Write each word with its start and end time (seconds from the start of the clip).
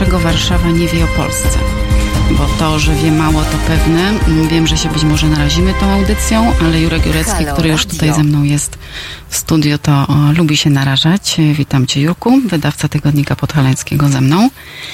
czego 0.00 0.18
Warszawa 0.18 0.70
nie 0.70 0.88
wie 0.88 1.04
o 1.04 1.06
Polsce. 1.06 1.58
Bo 2.30 2.46
to, 2.58 2.78
że 2.78 2.94
wie 2.94 3.12
mało, 3.12 3.42
to 3.44 3.58
pewne. 3.66 4.12
Wiem, 4.50 4.66
że 4.66 4.78
się 4.78 4.88
być 4.88 5.02
może 5.04 5.26
narazimy 5.26 5.74
tą 5.80 5.90
audycją, 5.90 6.52
ale 6.60 6.80
Jurek 6.80 7.06
Jurecki, 7.06 7.32
Halo, 7.44 7.52
który 7.52 7.68
już 7.68 7.80
radio. 7.80 7.94
tutaj 7.94 8.14
ze 8.14 8.22
mną 8.24 8.42
jest 8.42 8.78
w 9.28 9.36
studio, 9.36 9.78
to 9.78 9.92
o, 9.92 10.32
lubi 10.36 10.56
się 10.56 10.70
narażać. 10.70 11.36
Witam 11.54 11.86
Cię, 11.86 12.00
Jurku, 12.00 12.40
wydawca 12.48 12.88
tygodnika 12.88 13.36
podhalańskiego 13.36 14.08
ze 14.08 14.20
mną. 14.20 14.50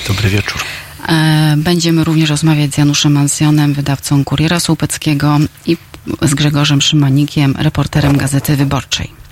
Dobry 0.09 0.29
wieczór. 0.29 0.61
E, 1.09 1.55
Będziemy 1.57 2.05
również 2.05 2.31
rozmawiać 2.31 2.75
z 2.75 2.79
Januszem 2.79 3.13
Mansjonem, 3.13 3.75
wydawcą 3.75 4.25
Kuriera 4.25 4.61
Słupeckiego 4.61 5.39
i 5.67 5.77
z 6.23 6.35
Grzegorzem 6.35 6.83
Szymanikiem, 6.83 7.55
reporterem 7.59 8.17
Gazety 8.17 8.57
Wyborczej. 8.57 9.26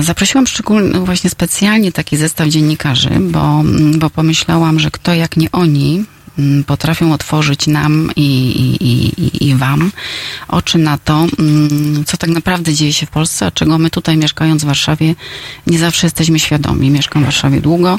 Zaprosiłam 0.00 0.46
szczególnie, 0.46 1.00
właśnie 1.00 1.30
specjalnie 1.30 1.92
taki 1.92 2.16
zestaw 2.16 2.48
dziennikarzy, 2.48 3.10
bo, 3.20 3.62
bo 3.96 4.10
pomyślałam, 4.10 4.80
że 4.80 4.90
kto 4.90 5.14
jak 5.14 5.36
nie 5.36 5.52
oni 5.52 6.04
mm, 6.38 6.64
potrafią 6.64 7.12
otworzyć 7.12 7.66
nam 7.66 8.10
i, 8.16 8.22
i, 8.80 8.86
i, 8.88 9.48
i 9.48 9.54
wam 9.54 9.92
oczy 10.48 10.78
na 10.78 10.98
to, 10.98 11.26
mm, 11.38 12.04
co 12.04 12.16
tak 12.16 12.30
naprawdę 12.30 12.74
dzieje 12.74 12.92
się 12.92 13.06
w 13.06 13.10
Polsce, 13.10 13.46
a 13.46 13.50
czego 13.50 13.78
my 13.78 13.90
tutaj 13.90 14.16
mieszkając 14.16 14.62
w 14.62 14.66
Warszawie 14.66 15.14
nie 15.66 15.78
zawsze 15.78 16.06
jesteśmy 16.06 16.38
świadomi. 16.38 16.90
Mieszkam 16.90 17.22
w 17.22 17.24
Warszawie 17.24 17.60
długo 17.60 17.98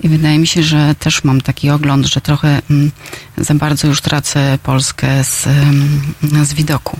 i 0.00 0.08
wydaje 0.08 0.38
mi 0.38 0.46
się, 0.46 0.62
że 0.62 0.94
też 0.98 1.24
mam 1.24 1.40
taki 1.40 1.70
ogląd, 1.70 2.06
że 2.06 2.20
trochę 2.20 2.62
mm, 2.70 2.90
za 3.38 3.54
bardzo 3.54 3.88
już 3.88 4.00
tracę 4.00 4.58
Polskę 4.62 5.24
z, 5.24 5.46
mm, 5.46 6.44
z 6.44 6.54
widoku. 6.54 6.98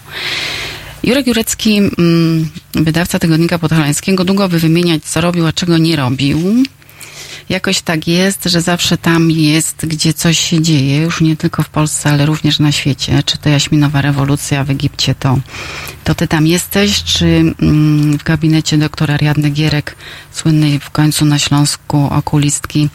Jurek 1.03 1.26
Jurecki, 1.26 1.78
mm, 1.78 2.48
wydawca 2.84 3.18
tygodnika 3.18 3.58
podhalańskiego, 3.58 4.24
długo 4.24 4.48
by 4.48 4.58
wymieniać, 4.58 5.04
co 5.04 5.20
robił, 5.20 5.46
a 5.46 5.52
czego 5.52 5.78
nie 5.78 5.96
robił. 5.96 6.64
Jakoś 7.48 7.80
tak 7.80 8.08
jest, 8.08 8.44
że 8.44 8.60
zawsze 8.60 8.98
tam 8.98 9.30
jest, 9.30 9.86
gdzie 9.86 10.12
coś 10.12 10.38
się 10.38 10.62
dzieje, 10.62 10.96
już 10.96 11.20
nie 11.20 11.36
tylko 11.36 11.62
w 11.62 11.69
Polsce, 11.69 12.10
ale 12.10 12.26
również 12.26 12.58
na 12.58 12.72
świecie. 12.72 13.22
Czy 13.22 13.38
to 13.38 13.48
jaśminowa 13.48 14.02
rewolucja 14.02 14.64
w 14.64 14.70
Egipcie, 14.70 15.14
to, 15.14 15.38
to 16.04 16.14
ty 16.14 16.28
tam 16.28 16.46
jesteś, 16.46 17.02
czy 17.02 17.26
mm, 17.26 18.19
w 18.19 18.22
gabinecie 18.22 18.78
doktora 18.78 19.14
Ariadny 19.14 19.50
Gierek, 19.50 19.96
słynnej 20.32 20.78
w 20.78 20.90
końcu 20.90 21.24
na 21.24 21.38
Śląsku 21.38 22.08
okulistki, 22.10 22.88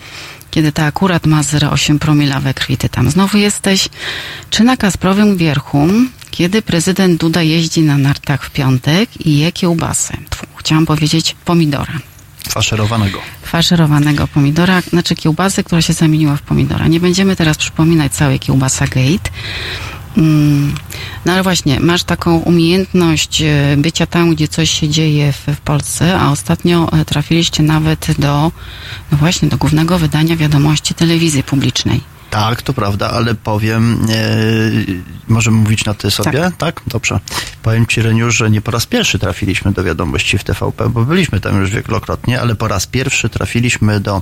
kiedy 0.52 0.72
ta 0.72 0.86
akurat 0.86 1.26
ma 1.26 1.42
0,8 1.42 2.00
promila 2.00 2.40
we 2.40 2.54
krwi, 2.54 2.78
ty 2.78 2.90
tam 2.90 3.12
znowu 3.12 3.38
jesteś, 3.38 3.90
czy 4.50 4.64
na 4.64 4.78
Kasprowym 4.78 5.38
Wierchu, 5.38 5.88
kiedy 6.36 6.62
prezydent 6.62 7.20
Duda 7.22 7.42
jeździ 7.42 7.82
na 7.82 7.98
nartach 7.98 8.46
w 8.46 8.50
piątek 8.50 9.26
i 9.26 9.38
je 9.38 9.52
kiełbasę. 9.52 10.18
Tfu, 10.30 10.46
chciałam 10.58 10.86
powiedzieć 10.86 11.36
pomidora 11.46 11.94
Faszerowanego. 12.50 13.20
faszerowanego 13.44 14.28
pomidora, 14.28 14.82
znaczy 14.82 15.16
kiełbasy, 15.16 15.64
która 15.64 15.82
się 15.82 15.94
zamieniła 15.94 16.36
w 16.36 16.42
pomidora. 16.42 16.88
Nie 16.88 17.00
będziemy 17.00 17.36
teraz 17.36 17.58
przypominać 17.58 18.12
całej 18.14 18.40
kiełbasa 18.40 18.86
gate. 18.88 19.30
Mm, 20.18 20.74
No 21.26 21.34
ale 21.34 21.44
właśnie, 21.44 21.80
masz 21.80 22.04
taką 22.04 22.38
umiejętność 22.38 23.42
e, 23.42 23.76
bycia 23.78 24.06
tam, 24.06 24.36
gdzie 24.36 24.48
coś 24.48 24.70
się 24.80 24.90
dzieje 24.90 25.34
w, 25.34 25.56
w 25.56 25.62
Polsce, 25.62 26.20
a 26.20 26.32
ostatnio 26.32 26.92
e, 26.92 27.06
trafiliście 27.06 27.64
nawet 27.64 28.08
do, 28.20 28.52
no 29.12 29.18
właśnie, 29.18 29.50
do 29.50 29.58
głównego 29.58 30.00
wydania 30.00 30.36
wiadomości 30.36 30.94
telewizji 30.94 31.44
publicznej. 31.44 32.15
Tak, 32.36 32.62
to 32.62 32.74
prawda, 32.74 33.12
ale 33.12 33.36
powiem, 33.36 34.06
e, 34.10 34.16
możemy 35.28 35.58
mówić 35.58 35.86
na 35.86 35.94
ty 35.94 36.12
sobie, 36.12 36.52
tak. 36.58 36.82
Dobrze. 36.88 37.20
Powiem 37.64 37.86
ci, 37.88 38.02
Reniu, 38.02 38.32
że 38.32 38.50
nie 38.50 38.62
po 38.62 38.72
raz 38.72 38.86
pierwszy 38.86 39.20
trafiliśmy 39.20 39.72
do 39.72 39.84
wiadomości 39.84 40.38
w 40.38 40.44
TVP, 40.44 40.90
bo 40.90 41.06
byliśmy 41.06 41.40
tam 41.42 41.62
już 41.62 41.70
wielokrotnie, 41.72 42.42
ale 42.42 42.56
po 42.56 42.68
raz 42.68 42.88
pierwszy 42.88 43.30
trafiliśmy 43.30 44.00
do 44.00 44.22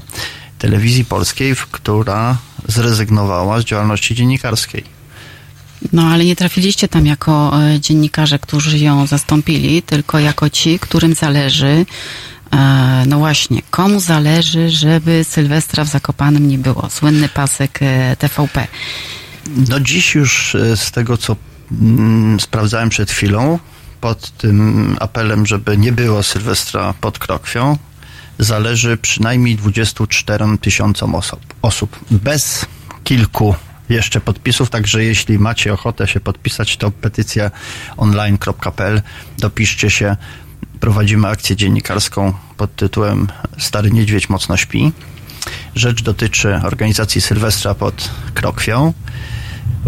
telewizji 0.59 1.06
polskiej, 1.06 1.56
w- 1.56 1.68
która 1.68 2.38
zrezygnowała 2.68 3.62
z 3.62 3.63
działalności 3.63 4.16
dziennikarskiej. 4.16 4.84
No 5.94 6.03
ale 6.07 6.25
nie 6.25 6.35
trafiliście 6.35 6.88
tam 6.88 7.06
jako 7.06 7.62
e, 7.63 7.79
dziennikarze, 7.79 8.40
którzy 8.40 8.78
ją 8.79 9.07
zastąpili, 9.07 9.81
tylko 9.81 10.19
jako 10.19 10.50
ci, 10.50 10.79
którym 10.79 11.13
zależy, 11.13 11.85
no 13.08 13.18
właśnie, 13.18 13.62
komu 13.69 14.00
zależy, 14.00 14.69
żeby 14.69 15.24
Sylwestra 15.24 15.84
w 15.84 15.88
Zakopanem 15.88 16.47
nie 16.47 16.58
było. 16.58 16.90
Słynny 16.90 17.30
pasek 17.30 17.80
e, 17.81 18.16
TVP. 18.16 18.68
No 19.69 19.80
dziś 19.80 20.16
już 20.16 20.56
e, 20.56 20.78
z 20.78 20.91
tego, 20.91 21.18
co 21.18 21.36
mm, 21.72 22.40
sprawdzałem 22.40 22.90
przed 22.90 23.12
chwilą, 23.12 23.59
pod 24.02 24.38
tym 24.38 24.97
apelem, 25.00 25.46
żeby 25.46 25.78
nie 25.78 25.91
było 25.91 26.24
Sylwestra 26.24 26.94
pod 27.02 27.19
Krokwią, 27.19 27.78
zależy 28.40 28.97
przynajmniej 28.97 29.56
24 29.56 30.46
tysiącom 30.62 31.16
osób, 31.16 31.40
osób. 31.62 32.00
Bez 32.12 32.66
kilku 33.03 33.56
jeszcze 33.90 34.22
podpisów, 34.22 34.70
także 34.70 35.03
jeśli 35.03 35.40
macie 35.40 35.74
ochotę 35.74 36.08
się 36.08 36.20
podpisać, 36.20 36.78
to 36.78 36.91
petycja 36.91 37.52
online.pl, 37.97 39.02
dopiszcie 39.38 39.90
się. 39.90 40.18
Prowadzimy 40.84 41.28
akcję 41.28 41.56
dziennikarską 41.56 42.34
pod 42.58 42.76
tytułem 42.76 43.28
Stary 43.58 43.92
Niedźwiedź 43.92 44.30
mocno 44.30 44.58
śpi. 44.58 44.92
Rzecz 45.76 46.04
dotyczy 46.04 46.62
organizacji 46.64 47.22
Sylwestra 47.22 47.76
pod 47.76 48.12
Krokwią. 48.34 48.94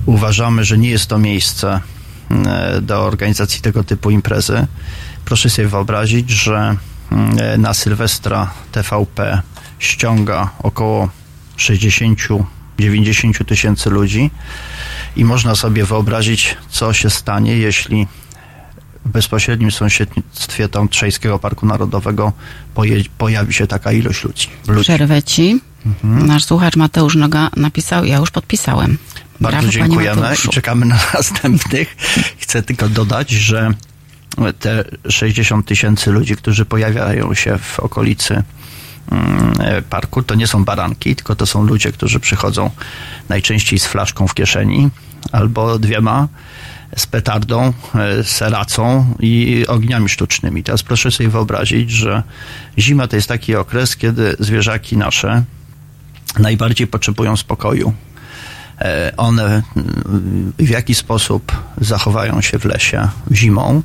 Uważamy, 0.05 0.65
że 0.65 0.77
nie 0.77 0.89
jest 0.89 1.07
to 1.07 1.17
miejsce 1.17 1.79
e, 2.31 2.81
do 2.81 3.05
organizacji 3.05 3.61
tego 3.61 3.83
typu 3.83 4.09
imprezy. 4.09 4.67
Proszę 5.25 5.49
sobie 5.49 5.67
wyobrazić, 5.67 6.29
że 6.29 6.75
mm, 7.11 7.61
na 7.61 7.73
Sylwestra 7.73 8.53
TVP 8.71 9.41
ściąga 9.79 10.49
około 10.59 11.09
60-90 11.57 12.45
tysięcy 13.45 13.89
ludzi 13.89 14.31
i 15.15 15.25
można 15.25 15.55
sobie 15.55 15.85
wyobrazić, 15.85 16.57
co 16.69 16.93
się 16.93 17.09
stanie, 17.09 17.57
jeśli 17.57 18.07
w 19.05 19.09
bezpośrednim 19.09 19.71
sąsiedztwie 19.71 20.69
Tątrzejskiego 20.69 21.39
Parku 21.39 21.65
Narodowego 21.65 22.33
pojawi 23.17 23.53
się 23.53 23.67
taka 23.67 23.91
ilość 23.91 24.23
ludzi. 24.23 24.47
ludzi. 24.67 24.83
Przerwę 24.83 25.23
ci. 25.23 25.59
Nasz 26.03 26.43
słuchacz 26.43 26.75
Mateusz 26.75 27.15
Noga 27.15 27.49
napisał, 27.55 28.05
ja 28.05 28.17
już 28.17 28.31
podpisałem. 28.31 28.97
Bardzo 29.39 29.57
Brawo, 29.57 29.71
dziękujemy 29.71 30.35
i 30.45 30.49
czekamy 30.49 30.85
na 30.85 30.99
następnych. 31.13 31.95
Chcę 32.37 32.63
tylko 32.63 32.89
dodać, 32.89 33.31
że 33.31 33.73
te 34.59 34.83
60 35.09 35.65
tysięcy 35.65 36.11
ludzi, 36.11 36.35
którzy 36.35 36.65
pojawiają 36.65 37.33
się 37.33 37.57
w 37.57 37.79
okolicy 37.79 38.43
mm, 39.11 39.53
parku, 39.89 40.23
to 40.23 40.35
nie 40.35 40.47
są 40.47 40.65
baranki, 40.65 41.15
tylko 41.15 41.35
to 41.35 41.45
są 41.45 41.63
ludzie, 41.63 41.91
którzy 41.91 42.19
przychodzą 42.19 42.71
najczęściej 43.29 43.79
z 43.79 43.85
flaszką 43.85 44.27
w 44.27 44.33
kieszeni 44.33 44.89
albo 45.31 45.79
dwiema, 45.79 46.27
z 46.95 47.07
petardą, 47.07 47.73
seracą 48.23 49.13
i 49.19 49.65
ogniami 49.67 50.09
sztucznymi. 50.09 50.63
Teraz 50.63 50.83
proszę 50.83 51.11
sobie 51.11 51.29
wyobrazić, 51.29 51.91
że 51.91 52.23
zima 52.77 53.07
to 53.07 53.15
jest 53.15 53.27
taki 53.27 53.55
okres, 53.55 53.95
kiedy 53.95 54.35
zwierzaki 54.39 54.97
nasze 54.97 55.43
najbardziej 56.39 56.87
potrzebują 56.87 57.37
spokoju. 57.37 57.93
E, 58.79 59.13
One 59.17 59.63
w 60.59 60.69
jaki 60.69 60.95
sposób 60.95 61.51
zachowają 61.81 62.41
się 62.41 62.59
w 62.59 62.65
lesie 62.65 63.07
zimą, 63.31 63.81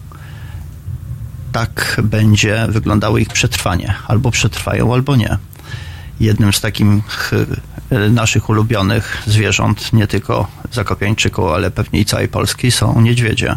tak 1.52 2.00
będzie 2.04 2.66
wyglądało 2.68 3.18
ich 3.18 3.28
przetrwanie. 3.28 3.94
Albo 4.08 4.30
przetrwają, 4.30 4.94
albo 4.94 5.16
nie. 5.16 5.38
Jednym 6.20 6.52
z 6.52 6.60
takich 6.60 7.32
e, 7.32 7.46
naszych 8.10 8.48
ulubionych 8.48 9.22
zwierząt, 9.26 9.92
nie 9.92 10.06
tylko 10.06 10.46
Zakopiańczyków, 10.72 11.50
ale 11.50 11.70
pewnie 11.70 12.00
i 12.00 12.04
całej 12.04 12.28
Polski, 12.28 12.70
są 12.70 13.00
niedźwiedzie. 13.00 13.56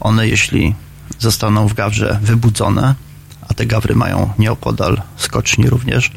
One, 0.00 0.28
jeśli 0.28 0.74
zostaną 1.18 1.68
w 1.68 1.74
gawrze 1.74 2.18
wybudzone, 2.22 2.94
a 3.48 3.54
te 3.54 3.66
gawry 3.66 3.94
mają 3.94 4.32
nieopodal 4.38 5.02
skoczni 5.16 5.70
również, 5.70 6.10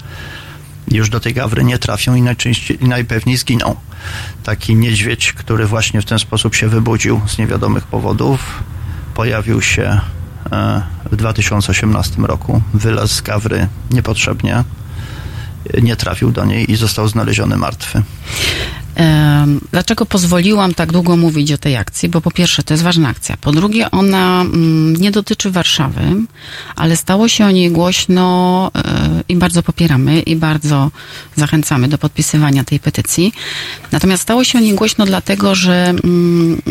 już 0.91 1.09
do 1.09 1.19
tej 1.19 1.33
gawry 1.33 1.63
nie 1.63 1.77
trafią 1.77 2.15
i 2.15 2.21
najczęściej 2.21 2.77
najpewniej 2.81 3.37
zginą. 3.37 3.75
Taki 4.43 4.75
niedźwiedź, 4.75 5.33
który 5.33 5.67
właśnie 5.67 6.01
w 6.01 6.05
ten 6.05 6.19
sposób 6.19 6.55
się 6.55 6.67
wybudził 6.67 7.21
z 7.27 7.37
niewiadomych 7.37 7.83
powodów, 7.87 8.63
pojawił 9.13 9.61
się 9.61 10.01
e, 10.51 10.81
w 11.11 11.15
2018 11.15 12.21
roku, 12.21 12.61
wylazł 12.73 13.13
z 13.13 13.21
gawry 13.21 13.67
niepotrzebnie, 13.91 14.63
nie 15.81 15.95
trafił 15.95 16.31
do 16.31 16.45
niej 16.45 16.71
i 16.71 16.75
został 16.75 17.07
znaleziony 17.07 17.57
martwy. 17.57 18.03
Dlaczego 19.71 20.05
pozwoliłam 20.05 20.73
tak 20.73 20.91
długo 20.91 21.17
mówić 21.17 21.51
o 21.51 21.57
tej 21.57 21.77
akcji? 21.77 22.09
Bo 22.09 22.21
po 22.21 22.31
pierwsze, 22.31 22.63
to 22.63 22.73
jest 22.73 22.83
ważna 22.83 23.09
akcja. 23.09 23.37
Po 23.41 23.51
drugie, 23.51 23.91
ona 23.91 24.41
mm, 24.41 24.95
nie 24.95 25.11
dotyczy 25.11 25.51
Warszawy, 25.51 26.01
ale 26.75 26.97
stało 26.97 27.27
się 27.27 27.45
o 27.45 27.51
niej 27.51 27.71
głośno 27.71 28.71
e, 28.75 29.23
i 29.29 29.35
bardzo 29.35 29.63
popieramy 29.63 30.19
i 30.19 30.35
bardzo 30.35 30.91
zachęcamy 31.35 31.87
do 31.87 31.97
podpisywania 31.97 32.63
tej 32.63 32.79
petycji. 32.79 33.33
Natomiast 33.91 34.23
stało 34.23 34.43
się 34.43 34.57
o 34.57 34.61
niej 34.61 34.73
głośno 34.73 35.05
dlatego, 35.05 35.55
że 35.55 35.93
mm, 36.03 36.61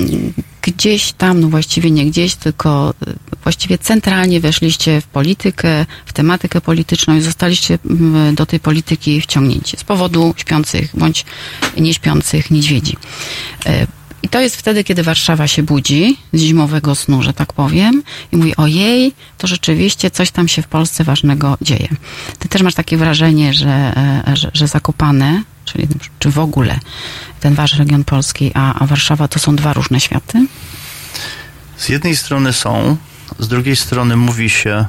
gdzieś 0.62 1.12
tam, 1.12 1.40
no 1.40 1.48
właściwie 1.48 1.90
nie 1.90 2.06
gdzieś, 2.06 2.34
tylko 2.34 2.94
y, 3.08 3.14
właściwie 3.42 3.78
centralnie 3.78 4.40
weszliście 4.40 5.00
w 5.00 5.06
politykę, 5.06 5.86
w 6.06 6.12
tematykę 6.12 6.60
polityczną 6.60 7.16
i 7.16 7.20
zostaliście 7.20 7.78
mm, 7.90 8.34
do 8.34 8.46
tej 8.46 8.60
polityki 8.60 9.20
wciągnięci 9.20 9.76
z 9.76 9.84
powodu 9.84 10.34
śpiących 10.36 10.90
bądź 10.94 11.24
nieśpiących 11.76 12.50
niedźwiedzi. 12.50 12.96
I 14.22 14.28
to 14.28 14.40
jest 14.40 14.56
wtedy, 14.56 14.84
kiedy 14.84 15.02
Warszawa 15.02 15.46
się 15.46 15.62
budzi 15.62 16.18
z 16.32 16.40
zimowego 16.40 16.94
snu, 16.94 17.22
że 17.22 17.32
tak 17.32 17.52
powiem, 17.52 18.02
i 18.32 18.36
mówi: 18.36 18.56
Ojej, 18.56 19.12
to 19.38 19.46
rzeczywiście 19.46 20.10
coś 20.10 20.30
tam 20.30 20.48
się 20.48 20.62
w 20.62 20.66
Polsce 20.66 21.04
ważnego 21.04 21.58
dzieje. 21.62 21.88
Ty 22.38 22.48
też 22.48 22.62
masz 22.62 22.74
takie 22.74 22.96
wrażenie, 22.96 23.54
że, 23.54 23.92
e, 24.26 24.36
że, 24.36 24.50
że 24.54 24.68
Zakopane, 24.68 25.42
czyli 25.64 25.88
czy 26.18 26.30
w 26.30 26.38
ogóle 26.38 26.78
ten 27.40 27.54
wasz 27.54 27.78
region 27.78 28.04
polski, 28.04 28.50
a, 28.54 28.74
a 28.74 28.86
Warszawa 28.86 29.28
to 29.28 29.38
są 29.38 29.56
dwa 29.56 29.72
różne 29.72 30.00
światy? 30.00 30.46
Z 31.76 31.88
jednej 31.88 32.16
strony 32.16 32.52
są, 32.52 32.96
z 33.38 33.48
drugiej 33.48 33.76
strony 33.76 34.16
mówi 34.16 34.50
się, 34.50 34.86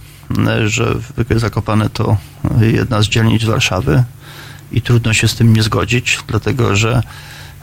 że 0.65 0.95
Zakopane 1.35 1.89
to 1.89 2.17
jedna 2.61 3.01
z 3.01 3.05
dzielnic 3.05 3.43
Warszawy 3.43 4.03
i 4.71 4.81
trudno 4.81 5.13
się 5.13 5.27
z 5.27 5.35
tym 5.35 5.53
nie 5.53 5.63
zgodzić, 5.63 6.19
dlatego 6.27 6.75
że 6.75 7.03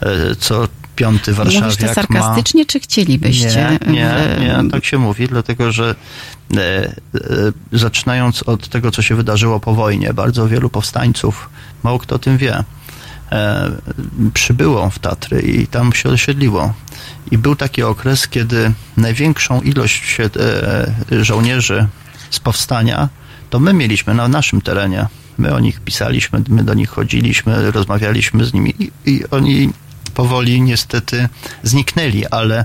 e, 0.00 0.34
co 0.34 0.68
piąty 0.98 1.32
warszawiak 1.32 1.62
Mówisz 1.62 1.76
to 1.76 1.94
sarkastycznie, 1.94 2.62
ma... 2.62 2.66
czy 2.66 2.80
chcielibyście? 2.80 3.78
Nie, 3.86 3.92
nie, 3.92 4.36
nie, 4.40 4.70
tak 4.70 4.84
się 4.84 4.98
mówi, 4.98 5.28
dlatego 5.28 5.72
że 5.72 5.94
e, 6.56 6.58
e, 6.60 6.92
zaczynając 7.72 8.42
od 8.42 8.68
tego, 8.68 8.90
co 8.90 9.02
się 9.02 9.14
wydarzyło 9.14 9.60
po 9.60 9.74
wojnie, 9.74 10.14
bardzo 10.14 10.48
wielu 10.48 10.70
powstańców, 10.70 11.50
mało 11.82 11.98
kto 11.98 12.14
o 12.14 12.18
tym 12.18 12.38
wie, 12.38 12.64
e, 13.32 13.70
przybyło 14.34 14.90
w 14.90 14.98
Tatry 14.98 15.40
i 15.40 15.66
tam 15.66 15.92
się 15.92 16.08
osiedliło. 16.08 16.74
I 17.30 17.38
był 17.38 17.56
taki 17.56 17.82
okres, 17.82 18.28
kiedy 18.28 18.72
największą 18.96 19.60
ilość 19.60 20.18
e, 20.20 21.24
żołnierzy 21.24 21.86
z 22.30 22.40
powstania 22.40 23.08
to 23.50 23.60
my 23.60 23.72
mieliśmy 23.72 24.14
na 24.14 24.28
naszym 24.28 24.60
terenie. 24.60 25.06
My 25.38 25.54
o 25.54 25.60
nich 25.60 25.80
pisaliśmy, 25.80 26.42
my 26.48 26.64
do 26.64 26.74
nich 26.74 26.90
chodziliśmy, 26.90 27.70
rozmawialiśmy 27.70 28.44
z 28.44 28.54
nimi 28.54 28.74
i, 28.78 28.90
i 29.06 29.24
oni 29.30 29.70
powoli 30.18 30.60
niestety 30.60 31.28
zniknęli, 31.62 32.26
ale 32.26 32.64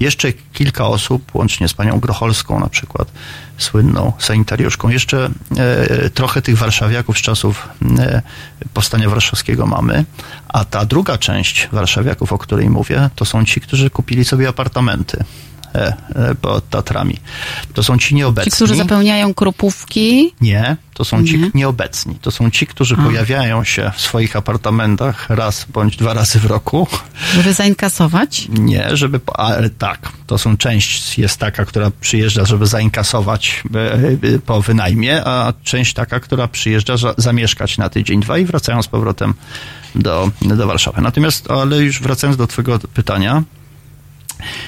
jeszcze 0.00 0.32
kilka 0.32 0.86
osób, 0.86 1.34
łącznie 1.34 1.68
z 1.68 1.74
panią 1.74 2.00
Grocholską 2.00 2.60
na 2.60 2.68
przykład, 2.68 3.12
słynną 3.58 4.12
sanitariuszką, 4.18 4.88
jeszcze 4.88 5.30
e, 5.56 6.10
trochę 6.10 6.42
tych 6.42 6.58
warszawiaków 6.58 7.18
z 7.18 7.22
czasów 7.22 7.68
e, 7.98 8.22
powstania 8.74 9.08
warszawskiego 9.08 9.66
mamy, 9.66 10.04
a 10.48 10.64
ta 10.64 10.84
druga 10.84 11.18
część 11.18 11.68
warszawiaków, 11.72 12.32
o 12.32 12.38
której 12.38 12.70
mówię, 12.70 13.10
to 13.14 13.24
są 13.24 13.44
ci, 13.44 13.60
którzy 13.60 13.90
kupili 13.90 14.24
sobie 14.24 14.48
apartamenty 14.48 15.24
pod 16.40 16.68
Tatrami. 16.70 17.16
To 17.74 17.82
są 17.82 17.98
ci 17.98 18.14
nieobecni. 18.14 18.50
Ci, 18.50 18.56
którzy 18.56 18.74
zapełniają 18.76 19.34
kropówki? 19.34 20.34
Nie, 20.40 20.76
to 20.94 21.04
są 21.04 21.24
ci 21.24 21.38
Nie. 21.38 21.50
nieobecni. 21.54 22.14
To 22.22 22.30
są 22.30 22.50
ci, 22.50 22.66
którzy 22.66 22.96
A. 22.98 23.02
pojawiają 23.02 23.64
się 23.64 23.90
w 23.96 24.00
swoich 24.00 24.36
apartamentach 24.36 25.30
raz 25.30 25.66
bądź 25.72 25.96
dwa 25.96 26.14
razy 26.14 26.38
w 26.38 26.44
roku. 26.44 26.86
Żeby 27.34 27.52
zainkasować? 27.52 28.48
Nie, 28.48 28.96
żeby, 28.96 29.20
ale 29.34 29.70
tak, 29.70 30.08
to 30.26 30.38
są 30.38 30.56
część 30.56 31.18
jest 31.18 31.38
taka, 31.38 31.64
która 31.64 31.90
przyjeżdża, 32.00 32.44
żeby 32.44 32.66
zainkasować 32.66 33.62
e, 34.34 34.38
po 34.38 34.62
wynajmie, 34.62 35.24
a 35.24 35.52
część 35.62 35.94
taka, 35.94 36.20
która 36.20 36.48
przyjeżdża 36.48 36.94
zamieszkać 37.16 37.78
na 37.78 37.88
tydzień, 37.88 38.20
dwa 38.20 38.38
i 38.38 38.44
wracają 38.44 38.82
z 38.82 38.88
powrotem 38.88 39.34
do, 39.94 40.30
do 40.42 40.66
Warszawy. 40.66 41.00
Natomiast, 41.00 41.50
ale 41.50 41.82
już 41.82 42.00
wracając 42.00 42.36
do 42.36 42.46
twojego 42.46 42.78
pytania, 42.78 43.42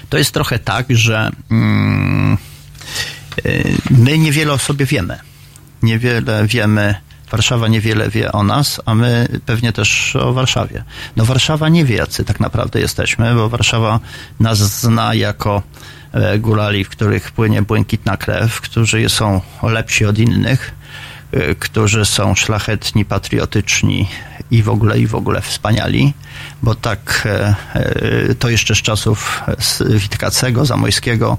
to 0.09 0.19
jest 0.19 0.33
trochę 0.33 0.59
tak, 0.59 0.87
że 0.89 1.31
mm, 1.51 2.39
y, 3.47 3.77
my 3.91 4.19
niewiele 4.19 4.53
o 4.53 4.59
sobie 4.59 4.87
wiemy. 4.87 5.19
Niewiele 5.83 6.47
wiemy, 6.47 6.95
Warszawa 7.31 7.69
niewiele 7.69 8.11
wie 8.11 8.33
o 8.33 8.43
nas, 8.43 8.81
a 8.85 8.95
my 8.95 9.29
pewnie 9.47 9.73
też 9.73 10.17
o 10.17 10.33
Warszawie. 10.33 10.85
No 11.17 11.25
Warszawa 11.25 11.69
nie 11.69 11.85
wie, 11.85 11.97
jacy 11.97 12.25
tak 12.25 12.41
naprawdę 12.41 12.81
jesteśmy, 12.81 13.35
bo 13.35 13.49
Warszawa 13.49 14.01
nas 14.41 14.59
zna 14.59 15.15
jako 15.15 15.63
e, 16.13 16.39
górali, 16.39 16.85
w 16.85 16.89
których 16.89 17.33
płynie 17.33 17.63
błękitna 17.63 18.17
krew, 18.17 18.61
którzy 18.61 19.09
są 19.09 19.41
lepsi 19.63 20.05
od 20.05 20.19
innych, 20.19 20.75
e, 21.33 21.55
którzy 21.55 22.05
są 22.05 22.35
szlachetni, 22.35 23.05
patriotyczni 23.05 24.09
i 24.51 24.63
w 24.63 24.69
ogóle, 24.69 24.99
i 24.99 25.07
w 25.07 25.15
ogóle 25.15 25.41
wspaniali 25.41 26.15
bo 26.63 26.75
tak 26.75 27.23
e, 27.27 27.55
e, 27.75 28.35
to 28.35 28.49
jeszcze 28.49 28.75
z 28.75 28.79
czasów 28.79 29.43
Witkacego, 29.87 30.67
Zamojskiego, 30.67 31.39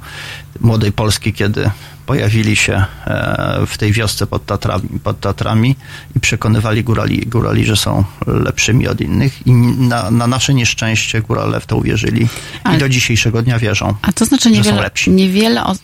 Młodej 0.61 0.91
Polski, 0.91 1.33
kiedy 1.33 1.69
pojawili 2.05 2.55
się 2.55 2.73
e, 3.05 3.65
w 3.67 3.77
tej 3.77 3.91
wiosce 3.91 4.27
pod 4.27 4.45
Tatrami, 4.45 4.89
pod 5.03 5.19
Tatrami 5.19 5.75
i 6.15 6.19
przekonywali 6.19 6.83
górali, 6.83 7.19
górali, 7.19 7.65
że 7.65 7.75
są 7.75 8.03
lepszymi 8.27 8.87
od 8.87 9.01
innych 9.01 9.47
i 9.47 9.51
na, 9.51 10.11
na 10.11 10.27
nasze 10.27 10.53
nieszczęście 10.53 11.21
górale 11.21 11.59
w 11.59 11.65
to 11.65 11.77
uwierzyli 11.77 12.27
i 12.75 12.77
do 12.77 12.89
dzisiejszego 12.89 13.41
dnia 13.41 13.59
wierzą, 13.59 13.93
a 14.01 14.13
to 14.13 14.25
znaczy 14.25 14.49
niewiele, 14.49 14.71
że 14.71 14.77
są 14.77 14.83
lepsi. 14.83 15.11
Niewiele 15.11 15.63
o... 15.63 15.75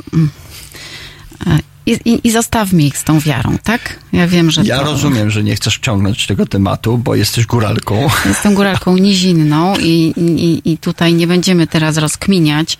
I, 1.86 1.92
i, 2.06 2.28
I 2.28 2.32
zostawmy 2.32 2.84
ich 2.84 2.98
z 2.98 3.04
tą 3.04 3.20
wiarą, 3.20 3.58
tak? 3.64 4.00
Ja 4.14 4.28
wiem, 4.28 4.52
że. 4.52 4.62
Ja 4.64 4.78
to... 4.78 4.84
rozumiem, 4.84 5.30
że 5.30 5.44
nie 5.44 5.56
chcesz 5.56 5.78
ciągnąć 5.78 6.28
tego 6.28 6.46
tematu, 6.46 6.98
bo 6.98 7.16
jesteś 7.16 7.46
góralką. 7.46 8.10
Jestem 8.26 8.54
góralką 8.54 8.98
nizinną 9.08 9.74
i, 9.80 10.14
i, 10.18 10.72
i 10.72 10.78
tutaj 10.78 11.14
nie 11.14 11.28
będziemy 11.28 11.68
teraz 11.68 11.98
rozkminiać 11.98 12.78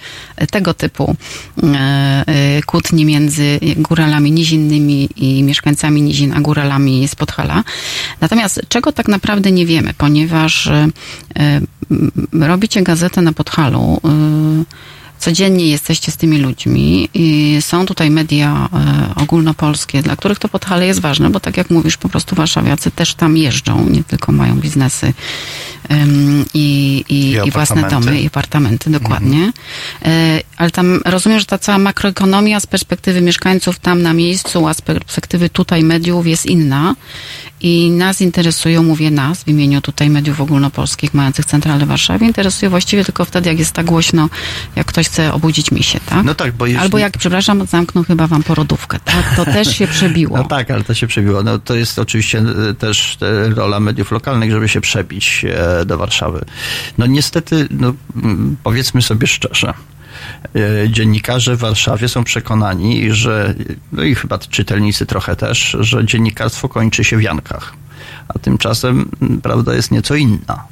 tego 0.52 0.74
typu 0.74 1.16
e, 1.64 2.24
e, 2.28 2.62
kłótni 2.62 3.06
między 3.06 3.60
góralami 3.78 4.32
nizinnymi 4.32 5.10
i 5.16 5.44
mieszkańcami 5.44 6.02
nizin, 6.02 6.34
a 6.34 6.42
góralami 6.42 7.08
z 7.08 7.16
Podhala. 7.16 7.64
Natomiast 8.22 8.62
czego 8.70 8.92
tak 8.92 9.08
naprawdę 9.08 9.52
nie 9.52 9.66
wiemy, 9.66 9.94
ponieważ 9.98 10.68
e, 10.68 10.90
robicie 12.32 12.82
gazetę 12.82 13.22
na 13.22 13.34
Podhalu 13.34 14.02
codziennie 15.24 15.68
jesteście 15.68 16.12
z 16.12 16.18
tymi 16.18 16.38
ludźmi 16.38 17.10
i 17.14 17.58
są 17.62 17.86
tutaj 17.86 18.10
media 18.10 18.70
e, 18.74 19.16
ogólnopolskie, 19.16 20.02
dla 20.02 20.16
których 20.16 20.40
to 20.40 20.50
Podhale 20.50 20.88
jest 20.88 21.00
ważne, 21.00 21.30
bo 21.30 21.40
tak 21.40 21.58
jak 21.58 21.70
mówisz, 21.70 21.98
po 21.98 22.10
prostu 22.10 22.36
warszawiacy 22.36 22.92
też 22.92 23.14
tam 23.16 23.38
jeżdżą, 23.38 23.90
nie 23.90 24.04
tylko 24.04 24.32
mają 24.32 24.56
biznesy 24.56 25.14
i, 26.54 27.04
i, 27.10 27.16
I, 27.16 27.48
i 27.48 27.52
własne 27.52 27.90
domy 27.90 28.22
i 28.22 28.28
apartamenty, 28.28 28.90
dokładnie. 28.90 29.38
Mhm. 29.38 29.54
E, 30.06 30.42
ale 30.58 30.72
tam 30.72 31.02
rozumiem, 31.06 31.40
że 31.40 31.46
ta 31.46 31.58
cała 31.58 31.78
makroekonomia 31.78 32.60
z 32.60 32.66
perspektywy 32.66 33.22
mieszkańców 33.22 33.80
tam 33.80 34.02
na 34.02 34.14
miejscu, 34.14 34.68
a 34.68 34.74
z 34.74 34.82
perspektywy 34.82 35.50
tutaj 35.50 35.84
mediów 35.84 36.28
jest 36.28 36.46
inna 36.46 36.96
i 37.62 37.92
nas 37.92 38.22
interesują, 38.22 38.84
mówię 38.84 39.12
nas 39.12 39.44
w 39.44 39.48
imieniu 39.48 39.82
tutaj 39.82 40.10
mediów 40.10 40.42
ogólnopolskich 40.42 41.14
mających 41.14 41.46
centralę 41.46 41.86
w 41.86 41.88
Warszawie, 41.88 42.28
interesuje 42.28 42.70
właściwie 42.70 43.06
tylko 43.06 43.26
wtedy, 43.26 43.50
jak 43.50 43.60
jest 43.60 43.72
tak 43.72 43.86
głośno, 43.86 44.30
jak 44.76 44.88
ktoś 44.88 45.08
chce 45.14 45.34
obudzić 45.34 45.72
misie, 45.72 46.00
tak? 46.06 46.26
No 46.26 46.36
tak, 46.36 46.52
bo 46.52 46.66
jeśli... 46.66 46.82
Albo 46.82 46.98
jak, 46.98 47.18
przepraszam, 47.18 47.66
zamknął 47.66 48.04
chyba 48.04 48.28
wam 48.28 48.44
porodówkę, 48.44 49.00
tak? 49.06 49.36
To 49.36 49.46
też 49.46 49.78
się 49.78 49.88
przebiło. 49.88 50.38
No 50.44 50.44
tak, 50.44 50.72
ale 50.72 50.84
to 50.84 50.94
się 50.94 51.08
przebiło. 51.08 51.44
No 51.44 51.60
to 51.60 51.76
jest 51.76 52.00
oczywiście 52.00 52.44
e, 52.70 52.74
też 52.74 53.18
e, 53.22 53.50
rola 53.50 53.80
mediów 53.80 54.12
lokalnych, 54.12 54.52
żeby 54.52 54.70
się 54.70 54.82
przebić 54.82 55.46
e, 55.46 55.86
do 55.86 55.98
Warszawy. 55.98 56.46
No 56.98 57.06
niestety, 57.06 57.68
no, 57.72 57.94
powiedzmy 58.64 59.02
sobie 59.02 59.28
szczerze, 59.28 59.74
dziennikarze 60.90 61.56
w 61.56 61.60
Warszawie 61.60 62.10
są 62.10 62.24
przekonani, 62.24 63.14
że, 63.14 63.54
no 63.92 64.04
i 64.04 64.16
chyba 64.16 64.38
czytelnicy 64.38 65.06
trochę 65.06 65.36
też, 65.36 65.78
że 65.80 66.06
dziennikarstwo 66.06 66.70
kończy 66.70 67.04
się 67.04 67.18
w 67.18 67.22
Jankach. 67.22 67.74
A 68.36 68.40
tymczasem 68.40 69.10
prawda 69.44 69.74
jest 69.74 69.92
nieco 69.92 70.16
inna. 70.16 70.68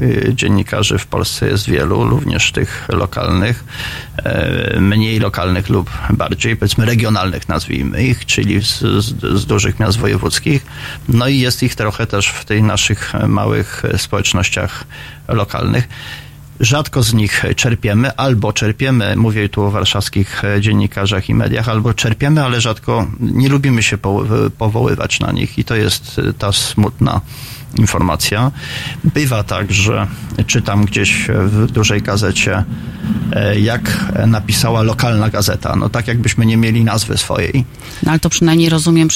Y, 0.00 0.32
dziennikarzy 0.34 0.98
w 0.98 1.06
Polsce 1.06 1.48
jest 1.48 1.66
wielu, 1.66 2.08
również 2.08 2.52
tych 2.52 2.86
lokalnych, 2.88 3.64
e, 4.16 4.80
mniej 4.80 5.18
lokalnych 5.18 5.68
lub 5.68 5.90
bardziej, 6.10 6.56
powiedzmy, 6.56 6.86
regionalnych, 6.86 7.48
nazwijmy 7.48 8.04
ich, 8.04 8.26
czyli 8.26 8.62
z, 8.62 8.78
z, 8.80 9.40
z 9.40 9.46
dużych 9.46 9.80
miast 9.80 9.98
wojewódzkich. 9.98 10.66
No 11.08 11.28
i 11.28 11.38
jest 11.38 11.62
ich 11.62 11.74
trochę 11.74 12.06
też 12.06 12.28
w 12.28 12.44
tych 12.44 12.62
naszych 12.62 13.12
małych 13.28 13.82
społecznościach 13.96 14.84
lokalnych. 15.28 15.88
Rzadko 16.60 17.02
z 17.02 17.14
nich 17.14 17.44
czerpiemy, 17.56 18.16
albo 18.16 18.52
czerpiemy, 18.52 19.16
mówię 19.16 19.48
tu 19.48 19.62
o 19.62 19.70
warszawskich 19.70 20.42
dziennikarzach 20.60 21.28
i 21.28 21.34
mediach, 21.34 21.68
albo 21.68 21.94
czerpiemy, 21.94 22.44
ale 22.44 22.60
rzadko 22.60 23.06
nie 23.20 23.48
lubimy 23.48 23.82
się 23.82 23.98
powoływać 24.58 25.20
na 25.20 25.32
nich 25.32 25.58
i 25.58 25.64
to 25.64 25.76
jest 25.76 26.20
ta 26.38 26.52
smutna 26.52 27.20
informacja. 27.76 28.52
Bywa 29.04 29.42
tak, 29.42 29.72
że 29.72 30.06
czytam 30.46 30.84
gdzieś 30.84 31.26
w 31.28 31.66
dużej 31.72 32.02
gazecie, 32.02 32.64
e, 33.32 33.60
jak 33.60 34.14
napisała 34.26 34.82
lokalna 34.82 35.30
gazeta. 35.30 35.76
No 35.76 35.88
tak 35.88 36.08
jakbyśmy 36.08 36.46
nie 36.46 36.56
mieli 36.56 36.84
nazwy 36.84 37.18
swojej. 37.18 37.64
No 38.02 38.10
ale 38.10 38.20
to 38.20 38.30
przynajmniej 38.30 38.68
rozumiem, 38.68 39.08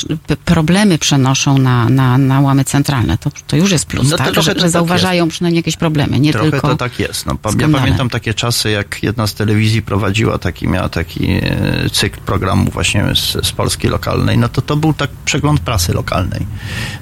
problemy 0.45 0.99
przenoszą 0.99 1.59
na, 1.59 1.89
na, 1.89 2.19
na 2.19 2.41
łamy 2.41 2.65
centralne. 2.65 3.19
To, 3.19 3.31
to 3.47 3.57
już 3.57 3.71
jest 3.71 3.87
plus, 3.87 4.11
no 4.11 4.17
tak? 4.17 4.35
Że, 4.35 4.43
że 4.43 4.55
tak 4.55 4.71
zauważają 4.71 5.25
jest. 5.25 5.35
przynajmniej 5.35 5.59
jakieś 5.59 5.77
problemy, 5.77 6.21
nie 6.21 6.33
trochę 6.33 6.51
tylko 6.51 6.69
to 6.69 6.77
tak 6.77 6.99
jest. 6.99 7.27
No, 7.27 7.39
ja 7.59 7.69
pamiętam 7.69 8.11
takie 8.11 8.35
czasy, 8.35 8.71
jak 8.71 9.03
jedna 9.03 9.27
z 9.27 9.35
telewizji 9.35 9.83
prowadziła 9.83 10.39
taki, 10.39 10.69
miała 10.69 10.89
taki 10.89 11.33
e, 11.33 11.91
cykl 11.93 12.21
programu 12.21 12.71
właśnie 12.71 13.05
z, 13.15 13.47
z 13.47 13.53
Polski 13.53 13.89
lokalnej, 13.89 14.39
no 14.39 14.49
to 14.49 14.63
to 14.63 14.77
był 14.77 14.93
tak 14.93 15.11
przegląd 15.25 15.61
prasy 15.61 15.93
lokalnej 15.93 16.47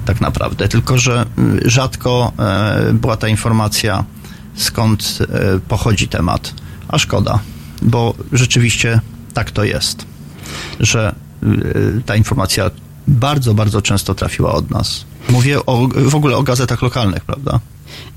tak 0.05 0.21
naprawdę. 0.21 0.67
Tylko, 0.67 0.97
że 0.97 1.25
rzadko 1.65 2.31
e, 2.39 2.93
była 2.93 3.17
ta 3.17 3.27
informacja, 3.27 4.03
skąd 4.55 5.19
e, 5.21 5.59
pochodzi 5.59 6.07
temat. 6.07 6.53
A 6.87 6.97
szkoda, 6.97 7.39
bo 7.81 8.13
rzeczywiście 8.31 8.99
tak 9.33 9.51
to 9.51 9.63
jest, 9.63 10.05
że 10.79 11.15
e, 11.43 11.47
ta 12.05 12.15
informacja 12.15 12.71
bardzo, 13.07 13.53
bardzo 13.53 13.81
często 13.81 14.15
trafiła 14.15 14.53
od 14.53 14.71
nas. 14.71 15.05
Mówię 15.29 15.65
o, 15.65 15.87
w 15.95 16.15
ogóle 16.15 16.37
o 16.37 16.43
gazetach 16.43 16.81
lokalnych, 16.81 17.25
prawda? 17.25 17.59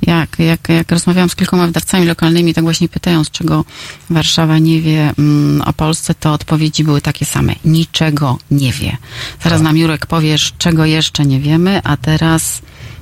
Jak, 0.02 0.38
jak, 0.38 0.68
jak 0.68 0.92
rozmawiałam 0.92 1.30
z 1.30 1.34
kilkoma 1.34 1.66
wydawcami 1.66 2.06
lokalnymi, 2.06 2.54
tak 2.54 2.64
właśnie 2.64 2.88
pytając, 2.88 3.30
czego 3.30 3.64
Warszawa 4.10 4.58
nie 4.58 4.80
wie 4.80 5.12
mm, 5.18 5.62
o 5.62 5.72
Polsce, 5.72 6.14
to 6.14 6.32
odpowiedzi 6.32 6.84
były 6.84 7.00
takie 7.00 7.24
same. 7.24 7.54
Niczego 7.64 8.38
nie 8.50 8.72
wie. 8.72 8.96
Zaraz 9.42 9.58
tak. 9.58 9.64
nam 9.64 9.76
Jurek 9.76 10.06
powiesz, 10.06 10.52
czego 10.58 10.84
jeszcze 10.84 11.26
nie 11.26 11.40
wiemy, 11.40 11.80
a 11.84 11.96
teraz 11.96 12.62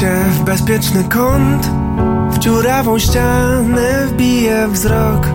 Się 0.00 0.24
w 0.30 0.44
bezpieczny 0.44 1.04
kąt, 1.04 1.70
w 2.30 2.38
dziurawą 2.38 2.98
ścianę 2.98 4.06
wbiję 4.06 4.68
wzrok. 4.68 5.26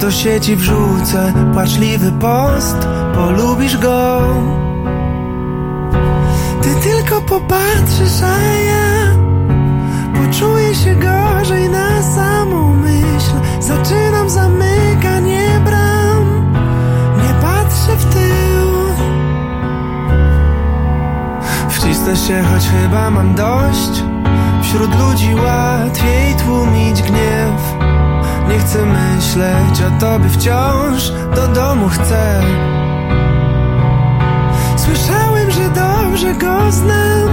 Do 0.00 0.10
sieci 0.10 0.56
wrzucę 0.56 1.32
płaczliwy 1.52 2.12
post, 2.12 2.76
polubisz 3.14 3.76
go. 3.76 4.20
Ty 6.62 6.68
tylko 6.88 7.20
popatrzysz, 7.20 8.22
a 8.22 8.54
ja 8.54 9.14
poczuję 10.14 10.74
się 10.74 10.94
gorzej 10.94 11.68
na 11.68 12.02
samą 12.02 12.74
myśl. 12.74 13.34
Zaczynam 13.60 14.30
zamykanie 14.30 15.60
bram, 15.64 15.91
Wcisnę 21.82 22.16
się, 22.16 22.42
choć 22.42 22.68
chyba 22.68 23.10
mam 23.10 23.34
dość. 23.34 24.04
Wśród 24.62 24.90
ludzi 25.00 25.34
łatwiej 25.34 26.34
tłumić 26.44 27.02
gniew. 27.02 27.74
Nie 28.48 28.58
chcę 28.58 28.78
myśleć 28.86 29.82
o 29.82 30.00
tobie 30.00 30.28
wciąż, 30.28 31.12
do 31.34 31.48
domu 31.48 31.88
chcę. 31.88 32.42
Słyszałem, 34.76 35.50
że 35.50 35.68
dobrze 35.68 36.34
go 36.34 36.72
znam 36.72 37.28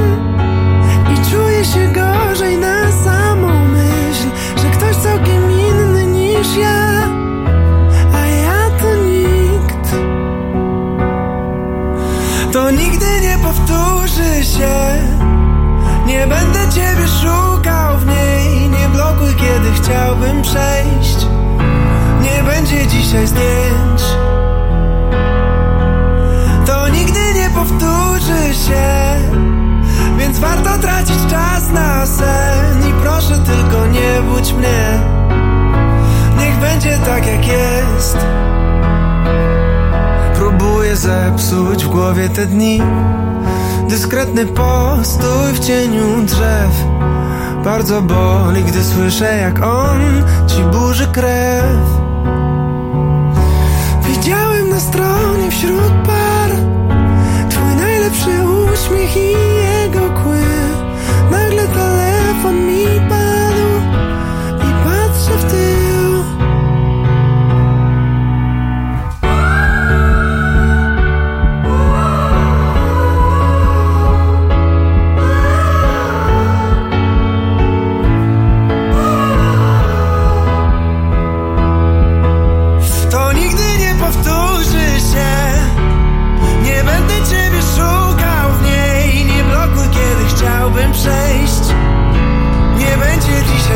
i 1.14 1.32
czuję 1.32 1.66
się 1.66 1.88
gorzej 1.88 2.58
na 2.58 2.92
samą 2.92 3.66
myśl, 3.68 4.30
że 4.58 4.70
ktoś 4.70 4.96
całkiem 4.96 5.52
inny 5.52 6.06
niż 6.06 6.58
ja, 6.58 7.08
a 8.14 8.26
ja 8.26 8.70
to 8.80 8.96
nikt. 8.96 9.96
To 12.54 12.72
nigdy 12.72 13.19
powtórzy 13.44 14.44
się. 14.44 14.70
Nie 16.06 16.28
będę 16.28 16.60
ciebie 16.76 17.08
szukał 17.08 17.98
w 17.98 18.06
niej, 18.06 18.70
nie 18.70 18.90
blokuj, 18.90 19.36
kiedy 19.36 19.72
chciałbym 19.76 20.42
przejść. 20.42 21.28
Nie 22.22 22.44
będzie 22.44 22.88
dzisiaj 22.88 23.28
zdjęć. 23.28 24.02
To 26.66 26.88
nigdy 26.88 27.20
nie 27.36 27.50
powtórzy 27.50 28.54
się, 28.54 29.16
więc 30.18 30.40
warto 30.40 30.78
tracić 30.78 31.20
czas 31.30 31.70
na 31.74 32.06
sen. 32.06 32.90
I 32.90 32.94
proszę 33.04 33.40
tylko 33.46 33.88
nie 33.88 34.22
budź 34.22 34.54
mnie. 34.54 35.00
Niech 36.40 36.60
będzie 36.60 36.98
tak 37.06 37.28
jak 37.28 37.48
jest. 37.48 38.18
Próbuję 40.90 41.08
zepsuć 41.08 41.86
w 41.86 41.88
głowie 41.88 42.30
te 42.30 42.46
dni. 42.46 42.82
Dyskretny 43.90 44.46
postój 44.46 45.54
w 45.54 45.60
cieniu 45.60 46.22
drzew. 46.26 46.86
Bardzo 47.64 48.02
boli, 48.02 48.64
gdy 48.64 48.84
słyszę 48.84 49.38
jak 49.38 49.64
on 49.64 50.00
ci 50.48 50.62
burzy 50.64 51.08
krew. 51.08 51.86
Widziałem 54.08 54.70
na 54.70 54.80
stronie 54.80 55.52
wśród 55.52 55.92
par 56.06 56.52
Twój 57.50 57.76
najlepszy 57.76 58.30
uśmiech 58.74 59.18
i 59.18 59.32
jego 59.32 60.10
kły. 60.24 60.42
Nagle 61.32 61.68
telefon 61.68 62.66
mi 62.68 62.79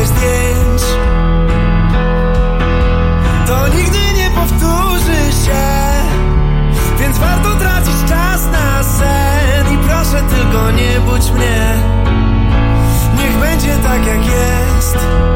zdjęć. 0.05 0.81
To 3.47 3.67
nigdy 3.67 3.99
nie 4.17 4.31
powtórzy 4.35 5.31
się 5.45 5.63
Więc 6.99 7.17
warto 7.17 7.55
tracić 7.55 8.09
czas 8.09 8.45
na 8.51 8.83
sen. 8.83 9.73
I 9.73 9.77
proszę 9.77 10.23
tylko 10.35 10.71
nie 10.71 10.99
budź 10.99 11.31
mnie. 11.31 11.75
Niech 13.17 13.37
będzie 13.37 13.77
tak 13.83 14.05
jak 14.05 14.25
jest 14.25 15.32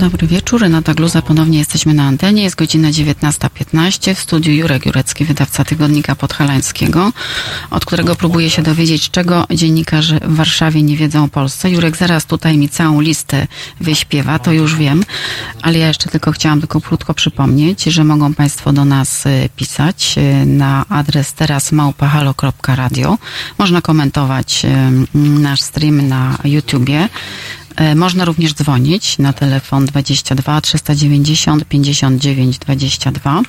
Dobry 0.00 0.26
wieczór, 0.26 0.60
Renata 0.60 0.94
Gluza, 0.94 1.22
ponownie 1.22 1.58
jesteśmy 1.58 1.94
na 1.94 2.04
antenie. 2.04 2.42
Jest 2.42 2.56
godzina 2.56 2.88
19.15 2.88 4.14
w 4.14 4.20
studiu 4.20 4.52
Jurek 4.52 4.86
Jurecki, 4.86 5.24
wydawca 5.24 5.64
Tygodnika 5.64 6.16
Podhalańskiego, 6.16 7.12
od 7.70 7.84
którego 7.84 8.16
próbuję 8.16 8.50
się 8.50 8.62
dowiedzieć, 8.62 9.10
czego 9.10 9.46
dziennikarze 9.50 10.20
w 10.22 10.34
Warszawie 10.34 10.82
nie 10.82 10.96
wiedzą 10.96 11.24
o 11.24 11.28
Polsce. 11.28 11.70
Jurek 11.70 11.96
zaraz 11.96 12.26
tutaj 12.26 12.58
mi 12.58 12.68
całą 12.68 13.00
listę 13.00 13.46
wyśpiewa, 13.80 14.38
to 14.38 14.52
już 14.52 14.76
wiem, 14.76 15.04
ale 15.62 15.78
ja 15.78 15.88
jeszcze 15.88 16.10
tylko 16.10 16.32
chciałam 16.32 16.60
tylko 16.60 16.80
krótko 16.80 17.14
przypomnieć, 17.14 17.84
że 17.84 18.04
mogą 18.04 18.34
Państwo 18.34 18.72
do 18.72 18.84
nas 18.84 19.26
y, 19.26 19.48
pisać 19.56 20.14
y, 20.42 20.46
na 20.46 20.84
adres 20.88 21.32
teraz 21.32 21.72
małpahalo.radio. 21.72 23.18
Można 23.58 23.82
komentować 23.82 24.64
y, 24.64 25.18
nasz 25.18 25.60
stream 25.60 26.08
na 26.08 26.38
YouTubie. 26.44 27.08
E, 27.80 27.94
Można 27.94 28.24
również 28.24 28.54
dzwonić 28.54 29.18
na 29.18 29.32
telefon 29.32 29.86
22 29.86 30.60
390 30.60 31.64
59 31.64 32.58
22 32.58 33.42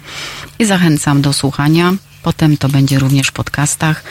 i 0.59 0.65
zachęcam 0.65 1.21
do 1.21 1.33
słuchania. 1.33 1.93
Potem 2.23 2.57
to 2.57 2.69
będzie 2.69 2.99
również 2.99 3.27
w 3.27 3.31
podcastach. 3.31 4.03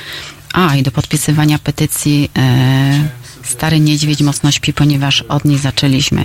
A 0.53 0.77
i 0.77 0.83
do 0.83 0.91
podpisywania 0.91 1.59
petycji 1.59 2.31
e, 2.37 3.09
Stary 3.43 3.81
Niedźwiedź 3.81 4.23
mocno 4.23 4.50
śpi, 4.50 4.73
ponieważ 4.73 5.23
od 5.23 5.45
niej 5.45 5.59
zaczęliśmy. 5.59 6.25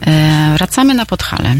E, 0.00 0.54
wracamy 0.56 0.94
na 0.94 1.06
Podhale. 1.06 1.54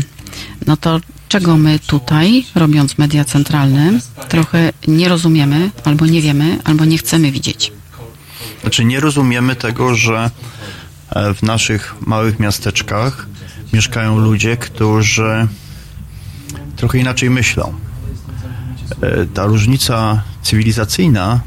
No 0.67 0.76
to 0.76 1.00
czego 1.29 1.57
my 1.57 1.79
tutaj, 1.79 2.45
robiąc 2.55 2.99
media 2.99 3.25
centralne, 3.25 3.93
trochę 4.29 4.73
nie 4.88 5.09
rozumiemy, 5.09 5.71
albo 5.85 6.07
nie 6.07 6.23
wiemy, 6.23 6.59
albo 6.64 6.85
nie 6.85 6.99
chcemy 6.99 7.31
widzieć. 7.31 7.73
Znaczy 8.61 8.85
nie 8.85 9.00
rozumiemy 9.00 9.57
tego, 9.57 9.95
że 9.95 10.31
w 11.35 11.42
naszych 11.42 11.95
małych 12.07 12.40
miasteczkach 12.40 13.26
mieszkają 13.73 14.19
ludzie, 14.19 14.57
którzy 14.57 15.49
trochę 16.76 16.99
inaczej 16.99 17.31
myślą. 17.31 17.75
E, 19.02 19.26
Ta 19.26 19.47
różnica 19.47 20.23
cywilizacyjna 20.42 21.40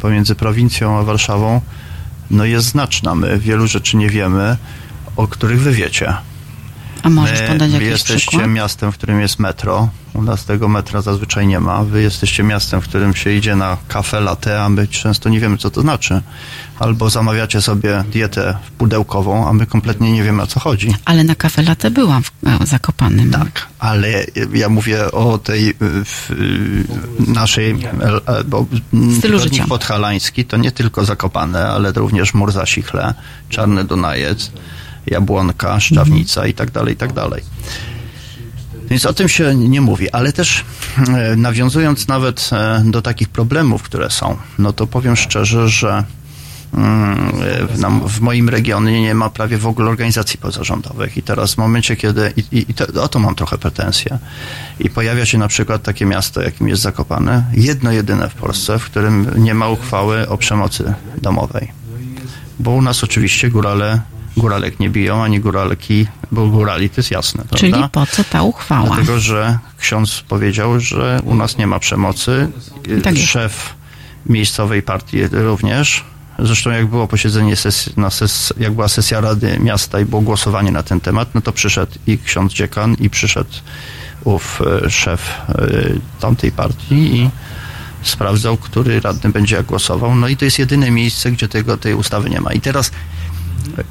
pomiędzy 0.00 0.34
prowincją 0.34 0.98
a 0.98 1.02
Warszawą 1.02 1.60
no 2.30 2.44
jest 2.44 2.66
znaczna. 2.66 3.14
My 3.14 3.38
wielu 3.38 3.66
rzeczy 3.66 3.96
nie 3.96 4.10
wiemy, 4.10 4.56
o 5.16 5.28
których 5.28 5.60
wy 5.60 5.72
wiecie. 5.72 6.14
A 7.02 7.10
możesz 7.10 7.40
My, 7.40 7.48
podać 7.48 7.70
wy 7.70 7.74
jakiś 7.74 7.88
jesteście 7.88 8.28
przykład? 8.30 8.50
miastem, 8.50 8.92
w 8.92 8.94
którym 8.94 9.20
jest 9.20 9.38
metro. 9.38 9.88
U 10.14 10.22
nas 10.22 10.44
tego 10.44 10.68
metra 10.68 11.02
zazwyczaj 11.02 11.46
nie 11.46 11.60
ma. 11.60 11.84
Wy 11.84 12.02
jesteście 12.02 12.42
miastem, 12.42 12.80
w 12.80 12.88
którym 12.88 13.14
się 13.14 13.32
idzie 13.32 13.56
na 13.56 13.76
kawę 13.88 14.20
latte, 14.20 14.62
a 14.62 14.68
my 14.68 14.88
często 14.88 15.28
nie 15.28 15.40
wiemy, 15.40 15.58
co 15.58 15.70
to 15.70 15.80
znaczy. 15.80 16.22
Albo 16.78 17.10
zamawiacie 17.10 17.60
sobie 17.62 18.04
dietę 18.12 18.58
pudełkową, 18.78 19.48
a 19.48 19.52
my 19.52 19.66
kompletnie 19.66 20.12
nie 20.12 20.22
wiemy, 20.22 20.42
o 20.42 20.46
co 20.46 20.60
chodzi. 20.60 20.94
Ale 21.04 21.24
na 21.24 21.34
kafe 21.34 21.62
latte 21.62 21.90
byłam 21.90 22.22
w 22.22 22.32
e, 22.46 22.66
Zakopanym. 22.66 23.30
Tak, 23.30 23.66
ale 23.78 24.26
ja 24.54 24.68
mówię 24.68 25.12
o 25.12 25.38
tej 25.38 25.68
y, 25.70 25.74
w, 26.04 26.30
y, 26.30 27.32
naszej, 27.32 27.70
e, 28.26 28.44
bo 28.44 28.66
Stylu 29.18 29.38
życia. 29.38 29.64
podhalański 29.68 30.44
to 30.44 30.56
nie 30.56 30.72
tylko 30.72 31.04
Zakopane, 31.04 31.68
ale 31.68 31.92
również 31.92 32.34
Mur 32.34 32.52
za 32.52 32.66
Sichle, 32.66 33.14
Czarny 33.48 33.84
Dunajec, 33.84 34.50
Jabłonka, 35.10 35.80
Szczawnica 35.80 36.46
i 36.46 36.54
tak 36.54 36.70
dalej, 36.70 36.94
i 36.94 36.96
tak 36.96 37.12
dalej. 37.12 37.42
Więc 38.90 39.06
o 39.06 39.12
tym 39.12 39.28
się 39.28 39.54
nie 39.54 39.80
mówi, 39.80 40.10
ale 40.10 40.32
też 40.32 40.64
e, 41.08 41.36
nawiązując 41.36 42.08
nawet 42.08 42.50
e, 42.52 42.82
do 42.86 43.02
takich 43.02 43.28
problemów, 43.28 43.82
które 43.82 44.10
są, 44.10 44.36
no 44.58 44.72
to 44.72 44.86
powiem 44.86 45.16
szczerze, 45.16 45.68
że 45.68 46.04
mm, 46.74 47.32
w, 47.68 47.78
nam, 47.78 48.08
w 48.08 48.20
moim 48.20 48.48
regionie 48.48 49.02
nie 49.02 49.14
ma 49.14 49.30
prawie 49.30 49.58
w 49.58 49.66
ogóle 49.66 49.90
organizacji 49.90 50.38
pozarządowych 50.38 51.16
i 51.16 51.22
teraz 51.22 51.54
w 51.54 51.58
momencie, 51.58 51.96
kiedy 51.96 52.32
i, 52.36 52.66
i 52.68 52.74
to, 52.74 53.02
o 53.02 53.08
to 53.08 53.18
mam 53.18 53.34
trochę 53.34 53.58
pretensje 53.58 54.18
i 54.80 54.90
pojawia 54.90 55.26
się 55.26 55.38
na 55.38 55.48
przykład 55.48 55.82
takie 55.82 56.06
miasto, 56.06 56.42
jakim 56.42 56.68
jest 56.68 56.82
Zakopane, 56.82 57.44
jedno 57.52 57.92
jedyne 57.92 58.28
w 58.28 58.34
Polsce, 58.34 58.78
w 58.78 58.84
którym 58.84 59.30
nie 59.36 59.54
ma 59.54 59.68
uchwały 59.68 60.28
o 60.28 60.38
przemocy 60.38 60.94
domowej. 61.22 61.72
Bo 62.58 62.70
u 62.70 62.82
nas 62.82 63.04
oczywiście 63.04 63.50
górale, 63.50 64.00
góralek 64.38 64.80
nie 64.80 64.90
biją, 64.90 65.22
ani 65.22 65.40
góralki, 65.40 66.06
bo 66.32 66.46
górali 66.46 66.90
to 66.90 66.94
jest 66.96 67.10
jasne, 67.10 67.44
Czyli 67.56 67.72
prawda? 67.72 67.88
po 67.88 68.06
co 68.06 68.24
ta 68.24 68.42
uchwała? 68.42 68.86
Dlatego, 68.86 69.20
że 69.20 69.58
ksiądz 69.78 70.22
powiedział, 70.28 70.80
że 70.80 71.20
u 71.24 71.34
nas 71.34 71.58
nie 71.58 71.66
ma 71.66 71.78
przemocy. 71.78 72.48
Tak. 73.02 73.16
Szef 73.16 73.74
miejscowej 74.26 74.82
partii 74.82 75.18
również. 75.32 76.04
Zresztą 76.38 76.70
jak 76.70 76.86
było 76.86 77.08
posiedzenie 77.08 77.56
sesji, 77.56 77.92
na 77.96 78.10
ses, 78.10 78.52
jak 78.58 78.72
była 78.72 78.88
sesja 78.88 79.20
Rady 79.20 79.58
Miasta 79.58 80.00
i 80.00 80.04
było 80.04 80.22
głosowanie 80.22 80.72
na 80.72 80.82
ten 80.82 81.00
temat, 81.00 81.34
no 81.34 81.40
to 81.40 81.52
przyszedł 81.52 81.92
i 82.06 82.18
ksiądz 82.18 82.52
dziekan 82.52 82.96
i 83.00 83.10
przyszedł 83.10 83.50
ów 84.24 84.62
e, 84.84 84.90
szef 84.90 85.40
e, 85.48 85.66
tamtej 86.20 86.52
partii 86.52 87.16
i 87.16 87.30
sprawdzał, 88.02 88.56
który 88.56 89.00
radny 89.00 89.30
będzie 89.30 89.56
jak 89.56 89.66
głosował. 89.66 90.14
No 90.14 90.28
i 90.28 90.36
to 90.36 90.44
jest 90.44 90.58
jedyne 90.58 90.90
miejsce, 90.90 91.30
gdzie 91.30 91.48
tego, 91.48 91.76
tej 91.76 91.94
ustawy 91.94 92.30
nie 92.30 92.40
ma. 92.40 92.52
I 92.52 92.60
teraz 92.60 92.90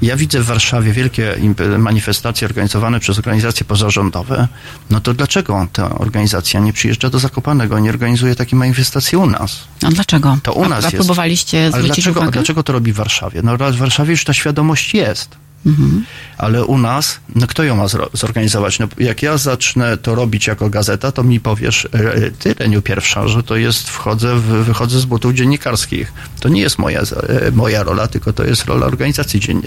ja 0.02 0.16
widzę 0.18 0.42
w 0.42 0.46
Warszawie 0.46 0.94
wielkie 0.94 1.36
manifestacje 1.78 2.48
organizowane 2.48 3.00
przez 3.00 3.18
organizacje 3.18 3.66
pozarządowe. 3.66 4.48
No 4.90 5.00
to 5.00 5.14
dlaczego 5.14 5.68
ta 5.74 6.00
organizacja 6.00 6.60
nie 6.60 6.74
przyjeżdża 6.74 7.10
do 7.10 7.20
Zakopanego, 7.20 7.80
nie 7.80 7.90
organizuje 7.90 8.36
takiej 8.36 8.60
manifestacji 8.60 9.18
u 9.18 9.26
nas? 9.26 9.60
A 9.86 9.90
dlaczego? 9.90 10.38
To 10.44 10.54
u 10.54 10.70
nas 10.70 10.86
a 10.86 10.88
jest. 10.88 10.96
próbowaliście 10.96 11.72
zwrócić 11.72 11.96
dlaczego, 11.96 12.20
uwagę? 12.20 12.32
dlaczego 12.32 12.64
to 12.64 12.74
robi 12.74 12.94
w 12.94 12.96
Warszawie? 12.96 13.42
No 13.44 13.58
w 13.58 13.78
Warszawie 13.78 14.12
już 14.12 14.24
ta 14.24 14.34
świadomość 14.34 14.94
jest. 14.94 15.47
Mhm. 15.66 16.06
Ale 16.38 16.66
u 16.66 16.78
nas, 16.78 17.20
no 17.36 17.48
kto 17.48 17.64
ją 17.64 17.76
ma 17.76 17.86
zorganizować? 18.14 18.80
No, 18.80 18.88
jak 18.98 19.24
ja 19.24 19.38
zacznę 19.38 19.98
to 19.98 20.16
robić 20.16 20.48
jako 20.48 20.70
gazeta, 20.70 21.12
to 21.12 21.24
mi 21.24 21.40
powiesz, 21.40 21.86
e, 21.86 22.14
e, 22.14 22.32
ty 22.32 22.54
Reniu 22.54 22.82
pierwsza, 22.82 23.28
że 23.28 23.44
to 23.44 23.56
jest, 23.56 23.90
wchodzę, 23.90 24.36
w, 24.36 24.42
wychodzę 24.42 25.00
z 25.00 25.06
butów 25.06 25.34
dziennikarskich. 25.34 26.14
To 26.40 26.50
nie 26.50 26.62
jest 26.62 26.80
moja, 26.80 27.02
e, 27.02 27.52
moja 27.52 27.84
rola, 27.84 28.08
tylko 28.08 28.34
to 28.34 28.44
jest 28.44 28.66
rola 28.66 28.86
organizacji 28.86 29.40
dzien- 29.40 29.62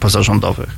pozarządowych. 0.00 0.70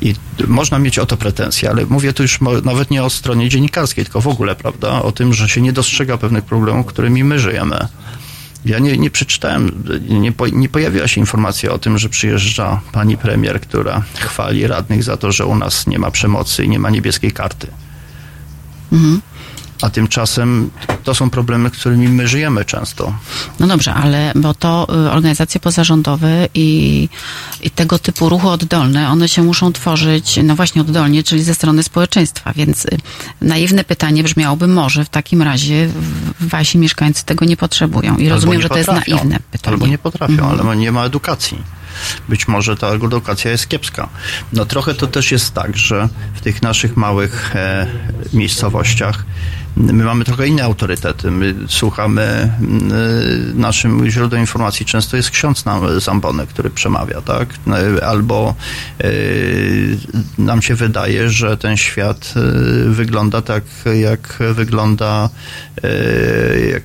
I 0.00 0.14
można 0.46 0.78
mieć 0.78 0.98
o 0.98 1.06
to 1.06 1.16
pretensje, 1.16 1.70
ale 1.70 1.86
mówię 1.86 2.12
tu 2.12 2.22
już 2.22 2.38
nawet 2.64 2.90
nie 2.90 3.04
o 3.04 3.10
stronie 3.10 3.48
dziennikarskiej, 3.48 4.04
tylko 4.04 4.20
w 4.20 4.28
ogóle, 4.28 4.54
prawda, 4.54 5.02
o 5.02 5.12
tym, 5.12 5.34
że 5.34 5.48
się 5.48 5.60
nie 5.60 5.72
dostrzega 5.72 6.18
pewnych 6.18 6.44
problemów, 6.44 6.86
którymi 6.86 7.24
my 7.24 7.38
żyjemy. 7.38 7.88
Ja 8.66 8.78
nie, 8.78 8.96
nie 8.96 9.10
przeczytałem, 9.10 9.84
nie, 10.08 10.32
po, 10.32 10.48
nie 10.48 10.68
pojawiła 10.68 11.08
się 11.08 11.20
informacja 11.20 11.72
o 11.72 11.78
tym, 11.78 11.98
że 11.98 12.08
przyjeżdża 12.08 12.80
pani 12.92 13.16
premier, 13.16 13.60
która 13.60 14.02
chwali 14.18 14.66
radnych 14.66 15.02
za 15.02 15.16
to, 15.16 15.32
że 15.32 15.46
u 15.46 15.54
nas 15.54 15.86
nie 15.86 15.98
ma 15.98 16.10
przemocy 16.10 16.64
i 16.64 16.68
nie 16.68 16.78
ma 16.78 16.90
niebieskiej 16.90 17.32
karty. 17.32 17.66
Mhm. 18.92 19.20
A 19.82 19.90
tymczasem 19.90 20.70
to 21.04 21.14
są 21.14 21.30
problemy, 21.30 21.70
którymi 21.70 22.08
my 22.08 22.28
żyjemy 22.28 22.64
często. 22.64 23.14
No 23.60 23.66
dobrze, 23.66 23.94
ale 23.94 24.32
bo 24.34 24.54
to 24.54 24.86
y, 25.06 25.10
organizacje 25.10 25.60
pozarządowe 25.60 26.48
i, 26.54 27.08
i 27.60 27.70
tego 27.70 27.98
typu 27.98 28.28
ruchy 28.28 28.48
oddolne, 28.48 29.08
one 29.08 29.28
się 29.28 29.42
muszą 29.42 29.72
tworzyć, 29.72 30.38
no 30.44 30.56
właśnie 30.56 30.80
oddolnie, 30.82 31.22
czyli 31.22 31.42
ze 31.42 31.54
strony 31.54 31.82
społeczeństwa, 31.82 32.52
więc 32.52 32.84
y, 32.84 32.88
naiwne 33.40 33.84
pytanie 33.84 34.22
brzmiałoby, 34.22 34.66
może 34.68 35.04
w 35.04 35.08
takim 35.08 35.42
razie 35.42 35.88
wasi 36.40 36.78
mieszkańcy 36.78 37.24
tego 37.24 37.44
nie 37.44 37.56
potrzebują. 37.56 38.16
I 38.16 38.22
Albo 38.22 38.34
rozumiem, 38.34 38.62
że 38.62 38.68
to 38.68 38.78
jest 38.78 38.90
naiwne 38.92 39.38
pytanie. 39.50 39.74
Albo 39.74 39.86
nie 39.86 39.98
potrafią, 39.98 40.32
Mhm. 40.32 40.68
ale 40.68 40.76
nie 40.76 40.92
ma 40.92 41.04
edukacji. 41.04 41.58
Być 42.28 42.48
może 42.48 42.76
ta 42.76 42.88
edukacja 42.88 43.50
jest 43.50 43.68
kiepska. 43.68 44.08
No 44.52 44.64
trochę 44.66 44.94
to 44.94 45.06
też 45.06 45.32
jest 45.32 45.54
tak, 45.54 45.76
że 45.76 46.08
w 46.34 46.40
tych 46.40 46.62
naszych 46.62 46.96
małych 46.96 47.56
e, 47.56 47.86
miejscowościach 48.32 49.24
my 49.76 50.04
mamy 50.04 50.24
trochę 50.24 50.46
inne 50.46 50.64
autorytety. 50.64 51.30
My 51.30 51.54
słuchamy, 51.68 52.22
mm, 52.60 53.60
naszym 53.60 54.10
źródłem 54.10 54.40
informacji 54.40 54.86
często 54.86 55.16
jest 55.16 55.30
ksiądz 55.30 55.64
nam, 55.64 56.00
Zambony, 56.00 56.46
który 56.46 56.70
przemawia, 56.70 57.20
tak? 57.20 57.48
Albo 58.02 58.54
e, 59.00 59.08
nam 60.38 60.62
się 60.62 60.74
wydaje, 60.74 61.30
że 61.30 61.56
ten 61.56 61.76
świat 61.76 62.34
e, 62.36 62.90
wygląda 62.90 63.42
tak, 63.42 63.64
jak 64.00 64.38
wygląda 64.54 65.28
e, 65.82 65.88
jak, 66.70 66.82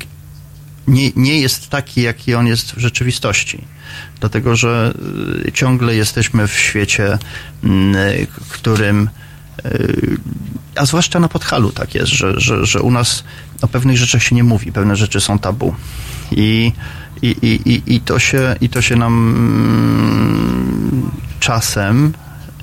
nie, 0.88 1.12
nie 1.16 1.40
jest 1.40 1.70
taki, 1.70 2.02
jaki 2.02 2.36
on 2.36 2.48
jest 2.48 2.72
w 2.72 2.78
rzeczywistości. 2.78 3.64
Dlatego, 4.20 4.56
że 4.56 4.94
y, 5.48 5.52
ciągle 5.52 5.96
jesteśmy 5.96 6.48
w 6.48 6.60
świecie, 6.60 7.18
mm, 7.64 7.96
y, 7.96 8.28
którym, 8.50 9.08
y, 9.08 9.31
a 10.76 10.86
zwłaszcza 10.86 11.20
na 11.20 11.28
Podhalu 11.28 11.72
tak 11.72 11.96
jest, 11.96 12.12
że, 12.12 12.40
że, 12.40 12.66
że 12.66 12.82
u 12.82 12.92
nas 12.92 13.24
o 13.62 13.68
pewnych 13.68 13.98
rzeczach 13.98 14.24
się 14.24 14.36
nie 14.36 14.44
mówi, 14.44 14.72
pewne 14.72 14.96
rzeczy 14.96 15.22
są 15.22 15.40
tabu. 15.40 15.76
I, 16.32 16.72
i, 17.22 17.28
i, 17.42 17.70
i, 17.72 17.96
i, 17.96 18.02
to, 18.02 18.20
się, 18.20 18.56
i 18.62 18.70
to 18.70 18.82
się 18.82 18.96
nam 18.96 19.14
mm, 19.36 21.12
czasem 21.40 22.14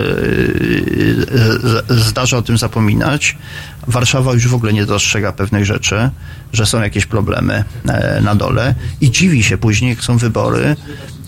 y, 0.01 1.27
z- 1.63 1.85
zdarza 2.09 2.37
o 2.37 2.43
tym 2.43 2.59
zapominać. 2.59 3.39
Warszawa 3.87 4.33
już 4.33 4.49
w 4.49 4.55
ogóle 4.55 4.73
nie 4.73 4.87
dostrzega 4.87 5.33
pewnych 5.33 5.65
rzeczy, 5.65 6.11
że 6.53 6.67
są 6.67 6.83
jakieś 6.83 7.07
problemy 7.07 7.65
e, 7.89 8.21
na 8.21 8.35
dole 8.35 8.75
i 9.01 9.11
dziwi 9.11 9.43
się 9.43 9.59
później, 9.59 9.91
jak 9.91 10.03
są 10.05 10.19
wybory, 10.19 10.77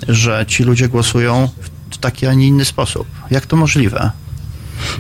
że 0.09 0.45
ci 0.49 0.65
ludzie 0.65 0.89
głosują 0.89 1.49
w 1.91 1.99
taki, 1.99 2.27
a 2.27 2.35
nie 2.35 2.47
inny 2.47 2.65
sposób. 2.65 3.07
Jak 3.31 3.47
to 3.47 3.57
możliwe? 3.57 4.11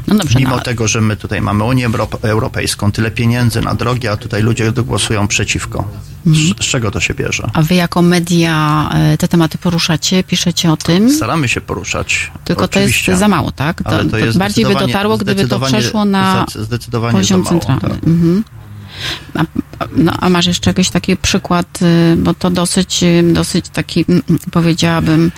No 0.06 0.14
dobrze, 0.14 0.38
Mimo 0.38 0.56
no. 0.56 0.62
tego, 0.62 0.88
że 0.88 1.00
my 1.00 1.16
tutaj 1.16 1.40
mamy 1.40 1.64
Unię 1.64 1.88
Euro- 1.88 2.18
Europejską, 2.22 2.92
tyle 2.92 3.10
pieniędzy 3.10 3.60
na 3.60 3.74
drogi, 3.74 4.08
a 4.08 4.16
tutaj 4.16 4.42
ludzie 4.42 4.72
głosują 4.72 5.28
przeciwko. 5.28 5.84
Mhm. 6.26 6.46
Z, 6.46 6.64
z 6.64 6.68
czego 6.68 6.90
to 6.90 7.00
się 7.00 7.14
bierze? 7.14 7.50
A 7.54 7.62
wy 7.62 7.74
jako 7.74 8.02
media 8.02 8.88
e, 8.94 9.18
te 9.18 9.28
tematy 9.28 9.58
poruszacie, 9.58 10.24
piszecie 10.24 10.72
o 10.72 10.76
tym? 10.76 11.12
Staramy 11.14 11.48
się 11.48 11.60
poruszać. 11.60 12.30
Tylko 12.44 12.64
oczywiście. 12.64 13.04
to 13.04 13.10
jest 13.10 13.20
za 13.20 13.28
mało, 13.28 13.52
tak? 13.52 13.82
To 14.10 14.18
jest 14.18 14.38
bardziej 14.38 14.64
by 14.66 14.74
dotarło, 14.74 15.18
gdyby 15.18 15.48
to 15.48 15.60
przeszło 15.60 16.04
na 16.04 16.46
poziom 17.12 17.44
centralny. 17.44 17.80
tak. 17.80 17.92
Mhm. 17.92 18.44
A- 19.34 19.44
no, 19.96 20.12
a 20.20 20.28
masz 20.28 20.46
jeszcze 20.46 20.70
jakiś 20.70 20.90
taki 20.90 21.16
przykład, 21.16 21.82
y, 21.82 22.16
bo 22.16 22.34
to 22.34 22.50
dosyć, 22.50 23.02
y, 23.02 23.22
dosyć 23.32 23.68
taki, 23.68 24.04
mm, 24.08 24.22
mm, 24.28 24.40
powiedziałabym, 24.50 25.32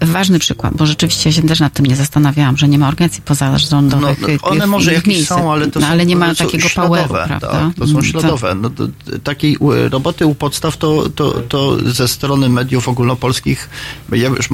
ważny 0.00 0.38
przykład, 0.38 0.74
bo 0.76 0.86
rzeczywiście 0.86 1.32
się 1.32 1.42
też 1.42 1.60
nad 1.60 1.72
tym 1.72 1.86
nie 1.86 1.96
zastanawiałam, 1.96 2.56
że 2.56 2.68
nie 2.68 2.78
ma 2.78 2.88
organizacji 2.88 3.22
pozarządowych. 3.22 4.20
No, 4.20 4.28
y, 4.28 4.38
one 4.42 4.66
w 4.66 4.68
może 4.68 4.92
jakieś 4.92 5.06
miejscach. 5.06 5.38
są, 5.38 5.52
ale 5.52 5.66
to 5.66 5.80
no, 5.80 5.86
są, 5.86 5.92
ale 5.92 6.06
nie 6.06 6.16
ma 6.16 6.34
takiego 6.34 6.68
śladowe, 6.68 7.02
poweru, 7.02 7.26
prawda? 7.28 7.50
Tak, 7.50 7.74
to 7.74 7.86
są 7.86 7.96
Mm, 7.96 8.04
śladowe. 8.04 8.54
No, 8.54 8.70
to, 8.70 8.88
takiej 9.24 9.56
roboty 9.90 10.26
u 10.26 10.34
podstaw 10.34 10.76
to, 10.76 11.08
to, 11.08 11.30
to 11.48 11.90
ze 11.90 12.08
strony 12.08 12.48
mediów 12.48 12.88
ogólnopolskich, 12.88 13.68
ja 14.12 14.28
już, 14.28 14.48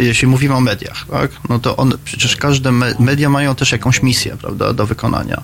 jeśli 0.00 0.28
mówimy 0.28 0.54
o 0.54 0.60
mediach, 0.60 1.06
tak, 1.10 1.30
no 1.48 1.58
to 1.58 1.76
one, 1.76 1.94
przecież 2.04 2.36
każde 2.36 2.72
me, 2.72 2.94
media 2.98 3.30
mają 3.30 3.54
też 3.54 3.72
jakąś 3.72 4.02
misję, 4.02 4.36
prawda, 4.40 4.72
do 4.72 4.86
wykonania. 4.86 5.42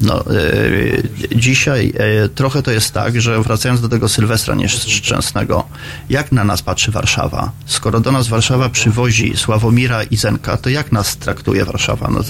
No, 0.00 0.24
e, 0.26 1.36
dzisiaj 1.36 1.92
e, 1.96 2.28
trochę 2.28 2.62
to 2.62 2.71
jest 2.72 2.94
tak, 2.94 3.20
że 3.20 3.42
wracając 3.42 3.80
do 3.80 3.88
tego 3.88 4.08
Sylwestra 4.08 4.54
Nieszczęsnego, 4.54 5.64
jak 6.08 6.32
na 6.32 6.44
nas 6.44 6.62
patrzy 6.62 6.90
Warszawa? 6.90 7.52
Skoro 7.66 8.00
do 8.00 8.12
nas 8.12 8.28
Warszawa 8.28 8.68
przywozi 8.68 9.36
Sławomira 9.36 10.02
i 10.02 10.16
Zenka, 10.16 10.56
to 10.56 10.70
jak 10.70 10.92
nas 10.92 11.16
traktuje 11.16 11.64
Warszawa? 11.64 12.10
No, 12.10 12.20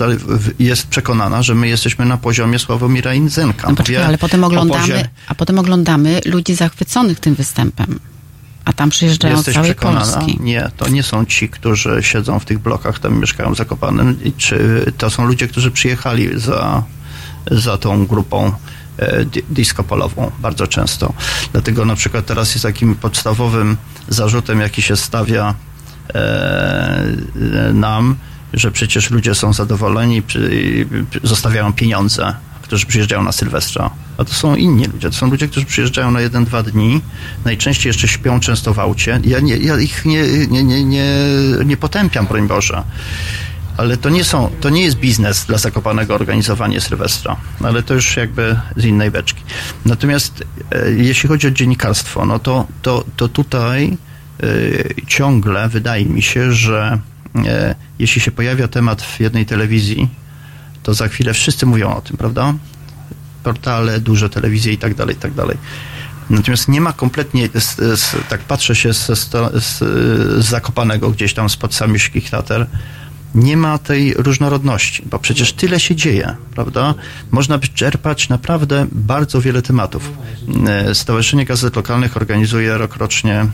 jest 0.59 0.87
przekonana, 0.87 1.43
że 1.43 1.55
my 1.55 1.69
jesteśmy 1.69 2.05
na 2.05 2.17
poziomie 2.17 2.59
Sławomira 2.59 3.15
i 3.15 3.29
Zenka. 3.29 3.69
No 3.69 3.77
poczekaj, 3.77 4.05
ale 4.05 4.19
potem 4.19 4.45
oglądamy, 4.45 5.09
a 5.29 5.35
potem 5.35 5.59
oglądamy 5.59 6.21
ludzi 6.25 6.55
zachwyconych 6.55 7.21
tym 7.21 7.35
występem. 7.35 7.99
A 8.65 8.73
tam 8.73 8.91
przyjeżdżają 8.91 9.37
Jesteś 9.37 9.55
całej 9.55 9.71
przekonana? 9.71 10.13
Polski. 10.13 10.39
Nie, 10.41 10.71
to 10.77 10.89
nie 10.89 11.03
są 11.03 11.25
ci, 11.25 11.49
którzy 11.49 11.99
siedzą 12.01 12.39
w 12.39 12.45
tych 12.45 12.59
blokach, 12.59 12.99
tam 12.99 13.21
mieszkają 13.21 13.55
w 13.55 13.57
Zakopanem, 13.57 14.19
czy 14.37 14.85
to 14.99 15.11
są 15.11 15.27
ludzie, 15.27 15.49
którzy 15.49 15.71
przyjechali 15.71 16.41
za, 16.41 16.83
za 17.51 17.79
tą 17.79 18.07
grupą 18.07 18.53
e, 18.99 19.25
di- 19.25 19.43
disco 19.51 19.85
polową 19.85 20.31
bardzo 20.39 20.67
często. 20.67 21.13
Dlatego 21.53 21.85
na 21.85 21.97
przykład 21.97 22.27
teraz 22.27 22.55
jest 22.55 22.63
takim 22.63 22.95
podstawowym 22.95 23.77
zarzutem, 24.09 24.61
jaki 24.61 24.83
się 24.83 24.97
stawia 24.97 25.55
e, 26.15 26.19
e, 26.19 27.73
nam, 27.73 28.17
że 28.53 28.71
przecież 28.71 29.11
ludzie 29.11 29.35
są 29.35 29.53
zadowoleni, 29.53 30.23
zostawiają 31.23 31.73
pieniądze, 31.73 32.35
którzy 32.63 32.87
przyjeżdżają 32.87 33.23
na 33.23 33.33
Sylwestra. 33.33 33.91
A 34.19 34.25
to 34.25 34.35
są 34.35 34.57
inni 34.57 34.87
ludzie. 34.87 35.11
To 35.11 35.17
są 35.17 35.31
ludzie, 35.31 35.49
którzy 35.49 35.67
przyjeżdżają 35.67 36.11
na 36.11 36.21
jeden, 36.21 36.45
dwa 36.45 36.63
dni. 36.63 37.01
Najczęściej 37.45 37.91
jeszcze 37.91 38.09
śpią 38.09 38.41
często 38.41 38.75
w 38.75 38.79
aucie. 38.79 39.21
Ja, 39.25 39.41
nie, 39.41 39.57
ja 39.57 39.79
ich 39.79 40.05
nie, 40.05 40.23
nie, 40.49 40.65
nie, 40.65 40.85
nie, 40.85 41.07
nie 41.65 41.77
potępiam, 41.77 42.27
broń 42.27 42.49
Boże. 42.49 42.83
Ale 43.77 43.97
to 43.97 44.09
nie, 44.09 44.25
są, 44.25 44.51
to 44.61 44.71
nie 44.71 44.83
jest 44.83 44.97
biznes 44.97 45.45
dla 45.45 45.59
Zakopanego 45.59 46.15
organizowanie 46.15 46.81
Sylwestra. 46.81 47.37
Ale 47.65 47.83
to 47.83 47.95
już 47.95 48.17
jakby 48.17 48.61
z 48.77 48.85
innej 48.85 49.11
beczki. 49.11 49.43
Natomiast 49.87 50.45
e, 50.71 50.91
jeśli 50.91 51.29
chodzi 51.29 51.47
o 51.47 51.51
dziennikarstwo, 51.51 52.25
no 52.25 52.39
to, 52.39 52.67
to, 52.83 53.05
to 53.17 53.29
tutaj 53.29 53.97
e, 54.43 55.05
ciągle 55.07 55.69
wydaje 55.69 56.07
mi 56.07 56.23
się, 56.23 56.53
że 56.53 56.99
e, 57.47 57.75
jeśli 57.99 58.21
się 58.21 58.31
pojawia 58.31 58.69
temat 58.69 59.03
w 59.03 59.21
jednej 59.21 59.47
telewizji, 59.47 60.09
to 60.83 60.95
za 60.95 61.09
chwilę 61.09 61.35
wszyscy 61.35 61.67
mówią 61.67 61.95
o 61.95 62.01
tym, 62.01 62.17
prawda? 62.17 62.55
Portale, 63.43 64.01
duże 64.01 64.31
telewizje 64.31 64.73
i 64.73 64.79
tak 64.79 64.95
dalej, 64.95 65.17
i 65.17 65.19
tak 65.19 65.35
dalej. 65.35 65.57
Natomiast 66.31 66.69
nie 66.69 66.81
ma 66.81 66.93
kompletnie, 66.93 67.49
z, 67.55 68.01
z, 68.01 68.17
tak 68.29 68.41
patrzę 68.41 68.75
się 68.75 68.95
z, 68.95 69.07
z, 69.07 69.31
z 69.65 70.45
Zakopanego 70.45 71.11
gdzieś 71.11 71.35
tam 71.35 71.49
spod 71.49 71.75
samiszkich 71.75 72.31
Tater, 72.31 72.67
nie 73.35 73.57
ma 73.57 73.79
tej 73.79 74.15
różnorodności, 74.15 75.03
bo 75.07 75.19
przecież 75.19 75.53
tyle 75.53 75.81
się 75.81 75.97
dzieje, 75.97 76.37
prawda? 76.55 76.95
Można 77.31 77.59
by 77.59 77.69
czerpać 77.69 78.29
naprawdę 78.29 78.87
bardzo 78.93 79.41
wiele 79.41 79.63
tematów. 79.63 80.13
E, 80.67 80.95
Stowarzyszenie 80.95 81.45
Gazet 81.45 81.77
Lokalnych 81.77 82.17
organizuje 82.17 82.79
rokrocznie 82.79 83.47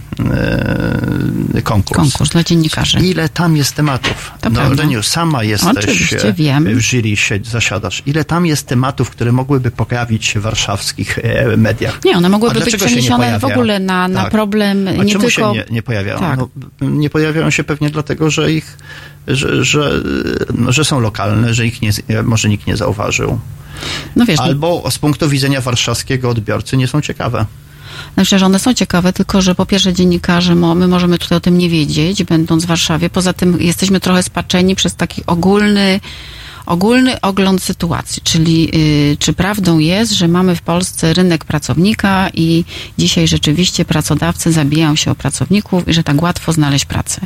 e, 1.55 1.63
konkurs. 1.63 1.99
Konkurs 2.01 2.31
dla 2.31 2.43
dziennikarzy. 2.45 2.99
Ile 2.99 3.29
tam 3.29 3.57
jest 3.57 3.75
tematów? 3.75 4.31
To 4.41 4.51
no. 4.51 4.75
Leniu, 4.75 5.03
sama 5.03 5.45
jesteś 5.45 5.77
Oczywiście, 5.77 6.29
e, 6.29 6.33
wiem. 6.33 6.65
w 6.65 6.81
jury, 6.81 7.43
zasiadasz. 7.45 8.03
Ile 8.07 8.25
tam 8.25 8.47
jest 8.47 8.67
tematów, 8.67 9.11
które 9.11 9.33
mogłyby 9.33 9.71
pojawić 9.71 10.27
się 10.27 10.41
w 10.41 10.43
warszawskich 10.43 11.19
mediach? 11.57 12.05
Nie, 12.05 12.17
one 12.17 12.29
mogłyby 12.29 12.61
być 12.61 12.77
przeniesione 12.77 13.39
w 13.39 13.45
ogóle 13.45 13.79
na, 13.81 14.09
na 14.09 14.23
Tak. 14.23 14.31
problem 14.33 14.89
A 14.89 15.05
nie 15.05 15.13
czemu 15.13 15.25
tylko... 15.25 15.29
się 15.29 15.53
nie, 15.53 15.65
nie 15.71 15.83
pojawiają? 15.83 16.19
Tak. 16.19 16.39
No, 16.39 16.49
nie 16.81 17.11
pojawiają 17.11 17.51
się 17.51 17.65
pewnie 17.65 17.91
dlatego, 17.91 18.31
że 18.31 18.53
ich, 18.53 18.79
że, 19.29 19.65
że, 19.65 19.93
no, 20.55 20.73
że 20.73 20.85
są 20.85 21.01
lokalne, 21.01 21.55
że 21.55 21.67
ich 21.67 21.83
nie, 21.83 21.93
może 22.25 22.49
nikt 22.49 22.67
nie 22.67 22.77
zauważył. 22.77 23.39
No 24.17 24.27
wiesz, 24.27 24.39
no, 24.39 24.45
Albo 24.45 24.91
z 24.91 24.99
punktu 24.99 25.29
widzenia 25.29 25.61
warszawskiego 25.61 26.31
odbiorcy 26.31 26.77
nie 26.77 26.89
są 26.89 27.01
ciekawe. 27.01 27.47
Znaczy, 28.15 28.39
że 28.39 28.47
one 28.47 28.59
są 28.59 28.75
ciekawe, 28.75 29.13
tylko 29.13 29.43
że 29.43 29.55
po 29.55 29.67
pierwsze 29.67 29.93
dziennikarze, 29.93 30.55
my 30.55 30.89
możemy 30.89 31.19
tutaj 31.19 31.39
o 31.39 31.41
tym 31.41 31.59
nie 31.59 31.69
wiedzieć, 31.69 32.25
będąc 32.25 32.65
w 32.65 32.69
Warszawie. 32.69 33.11
Poza 33.11 33.33
tym 33.33 33.61
jesteśmy 33.61 34.01
trochę 34.01 34.23
spaczeni 34.23 34.75
przez 34.75 34.95
taki 34.95 35.23
ogólny, 35.27 36.01
ogólny 36.69 37.21
ogląd 37.21 37.63
sytuacji. 37.63 38.23
Czyli 38.25 38.71
y, 38.75 39.17
czy 39.19 39.33
prawdą 39.33 39.79
jest, 39.79 40.13
że 40.13 40.29
mamy 40.29 40.57
w 40.57 40.63
Polsce 40.63 41.15
rynek 41.15 41.45
pracownika 41.45 42.31
i 42.35 42.65
dzisiaj 42.99 43.29
rzeczywiście 43.29 43.85
pracodawcy 43.85 44.53
zabijają 44.53 44.97
się 44.97 45.11
o 45.11 45.15
pracowników 45.15 45.89
i 45.89 45.95
że 45.95 46.03
tak 46.03 46.23
łatwo 46.23 46.53
znaleźć 46.53 46.85
pracę. 46.85 47.21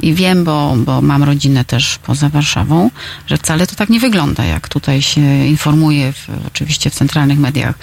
I 0.00 0.14
wiem, 0.14 0.44
bo, 0.44 0.74
bo 0.76 1.02
mam 1.02 1.22
rodzinę 1.22 1.64
też 1.64 1.98
poza 1.98 2.28
Warszawą, 2.28 2.90
że 3.26 3.36
wcale 3.36 3.66
to 3.66 3.74
tak 3.74 3.88
nie 3.88 4.00
wygląda, 4.00 4.44
jak 4.44 4.68
tutaj 4.68 5.02
się 5.02 5.46
informuje 5.46 6.12
w, 6.12 6.28
oczywiście 6.46 6.90
w 6.90 6.94
centralnych 6.94 7.38
mediach 7.38 7.74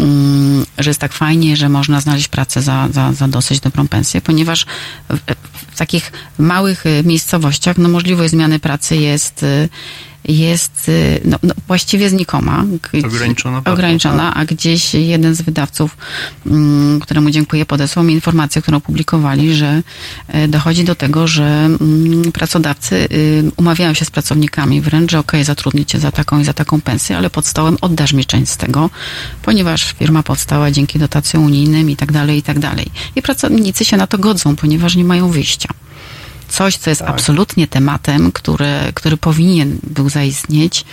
mm, 0.00 0.66
że 0.78 0.90
jest 0.90 1.00
tak 1.00 1.12
fajnie, 1.12 1.56
że 1.56 1.68
można 1.68 2.00
znaleźć 2.00 2.28
pracę 2.28 2.62
za, 2.62 2.88
za, 2.92 3.12
za 3.12 3.28
dosyć 3.28 3.60
dobrą 3.60 3.88
pensję, 3.88 4.20
ponieważ 4.20 4.66
w, 5.08 5.18
w 5.72 5.78
takich 5.78 6.12
małych 6.38 6.86
y, 6.86 7.02
miejscowościach 7.04 7.78
no, 7.78 7.88
możliwość 7.88 8.30
zmiany 8.30 8.58
pracy 8.58 8.96
jest, 8.96 9.42
y, 9.42 9.68
jest 10.24 10.88
y, 10.88 11.20
no, 11.24 11.38
no, 11.42 11.54
właściwie 11.66 12.10
znikoma. 12.10 12.64
G- 12.92 13.06
Ograniczona 13.06 13.60
bardzo, 13.60 13.72
Ograniczona, 13.74 14.34
a 14.34 14.44
gdzieś 14.44 14.94
jeden 14.94 15.34
z 15.34 15.42
wydawców, 15.42 15.96
mm, 16.46 17.00
któremu 17.00 17.30
dziękuję, 17.30 17.66
podesłał 17.66 18.04
mi 18.04 18.14
informację, 18.14 18.62
którą 18.62 18.80
publikowali, 18.80 19.54
że 19.54 19.82
e, 20.28 20.48
dochodzi 20.48 20.84
do 20.84 20.94
tego, 20.94 21.26
że 21.26 21.44
mm, 21.44 22.32
pracodawcy 22.32 22.96
y, 23.12 23.50
umawiają 23.56 23.94
się 23.94 24.04
z 24.04 24.10
pracownikami 24.10 24.80
wręcz, 24.80 25.10
że 25.10 25.18
okej, 25.18 25.44
zatrudnię 25.44 25.84
cię 25.84 25.98
za 25.98 26.10
taką 26.10 26.40
i 26.40 26.44
za 26.44 26.52
taką 26.52 26.80
pensję, 26.80 27.16
ale 27.16 27.30
pod 27.30 27.46
stołem 27.46 27.76
oddasz 27.80 28.12
mi 28.12 28.24
część 28.24 28.52
z 28.52 28.56
tego, 28.56 28.90
ponieważ 29.42 29.92
firma 29.98 30.22
powstała 30.22 30.70
dzięki 30.70 30.98
dotacjom 30.98 31.44
unijnym 31.44 31.90
i 31.90 31.96
tak 31.96 32.12
dalej, 32.12 32.38
i 32.38 32.42
tak 32.42 32.58
dalej. 32.58 32.86
I 33.16 33.22
pracownicy 33.22 33.84
się 33.84 33.96
na 33.96 34.06
to 34.06 34.18
godzą, 34.18 34.56
ponieważ 34.56 34.96
nie 34.96 35.04
mają 35.04 35.30
wyjścia. 35.30 35.68
Coś, 36.48 36.76
co 36.76 36.90
jest 36.90 37.02
absolutnie 37.02 37.66
tematem, 37.66 38.32
który, 38.32 38.68
który 38.94 39.16
powinien 39.16 39.78
był 39.82 40.08
zaistnieć 40.08 40.84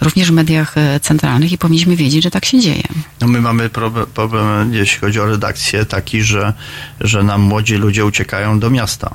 również 0.00 0.30
w 0.30 0.34
mediach 0.34 0.78
e, 0.78 1.00
centralnych 1.00 1.52
i 1.52 1.58
powinniśmy 1.58 1.96
wiedzieć, 1.96 2.22
że 2.22 2.30
tak 2.30 2.44
się 2.44 2.60
dzieje. 2.60 2.82
No 3.20 3.28
my 3.28 3.40
mamy 3.40 3.68
problem, 3.68 4.06
problem, 4.14 4.74
jeśli 4.74 5.00
chodzi 5.00 5.20
o 5.20 5.26
redakcję, 5.26 5.84
taki, 5.84 6.22
że, 6.22 6.52
że 7.00 7.22
nam 7.22 7.40
młodzi 7.40 7.74
ludzie 7.74 8.04
uciekają 8.04 8.60
do 8.60 8.70
miasta. 8.70 9.14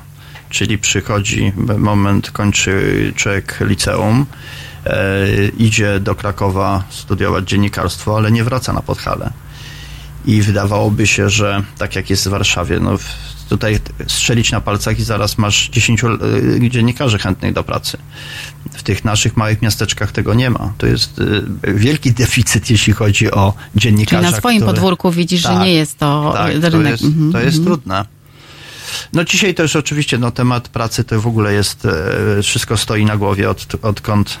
Czyli 0.50 0.78
przychodzi 0.78 1.52
moment, 1.78 2.30
kończy 2.30 3.12
człowiek 3.16 3.58
liceum, 3.60 4.26
e, 4.86 5.26
idzie 5.58 6.00
do 6.00 6.14
Krakowa 6.14 6.84
studiować 6.90 7.48
dziennikarstwo, 7.48 8.16
ale 8.16 8.32
nie 8.32 8.44
wraca 8.44 8.72
na 8.72 8.82
Podhale. 8.82 9.30
I 10.26 10.42
wydawałoby 10.42 11.06
się, 11.06 11.30
że 11.30 11.62
tak 11.78 11.96
jak 11.96 12.10
jest 12.10 12.26
w 12.26 12.30
Warszawie, 12.30 12.80
no 12.80 12.98
tutaj 13.48 13.78
strzelić 14.06 14.52
na 14.52 14.60
palcach 14.60 14.98
i 14.98 15.04
zaraz 15.04 15.38
masz 15.38 15.68
10 15.68 16.04
e, 16.04 16.08
dziennikarzy 16.70 17.18
chętnych 17.18 17.52
do 17.52 17.64
pracy. 17.64 17.98
W 18.72 18.82
tych 18.82 19.04
naszych 19.04 19.36
małych 19.36 19.62
miasteczkach 19.62 20.12
tego 20.12 20.34
nie 20.34 20.50
ma. 20.50 20.72
To 20.78 20.86
jest 20.86 21.20
e, 21.64 21.74
wielki 21.74 22.12
deficyt, 22.12 22.70
jeśli 22.70 22.92
chodzi 22.92 23.30
o 23.30 23.52
Czyli 23.72 23.80
dziennikarza. 23.82 24.30
na 24.30 24.36
swoim 24.36 24.58
który- 24.60 24.72
podwórku 24.72 25.10
widzisz, 25.10 25.40
że 25.42 25.48
Tak, 25.48 25.62
nie 25.64 25.74
jest 25.74 25.98
to 25.98 26.32
tak, 26.36 26.52
rynek. 26.52 26.72
to 26.72 26.80
jest, 26.88 27.04
Mhm, 27.04 27.32
to 27.32 27.40
jest 27.40 27.58
mhm. 27.58 27.64
trudne. 27.76 28.04
No 29.12 29.24
dzisiaj 29.24 29.54
też 29.54 29.76
oczywiście 29.76 30.18
no, 30.18 30.30
temat 30.30 30.68
pracy 30.68 31.04
to 31.04 31.20
w 31.20 31.26
ogóle 31.26 31.52
jest, 31.52 31.86
e, 32.38 32.42
wszystko 32.42 32.76
stoi 32.76 33.04
na 33.04 33.16
głowie, 33.16 33.50
od, 33.50 33.66
odkąd, 33.82 34.38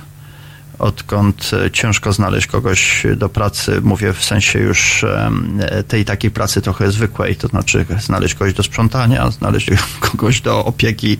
odkąd 0.78 1.50
e, 1.66 1.70
ciężko 1.70 2.12
znaleźć 2.12 2.46
kogoś 2.46 3.06
do 3.16 3.28
pracy, 3.28 3.80
mówię 3.82 4.12
w 4.12 4.24
sensie 4.24 4.58
już 4.58 5.04
em, 5.04 5.60
tej 5.88 6.04
takiej 6.04 6.30
pracy 6.30 6.62
trochę 6.62 6.90
zwykłej, 6.92 7.36
to 7.36 7.48
znaczy 7.48 7.86
znaleźć 8.00 8.34
kogoś 8.34 8.54
do 8.54 8.62
sprzątania, 8.62 9.30
znaleźć 9.30 9.70
kogoś 10.10 10.40
do 10.40 10.64
opieki, 10.64 11.18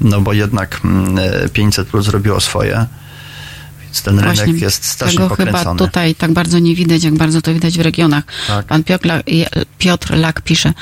no 0.00 0.20
bo 0.20 0.32
jednak 0.32 0.80
mm, 0.84 1.18
e, 1.18 1.48
500 1.48 1.88
plus 1.88 2.06
zrobiło 2.06 2.40
swoje. 2.40 2.86
ten 4.04 4.18
rynek 4.18 4.36
Właśnie 4.36 4.52
jest 4.58 4.84
strasznie 4.84 5.16
tego 5.18 5.28
pokręcony. 5.28 5.58
chyba 5.64 5.74
tutaj 5.74 6.14
tak 6.14 6.32
bardzo 6.32 6.58
nie 6.58 6.74
widać, 6.74 7.04
jak 7.04 7.14
bardzo 7.14 7.42
to 7.42 7.54
widać 7.54 7.78
w 7.78 7.80
regionach. 7.80 8.24
Tak. 8.46 8.66
Pan 8.66 8.84
Piotr, 8.84 9.06
Lak- 9.08 9.22
Piotr 9.78 10.14
Lak 10.16 10.40
pisze. 10.40 10.72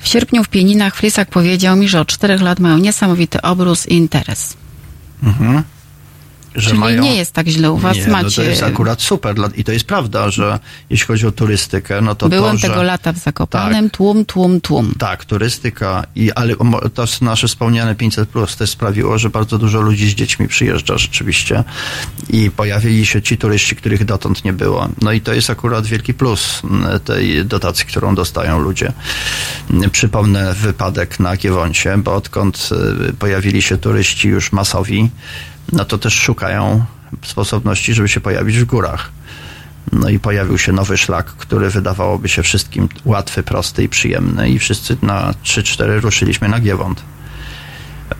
W 0.00 0.08
sierpniu 0.08 0.44
w 0.44 0.48
Pieninach 0.48 0.96
Flisak 0.96 1.30
powiedział 1.30 1.76
mi, 1.76 1.88
że 1.88 2.00
od 2.00 2.08
czterech 2.08 2.40
lat 2.40 2.60
mają 2.60 2.78
niesamowity 2.78 3.42
obróz 3.42 3.86
i 3.86 3.94
interes. 3.94 4.56
Że 6.54 6.68
Czyli 6.68 6.80
mają... 6.80 7.02
nie 7.02 7.16
jest 7.16 7.32
tak 7.32 7.48
źle 7.48 7.72
u 7.72 7.76
was, 7.78 7.96
nie, 7.96 8.06
No 8.06 8.12
macie... 8.12 8.36
to 8.36 8.42
jest 8.42 8.62
akurat 8.62 9.02
super 9.02 9.36
i 9.56 9.64
to 9.64 9.72
jest 9.72 9.84
prawda, 9.84 10.30
że 10.30 10.58
jeśli 10.90 11.06
chodzi 11.06 11.26
o 11.26 11.32
turystykę, 11.32 12.00
no 12.00 12.14
to 12.14 12.28
Byłem 12.28 12.52
to, 12.56 12.58
że... 12.58 12.68
tego 12.68 12.82
lata 12.82 13.12
w 13.12 13.18
Zakopanem, 13.18 13.90
tłum, 13.90 14.24
tłum, 14.24 14.60
tłum. 14.60 14.94
Tak, 14.98 15.24
turystyka, 15.24 16.04
i, 16.16 16.32
ale 16.32 16.54
to 16.94 17.04
nasze 17.20 17.48
wspomniane 17.48 17.94
500 17.94 18.28
plus 18.28 18.56
też 18.56 18.70
sprawiło, 18.70 19.18
że 19.18 19.30
bardzo 19.30 19.58
dużo 19.58 19.80
ludzi 19.80 20.10
z 20.10 20.14
dziećmi 20.14 20.48
przyjeżdża 20.48 20.98
rzeczywiście 20.98 21.64
i 22.30 22.50
pojawili 22.50 23.06
się 23.06 23.22
ci 23.22 23.38
turyści, 23.38 23.76
których 23.76 24.04
dotąd 24.04 24.44
nie 24.44 24.52
było. 24.52 24.88
No 25.02 25.12
i 25.12 25.20
to 25.20 25.32
jest 25.32 25.50
akurat 25.50 25.86
wielki 25.86 26.14
plus 26.14 26.62
m, 26.64 26.86
tej 27.04 27.44
dotacji, 27.46 27.86
którą 27.86 28.14
dostają 28.14 28.58
ludzie. 28.58 28.92
M, 29.70 29.90
Przypomnę 29.90 30.54
wypadek 30.54 31.20
na 31.20 31.36
Giewoncie, 31.36 31.98
bo 31.98 32.14
odkąd 32.14 32.68
y, 33.10 33.12
pojawili 33.12 33.62
się 33.62 33.78
turyści 33.78 34.28
już 34.28 34.52
masowi, 34.52 35.10
no 35.72 35.84
to 35.84 35.98
też 35.98 36.14
szukają 36.14 36.84
sposobności, 37.22 37.94
żeby 37.94 38.08
się 38.08 38.20
pojawić 38.20 38.58
w 38.58 38.64
górach. 38.64 39.10
No 39.92 40.08
i 40.08 40.18
pojawił 40.18 40.58
się 40.58 40.72
nowy 40.72 40.98
szlak, 40.98 41.26
który 41.26 41.70
wydawałoby 41.70 42.28
się 42.28 42.42
wszystkim 42.42 42.88
łatwy, 43.04 43.42
prosty 43.42 43.82
i 43.82 43.88
przyjemny 43.88 44.50
i 44.50 44.58
wszyscy 44.58 44.96
na 45.02 45.34
3-4 45.44 46.00
ruszyliśmy 46.00 46.48
na 46.48 46.60
Giewont. 46.60 47.02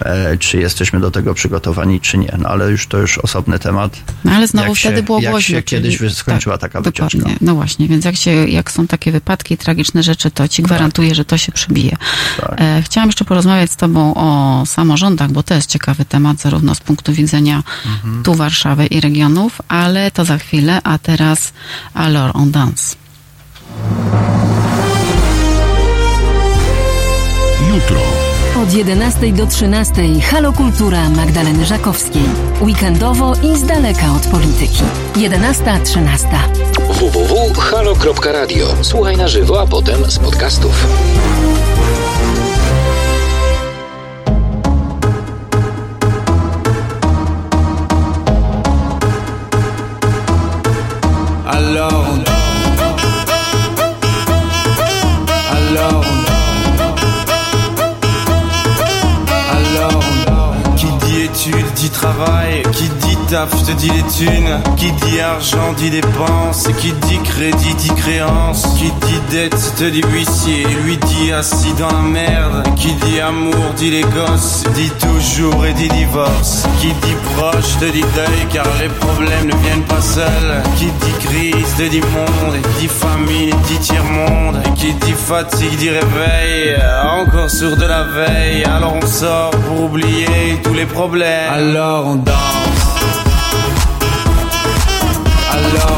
E, 0.05 0.37
czy 0.37 0.59
jesteśmy 0.59 1.01
do 1.01 1.11
tego 1.11 1.35
przygotowani, 1.35 2.01
czy 2.01 2.19
nie. 2.19 2.35
No 2.39 2.49
ale 2.49 2.71
już 2.71 2.87
to 2.87 2.99
już 2.99 3.19
osobny 3.19 3.59
temat. 3.59 3.97
No 4.25 4.33
ale 4.33 4.47
znowu 4.47 4.69
Jak 4.69 4.79
wtedy 4.79 4.97
się- 4.97 5.03
było 5.03 5.21
jak 5.21 5.33
głośno. 5.33 5.57
się 5.57 5.63
czyli- 5.63 5.83
kiedyś 5.97 6.15
skończyła 6.15 6.59
taka 6.59 6.81
wycieczka. 6.81 7.19
dokładnie. 7.19 7.37
No 7.41 7.55
właśnie, 7.55 7.89
więc 7.89 8.05
jak, 8.05 8.17
się, 8.17 8.31
jak 8.31 8.71
są 8.71 8.87
takie 8.87 9.13
wypadki, 9.13 9.57
tragiczne 9.57 10.03
rzeczy, 10.03 10.31
to 10.31 10.49
ci 10.49 10.63
gwarantuję, 10.63 11.15
że 11.15 11.25
to 11.25 11.39
się 11.39 11.53
przebije. 11.53 11.97
Tak. 12.41 12.55
E, 12.61 12.83
chciałam 12.83 13.09
jeszcze 13.09 13.25
porozmawiać 13.25 13.71
z 13.71 13.77
tobą 13.77 14.15
o 14.15 14.63
samorządach, 14.67 15.33
bo 15.33 15.43
to 15.43 15.55
jest 15.55 15.71
ciekawy 15.71 16.05
temat, 16.05 16.41
zarówno 16.41 16.75
z 16.75 16.81
punktu 16.81 17.13
widzenia 17.13 17.63
Mhm. 17.87 18.23
tu 18.23 18.35
Warszawy 18.35 18.87
i 18.87 19.01
regionów, 19.01 19.63
ale 19.69 20.11
to 20.11 20.25
za 20.25 20.39
chwilę, 20.39 20.81
a 20.85 20.99
teraz 20.99 21.53
Alors 21.95 22.31
on 22.35 22.51
dance. 22.51 22.97
Jutro. 27.75 28.28
Od 28.63 28.73
11 28.73 29.33
do 29.33 29.47
13 29.47 30.21
Halo 30.31 30.53
Kultura 30.53 31.09
Magdaleny 31.09 31.65
Żakowskiej. 31.65 32.23
Weekendowo 32.61 33.33
i 33.43 33.57
z 33.57 33.63
daleka 33.63 34.13
od 34.17 34.27
polityki. 34.27 34.83
11.13. 35.15 36.27
www.halo.radio. 36.89 38.67
Słuchaj 38.83 39.17
na 39.17 39.29
żywo, 39.29 39.61
a 39.61 39.67
potem 39.67 40.11
z 40.11 40.19
podcastów. 40.19 40.87
Alors 51.47 52.38
dit 61.81 61.91
travail 61.91 62.63
Qui 62.73 62.89
dit 62.89 63.08
taf 63.29 63.51
te 63.65 63.73
dit 63.73 63.91
les 63.91 64.03
thunes. 64.03 64.61
Qui 64.77 64.91
dit 64.93 65.21
argent 65.21 65.73
dit 65.77 65.91
dépenses. 65.91 66.69
Qui 66.81 66.93
dit 66.93 67.19
crédit 67.23 67.75
dit 67.75 67.95
créance. 67.95 68.63
Qui 68.79 68.91
dit 69.07 69.21
dette 69.31 69.75
te 69.77 69.85
dit 69.85 70.03
huissier. 70.13 70.67
Lui 70.85 70.97
dit 70.97 71.33
assis 71.33 71.73
dans 71.79 71.91
la 71.91 72.03
merde. 72.03 72.65
Qui 72.77 72.93
dit 72.95 73.21
amour 73.21 73.73
dit 73.77 73.91
les 73.91 74.03
gosses. 74.03 74.65
Dit 74.75 74.93
toujours 75.01 75.65
et 75.67 75.73
dit 75.75 75.89
divorce. 75.89 76.65
Qui 76.81 76.89
dit 76.89 77.17
proche 77.37 77.79
te 77.81 77.87
dit 77.87 78.05
deuil 78.17 78.47
Car 78.53 78.67
les 78.81 78.89
problèmes 78.89 79.47
ne 79.47 79.57
viennent 79.57 79.85
pas 79.85 80.01
seuls. 80.01 80.63
Qui 80.77 80.87
dit 80.87 81.27
crise 81.27 81.75
te 81.77 81.89
dit 81.89 82.01
monde. 82.01 82.55
Et 82.57 82.81
dit 82.81 82.89
famine 82.89 83.55
dit 83.69 83.79
tiers-monde. 83.79 84.57
Et 84.67 84.73
qui 84.79 84.95
dit 84.95 85.13
fatigue 85.13 85.77
dit 85.79 85.91
réveil. 85.91 86.77
Encore 87.21 87.51
sur 87.51 87.77
de 87.77 87.85
la 87.85 88.05
veille. 88.05 88.65
Alors 88.65 88.95
on 89.03 89.07
sort 89.07 89.51
pour 89.51 89.85
oublier 89.85 90.61
tous 90.63 90.75
les 90.75 90.87
problèmes. 90.87 91.53
Alors 91.53 92.07
on 92.07 92.17
danse 92.17 92.98
love 95.75 95.98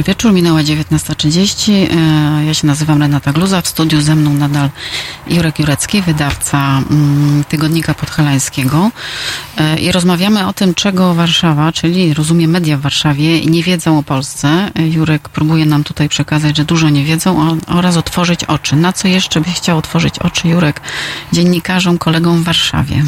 Dobry 0.00 0.12
wieczór, 0.12 0.32
minęła 0.32 0.60
19.30. 0.60 1.72
E, 1.72 2.44
Ja 2.44 2.54
się 2.54 2.66
nazywam 2.66 3.02
Renata 3.02 3.32
Gluza. 3.32 3.62
W 3.62 3.68
studiu 3.68 4.00
ze 4.00 4.16
mną 4.16 4.34
nadal 4.34 4.70
Jurek 5.28 5.58
Jurecki, 5.58 6.02
wydawca 6.02 6.82
mm, 6.90 7.44
Tygodnika 7.44 7.94
Podhalańskiego. 7.94 8.90
E, 9.56 9.78
I 9.78 9.92
rozmawiamy 9.92 10.46
o 10.46 10.52
tym, 10.52 10.74
czego 10.74 11.14
Warszawa, 11.14 11.72
czyli 11.72 12.14
rozumiem 12.14 12.50
media 12.50 12.76
w 12.76 12.80
Warszawie, 12.80 13.46
nie 13.46 13.62
wiedzą 13.62 13.98
o 13.98 14.02
Polsce. 14.02 14.70
E, 14.74 14.88
Jurek 14.88 15.28
próbuje 15.28 15.66
nam 15.66 15.84
tutaj 15.84 16.08
przekazać, 16.08 16.56
że 16.56 16.64
dużo 16.64 16.88
nie 16.88 17.04
wiedzą 17.04 17.58
oraz 17.66 17.96
otworzyć 17.96 18.44
oczy. 18.44 18.76
Na 18.76 18.92
co 18.92 19.08
jeszcze 19.08 19.40
byś 19.40 19.54
chciał 19.54 19.78
otworzyć 19.78 20.18
oczy, 20.18 20.48
Jurek, 20.48 20.80
dziennikarzom, 21.32 21.98
kolegom 21.98 22.42
w 22.42 22.44
Warszawie? 22.44 23.04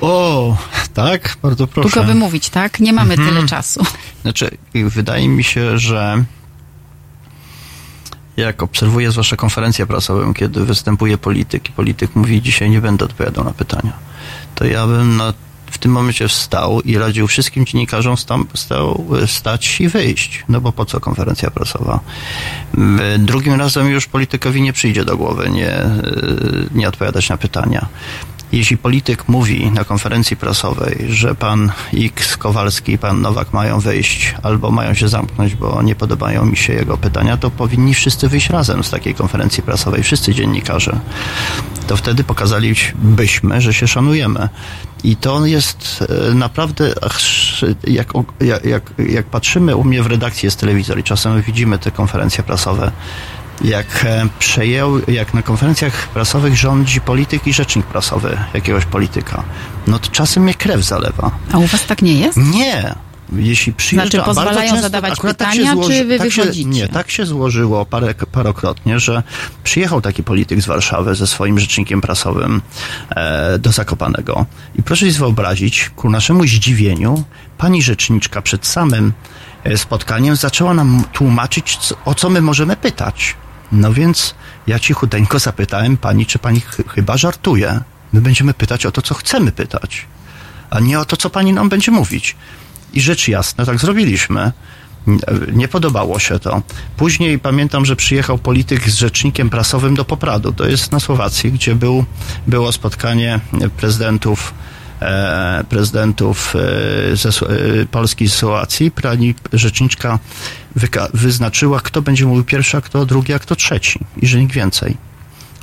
O, 0.00 0.56
tak? 0.94 1.36
Bardzo 1.42 1.66
proszę. 1.66 1.90
Tylko 1.90 2.06
by 2.06 2.14
mówić, 2.14 2.50
tak? 2.50 2.80
Nie 2.80 2.92
mamy 2.92 3.16
tyle 3.16 3.46
czasu. 3.46 3.84
Znaczy, 4.22 4.50
wydaje 4.74 5.28
mi 5.28 5.44
się, 5.44 5.78
że 5.78 6.24
jak 8.36 8.62
obserwuję 8.62 9.10
zwłaszcza 9.10 9.36
konferencję 9.36 9.86
prasową, 9.86 10.34
kiedy 10.34 10.64
występuje 10.64 11.18
polityk 11.18 11.68
i 11.68 11.72
polityk 11.72 12.16
mówi, 12.16 12.42
dzisiaj 12.42 12.70
nie 12.70 12.80
będę 12.80 13.04
odpowiadał 13.04 13.44
na 13.44 13.52
pytania, 13.52 13.92
to 14.54 14.64
ja 14.64 14.86
bym 14.86 15.16
na, 15.16 15.34
w 15.70 15.78
tym 15.78 15.92
momencie 15.92 16.28
wstał 16.28 16.80
i 16.80 16.98
radził 16.98 17.26
wszystkim 17.26 17.66
dziennikarzom 17.66 18.16
stał, 18.16 18.44
stał, 18.54 19.06
stać 19.26 19.80
i 19.80 19.88
wyjść. 19.88 20.44
No 20.48 20.60
bo 20.60 20.72
po 20.72 20.84
co 20.84 21.00
konferencja 21.00 21.50
prasowa? 21.50 22.00
Drugim 23.18 23.54
razem 23.54 23.88
już 23.90 24.06
politykowi 24.06 24.62
nie 24.62 24.72
przyjdzie 24.72 25.04
do 25.04 25.16
głowy 25.16 25.50
nie, 25.50 25.76
nie 26.74 26.88
odpowiadać 26.88 27.28
na 27.28 27.36
pytania. 27.36 27.86
Jeśli 28.56 28.76
polityk 28.76 29.28
mówi 29.28 29.70
na 29.70 29.84
konferencji 29.84 30.36
prasowej, 30.36 31.06
że 31.08 31.34
pan 31.34 31.72
X, 31.94 32.36
Kowalski 32.36 32.92
i 32.92 32.98
pan 32.98 33.20
Nowak 33.20 33.52
mają 33.52 33.80
wyjść 33.80 34.34
albo 34.42 34.70
mają 34.70 34.94
się 34.94 35.08
zamknąć, 35.08 35.54
bo 35.54 35.82
nie 35.82 35.94
podobają 35.94 36.46
mi 36.46 36.56
się 36.56 36.72
jego 36.72 36.96
pytania, 36.96 37.36
to 37.36 37.50
powinni 37.50 37.94
wszyscy 37.94 38.28
wyjść 38.28 38.50
razem 38.50 38.84
z 38.84 38.90
takiej 38.90 39.14
konferencji 39.14 39.62
prasowej, 39.62 40.02
wszyscy 40.02 40.34
dziennikarze. 40.34 41.00
To 41.86 41.96
wtedy 41.96 42.24
pokazalibyśmy, 42.24 43.60
że 43.60 43.74
się 43.74 43.88
szanujemy. 43.88 44.48
I 45.04 45.16
to 45.16 45.46
jest 45.46 46.04
e, 46.30 46.34
naprawdę, 46.34 46.94
jak, 47.86 48.12
jak, 48.64 48.92
jak 49.08 49.26
patrzymy 49.26 49.76
u 49.76 49.84
mnie 49.84 50.02
w 50.02 50.06
redakcji 50.06 50.46
jest 50.46 50.60
telewizor 50.60 50.98
i 50.98 51.02
czasem 51.02 51.42
widzimy 51.42 51.78
te 51.78 51.90
konferencje 51.90 52.44
prasowe, 52.44 52.92
jak 53.64 54.04
e, 54.04 54.28
przejął, 54.38 55.00
jak 55.08 55.34
na 55.34 55.42
konferencjach 55.42 56.08
prasowych 56.08 56.56
rządzi 56.56 57.00
polityk 57.00 57.46
i 57.46 57.52
rzecznik 57.52 57.86
prasowy 57.86 58.38
jakiegoś 58.54 58.84
polityka, 58.84 59.42
no 59.86 59.98
to 59.98 60.10
czasem 60.10 60.42
mnie 60.42 60.54
krew 60.54 60.84
zalewa. 60.84 61.30
A 61.52 61.58
u 61.58 61.66
was 61.66 61.86
tak 61.86 62.02
nie 62.02 62.14
jest? 62.14 62.38
Nie. 62.38 62.94
Jeśli 63.32 63.72
przyjeżdża, 63.72 64.10
Znaczy, 64.10 64.26
pozwalają 64.26 64.70
często- 64.70 64.82
zadawać 64.82 65.12
akurat 65.12 65.36
pytania, 65.36 65.74
się 65.74 65.82
czy 65.82 66.04
wy 66.04 66.18
tak 66.18 66.32
się? 66.32 66.44
Nie, 66.64 66.88
tak 66.88 67.10
się 67.10 67.26
złożyło 67.26 67.86
parę, 67.86 68.14
parokrotnie, 68.32 69.00
że 69.00 69.22
przyjechał 69.64 70.00
taki 70.00 70.22
polityk 70.22 70.60
z 70.60 70.66
Warszawy 70.66 71.14
ze 71.14 71.26
swoim 71.26 71.58
rzecznikiem 71.58 72.00
prasowym 72.00 72.62
e, 73.10 73.58
do 73.58 73.72
Zakopanego. 73.72 74.46
I 74.74 74.82
proszę 74.82 75.00
sobie 75.00 75.12
wyobrazić, 75.12 75.90
ku 75.96 76.10
naszemu 76.10 76.46
zdziwieniu, 76.46 77.24
pani 77.58 77.82
rzeczniczka 77.82 78.42
przed 78.42 78.66
samym 78.66 79.12
e, 79.64 79.78
spotkaniem 79.78 80.36
zaczęła 80.36 80.74
nam 80.74 81.04
tłumaczyć, 81.12 81.78
o 82.04 82.14
co 82.14 82.30
my 82.30 82.40
możemy 82.40 82.76
pytać. 82.76 83.36
No 83.72 83.92
więc 83.92 84.34
ja 84.66 84.78
cichuteńko 84.78 85.38
zapytałem 85.38 85.96
pani, 85.96 86.26
czy 86.26 86.38
pani 86.38 86.60
ch- 86.60 86.88
chyba 86.94 87.16
żartuje. 87.16 87.80
My 88.12 88.20
będziemy 88.20 88.54
pytać 88.54 88.86
o 88.86 88.92
to, 88.92 89.02
co 89.02 89.14
chcemy 89.14 89.52
pytać 89.52 90.06
a 90.70 90.80
nie 90.80 91.00
o 91.00 91.04
to, 91.04 91.16
co 91.16 91.30
pani 91.30 91.52
nam 91.52 91.68
będzie 91.68 91.92
mówić. 91.92 92.36
I 92.94 93.00
rzecz 93.00 93.28
jasna, 93.28 93.66
tak 93.66 93.78
zrobiliśmy. 93.78 94.52
Nie 95.52 95.68
podobało 95.68 96.18
się 96.18 96.38
to. 96.38 96.62
Później 96.96 97.38
pamiętam, 97.38 97.84
że 97.86 97.96
przyjechał 97.96 98.38
polityk 98.38 98.90
z 98.90 98.94
rzecznikiem 98.94 99.50
prasowym 99.50 99.94
do 99.94 100.04
Popradu. 100.04 100.52
To 100.52 100.66
jest 100.68 100.92
na 100.92 101.00
Słowacji, 101.00 101.52
gdzie 101.52 101.74
był, 101.74 102.04
było 102.46 102.72
spotkanie 102.72 103.40
prezydentów 103.76 104.54
prezydentów 105.68 106.54
e, 107.12 107.16
ze, 107.16 107.28
Sło- 107.28 107.48
e, 107.82 107.86
Polski 107.86 108.24
i 108.24 108.28
Słowacji. 108.28 108.90
Pani 108.90 109.34
rzeczniczka 109.52 110.18
wyznaczyła, 111.14 111.80
kto 111.80 112.02
będzie 112.02 112.26
mówił 112.26 112.44
pierwszy, 112.44 112.76
a 112.76 112.80
kto 112.80 113.06
drugi, 113.06 113.32
a 113.32 113.38
kto 113.38 113.56
trzeci. 113.56 113.98
I 114.22 114.26
że 114.26 114.38
nikt 114.40 114.52
więcej. 114.54 114.96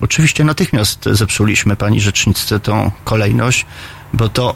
Oczywiście 0.02 0.44
natychmiast 0.44 1.06
zepsuliśmy 1.12 1.76
pani 1.76 2.02
rzeczniczce 2.02 2.60
tą 2.60 2.92
kolejność, 3.04 3.66
bo 4.14 4.30
to 4.30 4.56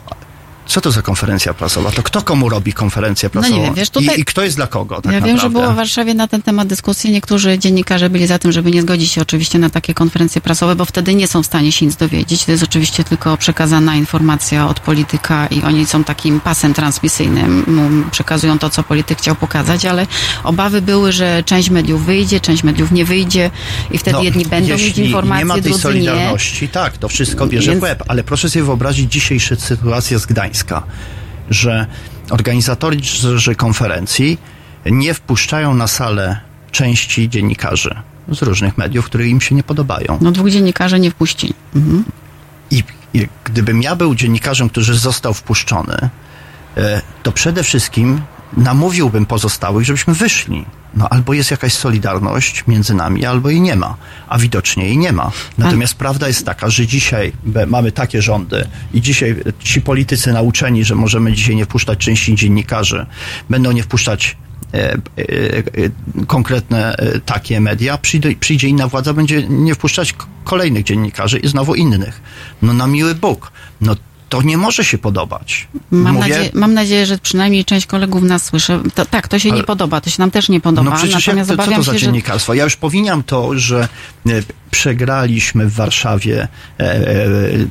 co 0.68 0.80
to 0.80 0.90
za 0.90 1.02
konferencja 1.02 1.54
prasowa? 1.54 1.90
To 1.92 2.02
kto 2.02 2.22
komu 2.22 2.48
robi 2.48 2.72
konferencję 2.72 3.30
No 3.34 3.40
nie 3.40 3.42
prasową? 3.48 3.62
wiem, 3.64 3.74
wiesz, 3.74 3.90
tutaj- 3.90 4.16
I, 4.16 4.20
I 4.20 4.24
kto 4.24 4.42
jest 4.44 4.56
dla 4.56 4.66
kogo? 4.66 4.94
Tak 4.96 5.04
ja 5.04 5.10
naprawdę? 5.10 5.28
wiem, 5.28 5.40
że 5.40 5.50
było 5.50 5.72
w 5.72 5.76
Warszawie 5.76 6.14
na 6.14 6.28
ten 6.28 6.42
temat 6.42 6.68
dyskusje. 6.68 7.10
Niektórzy 7.12 7.58
dziennikarze 7.58 8.10
byli 8.10 8.26
za 8.26 8.38
tym, 8.38 8.52
żeby 8.52 8.70
nie 8.70 8.82
zgodzić 8.82 9.12
się 9.12 9.22
oczywiście 9.22 9.58
na 9.58 9.70
takie 9.70 9.94
konferencje 9.94 10.40
prasowe, 10.40 10.76
bo 10.76 10.84
wtedy 10.84 11.14
nie 11.14 11.28
są 11.28 11.42
w 11.42 11.46
stanie 11.46 11.72
się 11.72 11.86
nic 11.86 11.96
dowiedzieć. 11.96 12.44
To 12.44 12.50
jest 12.52 12.62
oczywiście 12.64 13.04
tylko 13.04 13.36
przekazana 13.36 13.96
informacja 13.96 14.68
od 14.68 14.80
polityka 14.80 15.46
i 15.46 15.62
oni 15.62 15.86
są 15.86 16.04
takim 16.04 16.40
pasem 16.40 16.74
transmisyjnym. 16.74 17.64
Przekazują 18.10 18.58
to, 18.58 18.70
co 18.70 18.82
polityk 18.82 19.18
chciał 19.18 19.34
pokazać, 19.34 19.84
ale 19.84 20.06
obawy 20.44 20.82
były, 20.82 21.12
że 21.12 21.42
część 21.46 21.70
mediów 21.70 22.06
wyjdzie, 22.06 22.40
część 22.40 22.62
mediów 22.62 22.92
nie 22.92 23.04
wyjdzie 23.04 23.50
i 23.90 23.98
wtedy 23.98 24.16
No, 24.16 24.22
jedni 24.22 24.46
będą 24.46 24.74
mieć 24.76 24.98
informacje, 24.98 25.38
nie 25.38 25.44
ma 25.44 25.54
tej 25.54 25.62
drudzy 25.62 25.78
nie. 25.78 25.82
solidarności, 25.82 26.68
tak, 26.68 26.98
to 26.98 27.08
wszystko 27.08 27.46
bierze 27.46 27.70
Więc- 27.70 27.80
w 27.80 27.82
łeb. 27.82 28.02
Ale 28.08 28.24
proszę 28.24 28.50
sobie 28.50 28.64
wyobrazić 28.64 29.12
dzisiejszą 29.12 29.56
sytuację 29.56 30.18
z 30.18 30.26
Że 31.50 31.86
organizatorzy 32.30 33.54
konferencji 33.54 34.38
nie 34.86 35.14
wpuszczają 35.14 35.74
na 35.74 35.86
salę 35.86 36.40
części 36.70 37.28
dziennikarzy 37.28 37.94
z 38.28 38.42
różnych 38.42 38.78
mediów, 38.78 39.06
które 39.06 39.26
im 39.26 39.40
się 39.40 39.54
nie 39.54 39.62
podobają. 39.62 40.18
No 40.20 40.32
dwóch 40.32 40.50
dziennikarzy 40.50 41.00
nie 41.00 41.10
wpuścili. 41.10 41.54
Mhm. 41.76 42.04
I, 42.70 42.82
I 43.14 43.28
gdybym 43.44 43.82
ja 43.82 43.96
był 43.96 44.14
dziennikarzem, 44.14 44.68
który 44.68 44.94
został 44.94 45.34
wpuszczony, 45.34 46.08
e, 46.76 47.02
to 47.22 47.32
przede 47.32 47.62
wszystkim 47.62 48.20
namówiłbym 48.56 49.26
pozostałych, 49.26 49.84
żebyśmy 49.84 50.14
wyszli. 50.14 50.64
No 50.94 51.08
albo 51.08 51.34
jest 51.34 51.50
jakaś 51.50 51.72
solidarność 51.72 52.66
między 52.66 52.94
nami, 52.94 53.24
albo 53.24 53.50
jej 53.50 53.60
nie 53.60 53.76
ma. 53.76 53.96
A 54.28 54.38
widocznie 54.38 54.84
jej 54.84 54.98
nie 54.98 55.12
ma. 55.12 55.30
Natomiast 55.58 55.94
prawda 55.94 56.28
jest 56.28 56.46
taka, 56.46 56.70
że 56.70 56.86
dzisiaj 56.86 57.32
mamy 57.66 57.92
takie 57.92 58.22
rządy 58.22 58.68
i 58.94 59.00
dzisiaj 59.00 59.36
ci 59.58 59.80
politycy 59.80 60.32
nauczeni, 60.32 60.84
że 60.84 60.94
możemy 60.94 61.32
dzisiaj 61.32 61.56
nie 61.56 61.64
wpuszczać 61.64 61.98
części 61.98 62.34
dziennikarzy, 62.34 63.06
będą 63.50 63.72
nie 63.72 63.82
wpuszczać 63.82 64.36
e, 64.74 64.78
e, 64.78 64.96
e, 64.96 66.26
konkretne 66.26 66.96
e, 66.96 67.20
takie 67.20 67.60
media, 67.60 67.98
przyjdzie, 67.98 68.36
przyjdzie 68.36 68.68
inna 68.68 68.88
władza, 68.88 69.12
będzie 69.12 69.48
nie 69.48 69.74
wpuszczać 69.74 70.14
kolejnych 70.44 70.84
dziennikarzy 70.84 71.38
i 71.38 71.48
znowu 71.48 71.74
innych. 71.74 72.22
No 72.62 72.72
na 72.72 72.86
miły 72.86 73.14
Bóg. 73.14 73.52
No 73.80 73.96
to 74.28 74.42
nie 74.42 74.56
może 74.56 74.84
się 74.84 74.98
podobać. 74.98 75.68
Mam, 75.90 76.14
Mówię, 76.14 76.28
nadzieję, 76.28 76.50
mam 76.54 76.74
nadzieję, 76.74 77.06
że 77.06 77.18
przynajmniej 77.18 77.64
część 77.64 77.86
kolegów 77.86 78.22
nas 78.22 78.44
słyszy. 78.44 78.80
To, 78.94 79.06
tak, 79.06 79.28
to 79.28 79.38
się 79.38 79.48
Ale- 79.48 79.58
nie 79.58 79.64
podoba, 79.64 80.00
to 80.00 80.10
się 80.10 80.16
nam 80.18 80.30
też 80.30 80.48
nie 80.48 80.60
podoba. 80.60 80.90
No 80.90 80.96
przecież 80.96 81.26
jak, 81.26 81.36
Natomiast 81.36 81.50
to, 81.50 81.56
co 81.56 81.76
to 81.76 81.82
za 81.82 81.92
się, 81.92 81.98
że 81.98 82.06
dziennikarstwo? 82.06 82.54
Ja 82.54 82.64
już 82.64 82.76
powinniam 82.76 83.22
to, 83.22 83.58
że 83.58 83.88
e, 84.26 84.30
przegraliśmy 84.70 85.66
w 85.66 85.74
Warszawie, 85.74 86.48
e, 86.80 86.82
e, 86.82 87.08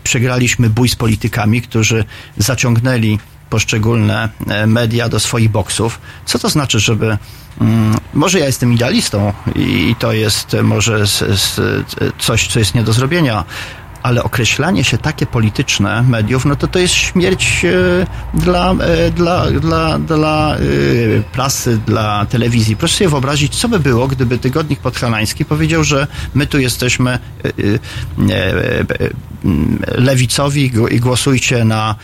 przegraliśmy 0.03 0.69
bój 0.69 0.89
z 0.89 0.95
politykami, 0.95 1.61
którzy 1.61 2.05
zaciągnęli 2.37 3.19
poszczególne 3.49 4.29
e, 4.47 4.67
media 4.67 5.09
do 5.09 5.19
swoich 5.19 5.49
boksów. 5.49 5.99
Co 6.25 6.39
to 6.39 6.49
znaczy, 6.49 6.79
żeby... 6.79 7.17
Mm, 7.61 7.95
może 8.13 8.39
ja 8.39 8.45
jestem 8.45 8.73
idealistą 8.73 9.33
i 9.55 9.95
to 9.99 10.13
jest 10.13 10.53
e, 10.53 10.63
może 10.63 11.07
z, 11.07 11.17
z, 11.17 11.59
coś, 12.19 12.47
co 12.47 12.59
jest 12.59 12.75
nie 12.75 12.83
do 12.83 12.93
zrobienia, 12.93 13.45
ale 14.03 14.23
określanie 14.23 14.83
się 14.83 14.97
takie 14.97 15.25
polityczne 15.25 16.03
mediów, 16.03 16.45
no 16.45 16.55
to 16.55 16.67
to 16.67 16.79
jest 16.79 16.93
śmierć 16.93 17.65
e, 17.65 18.37
dla, 18.37 18.71
e, 18.71 19.11
dla, 19.11 19.51
dla, 19.51 19.99
dla 19.99 20.55
e, 20.55 20.59
prasy, 21.31 21.79
dla 21.85 22.25
telewizji. 22.25 22.75
Proszę 22.75 22.97
sobie 22.97 23.09
wyobrazić, 23.09 23.55
co 23.55 23.69
by 23.69 23.79
było, 23.79 24.07
gdyby 24.07 24.37
Tygodnik 24.37 24.79
Podhalański 24.79 25.45
powiedział, 25.45 25.83
że 25.83 26.07
my 26.33 26.47
tu 26.47 26.59
jesteśmy 26.59 27.19
lewicowi 29.97 30.71
i 30.91 30.99
głosujcie 30.99 31.65
na 31.65 31.95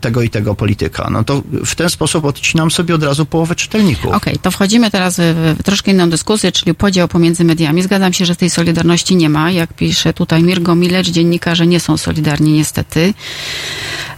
tego 0.00 0.22
i 0.22 0.30
tego 0.30 0.54
polityka. 0.54 1.08
No 1.10 1.24
to 1.24 1.42
w 1.64 1.74
ten 1.74 1.90
sposób 1.90 2.24
odcinam 2.24 2.70
sobie 2.70 2.94
od 2.94 3.02
razu 3.02 3.26
połowę 3.26 3.54
czytelników. 3.54 4.14
Okej, 4.14 4.38
to 4.42 4.50
wchodzimy 4.50 4.90
teraz 4.90 5.16
w 5.18 5.62
troszkę 5.64 5.90
inną 5.90 6.10
dyskusję, 6.10 6.52
czyli 6.52 6.74
podział 6.74 7.08
pomiędzy 7.08 7.44
mediami. 7.44 7.82
Zgadzam 7.82 8.12
się, 8.12 8.24
że 8.24 8.36
tej 8.36 8.50
solidarności 8.50 9.16
nie 9.16 9.28
ma. 9.28 9.50
Jak 9.50 9.72
pisze 9.72 10.12
tutaj 10.12 10.42
Mirgo 10.42 10.74
pomileć. 10.78 11.06
Dziennikarze 11.06 11.66
nie 11.66 11.80
są 11.80 11.96
solidarni 11.96 12.52
niestety. 12.52 13.14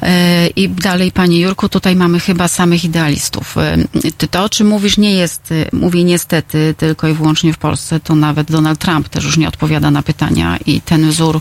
E, 0.03 0.47
I 0.47 0.69
dalej, 0.69 1.13
panie 1.13 1.41
Jurku, 1.41 1.69
tutaj 1.69 1.97
mamy 1.97 2.21
chyba 2.21 2.49
samych 2.49 2.85
idealistów. 2.85 3.57
E, 3.59 3.77
to, 4.31 4.45
o 4.45 4.49
czym 4.49 4.67
mówisz, 4.67 4.99
nie 4.99 5.15
jest, 5.15 5.53
e, 5.53 5.77
mówi 5.77 6.05
niestety 6.05 6.75
tylko 6.79 7.09
i 7.09 7.13
wyłącznie 7.13 7.53
w 7.53 7.59
Polsce, 7.59 8.01
to 8.01 8.15
nawet 8.15 8.51
Donald 8.51 8.79
Trump 8.79 9.09
też 9.09 9.25
już 9.25 9.37
nie 9.37 9.49
odpowiada 9.49 9.91
na 9.91 10.03
pytania 10.03 10.59
i 10.67 10.81
ten 10.81 11.11
wzór 11.11 11.41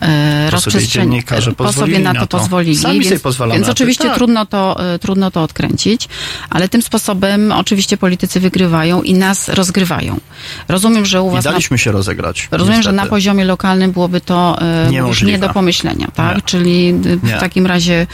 e, 0.00 0.50
rozprzestrzeni- 0.50 1.54
po 1.56 1.72
sobie 1.72 1.98
na 1.98 2.12
na 2.12 2.20
to 2.20 2.26
to. 2.26 2.38
pozwolili. 2.38 2.76
Sami 2.76 2.94
więc, 2.94 3.08
sobie 3.08 3.20
Więc 3.54 3.68
oczywiście 3.68 4.04
tak. 4.04 4.14
trudno 4.16 4.46
to, 4.46 4.76
trudno 5.00 5.30
to 5.30 5.42
odkręcić, 5.42 6.08
ale 6.50 6.68
tym 6.68 6.82
sposobem 6.82 7.52
oczywiście 7.52 7.96
politycy 7.96 8.40
wygrywają 8.40 9.02
i 9.02 9.14
nas 9.14 9.48
rozgrywają. 9.48 10.20
Rozumiem, 10.68 11.06
że 11.06 11.22
u 11.22 11.28
I 11.30 11.32
was 11.34 11.44
na 11.44 11.78
się 11.78 11.92
rozegrać. 11.92 12.48
Rozumiem, 12.50 12.82
że 12.82 12.90
niestety. 12.90 13.04
na 13.04 13.10
poziomie 13.10 13.44
lokalnym 13.44 13.92
byłoby 13.92 14.20
to 14.20 14.41
e, 14.60 15.24
nie 15.24 15.38
do 15.38 15.48
pomyślenia, 15.48 16.08
tak? 16.14 16.36
Nie. 16.36 16.42
Czyli 16.42 16.88
e, 16.88 17.16
w 17.16 17.22
Nie. 17.24 17.38
takim 17.38 17.66
razie 17.66 18.06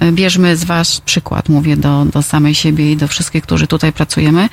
e, 0.00 0.12
bierzmy 0.12 0.56
z 0.56 0.64
Was 0.64 1.00
przykład, 1.00 1.48
mówię 1.48 1.76
do, 1.76 2.04
do 2.04 2.22
samej 2.22 2.54
siebie 2.54 2.92
i 2.92 2.96
do 2.96 3.08
wszystkich, 3.08 3.42
którzy 3.42 3.66
tutaj 3.66 3.92
pracujemy. 3.92 4.48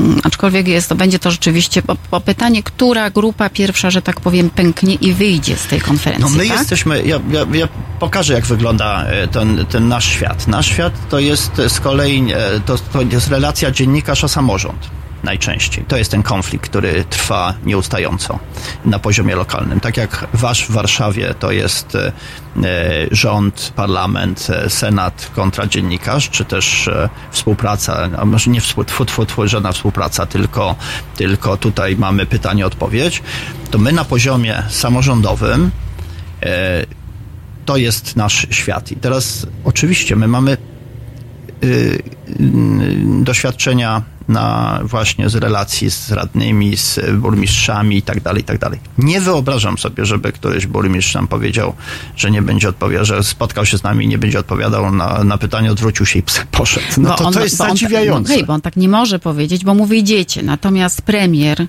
Mm, 0.00 0.20
Aczkolwiek 0.24 0.68
jest 0.68 0.88
to, 0.88 0.94
będzie 0.94 1.18
to 1.18 1.30
rzeczywiście 1.30 1.82
po, 1.82 1.96
po 2.10 2.20
pytanie, 2.20 2.62
która 2.62 3.10
grupa 3.10 3.48
pierwsza, 3.50 3.90
że 3.90 4.02
tak 4.02 4.20
powiem, 4.20 4.50
pęknie 4.50 4.94
i 4.94 5.12
wyjdzie 5.12 5.56
z 5.56 5.66
tej 5.66 5.80
konferencji, 5.80 6.30
No 6.30 6.42
my 6.42 6.48
tak? 6.48 6.58
jesteśmy, 6.58 7.02
ja, 7.02 7.20
ja, 7.30 7.46
ja 7.52 7.68
pokażę 8.00 8.34
jak 8.34 8.46
wygląda 8.46 9.04
e, 9.04 9.28
ten, 9.28 9.66
ten 9.66 9.88
nasz 9.88 10.04
świat. 10.08 10.48
Nasz 10.48 10.66
świat 10.66 10.92
to 11.08 11.18
jest 11.18 11.52
z 11.68 11.80
kolei, 11.80 12.32
e, 12.32 12.60
to, 12.66 12.78
to 12.92 13.02
jest 13.02 13.28
relacja 13.28 13.70
dziennikarza-samorząd. 13.70 14.90
Najczęściej. 15.24 15.84
To 15.88 15.96
jest 15.96 16.10
ten 16.10 16.22
konflikt, 16.22 16.70
który 16.70 17.04
trwa 17.04 17.54
nieustająco 17.64 18.38
na 18.84 18.98
poziomie 18.98 19.36
lokalnym. 19.36 19.80
Tak 19.80 19.96
jak 19.96 20.26
wasz 20.32 20.64
w 20.64 20.70
Warszawie 20.70 21.34
to 21.38 21.52
jest 21.52 21.94
e, 21.94 22.06
e, 22.06 22.12
rząd, 23.10 23.72
parlament, 23.76 24.46
e, 24.50 24.70
senat 24.70 25.30
kontra 25.34 25.66
dziennikarz, 25.66 26.30
czy 26.30 26.44
też 26.44 26.90
współpraca, 27.30 28.08
a 28.18 28.24
może 28.24 28.50
nie 28.50 28.60
współ, 28.60 28.84
tfu, 28.84 29.04
tfu, 29.04 29.48
żadna 29.48 29.72
współpraca, 29.72 30.26
tylko, 30.26 30.76
tylko 31.16 31.56
tutaj 31.56 31.96
mamy 31.96 32.26
pytanie-odpowiedź, 32.26 33.22
to 33.70 33.78
my 33.78 33.92
na 33.92 34.04
poziomie 34.04 34.62
samorządowym 34.68 35.70
to 37.64 37.76
jest 37.76 38.16
nasz 38.16 38.46
świat. 38.50 38.92
I 38.92 38.96
teraz 38.96 39.46
oczywiście 39.64 40.16
my 40.16 40.28
mamy 40.28 40.56
doświadczenia 43.22 44.02
na 44.28 44.80
właśnie 44.82 45.28
z 45.28 45.34
relacji 45.34 45.90
z 45.90 46.12
radnymi, 46.12 46.76
z 46.76 47.00
burmistrzami 47.16 47.96
i 47.96 48.02
tak 48.02 48.20
dalej, 48.20 48.42
i 48.42 48.44
tak 48.44 48.58
dalej. 48.58 48.78
Nie 48.98 49.20
wyobrażam 49.20 49.78
sobie, 49.78 50.06
żeby 50.06 50.32
któryś 50.32 50.66
burmistrz 50.66 51.14
nam 51.14 51.28
powiedział, 51.28 51.74
że 52.16 52.30
nie 52.30 52.42
będzie 52.42 52.68
odpowiadał, 52.68 53.04
że 53.04 53.22
spotkał 53.22 53.66
się 53.66 53.78
z 53.78 53.82
nami 53.82 54.04
i 54.04 54.08
nie 54.08 54.18
będzie 54.18 54.38
odpowiadał 54.38 54.92
na, 54.92 55.24
na 55.24 55.38
pytanie, 55.38 55.72
odwrócił 55.72 56.06
się 56.06 56.18
i 56.18 56.22
poszedł. 56.52 56.86
No 56.98 57.08
Bo 57.08 57.16
to, 57.16 57.24
on- 57.24 57.32
to 57.34 57.44
jest 57.44 57.60
on- 57.60 57.68
zadziwiające. 57.68 58.30
No, 58.32 58.36
hej, 58.36 58.44
bo 58.46 58.52
on 58.52 58.60
tak 58.60 58.76
nie 58.76 58.88
może 58.88 59.18
powiedzieć, 59.18 59.64
bo 59.64 59.74
mu 59.74 59.86
wyjdziecie. 59.86 60.42
Natomiast 60.42 61.02
premier 61.02 61.60
y, 61.60 61.66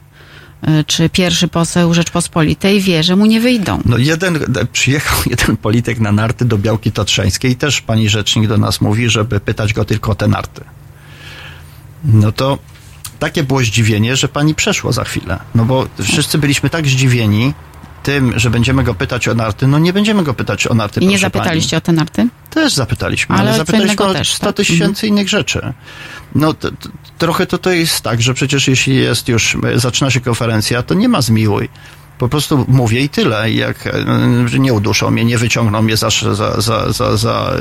czy 0.88 1.10
pierwszy 1.10 1.47
poseł 1.47 1.93
Rzeczpospolitej 1.93 2.82
wie, 2.82 3.03
że 3.03 3.16
mu 3.16 3.26
nie 3.26 3.41
wyjdą. 3.41 3.82
No 3.86 3.97
jeden, 3.97 4.39
przyjechał 4.72 5.18
jeden 5.32 5.57
polityk 5.57 5.99
na 5.99 6.12
narty 6.12 6.45
do 6.45 6.57
Białki 6.57 6.91
Tatrzańskiej 6.91 7.51
i 7.51 7.55
też 7.55 7.82
pani 7.82 8.10
rzecznik 8.10 8.47
do 8.47 8.57
nas 8.57 8.82
mówi, 8.82 9.10
żeby 9.10 9.39
pytać 9.39 9.74
go 9.74 9.86
tylko 9.86 10.12
o 10.12 10.16
te 10.16 10.28
narty. 10.28 10.62
No 12.04 12.32
to 12.32 12.58
takie 13.20 13.43
było 13.43 13.60
zdziwienie, 13.60 14.16
że 14.16 14.28
pani 14.28 14.56
przeszło 14.56 14.93
za 14.93 15.04
chwilę. 15.04 15.39
No 15.56 15.66
bo 15.66 15.88
wszyscy 16.04 16.38
byliśmy 16.38 16.70
tak 16.70 16.88
zdziwieni 16.88 17.54
tym, 18.04 18.39
że 18.39 18.50
będziemy 18.50 18.84
go 18.84 18.93
pytać 18.93 19.28
o 19.28 19.36
narty. 19.36 19.68
No 19.68 19.80
nie 19.80 19.93
będziemy 19.93 20.24
go 20.24 20.34
pytać 20.34 20.68
o 20.68 20.74
narty, 20.74 21.00
I 21.00 21.08
nie 21.08 21.20
zapytaliście 21.20 21.70
pani. 21.70 21.78
o 21.78 21.86
te 21.86 21.91
narty? 21.91 22.28
Też 22.50 22.74
zapytaliśmy, 22.74 23.36
Ale 23.36 23.50
ale, 23.50 23.58
zapytaliśmy 23.58 24.06
o 24.06 24.14
też, 24.14 24.34
100 24.34 24.45
tak? 24.45 24.56
tysięcy 24.56 25.08
innych 25.08 25.30
rzeczy. 25.30 25.74
No 26.36 26.54
to, 26.54 26.72
to, 26.72 26.89
trochę 27.18 27.45
to, 27.45 27.58
to 27.58 27.72
jest 27.72 28.02
tak, 28.02 28.22
że 28.22 28.34
przecież 28.34 28.68
jeśli 28.68 28.95
jest 28.95 29.28
już, 29.28 29.58
e, 29.64 29.80
zaczyna 29.80 30.12
się 30.12 30.22
konferencja, 30.22 30.84
to 30.84 30.93
nie 30.93 31.10
ma 31.10 31.22
zmiłuj. 31.22 31.70
Po 32.20 32.30
prostu 32.30 32.65
mówię 32.67 33.01
i 33.01 33.09
tyle. 33.09 33.51
Jak 33.51 33.88
e, 33.88 34.59
nie 34.59 34.74
uduszą 34.74 35.11
mnie, 35.11 35.26
nie 35.26 35.38
wyciągną 35.38 35.82
mnie 35.82 35.97
za, 35.97 36.09
za, 36.09 36.61
za, 36.61 36.91
za, 36.93 37.17
za 37.17 37.53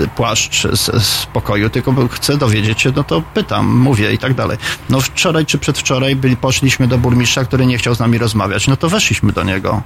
yy, 0.00 0.08
płaszcz 0.16 0.66
z, 0.72 1.04
z 1.04 1.26
pokoju, 1.26 1.70
tylko 1.70 2.08
chcę 2.08 2.36
dowiedzieć 2.36 2.82
się, 2.82 2.92
no 2.96 3.04
to 3.04 3.22
pytam, 3.34 3.66
mówię 3.66 4.12
i 4.12 4.18
tak 4.18 4.34
dalej. 4.34 4.58
No 4.90 5.00
wczoraj 5.00 5.46
czy 5.46 5.58
przedwczoraj 5.58 6.16
byli, 6.16 6.36
poszliśmy 6.36 6.88
do 6.88 6.98
burmistrza, 6.98 7.44
który 7.44 7.66
nie 7.66 7.78
chciał 7.78 7.94
z 7.94 7.98
nami 7.98 8.18
rozmawiać. 8.18 8.68
No 8.68 8.76
to 8.76 8.88
weszliśmy 8.88 9.32
do 9.32 9.44
niego 9.44 9.82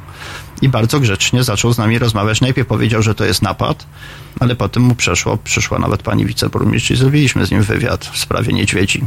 i 0.62 0.68
bardzo 0.68 1.00
grzecznie 1.00 1.44
zaczął 1.44 1.72
z 1.72 1.78
nami 1.78 1.98
rozmawiać. 1.98 2.40
Najpierw 2.40 2.68
powiedział, 2.68 3.02
że 3.02 3.14
to 3.14 3.24
jest 3.24 3.42
napad, 3.42 3.86
ale 4.40 4.56
potem 4.56 4.82
mu 4.82 4.94
przeszło, 4.94 5.36
przyszła 5.36 5.78
nawet 5.78 6.02
pani 6.02 6.26
wiceburmistrz 6.26 6.90
i 6.90 6.96
zrobiliśmy 6.96 7.46
z 7.46 7.50
nim 7.50 7.62
wywiad 7.62 8.04
w 8.04 8.18
sprawie 8.18 8.52
niedźwiedzi. 8.52 9.04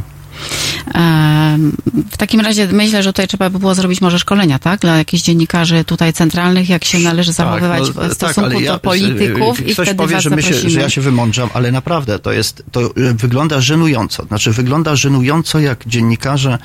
W 2.10 2.16
takim 2.16 2.40
razie 2.40 2.68
myślę, 2.72 3.02
że 3.02 3.12
tutaj 3.12 3.28
trzeba 3.28 3.50
by 3.50 3.58
było 3.58 3.74
zrobić 3.74 4.00
może 4.00 4.18
szkolenia, 4.18 4.58
tak? 4.58 4.80
Dla 4.80 4.96
jakichś 4.96 5.22
dziennikarzy 5.22 5.84
tutaj 5.84 6.12
centralnych, 6.12 6.68
jak 6.68 6.84
się 6.84 6.98
należy 6.98 7.32
zachowywać 7.32 7.82
no, 7.94 8.08
w 8.08 8.14
stosunku 8.14 8.60
do 8.60 8.78
polityków 8.78 9.60
i 9.60 9.72
ktoś 9.72 9.86
wtedy 9.86 9.98
powie, 9.98 10.14
was 10.14 10.24
że, 10.24 10.42
się, 10.42 10.70
że 10.70 10.80
ja 10.80 10.90
się 10.90 11.00
wymądrzam, 11.00 11.48
ale 11.54 11.72
naprawdę 11.72 12.18
to 12.18 12.32
jest, 12.32 12.62
to 12.72 12.80
e, 12.80 12.90
wygląda 13.14 13.60
żenująco. 13.60 14.24
Znaczy 14.24 14.52
wygląda 14.52 14.96
żenująco, 14.96 15.58
jak 15.58 15.86
dziennikarze 15.86 16.58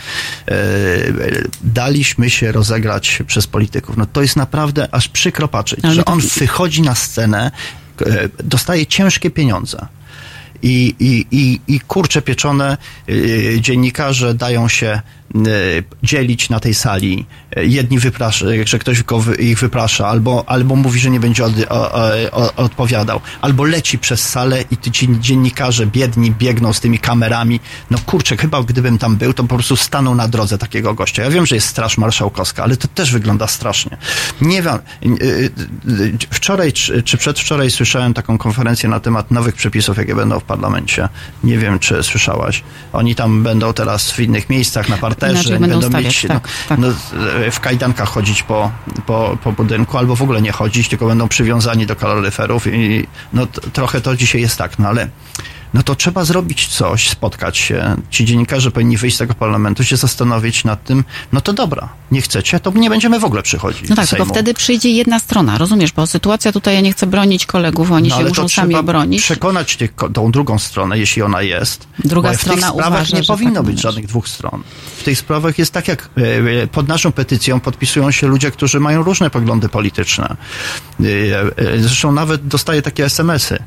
e, 0.48 0.54
daliśmy 1.64 2.30
się 2.30 2.52
rozegrać 2.52 3.24
przez 3.28 3.48
polityków. 3.48 3.98
No 3.98 4.06
to 4.06 4.22
jest 4.22 4.36
naprawdę 4.36 4.88
aż 4.92 5.08
przykro 5.08 5.48
patrzeć, 5.48 5.80
Ale 5.84 5.94
że 5.94 6.04
to- 6.04 6.12
on 6.12 6.20
wychodzi 6.20 6.82
na 6.82 6.96
scenę, 6.96 7.52
e, 8.02 8.30
dostaje 8.44 8.86
ciężkie 8.86 9.30
pieniądze. 9.32 9.88
I, 10.64 10.96
i, 11.00 11.26
i, 11.32 11.60
i 11.68 11.80
kurcze 11.80 12.22
pieczone 12.22 12.78
y, 13.10 13.58
dziennikarze 13.62 14.34
dają 14.34 14.68
się 14.68 15.02
dzielić 16.04 16.50
na 16.50 16.60
tej 16.60 16.74
sali. 16.74 17.26
Y, 17.58 17.66
Jedni 17.66 18.00
wyprasza, 18.00 18.46
że 18.66 18.80
ktoś 18.80 19.04
go 19.04 19.24
ich 19.40 19.60
wyprasza, 19.60 20.08
albo, 20.08 20.44
albo 20.48 20.76
mówi, 20.76 21.00
że 21.00 21.10
nie 21.10 21.20
będzie 21.20 21.46
od, 21.46 21.54
o, 21.70 21.92
o, 22.32 22.56
odpowiadał, 22.56 23.22
albo 23.42 23.64
leci 23.64 24.00
przez 24.00 24.30
salę 24.30 24.64
i 24.72 24.92
ci 24.92 25.08
dziennikarze 25.20 25.88
biedni 25.88 26.32
biegną 26.32 26.74
z 26.74 26.80
tymi 26.80 27.00
kamerami. 27.00 27.60
No 27.92 27.98
kurczę, 28.06 28.38
chyba 28.38 28.64
gdybym 28.64 28.98
tam 28.98 29.16
był, 29.16 29.34
to 29.34 29.44
po 29.44 29.56
prostu 29.56 29.76
stanął 29.76 30.16
na 30.16 30.28
drodze 30.28 30.58
takiego 30.58 30.94
gościa. 30.94 31.24
Ja 31.24 31.30
wiem, 31.30 31.46
że 31.46 31.56
jest 31.56 31.68
Straż 31.68 31.98
Marszałkowska, 31.98 32.64
ale 32.64 32.78
to 32.78 32.88
też 32.88 33.12
wygląda 33.12 33.48
strasznie. 33.48 33.98
Nie 34.42 34.62
wiem, 34.62 34.80
wczoraj 36.30 36.74
czy, 36.74 37.04
czy 37.04 37.18
przedwczoraj 37.18 37.72
słyszałem 37.72 38.14
taką 38.14 38.38
konferencję 38.38 38.90
na 38.90 39.00
temat 39.00 39.32
nowych 39.32 39.56
przepisów, 39.56 39.98
jakie 39.98 40.16
będą 40.16 40.40
w 40.40 40.44
parlamencie. 40.44 41.10
Nie 41.44 41.58
wiem, 41.58 41.80
czy 41.80 42.04
słyszałaś. 42.04 42.64
Oni 42.94 43.16
tam 43.16 43.44
będą 43.44 43.74
teraz 43.74 44.12
w 44.12 44.20
innych 44.20 44.50
miejscach, 44.50 44.90
na 44.90 44.98
parterze, 44.98 45.21
Inaczej 45.30 45.60
będą 45.60 45.68
będą 45.80 45.90
stawiać, 45.90 46.24
mieć 46.24 46.28
tak, 46.28 46.44
no, 46.44 46.70
tak. 46.70 46.80
no, 46.80 46.88
w 47.52 47.60
kajdankach 47.60 48.10
chodzić 48.10 48.44
po, 48.44 48.72
po, 49.06 49.38
po 49.44 49.52
budynku, 49.52 49.98
albo 49.98 50.16
w 50.16 50.22
ogóle 50.22 50.42
nie 50.42 50.52
chodzić, 50.52 50.90
tylko 50.90 51.08
będą 51.08 51.28
przywiązani 51.28 51.86
do 51.86 51.96
kaloryferów 51.96 52.68
i 52.68 53.08
no 53.34 53.46
trochę 53.74 54.02
to 54.02 54.16
dzisiaj 54.16 54.42
jest 54.42 54.58
tak, 54.58 54.80
no 54.80 54.88
ale 54.88 55.08
no 55.74 55.84
to 55.84 55.96
trzeba 55.96 56.26
zrobić 56.26 56.68
coś, 56.68 57.10
spotkać 57.10 57.58
się. 57.58 57.96
Ci 58.10 58.26
dziennikarze 58.26 58.72
powinni 58.72 58.98
wyjść 58.98 59.16
z 59.16 59.20
tego 59.20 59.34
parlamentu, 59.34 59.84
się 59.84 59.98
zastanowić 59.98 60.64
nad 60.64 60.84
tym, 60.84 61.04
no 61.34 61.42
to 61.42 61.54
dobra, 61.54 61.90
nie 62.12 62.22
chcecie, 62.22 62.60
to 62.60 62.72
nie 62.72 62.90
będziemy 62.90 63.20
w 63.20 63.26
ogóle 63.26 63.44
przychodzić 63.44 63.90
No 63.90 63.96
tak, 63.96 64.08
Sejmu. 64.08 64.26
wtedy 64.26 64.54
przyjdzie 64.54 64.90
jedna 64.90 65.20
strona, 65.20 65.58
rozumiesz? 65.58 65.92
Bo 65.92 66.08
sytuacja 66.08 66.52
tutaj, 66.52 66.76
ja 66.76 66.82
nie 66.82 66.92
chcę 66.92 67.08
bronić 67.08 67.46
kolegów, 67.46 67.92
oni 67.92 68.10
No, 68.10 68.18
się 68.18 68.24
muszą 68.24 68.50
sami 68.50 68.76
obronić. 68.76 69.22
przekonać 69.22 69.76
tych, 69.78 69.94
tą 70.14 70.32
drugą 70.32 70.60
stronę, 70.60 71.00
jeśli 71.00 71.22
ona 71.22 71.42
jest. 71.42 71.88
Druga 72.00 72.30
Bo 72.32 72.38
w 72.38 72.42
strona 72.42 72.62
tych 72.62 72.70
sprawach 72.70 72.88
uważa, 73.00 73.18
nie 73.18 73.24
że 73.24 73.34
powinno 73.34 73.54
tak 73.56 73.64
być 73.64 73.76
należy. 73.76 73.82
żadnych 73.82 74.06
dwóch 74.08 74.28
stron. 74.28 74.64
W 74.98 75.04
tych 75.04 75.18
sprawach 75.20 75.58
jest 75.60 75.72
tak, 75.74 75.88
jak 75.88 76.10
e, 76.18 76.62
e, 76.64 76.68
pod 76.68 76.88
naszą 76.88 77.12
petycją 77.12 77.60
podpisują 77.60 78.12
się 78.12 78.28
ludzie, 78.28 78.52
którzy 78.52 78.80
mają 78.80 79.04
różne 79.04 79.30
poglądy 79.30 79.70
polityczne. 79.70 80.36
E, 81.00 81.80
Zresztą 81.82 82.12
nawet 82.12 82.48
dostaję 82.48 82.82
takie 82.82 83.06
SMS-y. 83.06 83.64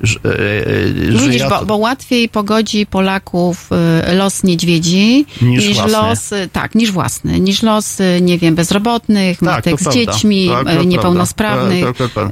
Że, 0.00 0.18
e, 0.24 0.28
e, 0.28 1.10
Widzisz, 1.10 1.40
ja 1.40 1.50
bo, 1.50 1.64
bo 1.64 1.76
łatwiej 1.76 2.28
pogodzi 2.28 2.86
Polaków 2.86 3.70
y, 4.10 4.14
los 4.14 4.44
niedźwiedzi 4.44 5.26
Niż 5.42 5.74
własny. 5.74 5.92
los, 5.92 6.30
tak, 6.52 6.74
niż 6.74 6.92
własny, 6.92 7.40
niż 7.40 7.62
los, 7.62 7.98
nie 8.20 8.38
wiem, 8.38 8.54
bezrobotnych, 8.54 9.38
Tak, 9.38 9.48
matek 9.48 9.80
z 9.80 9.94
dziećmi, 9.94 10.50
Tak, 10.64 10.86
niepełnosprawnych. 10.86 11.84
Tak, 11.84 11.96
tak, 11.96 12.12
tak. 12.12 12.28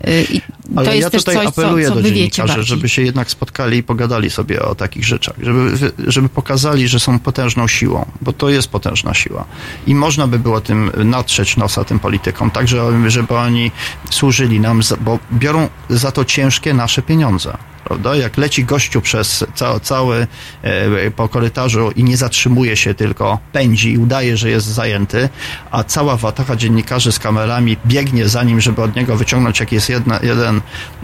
Ale 0.77 0.87
to 0.87 0.93
jest 0.93 1.03
ja 1.03 1.11
też 1.11 1.25
tutaj 1.25 1.35
coś, 1.35 1.55
co, 1.55 1.63
apeluję 1.63 1.89
co 1.89 1.95
do 1.95 2.03
wy 2.03 2.13
wiecie 2.13 2.31
dziennikarzy, 2.31 2.63
żeby 2.63 2.89
się 2.89 3.03
jednak 3.03 3.31
spotkali 3.31 3.79
i 3.79 3.83
pogadali 3.83 4.31
sobie 4.31 4.63
o 4.63 4.75
takich 4.75 5.05
rzeczach, 5.05 5.37
żeby, 5.43 5.93
żeby 6.07 6.29
pokazali, 6.29 6.89
że 6.89 7.01
są 7.01 7.19
potężną 7.19 7.69
siłą, 7.69 8.07
bo 8.23 8.33
to 8.33 8.49
jest 8.49 8.69
potężna 8.69 9.15
siła. 9.15 9.45
I 9.87 9.95
można 9.95 10.27
by 10.27 10.39
było 10.39 10.61
tym 10.61 10.91
natrzeć 11.05 11.57
nosa 11.57 11.85
tym 11.85 11.99
politykom, 11.99 12.51
tak 12.51 12.69
żeby, 12.69 13.11
żeby 13.11 13.35
oni 13.35 13.71
służyli 14.11 14.61
nam, 14.61 14.81
bo 15.01 15.19
biorą 15.33 15.69
za 15.89 16.13
to 16.13 16.25
ciężkie 16.25 16.75
nasze 16.75 17.03
pieniądze. 17.03 17.56
Prawda? 17.85 18.17
Jak 18.17 18.37
leci 18.37 18.65
gościu 18.65 19.01
przez 19.01 19.45
ca 19.55 19.81
cały 19.81 20.27
e, 20.63 21.11
po 21.11 21.29
korytarzu 21.29 21.91
i 21.91 22.05
nie 22.05 22.17
zatrzymuje 22.17 22.77
się, 22.77 22.95
tylko 22.95 23.39
pędzi 23.53 23.93
i 23.93 23.99
udaje, 23.99 24.37
że 24.37 24.51
jest 24.51 24.67
zajęty, 24.67 25.29
a 25.71 25.85
cała 25.85 26.17
wataka 26.17 26.57
dziennikarzy 26.57 27.13
z 27.13 27.19
kamerami 27.19 27.77
biegnie 27.87 28.29
za 28.29 28.43
nim, 28.43 28.61
żeby 28.61 28.83
od 28.83 28.97
niego 28.97 29.17
wyciągnąć 29.17 29.61
jakieś 29.61 29.89
jedna, 29.89 30.21
jeden, 30.23 30.61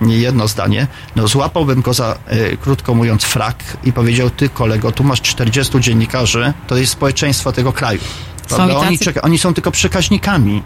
jedno 0.06 0.48
zdanie, 0.48 0.86
no 1.16 1.28
złapałbym 1.28 1.82
go 1.82 1.94
za, 1.94 2.18
e, 2.26 2.56
krótko 2.56 2.94
mówiąc, 2.94 3.24
frak 3.24 3.56
i 3.84 3.92
powiedział, 3.92 4.30
ty 4.30 4.48
kolego, 4.48 4.92
tu 4.92 5.04
masz 5.04 5.20
40 5.20 5.80
dziennikarzy, 5.80 6.52
to 6.66 6.76
jest 6.76 6.92
społeczeństwo 6.92 7.52
tego 7.52 7.72
kraju. 7.72 8.00
Prawda? 8.48 8.76
Oni, 8.76 8.98
czeka, 8.98 9.22
oni 9.22 9.38
są 9.38 9.54
tylko 9.54 9.70
przekaźnikami 9.70 10.62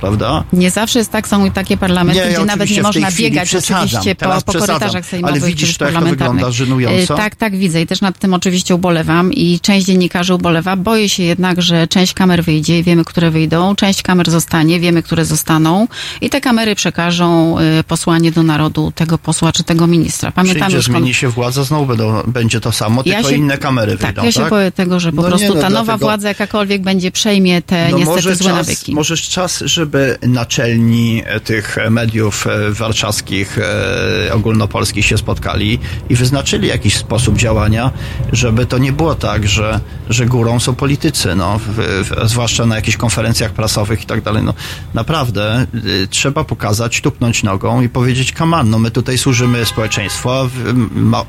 prawda? 0.00 0.44
Nie 0.52 0.70
zawsze 0.70 0.98
jest 0.98 1.12
tak, 1.12 1.28
są 1.28 1.50
takie 1.50 1.76
parlamenty, 1.76 2.20
nie, 2.20 2.34
gdzie 2.34 2.44
nawet 2.44 2.70
nie 2.70 2.82
można 2.82 3.10
biegać 3.10 3.54
oczywiście 3.54 4.14
po, 4.14 4.42
po 4.46 4.52
korytarzach 4.52 5.06
sejmowych. 5.06 5.42
Ale 5.42 5.50
widzisz 5.50 5.80
jak 5.80 5.92
to 5.92 6.00
wygląda 6.00 6.50
żenująco? 6.50 7.14
E, 7.14 7.16
tak, 7.16 7.36
tak, 7.36 7.56
widzę 7.56 7.82
i 7.82 7.86
też 7.86 8.00
nad 8.00 8.18
tym 8.18 8.34
oczywiście 8.34 8.74
ubolewam 8.74 9.32
i 9.32 9.60
część 9.60 9.86
dziennikarzy 9.86 10.34
ubolewa. 10.34 10.76
Boję 10.76 11.08
się 11.08 11.22
jednak, 11.22 11.62
że 11.62 11.88
część 11.88 12.14
kamer 12.14 12.44
wyjdzie 12.44 12.78
i 12.78 12.82
wiemy, 12.82 13.04
które 13.04 13.30
wyjdą, 13.30 13.74
część 13.74 14.02
kamer 14.02 14.30
zostanie, 14.30 14.80
wiemy, 14.80 15.02
które 15.02 15.24
zostaną 15.24 15.88
i 16.20 16.30
te 16.30 16.40
kamery 16.40 16.74
przekażą 16.74 17.58
e, 17.58 17.84
posłanie 17.84 18.32
do 18.32 18.42
narodu 18.42 18.92
tego 18.94 19.18
posła 19.18 19.52
czy 19.52 19.64
tego 19.64 19.86
ministra. 19.86 20.32
Pamiętamy 20.32 20.60
Przyjdzie, 20.60 20.76
już 20.76 20.84
zmieni 20.84 21.14
się 21.14 21.28
władza, 21.28 21.64
znowu 21.64 21.86
będą, 21.86 22.22
będzie 22.26 22.60
to 22.60 22.72
samo, 22.72 23.02
ja 23.06 23.14
tylko 23.14 23.30
się, 23.30 23.36
inne 23.36 23.58
kamery 23.58 23.98
tak, 23.98 24.06
wyjdą, 24.06 24.24
ja 24.24 24.32
się 24.32 24.40
tak? 24.40 24.50
boję 24.50 24.72
tego, 24.72 25.00
że 25.00 25.12
po 25.12 25.22
no 25.22 25.28
prostu 25.28 25.48
nie, 25.48 25.54
no, 25.54 25.60
ta 25.60 25.70
nowa 25.70 25.84
dlatego... 25.84 26.06
władza 26.06 26.28
jakakolwiek 26.28 26.82
będzie 26.82 27.10
przejmie 27.10 27.62
te 27.62 27.88
no 27.90 27.98
niestety 27.98 28.22
złe 28.22 28.36
czas, 28.36 28.46
nawyki. 28.46 28.94
Może 28.94 29.16
czas, 29.16 29.62
żeby 29.66 29.89
żeby 29.90 30.18
naczelni 30.22 31.22
tych 31.44 31.76
mediów 31.90 32.46
e, 32.46 32.70
warszawskich, 32.70 33.58
e, 33.58 34.34
ogólnopolskich 34.34 35.06
się 35.06 35.18
spotkali 35.18 35.78
i 36.08 36.14
wyznaczyli 36.14 36.68
jakiś 36.68 36.96
sposób 36.96 37.36
działania, 37.36 37.90
żeby 38.32 38.66
to 38.66 38.78
nie 38.78 38.92
było 38.92 39.14
tak, 39.14 39.48
że, 39.48 39.80
że 40.08 40.26
górą 40.26 40.60
są 40.60 40.74
politycy, 40.74 41.34
no, 41.34 41.58
w, 41.58 41.76
w, 41.76 42.28
zwłaszcza 42.28 42.66
na 42.66 42.76
jakichś 42.76 42.96
konferencjach 42.96 43.52
prasowych 43.52 44.02
i 44.02 44.06
tak 44.06 44.22
dalej. 44.22 44.42
No, 44.42 44.54
naprawdę 44.94 45.66
y, 45.74 46.08
trzeba 46.10 46.44
pokazać, 46.44 47.00
tupnąć 47.00 47.42
nogą 47.42 47.82
i 47.82 47.88
powiedzieć, 47.88 48.32
kaman, 48.32 48.70
no 48.70 48.78
my 48.78 48.90
tutaj 48.90 49.18
służymy 49.18 49.64
społeczeństwu, 49.64 50.30
a 50.30 50.44
wy, 50.44 50.74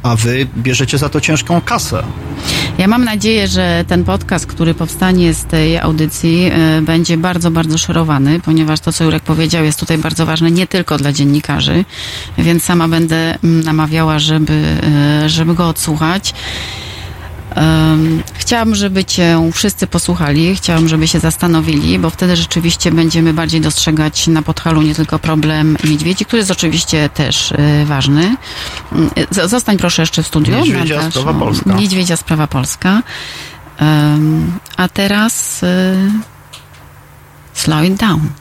a 0.04 0.16
wy 0.16 0.48
bierzecie 0.58 0.98
za 0.98 1.10
to 1.10 1.22
ciężką 1.22 1.62
kasę. 1.62 2.04
Ja 2.78 2.88
mam 2.88 3.04
nadzieję, 3.04 3.48
że 3.48 3.86
ten 3.88 4.04
podcast, 4.04 4.46
który 4.46 4.74
powstanie 4.74 5.34
z 5.34 5.46
tej 5.46 5.80
audycji, 5.80 6.52
y, 6.78 6.82
będzie 6.82 7.18
bardzo, 7.18 7.52
bardzo 7.52 7.78
szerowany, 7.78 8.40
ponieważ 8.52 8.80
to, 8.80 8.94
co 8.94 9.04
Jurek 9.04 9.24
powiedział, 9.24 9.64
jest 9.64 9.80
tutaj 9.80 9.98
bardzo 9.98 10.26
ważne 10.26 10.52
nie 10.52 10.68
tylko 10.68 10.98
dla 10.98 11.12
dziennikarzy, 11.12 11.86
więc 12.38 12.64
sama 12.64 12.88
będę 12.88 13.38
mm, 13.44 13.64
namawiała, 13.64 14.20
żeby, 14.20 14.54
e, 15.24 15.30
żeby 15.30 15.56
go 15.56 15.68
odsłuchać. 15.68 16.34
chciałam, 18.34 18.76
żeby 18.76 19.06
Cię 19.06 19.52
wszyscy 19.54 19.88
posłuchali, 19.88 20.56
chciałam, 20.56 20.88
żeby 20.88 21.08
się 21.08 21.20
zastanowili, 21.20 22.00
bo 22.00 22.10
wtedy 22.10 22.36
rzeczywiście 22.36 22.92
będziemy 22.92 23.34
bardziej 23.34 23.62
dostrzegać 23.62 24.28
na 24.28 24.42
Podhalu 24.42 24.82
nie 24.82 24.96
tylko 24.96 25.20
problem 25.20 25.78
niedźwiedzi, 25.84 26.26
który 26.26 26.40
jest 26.40 26.52
oczywiście 26.52 27.10
też 27.10 27.52
e, 27.52 27.86
ważny. 27.86 28.36
Mm, 28.92 29.10
zostań 29.32 29.78
proszę 29.78 30.02
jeszcze 30.02 30.24
w 30.24 30.28
studiu. 30.28 30.56
Niedźwiedzia 30.56 30.96
Nadasz, 30.96 31.14
Sprawa 31.14 31.34
Polska. 31.34 31.74
Niedźwiedzia 31.74 32.18
Sprawa 32.18 32.48
Polska. 32.48 33.02
a 34.78 34.88
teraz 34.88 35.64
e, 35.64 35.96
slow 37.54 37.86
it 37.86 37.96
down. 37.96 38.41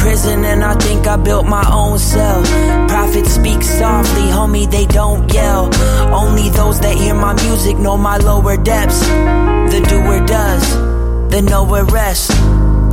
Prison 0.00 0.44
and 0.44 0.64
I 0.64 0.74
think 0.74 1.06
I 1.06 1.16
built 1.16 1.46
my 1.46 1.64
own 1.70 1.98
cell. 1.98 2.42
Prophets 2.88 3.32
speak 3.34 3.62
softly, 3.62 4.22
homie, 4.22 4.70
they 4.70 4.86
don't 4.86 5.32
yell. 5.32 5.70
Only 6.12 6.48
those 6.50 6.80
that 6.80 6.96
hear 6.96 7.14
my 7.14 7.34
music 7.44 7.76
know 7.78 7.96
my 7.96 8.16
lower 8.18 8.56
depths. 8.56 9.00
The 9.72 9.80
doer 9.88 10.26
does, 10.26 10.64
the 11.30 11.42
knower 11.42 11.84
rests. 11.84 12.28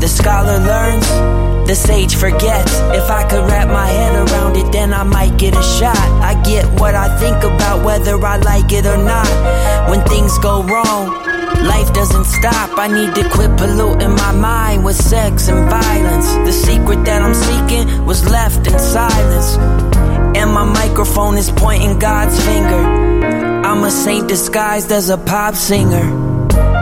The 0.02 0.08
scholar 0.08 0.60
learns, 0.60 1.08
the 1.68 1.76
sage 1.76 2.16
forgets. 2.16 2.74
If 2.96 3.10
I 3.10 3.28
could 3.30 3.44
wrap 3.50 3.68
my 3.68 3.88
head 3.88 4.16
around 4.16 4.56
it, 4.56 4.72
then 4.72 4.94
I 4.94 5.04
might 5.04 5.38
get 5.38 5.54
a 5.56 5.64
shot. 5.64 6.08
I 6.22 6.42
get 6.44 6.66
what 6.80 6.96
I 6.96 7.08
think 7.20 7.44
about 7.44 7.84
whether 7.86 8.16
I 8.26 8.38
like 8.38 8.72
it 8.72 8.86
or 8.86 8.98
not. 8.98 9.28
When 9.90 10.02
things 10.06 10.38
go 10.40 10.64
wrong, 10.64 11.28
Life 11.64 11.92
doesn't 11.94 12.26
stop, 12.26 12.78
I 12.78 12.88
need 12.88 13.16
to 13.16 13.28
quit 13.30 13.58
polluting 13.58 14.12
my 14.12 14.32
mind 14.32 14.86
with 14.86 14.96
sex 14.96 15.48
and 15.48 15.70
violence. 15.70 16.28
The 16.46 16.52
secret 16.52 17.04
that 17.06 17.22
I'm 17.22 17.34
seeking 17.34 18.06
was 18.06 18.30
left 18.30 18.68
in 18.68 18.78
silence. 18.78 19.58
And 20.38 20.54
my 20.54 20.66
microphone 20.66 21.36
is 21.38 21.50
pointing 21.50 21.98
God's 22.00 22.40
finger. 22.44 22.84
I'm 23.66 23.84
a 23.84 23.90
saint 23.90 24.28
disguised 24.28 24.92
as 24.92 25.10
a 25.10 25.18
pop 25.18 25.56
singer. 25.56 26.06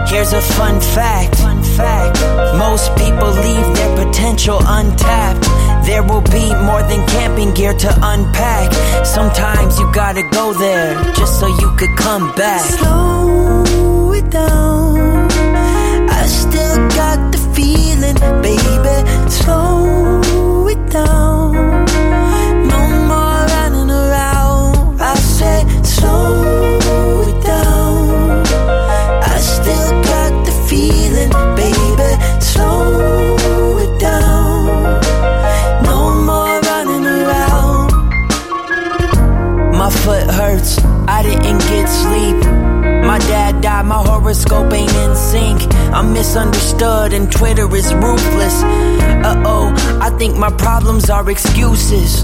Here's 0.07 0.33
a 0.33 0.41
fun 0.41 0.81
fact. 0.81 1.44
Fact. 1.75 2.15
Most 2.57 2.95
people 2.95 3.31
leave 3.31 3.67
their 3.75 4.05
potential 4.05 4.59
untapped. 4.61 5.43
There 5.85 6.03
will 6.03 6.21
be 6.21 6.53
more 6.67 6.81
than 6.83 7.05
camping 7.07 7.53
gear 7.53 7.73
to 7.73 7.89
unpack. 8.01 8.71
Sometimes 9.05 9.77
you 9.77 9.91
gotta 9.93 10.23
go 10.31 10.53
there 10.53 10.93
just 11.13 11.39
so 11.39 11.47
you 11.47 11.75
could 11.77 11.95
come 11.97 12.33
back. 12.35 12.61
Slow 12.61 14.13
it 14.13 14.29
down. 14.29 15.29
I 16.09 16.25
still 16.27 16.87
got 16.89 17.31
the 17.33 17.39
feeling, 17.53 18.17
baby. 18.41 18.97
Slow 19.29 20.67
it 20.67 20.89
down. 20.89 21.53
No 22.71 22.81
more 23.11 23.39
running 23.53 23.91
around. 23.91 25.01
I 25.01 25.15
said, 25.15 25.85
slow 25.85 26.44
misunderstood 46.35 47.13
and 47.13 47.31
Twitter 47.31 47.67
is 47.75 47.93
ruthless. 47.93 48.63
Uh 49.23 49.41
oh, 49.45 49.99
I 50.01 50.09
think 50.17 50.37
my 50.37 50.49
problems 50.49 51.09
are 51.09 51.29
excuses 51.29 52.23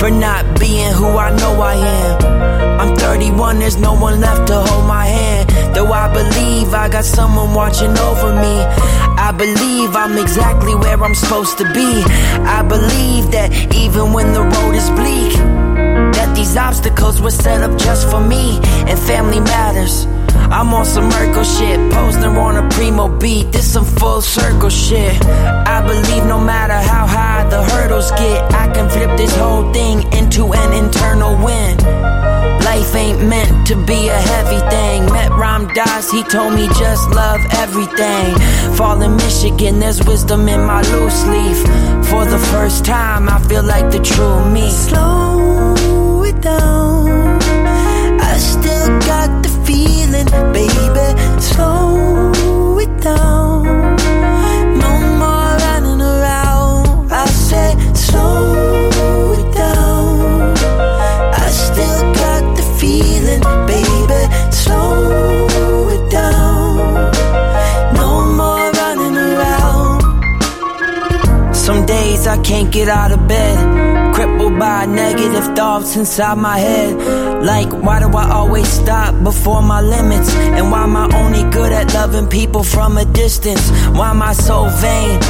for 0.00 0.10
not 0.10 0.58
being 0.58 0.92
who 0.94 1.06
I 1.06 1.30
know 1.36 1.60
I 1.60 1.74
am. 1.74 2.80
I'm 2.80 2.96
31, 2.96 3.58
there's 3.58 3.76
no 3.76 3.94
one 3.94 4.20
left 4.20 4.48
to 4.48 4.54
hold 4.54 4.86
my 4.86 5.06
hand. 5.06 5.27
Though 5.74 5.92
I 5.92 6.12
believe 6.12 6.74
I 6.74 6.88
got 6.88 7.04
someone 7.04 7.54
watching 7.54 7.96
over 8.08 8.32
me. 8.32 8.56
I 9.28 9.32
believe 9.32 9.96
I'm 9.96 10.16
exactly 10.18 10.74
where 10.74 11.02
I'm 11.02 11.14
supposed 11.14 11.58
to 11.58 11.64
be. 11.72 11.90
I 12.58 12.62
believe 12.62 13.30
that 13.32 13.74
even 13.74 14.12
when 14.12 14.32
the 14.32 14.42
road 14.42 14.74
is 14.74 14.88
bleak, 14.90 15.32
that 16.16 16.34
these 16.34 16.56
obstacles 16.56 17.20
were 17.20 17.30
set 17.30 17.62
up 17.62 17.78
just 17.78 18.08
for 18.10 18.20
me 18.20 18.58
and 18.88 18.98
family 18.98 19.40
matters. 19.40 20.06
I'm 20.50 20.72
on 20.72 20.86
some 20.86 21.08
Merkle 21.08 21.44
shit, 21.44 21.78
posting 21.92 22.36
on 22.36 22.56
a 22.56 22.68
primo 22.70 23.08
beat. 23.18 23.52
This 23.52 23.70
some 23.70 23.84
full 23.84 24.22
circle 24.22 24.70
shit. 24.70 25.14
I 25.26 25.86
believe 25.86 26.24
no 26.24 26.40
matter 26.40 26.74
how 26.74 27.06
high 27.06 27.46
the 27.50 27.62
hurdles 27.62 28.10
get, 28.12 28.40
I 28.54 28.72
can 28.72 28.88
flip 28.88 29.16
this 29.18 29.34
whole 29.36 29.72
thing 29.72 30.10
into 30.12 30.52
an 30.54 30.72
internal 30.84 31.36
win. 31.44 31.76
Life 32.64 32.94
ain't 32.94 33.22
meant 33.28 33.66
to 33.68 33.74
be 33.84 34.08
a 34.08 34.20
heavy 34.32 34.60
thing. 34.70 34.87
Met 35.76 36.04
he 36.10 36.22
told 36.24 36.54
me 36.54 36.66
just 36.78 37.10
love 37.10 37.40
everything. 37.52 38.34
Fall 38.74 39.02
in 39.02 39.16
Michigan, 39.16 39.80
there's 39.80 40.02
wisdom 40.04 40.48
in 40.48 40.62
my 40.64 40.80
loose 40.92 41.26
leaf. 41.26 41.58
For 42.08 42.24
the 42.24 42.38
first 42.52 42.84
time, 42.84 43.28
I 43.28 43.38
feel 43.48 43.62
like 43.62 43.90
the 43.90 43.98
true 43.98 44.44
me. 44.50 44.70
Slow 44.70 46.22
it 46.24 46.40
down. 46.40 47.38
I 48.20 48.38
still 48.38 48.98
got 49.10 49.42
the 49.42 49.50
feeling, 49.66 50.28
baby. 50.52 51.08
Slow 51.40 52.78
it 52.78 53.00
down. 53.02 53.64
No 54.78 54.92
more 55.20 55.52
running 55.64 56.00
around. 56.00 57.12
I 57.12 57.26
said, 57.26 57.76
slow 57.96 59.17
can't 72.48 72.72
get 72.72 72.88
out 72.88 73.12
of 73.12 73.28
bed. 73.28 74.14
Crippled 74.14 74.58
by 74.58 74.86
negative 74.86 75.54
thoughts 75.54 75.96
inside 75.96 76.38
my 76.38 76.58
head. 76.58 77.44
Like, 77.44 77.70
why 77.70 78.00
do 78.00 78.08
I 78.16 78.30
always 78.30 78.66
stop 78.66 79.22
before 79.22 79.60
my 79.60 79.82
limits? 79.82 80.34
And 80.34 80.70
why 80.70 80.84
am 80.84 80.96
I 80.96 81.06
only 81.14 81.44
good 81.50 81.72
at 81.72 81.92
loving 81.92 82.26
people 82.26 82.64
from 82.64 82.96
a 82.96 83.04
distance? 83.04 83.70
Why 83.90 84.10
am 84.10 84.22
I 84.22 84.32
so 84.32 84.66
vain? 84.80 85.20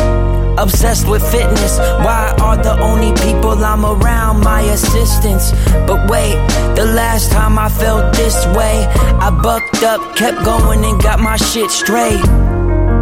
Obsessed 0.58 1.08
with 1.08 1.22
fitness. 1.32 1.78
Why 2.06 2.34
are 2.40 2.56
the 2.56 2.80
only 2.80 3.12
people 3.24 3.64
I'm 3.64 3.84
around 3.84 4.44
my 4.44 4.60
assistants? 4.60 5.50
But 5.88 6.08
wait, 6.08 6.36
the 6.76 6.86
last 6.94 7.32
time 7.32 7.58
I 7.58 7.68
felt 7.68 8.14
this 8.14 8.46
way, 8.56 8.86
I 9.26 9.30
bucked 9.42 9.82
up, 9.82 10.00
kept 10.14 10.44
going, 10.44 10.84
and 10.84 11.02
got 11.02 11.18
my 11.18 11.36
shit 11.36 11.70
straight. 11.72 12.57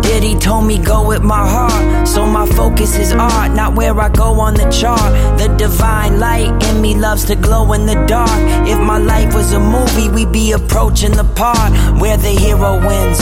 Diddy 0.07 0.39
told 0.39 0.65
me 0.67 0.79
go 0.79 1.07
with 1.07 1.23
my 1.23 1.45
heart, 1.49 2.07
so 2.07 2.25
my 2.25 2.47
focus 2.47 2.97
is 2.97 3.13
art, 3.13 3.53
not 3.53 3.75
where 3.75 3.99
I 4.01 4.09
go 4.09 4.39
on 4.41 4.55
the 4.55 4.69
chart. 4.71 5.13
The 5.39 5.49
divine 5.59 6.21
light 6.21 6.51
in 6.69 6.81
me 6.81 6.95
loves 6.95 7.25
to 7.25 7.35
glow 7.35 7.73
in 7.73 7.87
the 7.87 7.99
dark. 8.07 8.41
If 8.69 8.79
my 8.79 8.99
life 8.99 9.35
was 9.35 9.53
a 9.53 9.59
movie, 9.59 10.09
we'd 10.09 10.33
be 10.33 10.53
approaching 10.53 11.11
the 11.11 11.25
part 11.25 11.73
where 12.01 12.17
the 12.17 12.31
hero 12.31 12.79
wins 12.87 13.19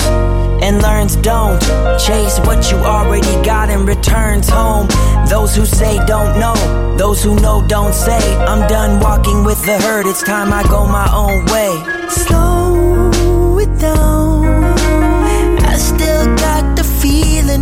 and 0.63 0.83
learns 0.83 1.17
don't 1.17 1.61
chase 1.99 2.39
what 2.41 2.71
you 2.71 2.77
already 2.79 3.35
got 3.45 3.71
and 3.71 3.89
returns 3.89 4.49
home. 4.49 4.87
Those 5.29 5.57
who 5.57 5.65
say 5.65 5.97
don't 6.07 6.39
know, 6.39 6.55
those 6.97 7.23
who 7.23 7.35
know 7.41 7.67
don't 7.67 7.95
say. 7.95 8.23
I'm 8.45 8.69
done 8.69 9.01
walking 9.01 9.43
with 9.43 9.65
the 9.65 9.79
herd, 9.79 10.07
it's 10.07 10.23
time 10.23 10.53
I 10.53 10.63
go 10.65 10.87
my 10.87 11.09
own 11.13 11.45
way. 11.47 11.73
Slow 12.11 13.59
it 13.59 13.81
down. 13.81 14.14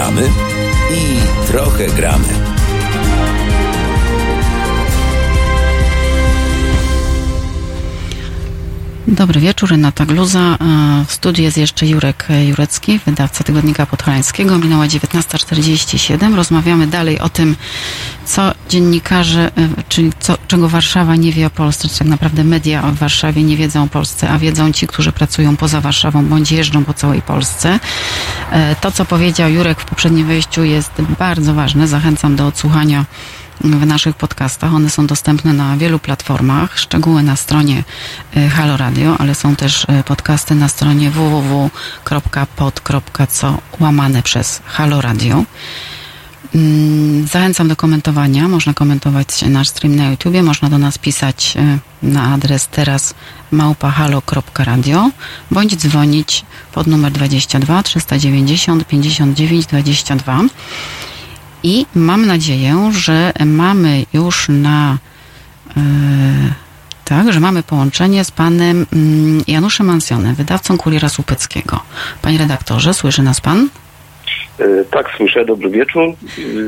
Gadamy 0.00 0.30
i 0.90 1.46
trochę 1.46 1.86
gramy. 1.86 2.39
Dobry 9.10 9.40
wieczór, 9.40 9.70
Renata 9.70 10.06
Gluza. 10.06 10.38
E, 10.60 11.04
W 11.06 11.12
studiu 11.12 11.42
jest 11.44 11.56
jeszcze 11.56 11.86
Jurek 11.86 12.28
Jurecki, 12.48 13.00
wydawca 13.06 13.44
Tygodnika 13.44 13.86
Podhalańskiego. 13.86 14.58
Minęła 14.58 14.86
19.47. 14.86 16.34
Rozmawiamy 16.34 16.86
dalej 16.86 17.18
o 17.20 17.28
tym, 17.28 17.56
co 18.24 18.52
dziennikarze, 18.68 19.50
e, 19.56 19.68
czyli 19.88 20.10
co, 20.20 20.38
czego 20.48 20.68
Warszawa 20.68 21.16
nie 21.16 21.32
wie 21.32 21.46
o 21.46 21.50
Polsce, 21.50 21.88
czy 21.88 21.98
tak 21.98 22.08
naprawdę 22.08 22.44
media 22.44 22.82
w 22.82 22.94
Warszawie 22.94 23.42
nie 23.42 23.56
wiedzą 23.56 23.82
o 23.84 23.86
Polsce, 23.86 24.28
a 24.30 24.38
wiedzą 24.38 24.72
ci, 24.72 24.86
którzy 24.86 25.12
pracują 25.12 25.56
poza 25.56 25.80
Warszawą, 25.80 26.24
bądź 26.26 26.52
jeżdżą 26.52 26.84
po 26.84 26.94
całej 26.94 27.22
Polsce. 27.22 27.80
E, 28.50 28.76
To, 28.80 28.90
co 28.90 29.04
powiedział 29.04 29.50
Jurek 29.50 29.80
w 29.80 29.84
poprzednim 29.84 30.26
wejściu 30.26 30.64
jest 30.64 30.90
bardzo 31.18 31.54
ważne. 31.54 31.88
Zachęcam 31.88 32.36
do 32.36 32.46
odsłuchania 32.46 33.04
w 33.60 33.86
naszych 33.86 34.16
podcastach. 34.16 34.74
One 34.74 34.90
są 34.90 35.06
dostępne 35.06 35.52
na 35.52 35.76
wielu 35.76 35.98
platformach, 35.98 36.78
szczegóły 36.78 37.22
na 37.22 37.36
stronie 37.36 37.84
y, 38.36 38.48
Halo 38.48 38.76
Radio, 38.76 39.16
ale 39.18 39.34
są 39.34 39.56
też 39.56 39.84
y, 39.84 39.86
podcasty 40.04 40.54
na 40.54 40.68
stronie 40.68 41.10
www.pod.co 41.10 42.08
łamane 43.80 44.22
przez 44.22 44.62
Halo 44.66 45.00
Radio. 45.00 45.44
Mm, 46.54 47.26
Zachęcam 47.26 47.68
do 47.68 47.76
komentowania. 47.76 48.48
Można 48.48 48.74
komentować 48.74 49.42
nasz 49.42 49.68
stream 49.68 49.96
na 49.96 50.10
YouTubie, 50.10 50.42
można 50.42 50.70
do 50.70 50.78
nas 50.78 50.98
pisać 50.98 51.56
y, 51.56 51.78
na 52.06 52.34
adres 52.34 52.68
teraz 52.68 53.14
małpahalo.radio 53.50 55.10
bądź 55.50 55.76
dzwonić 55.76 56.44
pod 56.72 56.86
numer 56.86 57.12
22 57.12 57.82
390 57.82 58.84
59 58.84 59.66
22. 59.66 60.40
I 61.62 61.86
mam 61.94 62.26
nadzieję, 62.26 62.90
że 62.92 63.32
mamy 63.46 64.04
już 64.12 64.46
na 64.48 64.98
e, 65.76 65.80
tak, 67.04 67.32
że 67.32 67.40
mamy 67.40 67.62
połączenie 67.62 68.24
z 68.24 68.30
panem 68.30 68.86
mm, 68.92 69.42
Januszem 69.48 69.86
Mansjonem, 69.86 70.34
wydawcą 70.34 70.78
Kuriera 70.78 71.08
Słupeckiego. 71.08 71.80
Panie 72.22 72.38
redaktorze, 72.38 72.94
słyszy 72.94 73.22
nas 73.22 73.40
pan? 73.40 73.68
E, 74.58 74.84
Tak, 74.90 75.10
słyszę, 75.16 75.44
dobry 75.44 75.70
wieczór. 75.70 76.02
E, 76.02 76.14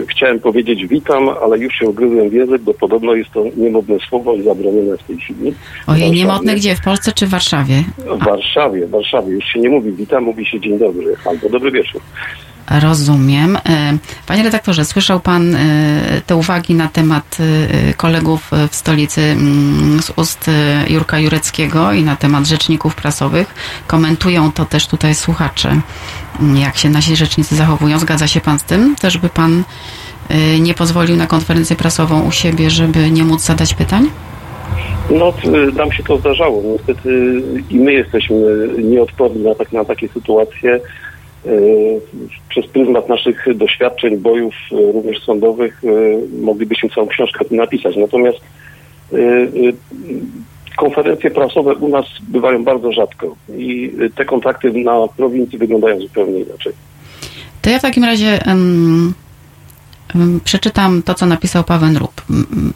Chciałem 0.08 0.40
powiedzieć 0.40 0.86
witam, 0.86 1.28
ale 1.42 1.58
już 1.58 1.74
się 1.74 1.88
ugryzłem 1.88 2.30
w 2.30 2.32
język, 2.32 2.62
bo 2.62 2.74
podobno 2.74 3.14
jest 3.14 3.30
to 3.30 3.44
niemodne 3.56 3.96
słowo 4.08 4.34
i 4.34 4.42
zabronione 4.42 4.96
w 4.98 5.02
tej 5.02 5.16
chwili. 5.16 5.54
Ojej, 5.86 6.10
niemodne 6.10 6.54
gdzie? 6.54 6.76
W 6.76 6.80
Polsce 6.82 7.12
czy 7.12 7.26
w 7.26 7.30
Warszawie? 7.30 7.84
W 8.20 8.24
Warszawie, 8.24 8.86
w 8.86 8.90
Warszawie. 8.90 9.32
Już 9.32 9.44
się 9.44 9.60
nie 9.60 9.68
mówi 9.68 9.92
witam, 9.92 10.24
mówi 10.24 10.46
się 10.46 10.60
dzień 10.60 10.78
dobry 10.78 11.16
albo 11.24 11.48
dobry 11.48 11.70
wieczór. 11.70 12.00
Rozumiem. 12.70 13.56
E, 13.56 13.60
Panie 14.26 14.42
redaktorze, 14.42 14.84
słyszał 14.84 15.20
pan 15.20 15.54
e, 15.54 15.58
te 16.26 16.36
uwagi 16.36 16.74
na 16.74 16.88
temat 16.88 17.38
e, 17.40 17.94
kolegów 17.94 18.50
w 18.70 18.74
stolicy 18.74 19.20
mm, 19.20 20.02
z 20.02 20.12
ust 20.16 20.50
Jurka 20.88 21.18
Jureckiego 21.18 21.92
i 21.92 22.02
na 22.02 22.16
temat 22.16 22.46
rzeczników 22.46 22.94
prasowych. 22.94 23.54
Komentują 23.86 24.52
to 24.52 24.64
też 24.64 24.86
tutaj 24.86 25.14
słuchacze, 25.14 25.80
mm, 26.40 26.56
jak 26.56 26.76
się 26.76 26.90
nasi 26.90 27.16
rzecznicy 27.16 27.56
zachowują. 27.56 27.98
Zgadza 27.98 28.26
się 28.26 28.40
pan 28.40 28.58
z 28.58 28.64
tym? 28.64 28.96
Też 28.96 29.18
by 29.18 29.28
pan 29.28 29.64
nie 30.60 30.74
pozwolił 30.74 31.16
na 31.16 31.26
konferencję 31.26 31.76
prasową 31.76 32.22
u 32.22 32.32
siebie, 32.32 32.70
żeby 32.70 33.10
nie 33.10 33.24
móc 33.24 33.42
zadać 33.42 33.74
pytań? 33.74 34.10
No, 35.10 35.32
nam 35.76 35.92
się 35.92 36.02
to 36.02 36.18
zdarzało. 36.18 36.62
Niestety 36.62 37.42
i 37.70 37.80
my 37.80 37.92
jesteśmy 37.92 38.68
nieodporni 38.78 39.42
na, 39.42 39.54
tak, 39.54 39.72
na 39.72 39.84
takie 39.84 40.08
sytuacje. 40.08 40.80
E, 41.46 41.50
Przez 42.48 42.66
pryzmat 42.66 43.08
naszych 43.08 43.56
doświadczeń, 43.56 44.16
bojów 44.16 44.54
e, 44.72 44.92
również 44.92 45.22
sądowych 45.24 45.82
e, 45.84 45.88
moglibyśmy 46.42 46.88
całą 46.88 47.06
książkę 47.06 47.44
napisać. 47.50 47.96
Natomiast 47.96 48.38
konferencje 50.76 51.30
prasowe 51.30 51.74
u 51.74 51.88
nas 51.88 52.04
bywają 52.20 52.64
bardzo 52.64 52.92
rzadko 52.92 53.36
i 53.56 53.92
te 54.14 54.24
kontakty 54.24 54.72
na 54.72 55.08
prowincji 55.16 55.58
wyglądają 55.58 56.00
zupełnie 56.00 56.40
inaczej. 56.40 56.72
To 57.62 57.70
ja 57.70 57.78
w 57.78 57.82
takim 57.82 58.04
razie 58.04 58.46
em, 58.46 59.14
przeczytam 60.44 61.02
to, 61.02 61.14
co 61.14 61.26
napisał 61.26 61.64
Paweł 61.64 61.98
Rup. 61.98 62.22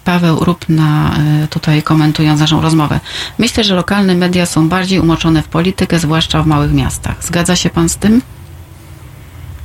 Paweł 0.05 0.37
Rup 0.41 0.69
na, 0.69 1.17
tutaj 1.51 1.83
komentując 1.83 2.41
naszą 2.41 2.61
rozmowę. 2.61 3.01
Myślę, 3.39 3.65
że 3.65 3.75
lokalne 3.75 4.15
media 4.15 4.47
są 4.47 4.69
bardziej 4.69 5.01
umoczone 5.01 5.43
w 5.43 5.49
politykę, 5.49 5.99
zwłaszcza 5.99 6.43
w 6.43 6.47
małych 6.47 6.73
miastach. 6.73 7.25
Zgadza 7.25 7.57
się 7.57 7.71
pan 7.71 7.89
z 7.89 7.97
tym? 7.97 8.21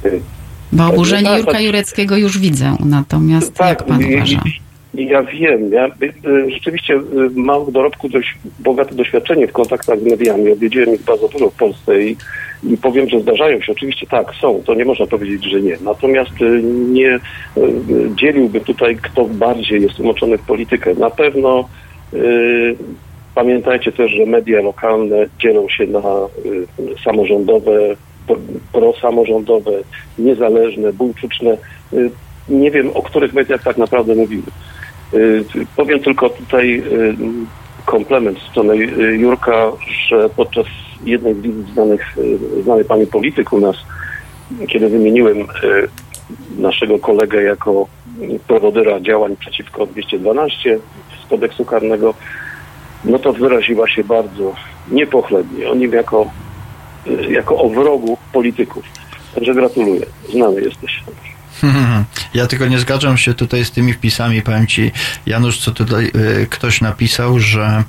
E, 0.05 0.09
Bo 0.71 0.87
oburzenie 0.87 1.27
tak, 1.27 1.37
Jurka 1.37 1.51
tak. 1.51 1.61
Jureckiego 1.61 2.17
już 2.17 2.39
widzę. 2.39 2.75
Natomiast 2.85 3.59
jak 3.59 3.85
pan 3.85 4.03
uważa? 4.03 4.43
Ja 4.93 5.23
wiem. 5.23 5.71
Ja 5.71 5.87
y, 5.87 6.51
rzeczywiście 6.51 6.93
y, 6.93 7.01
mam 7.35 7.65
w 7.65 7.71
dorobku 7.71 8.09
dość 8.09 8.37
bogate 8.59 8.95
doświadczenie 8.95 9.47
w 9.47 9.51
kontaktach 9.51 9.99
z 9.99 10.03
mediami. 10.03 10.51
Odwiedziłem 10.51 10.95
ich 10.95 11.01
bardzo 11.01 11.27
dużo 11.27 11.49
w 11.49 11.55
Polsce 11.55 12.03
i, 12.03 12.17
i 12.63 12.77
powiem, 12.77 13.09
że 13.09 13.21
zdarzają 13.21 13.61
się. 13.61 13.71
Oczywiście 13.71 14.07
tak, 14.07 14.33
są. 14.41 14.63
To 14.65 14.73
nie 14.73 14.85
można 14.85 15.05
powiedzieć, 15.05 15.51
że 15.51 15.61
nie. 15.61 15.77
Natomiast 15.81 16.41
y, 16.41 16.61
nie 16.63 17.15
y, 17.15 17.19
dzieliłby 18.15 18.61
tutaj, 18.61 18.97
kto 19.01 19.25
bardziej 19.25 19.81
jest 19.81 19.99
umoczony 19.99 20.37
w 20.37 20.41
politykę. 20.41 20.93
Na 20.93 21.09
pewno 21.09 21.69
y, 22.13 22.75
pamiętajcie 23.35 23.91
też, 23.91 24.11
że 24.11 24.25
media 24.25 24.61
lokalne 24.61 25.25
dzielą 25.39 25.69
się 25.69 25.87
na 25.87 25.99
y, 25.99 26.67
samorządowe, 27.03 27.95
prosamorządowe, 28.71 29.71
niezależne, 30.17 30.93
buńczuczne. 30.93 31.57
Y, 31.93 32.11
nie 32.49 32.71
wiem, 32.71 32.91
o 32.93 33.01
których 33.01 33.33
mediach 33.33 33.63
tak 33.63 33.77
naprawdę 33.77 34.15
mówimy. 34.15 34.43
Y, 35.13 35.45
Powiem 35.75 35.99
tylko 35.99 36.29
tutaj 36.29 36.79
y, 36.79 37.15
komplement 37.85 38.39
z 38.39 38.51
strony 38.51 38.73
y, 38.73 39.17
Jurka, 39.17 39.71
że 40.07 40.29
podczas 40.29 40.65
jednej 41.05 41.33
z 41.35 41.41
wizyt 41.41 41.67
znanych, 41.73 42.17
znanej 42.63 42.85
pani 42.85 43.07
polityk 43.07 43.53
u 43.53 43.59
nas, 43.59 43.75
kiedy 44.67 44.89
wymieniłem 44.89 45.37
naszego 46.57 46.99
kolegę 46.99 47.43
jako 47.43 47.87
prowodyra 48.47 48.99
działań 48.99 49.35
przeciwko 49.35 49.85
212 49.85 50.79
z 51.25 51.29
kodeksu 51.29 51.65
karnego, 51.65 52.13
no 53.05 53.19
to 53.19 53.33
wyraziła 53.33 53.89
się 53.89 54.03
bardzo 54.03 54.55
niepochlebnie 54.91 55.69
o 55.69 55.75
nim 55.75 55.93
jako, 55.93 56.25
jako 57.29 57.57
o 57.57 57.69
wrogu 57.69 58.17
polityków. 58.33 58.83
Także 59.35 59.53
gratuluję. 59.53 60.05
Znany 60.31 60.61
jesteś. 60.61 61.03
Ja 62.33 62.47
tylko 62.47 62.67
nie 62.67 62.79
zgadzam 62.79 63.17
się 63.17 63.33
tutaj 63.33 63.65
z 63.65 63.71
tymi 63.71 63.93
wpisami. 63.93 64.41
Powiem 64.41 64.67
Ci, 64.67 64.91
Janusz, 65.25 65.59
co 65.59 65.71
tutaj 65.71 66.11
y, 66.41 66.47
ktoś 66.49 66.81
napisał, 66.81 67.39
że 67.39 67.83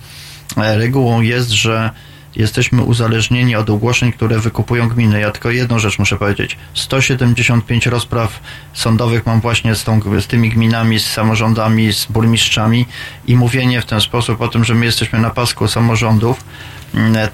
e, 0.57 0.79
regułą 0.79 1.21
jest, 1.21 1.51
że 1.51 1.91
jesteśmy 2.37 2.83
uzależnieni 2.83 3.57
od 3.57 3.71
ogłoszeń, 3.71 4.13
które 4.13 4.39
wykupują 4.39 4.89
gminy. 4.89 5.21
Ja 5.21 5.31
tylko 5.31 5.51
jedną 5.51 5.79
rzecz 5.79 5.99
muszę 5.99 6.17
powiedzieć. 6.17 6.59
175 6.75 7.87
rozpraw 7.87 8.41
sądowych 8.73 9.27
mam 9.27 9.41
właśnie 9.41 9.75
z, 9.75 9.85
tą, 9.85 10.01
z 10.21 10.27
tymi 10.27 10.51
gminami, 10.51 11.01
z 11.01 11.07
samorządami, 11.07 11.93
z 11.93 12.07
burmistrzami 12.07 12.87
i 13.27 13.37
mówienie 13.37 13.81
w 13.81 13.87
ten 13.87 14.01
sposób 14.01 14.41
o 14.41 14.49
tym, 14.49 14.65
że 14.65 14.75
my 14.75 14.85
jesteśmy 14.85 15.19
na 15.19 15.31
pasku 15.31 15.69
samorządów, 15.69 16.45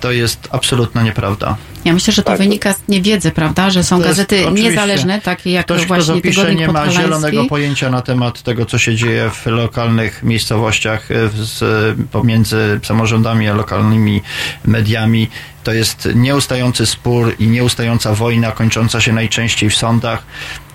to 0.00 0.12
jest 0.12 0.48
absolutna 0.50 1.02
nieprawda. 1.02 1.56
Ja 1.84 1.92
myślę, 1.92 2.12
że 2.12 2.22
to 2.22 2.30
Tak. 2.30 2.38
wynika 2.38 2.72
z 2.72 2.80
niewiedzy, 2.88 3.30
prawda, 3.30 3.70
że 3.70 3.84
są 3.84 3.96
To 3.96 4.02
jest- 4.06 4.08
gazety 4.18 4.42
oczywiście. 4.46 4.70
niezależne, 4.70 5.20
takie 5.20 5.50
jak 5.50 5.64
Ktoś, 5.66 5.78
kto 5.78 5.88
właśnie 5.88 6.14
zapisze, 6.14 6.40
Tygodnik 6.40 6.60
nie 6.60 6.72
ma 6.72 6.90
zielonego 6.90 7.44
pojęcia 7.44 7.90
na 7.90 8.02
temat 8.02 8.42
tego, 8.42 8.66
co 8.66 8.78
się 8.78 8.94
dzieje 8.96 9.30
w 9.30 9.46
lokalnych 9.46 10.22
miejscowościach 10.22 11.10
e, 11.10 11.14
z, 11.44 11.96
pomiędzy 12.10 12.80
samorządami 12.84 13.48
a 13.48 13.54
lokalnymi 13.54 14.22
mediami. 14.64 15.28
To 15.64 15.72
jest 15.72 16.08
nieustający 16.14 16.86
spór 16.86 17.34
i 17.38 17.46
nieustająca 17.46 18.14
wojna, 18.14 18.52
kończąca 18.52 19.00
się 19.00 19.12
najczęściej 19.12 19.70
w 19.70 19.76
sądach. 19.76 20.22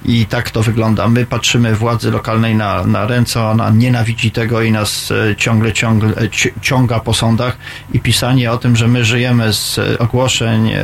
I 0.05 0.25
tak 0.25 0.49
to 0.51 0.63
wygląda. 0.63 1.07
My 1.07 1.25
patrzymy 1.25 1.75
władzy 1.75 2.11
lokalnej 2.11 2.55
na, 2.55 2.83
na 2.85 3.07
ręce, 3.07 3.43
ona 3.43 3.69
nienawidzi 3.69 4.31
tego 4.31 4.61
i 4.61 4.71
nas 4.71 5.11
e, 5.31 5.35
ciągle, 5.35 5.73
ciągle 5.73 6.09
e, 6.17 6.29
ci- 6.29 6.51
ciąga 6.61 6.99
po 6.99 7.13
sądach. 7.13 7.57
I 7.93 7.99
pisanie 7.99 8.51
o 8.51 8.57
tym, 8.57 8.75
że 8.75 8.87
my 8.87 9.05
żyjemy 9.05 9.53
z 9.53 9.79
e, 9.79 9.99
ogłoszeń 9.99 10.69
e, 10.71 10.79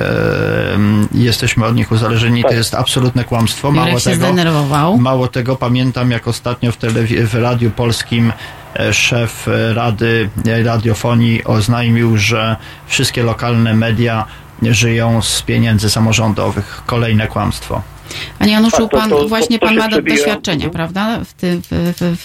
i 1.13 1.23
jesteśmy 1.23 1.65
od 1.65 1.75
nich 1.75 1.91
uzależnieni, 1.91 2.41
to 2.43 2.47
Tak. 2.49 2.57
jest 2.57 2.75
absolutne 2.75 3.23
kłamstwo. 3.23 3.67
Jurek 3.67 3.85
Mało 3.85 3.99
się 3.99 4.09
tego, 4.09 4.25
zdenerwował. 4.25 4.97
Mało 4.97 5.27
tego, 5.27 5.55
pamiętam 5.55 6.11
jak 6.11 6.27
ostatnio 6.27 6.71
w, 6.71 6.77
telewi- 6.77 7.23
w 7.25 7.35
Radiu 7.35 7.71
Polskim 7.71 8.33
szef 8.91 9.47
Rady 9.73 10.29
Radiofonii 10.63 11.43
oznajmił, 11.43 12.17
że 12.17 12.55
wszystkie 12.87 13.23
lokalne 13.23 13.73
media 13.73 14.25
żyją 14.61 15.21
z 15.21 15.41
pieniędzy 15.41 15.89
samorządowych. 15.89 16.81
Kolejne 16.85 17.27
kłamstwo. 17.27 17.81
Panie 18.39 18.51
Januszu, 18.51 18.77
Tak, 18.77 18.91
to- 18.91 18.97
pan, 18.97 19.09
to- 19.09 19.21
to- 19.21 19.27
właśnie 19.27 19.59
pan 19.59 19.75
ma 19.75 19.87
doświadczenia, 19.89 20.65
Mhm. 20.65 20.71
prawda, 20.71 21.19
w, 21.25 21.33
ty, 21.33 21.57
w, 21.71 21.71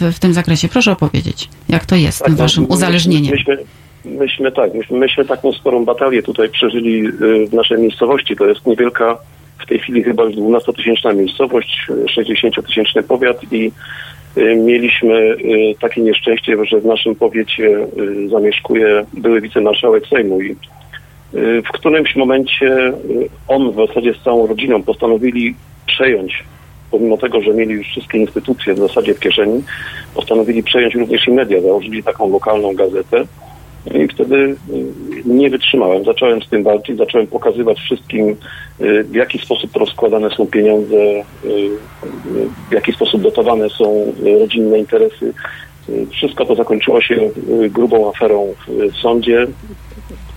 w, 0.01 0.17
w, 0.17 0.19
tym 0.19 0.33
zakresie. 0.35 0.69
Proszę 0.69 0.93
opowiedzieć, 0.93 1.49
jak 1.69 1.87
to 1.87 1.97
jest 1.97 2.19
z 2.19 2.23
tym 2.23 2.33
no, 2.33 2.39
waszym 2.39 2.71
uzależnieniem. 2.71 3.33
Myśmy, 3.33 3.59
myśmy 4.05 4.53
tak, 4.53 4.75
myśmy, 4.75 4.99
myśmy 4.99 5.25
taką 5.25 5.53
sporą 5.53 5.85
batalię 5.85 6.23
tutaj 6.23 6.49
przeżyli 6.49 7.07
y, 7.07 7.47
w 7.47 7.53
naszej 7.53 7.79
miejscowości. 7.79 8.37
To 8.37 8.47
jest 8.47 8.67
niewielka, 8.67 9.19
w 9.59 9.67
tej 9.67 9.79
chwili 9.79 10.03
chyba 10.05 10.25
już 10.25 10.35
12-tysięczna 10.37 11.15
miejscowość, 11.17 11.87
y, 11.91 12.21
60-tysięczny 12.23 13.03
powiat 13.03 13.53
i 13.53 13.73
y, 14.37 14.57
mieliśmy 14.57 15.15
y, 15.15 15.75
takie 15.81 16.01
nieszczęście, 16.01 16.57
że 16.71 16.81
w 16.81 16.85
naszym 16.85 17.15
powiecie 17.15 17.87
zamieszkuje 18.31 19.05
były 19.13 19.41
wicemarszałek 19.41 20.07
Sejmu 20.07 20.41
i 20.41 20.57
w 21.35 21.73
którymś 21.73 22.17
momencie 22.17 22.89
y, 22.89 23.29
on 23.49 23.73
w 23.73 23.75
zasadzie 23.75 24.15
z 24.15 24.23
całą 24.25 24.47
rodziną 24.47 24.83
postanowili 24.83 25.55
przejąć, 25.87 26.45
pomimo 26.91 27.17
tego, 27.17 27.41
że 27.41 27.55
mieli 27.55 27.73
już 27.75 27.87
wszystkie 27.87 28.19
instytucje 28.19 28.75
w 28.75 28.79
zasadzie 28.79 29.15
w 29.15 29.21
kieszeni, 29.21 29.63
postanowili 30.15 30.63
przejąć 30.63 30.95
również 30.95 31.29
i 31.29 31.33
media, 31.33 31.61
założyli 31.61 32.03
taką 32.03 32.31
lokalną 32.31 32.75
gazetę. 32.75 33.25
I 33.95 34.09
wtedy 34.09 34.37
y, 34.37 34.57
nie 35.25 35.51
wytrzymałem. 35.51 36.05
Zacząłem 36.05 36.43
z 36.43 36.49
tym 36.49 36.63
walczyć, 36.63 36.97
zacząłem 36.97 37.27
pokazywać 37.27 37.79
wszystkim, 37.79 38.37
y, 38.81 39.05
w 39.05 39.15
jaki 39.15 39.39
sposób 39.39 39.77
rozkładane 39.77 40.31
są 40.31 40.47
pieniądze, 40.47 40.97
y, 40.97 41.49
y, 41.49 41.79
w 42.71 42.73
jaki 42.73 42.93
sposób 42.93 43.23
dotowane 43.23 43.71
są 43.71 44.13
y, 44.27 44.39
rodzinne 44.39 44.79
interesy. 44.79 45.33
Y, 45.89 46.07
Wszystko 46.11 46.45
to 46.45 46.55
zakończyło 46.55 47.01
się 47.01 47.15
y, 47.15 47.71
grubą 47.71 48.09
aferą 48.09 48.55
w 48.69 48.97
sądzie. 48.97 49.47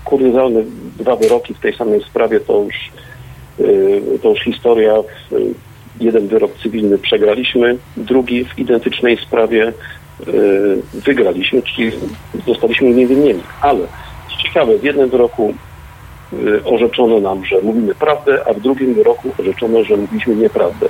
Kuriozalne 0.08 0.64
dwa 1.00 1.16
wyroki 1.16 1.54
w 1.54 1.60
tej 1.60 1.76
samej 1.76 2.04
sprawie 2.04 2.40
to 2.40 2.64
już, 2.64 2.76
y, 3.60 4.20
to 4.22 4.30
już 4.30 4.40
historia. 4.40 4.94
Y, 5.32 5.54
Jeden 6.00 6.28
wyrok 6.28 6.52
cywilny 6.64 6.98
przegraliśmy, 6.98 7.78
drugi 7.98 8.46
w 8.46 8.60
identycznej 8.60 9.18
sprawie 9.18 9.68
y, 9.68 10.82
wygraliśmy, 10.94 11.62
czyli 11.62 11.92
zostaliśmy 12.48 12.88
uniewinnieni. 12.88 13.42
Ale 13.62 13.80
co 14.30 14.44
ciekawe, 14.44 14.78
w 14.78 14.84
jednym 14.84 15.10
wyroku 15.10 15.54
orzeczono 16.66 17.20
nam, 17.20 17.46
że 17.46 17.62
mówimy 17.62 17.96
prawdę, 17.96 18.48
a 18.50 18.54
w 18.54 18.60
drugim 18.60 18.94
wyroku 18.94 19.32
orzeczono, 19.40 19.84
że 19.84 19.98
mówiliśmy 19.98 20.36
nieprawdę. 20.36 20.90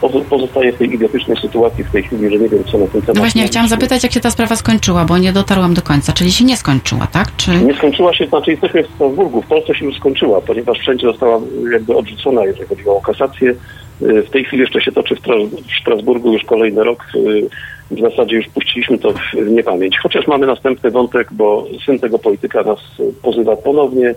Pozo- 0.00 0.20
Pozostaję 0.30 0.72
w 0.72 0.76
tej 0.78 0.94
idiotycznej 0.94 1.36
sytuacji 1.36 1.84
w 1.84 1.90
tej 1.90 2.02
chwili, 2.02 2.30
że 2.30 2.38
nie 2.38 2.48
wiem, 2.48 2.64
co 2.64 2.78
na 2.78 2.86
ten 2.86 3.00
temat. 3.02 3.14
No 3.16 3.20
właśnie, 3.20 3.42
ja 3.42 3.48
chciałam 3.48 3.68
zapytać, 3.68 4.02
jak 4.02 4.12
się 4.12 4.20
ta 4.20 4.30
sprawa 4.30 4.56
skończyła, 4.56 5.04
bo 5.04 5.18
nie 5.18 5.32
dotarłam 5.32 5.74
do 5.74 5.82
końca. 5.82 6.12
Czyli 6.12 6.32
się 6.32 6.44
nie 6.44 6.56
skończyła, 6.56 7.06
tak? 7.06 7.36
Czy... 7.36 7.50
Nie 7.50 7.74
skończyła 7.74 8.14
się, 8.14 8.26
znaczy 8.26 8.50
jesteśmy 8.50 8.82
w 8.82 8.90
Strasburgu. 8.94 9.42
W 9.42 9.46
Polsce 9.46 9.74
się 9.74 9.84
już 9.84 9.96
skończyła, 9.96 10.40
ponieważ 10.40 10.78
wszędzie 10.78 11.06
została 11.06 11.40
jakby 11.72 11.96
odrzucona, 11.96 12.44
jeżeli 12.44 12.66
chodziło 12.68 12.96
o 12.96 13.00
kasację. 13.00 13.54
Y, 14.02 14.22
W 14.22 14.30
tej 14.30 14.44
chwili 14.44 14.60
jeszcze 14.60 14.80
się 14.80 14.92
toczy 14.92 15.16
w, 15.16 15.20
Stras- 15.20 15.48
w 15.76 15.80
Strasburgu 15.80 16.32
już 16.32 16.44
kolejny 16.44 16.84
rok. 16.84 17.04
Y, 17.16 17.48
W 17.90 18.00
zasadzie 18.00 18.36
już 18.36 18.46
puściliśmy 18.48 18.98
to 18.98 19.12
w 19.12 19.50
niepamięć. 19.50 19.98
Chociaż 20.02 20.26
mamy 20.26 20.46
następny 20.46 20.90
wątek, 20.90 21.28
bo 21.32 21.66
syn 21.86 21.98
tego 21.98 22.18
polityka 22.18 22.62
nas 22.62 22.78
pozywa 23.22 23.56
ponownie 23.56 24.14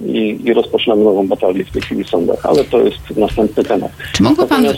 i, 0.00 0.40
i 0.44 0.54
rozpoczynamy 0.54 1.04
nową 1.04 1.28
batalię 1.28 1.64
w 1.64 1.70
tej 1.70 1.82
chwili 1.82 2.04
w 2.04 2.08
sądach. 2.08 2.46
Ale 2.46 2.64
to 2.64 2.80
jest 2.80 2.98
następny 3.16 3.64
temat. 3.64 3.90
Czy 4.12 4.22
mógłby 4.22 4.46
pan, 4.46 4.64
y, 4.64 4.74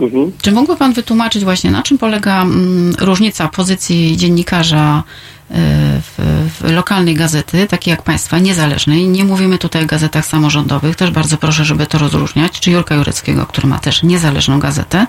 mhm. 0.00 0.32
czy 0.42 0.52
mógłby 0.52 0.76
pan 0.76 0.92
wytłumaczyć 0.92 1.44
właśnie, 1.44 1.70
na 1.70 1.82
czym 1.82 1.98
polega 1.98 2.42
mm, 2.42 2.94
różnica 3.00 3.48
pozycji 3.48 4.16
dziennikarza 4.16 5.02
w, 5.50 6.50
w 6.60 6.72
lokalnej 6.72 7.14
gazety, 7.14 7.66
takiej 7.66 7.90
jak 7.90 8.02
państwa, 8.02 8.38
niezależnej? 8.38 9.08
Nie 9.08 9.24
mówimy 9.24 9.58
tutaj 9.58 9.82
o 9.82 9.86
gazetach 9.86 10.26
samorządowych, 10.26 10.96
też 10.96 11.10
bardzo 11.10 11.36
proszę, 11.36 11.64
żeby 11.64 11.86
to 11.86 11.98
rozróżniać, 11.98 12.60
czy 12.60 12.70
Jurka 12.70 12.94
Jureckiego, 12.94 13.46
który 13.46 13.68
ma 13.68 13.78
też 13.78 14.02
niezależną 14.02 14.58
gazetę, 14.58 15.06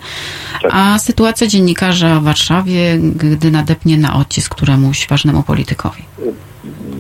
Tak. 0.62 0.72
a 0.76 1.00
sytuacja 1.00 1.48
dziennikarza 1.48 2.20
w 2.20 2.24
Warszawie, 2.24 2.98
gdy 3.16 3.52
nadepnie 3.52 3.98
na 3.98 4.16
odcisk 4.16 4.56
któremuś 4.56 5.08
ważnemu 5.08 5.44
politykowi. 5.44 6.04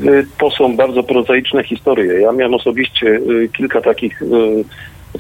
Y, 0.04 0.26
To 0.38 0.52
są 0.52 0.76
bardzo 0.76 1.04
prozaiczne 1.04 1.64
historie. 1.64 2.22
Ja 2.22 2.32
miałem 2.32 2.54
osobiście 2.54 3.08
y, 3.08 3.50
kilka 3.58 3.82
takich 3.82 4.22
y, 4.22 4.28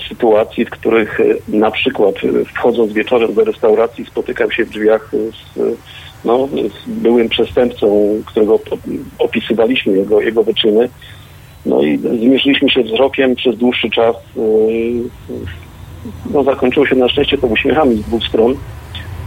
sytuacji, 0.09 0.65
w 0.65 0.69
których 0.69 1.19
na 1.47 1.71
przykład 1.71 2.15
wchodząc 2.55 2.93
wieczorem 2.93 3.33
do 3.33 3.43
restauracji 3.43 4.05
spotykam 4.05 4.51
się 4.51 4.65
w 4.65 4.69
drzwiach 4.69 5.11
z, 5.55 5.59
no, 6.25 6.47
byłym 6.87 7.29
przestępcą, 7.29 8.07
którego 8.25 8.55
op- 8.55 8.77
opisywaliśmy, 9.19 9.97
jego, 9.97 10.21
jego 10.21 10.43
wyczyny. 10.43 10.89
No 11.65 11.81
i 11.81 11.97
zmierzyliśmy 11.97 12.69
się 12.69 12.83
wzrokiem 12.83 13.35
przez 13.35 13.57
dłuższy 13.57 13.89
czas. 13.89 14.15
y, 14.37 15.03
No, 16.33 16.43
zakończyło 16.43 16.85
się 16.85 16.95
na 16.95 17.09
szczęście 17.09 17.37
to 17.37 17.47
uśmiechami 17.47 17.95
z 17.95 18.01
dwóch 18.01 18.23
stron 18.23 18.55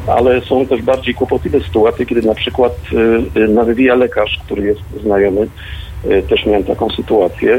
ale 0.07 0.41
są 0.41 0.67
też 0.67 0.83
bardziej 0.83 1.15
kłopotliwe 1.15 1.61
sytuacje, 1.61 2.07
kiedy 2.07 2.23
na 2.23 2.35
przykład 2.35 2.73
y, 3.37 3.41
y, 3.41 3.49
nawywija 3.49 3.95
lekarz, 3.95 4.41
który 4.45 4.63
jest 4.63 4.81
znajomy. 5.03 5.49
Y, 6.05 6.23
też 6.23 6.47
miałem 6.47 6.65
taką 6.65 6.91
sytuację. 6.91 7.59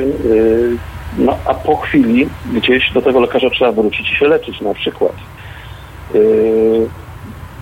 No 1.18 1.38
a 1.46 1.54
po 1.54 1.76
chwili 1.76 2.28
gdzieś 2.54 2.92
do 2.94 3.02
tego 3.02 3.20
lekarza 3.20 3.50
trzeba 3.50 3.72
wrócić 3.72 4.12
i 4.12 4.16
się 4.16 4.28
leczyć 4.28 4.62
na 4.62 4.74
przykład. 4.74 5.14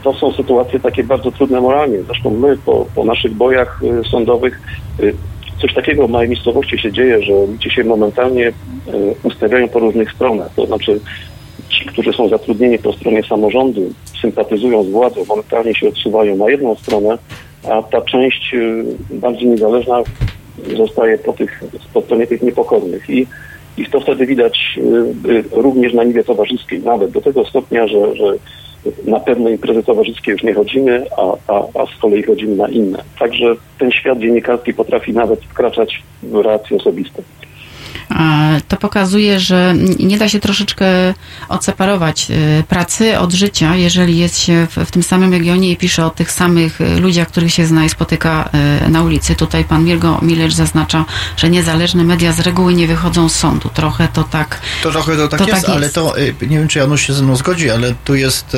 To 0.03 0.13
są 0.13 0.31
sytuacje 0.33 0.79
takie 0.79 1.03
bardzo 1.03 1.31
trudne 1.31 1.61
moralnie. 1.61 1.97
Zresztą 2.01 2.29
my 2.29 2.57
po, 2.57 2.85
po 2.95 3.03
naszych 3.03 3.33
bojach 3.33 3.81
y, 3.83 4.09
sądowych 4.09 4.61
y, 4.99 5.13
coś 5.61 5.73
takiego 5.73 6.07
w 6.07 6.11
małej 6.11 6.29
miejscowości 6.29 6.77
się 6.79 6.91
dzieje, 6.91 7.23
że 7.23 7.33
ludzie 7.33 7.69
się 7.69 7.83
momentalnie 7.83 8.47
y, 8.47 8.53
ustawiają 9.23 9.67
po 9.67 9.79
różnych 9.79 10.11
stronach. 10.11 10.53
To 10.55 10.65
znaczy 10.65 10.99
ci, 11.69 11.85
którzy 11.85 12.13
są 12.13 12.29
zatrudnieni 12.29 12.79
po 12.79 12.93
stronie 12.93 13.23
samorządu, 13.23 13.93
sympatyzują 14.21 14.83
z 14.83 14.89
władzą, 14.89 15.25
momentalnie 15.25 15.75
się 15.75 15.87
odsuwają 15.87 16.35
na 16.35 16.49
jedną 16.49 16.75
stronę, 16.75 17.17
a 17.69 17.83
ta 17.83 18.01
część 18.01 18.55
bardziej 19.09 19.47
niezależna 19.47 20.03
zostaje 20.77 21.17
po, 21.17 21.33
tych, 21.33 21.63
po 21.93 22.01
stronie 22.01 22.27
tych 22.27 22.41
niepokornych. 22.41 23.09
I, 23.09 23.27
i 23.77 23.85
to 23.85 23.99
wtedy 23.99 24.25
widać 24.25 24.79
również 25.51 25.93
na 25.93 26.03
niwie 26.03 26.23
towarzyskiej, 26.23 26.79
nawet 26.79 27.11
do 27.11 27.21
tego 27.21 27.45
stopnia, 27.45 27.87
że, 27.87 28.15
że 28.15 28.33
na 29.05 29.19
pewne 29.19 29.51
imprezy 29.51 29.83
towarzyskie 29.83 30.31
już 30.31 30.43
nie 30.43 30.53
chodzimy, 30.53 31.05
a, 31.17 31.53
a, 31.53 31.81
a 31.81 31.85
z 31.85 32.01
kolei 32.01 32.23
chodzimy 32.23 32.55
na 32.55 32.67
inne. 32.67 33.03
Także 33.19 33.55
ten 33.79 33.91
świat 33.91 34.19
dziennikarski 34.19 34.73
potrafi 34.73 35.13
nawet 35.13 35.43
wkraczać 35.43 36.03
w 36.23 36.35
relacje 36.35 36.77
osobiste. 36.77 37.23
To 38.67 38.77
pokazuje, 38.77 39.39
że 39.39 39.75
nie 39.99 40.17
da 40.17 40.29
się 40.29 40.39
troszeczkę 40.39 40.85
odseparować 41.49 42.27
y, 42.29 42.63
pracy 42.67 43.19
od 43.19 43.33
życia, 43.33 43.75
jeżeli 43.75 44.17
jest 44.17 44.39
się 44.39 44.67
w, 44.71 44.85
w 44.85 44.91
tym 44.91 45.03
samym 45.03 45.31
regionie 45.31 45.71
i 45.71 45.77
pisze 45.77 46.05
o 46.05 46.09
tych 46.09 46.31
samych 46.31 46.81
y, 46.81 46.99
ludziach, 46.99 47.27
których 47.27 47.53
się 47.53 47.65
zna 47.65 47.85
i 47.85 47.89
spotyka 47.89 48.49
y, 48.85 48.89
na 48.89 49.03
ulicy. 49.03 49.35
Tutaj 49.35 49.65
pan 49.65 49.83
Mirgo 49.83 50.19
Milecz 50.21 50.53
zaznacza, 50.53 51.05
że 51.37 51.49
niezależne 51.49 52.03
media 52.03 52.31
z 52.31 52.39
reguły 52.39 52.73
nie 52.73 52.87
wychodzą 52.87 53.29
z 53.29 53.35
sądu. 53.35 53.69
Trochę 53.73 54.07
to 54.13 54.23
tak. 54.23 54.59
To 54.83 54.91
trochę 54.91 55.15
to 55.15 55.27
tak, 55.27 55.39
to 55.39 55.47
jest, 55.47 55.65
tak 55.65 55.81
jest, 55.81 55.97
ale 55.97 56.09
to 56.09 56.15
nie 56.41 56.57
wiem, 56.57 56.67
czy 56.67 56.79
Janusz 56.79 57.07
się 57.07 57.13
ze 57.13 57.23
mną 57.23 57.35
zgodzi, 57.35 57.69
ale 57.69 57.95
tu 58.05 58.15
jest 58.15 58.57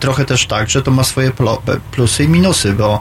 trochę 0.00 0.24
też 0.24 0.46
tak, 0.46 0.70
że 0.70 0.82
to 0.82 0.90
ma 0.90 1.04
swoje 1.04 1.32
plusy 1.90 2.24
i 2.24 2.28
minusy, 2.28 2.72
bo 2.72 3.00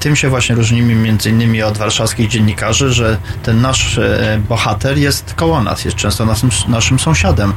tym 0.00 0.16
się 0.16 0.28
właśnie 0.28 0.54
różnimy 0.54 0.94
między 0.94 1.30
innymi 1.30 1.62
od 1.62 1.78
warszawskich 1.78 2.28
dziennikarzy, 2.28 2.92
że 2.92 3.18
ten 3.42 3.60
nasz 3.60 3.98
e, 3.98 4.40
bohater 4.48 4.98
jest 4.98 5.34
koło 5.34 5.62
nas, 5.62 5.84
jest 5.84 5.96
często 5.96 6.26
naszym, 6.26 6.50
naszym 6.68 6.98
sąsiadem 6.98 7.52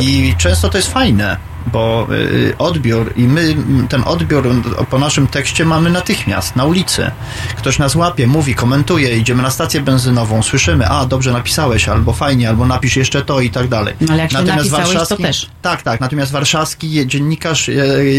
i 0.00 0.28
tak. 0.30 0.38
często 0.38 0.68
to 0.68 0.78
jest 0.78 0.92
fajne 0.92 1.36
bo 1.66 2.06
y, 2.12 2.54
odbiór 2.58 3.12
i 3.16 3.22
my 3.22 3.56
ten 3.88 4.02
odbiór 4.04 4.48
po 4.90 4.98
naszym 4.98 5.26
tekście 5.26 5.64
mamy 5.64 5.90
natychmiast 5.90 6.56
na 6.56 6.64
ulicy. 6.64 7.10
Ktoś 7.56 7.78
nas 7.78 7.94
łapie, 7.94 8.26
mówi, 8.26 8.54
komentuje, 8.54 9.18
idziemy 9.18 9.42
na 9.42 9.50
stację 9.50 9.80
benzynową, 9.80 10.42
słyszymy, 10.42 10.88
a 10.88 11.06
dobrze 11.06 11.32
napisałeś, 11.32 11.88
albo 11.88 12.12
fajnie, 12.12 12.48
albo 12.48 12.66
napisz 12.66 12.96
jeszcze 12.96 13.22
to 13.22 13.40
i 13.40 13.50
tak 13.50 13.68
dalej. 13.68 13.94
No, 14.00 14.12
ale 14.12 14.22
jak 14.22 14.32
natomiast 14.32 14.56
napisałeś, 14.56 14.86
warszawski, 14.86 15.16
to 15.16 15.22
też. 15.22 15.50
Tak, 15.62 15.82
tak, 15.82 16.00
natomiast 16.00 16.32
warszawski 16.32 17.06
dziennikarz 17.06 17.68
y, 17.68 17.72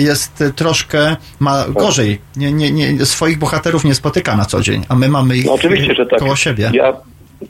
jest 0.04 0.44
troszkę, 0.56 1.18
ma 1.40 1.66
gorzej, 1.70 2.22
nie, 2.36 2.52
nie, 2.52 2.72
nie, 2.72 3.06
swoich 3.16 3.40
bohaterów 3.40 3.86
nie 3.86 3.96
spotyka 3.96 4.36
na 4.36 4.46
co 4.46 4.62
dzień, 4.62 4.86
a 4.90 4.96
my 4.96 5.10
mamy 5.10 5.38
ich 5.38 5.46
no, 5.46 5.54
oczywiście, 5.54 5.96
że 5.96 6.06
tak. 6.06 6.20
koło 6.20 6.36
siebie. 6.36 6.72
Ja 6.74 6.94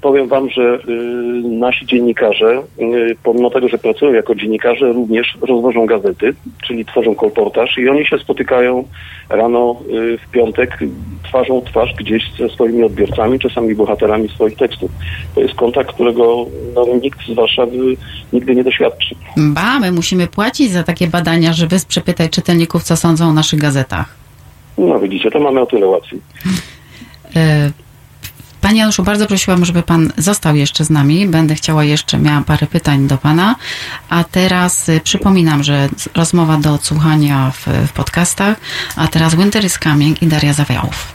powiem 0.01 0.27
Wam, 0.27 0.49
że 0.49 0.79
y, 0.89 1.49
nasi 1.49 1.85
dziennikarze, 1.85 2.63
y, 2.79 3.15
pomimo 3.23 3.49
tego, 3.49 3.69
że 3.69 3.77
pracują 3.77 4.13
jako 4.13 4.35
dziennikarze, 4.35 4.93
również 4.93 5.37
rozwożą 5.41 5.85
gazety, 5.85 6.33
czyli 6.67 6.85
tworzą 6.85 7.15
kolportaż 7.15 7.77
i 7.77 7.89
oni 7.89 8.05
się 8.05 8.17
spotykają 8.19 8.83
rano 9.29 9.75
y, 9.89 10.17
w 10.17 10.31
piątek 10.31 10.79
twarzą 11.23 11.61
twarz 11.61 11.93
gdzieś 11.97 12.23
ze 12.39 12.49
swoimi 12.49 12.83
odbiorcami, 12.83 13.39
czasami 13.39 13.75
bohaterami 13.75 14.29
swoich 14.29 14.57
tekstów. 14.57 14.91
To 15.35 15.41
jest 15.41 15.55
kontakt, 15.55 15.93
którego 15.93 16.45
no, 16.75 16.85
nikt 17.01 17.19
z 17.27 17.33
Warszawy 17.33 17.77
nigdy 18.33 18.55
nie 18.55 18.63
doświadczy. 18.63 19.15
Ba, 19.37 19.79
my 19.79 19.91
musimy 19.91 20.27
płacić 20.27 20.71
za 20.71 20.83
takie 20.83 21.07
badania, 21.07 21.53
żeby 21.53 21.75
przepytać 21.87 22.31
czytelników, 22.31 22.83
co 22.83 22.97
sądzą 22.97 23.29
o 23.29 23.33
naszych 23.33 23.59
gazetach. 23.59 24.24
No 24.77 24.99
widzicie, 24.99 25.31
to 25.31 25.39
mamy 25.39 25.61
o 25.61 25.65
tyle 25.65 25.87
łatwiej. 25.87 26.21
Panie 28.61 28.79
Januszu, 28.79 29.03
bardzo 29.03 29.27
prosiłam, 29.27 29.65
żeby 29.65 29.83
Pan 29.83 30.11
został 30.17 30.55
jeszcze 30.55 30.85
z 30.85 30.89
nami. 30.89 31.27
Będę 31.27 31.55
chciała 31.55 31.83
jeszcze, 31.83 32.17
miałam 32.17 32.43
parę 32.43 32.67
pytań 32.67 33.07
do 33.07 33.17
Pana. 33.17 33.55
A 34.09 34.23
teraz 34.23 34.89
y, 34.89 35.01
przypominam, 35.03 35.63
że 35.63 35.89
rozmowa 36.15 36.57
do 36.57 36.73
odsłuchania 36.73 37.51
w, 37.51 37.67
w 37.87 37.93
podcastach. 37.93 38.57
A 38.95 39.07
teraz 39.07 39.35
Winter 39.35 39.65
is 39.65 39.79
Coming 39.79 40.21
i 40.21 40.27
Daria 40.27 40.53
Zawiałów. 40.53 41.14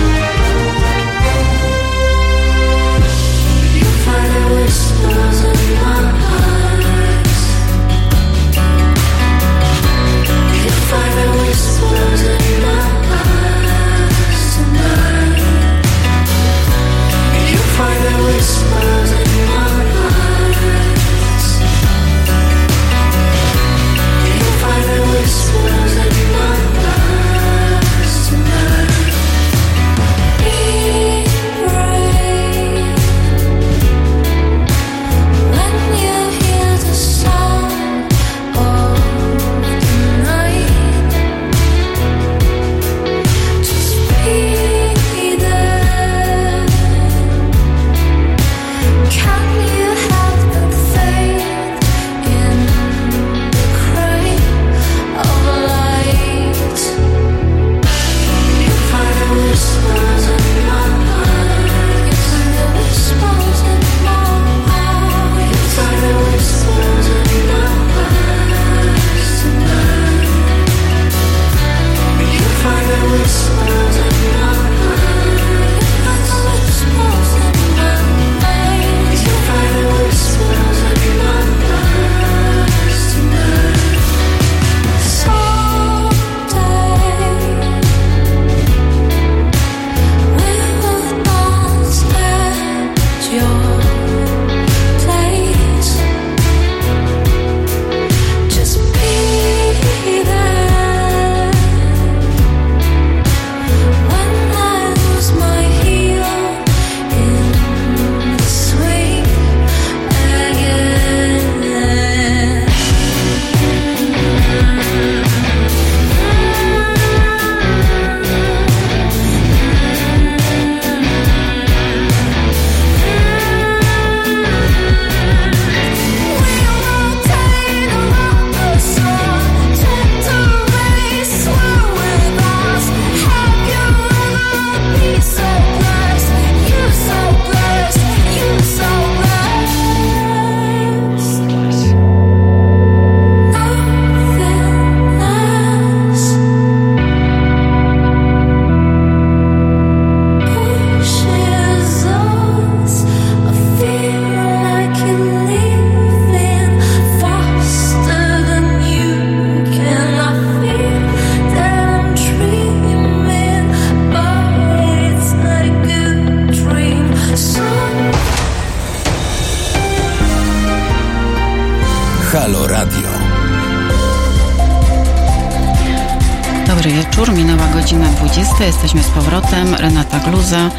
Jesteśmy 178.95 179.21
z 179.21 179.23
powrotem, 179.23 179.75
Renata 179.75 180.19
Gluza. 180.19 180.69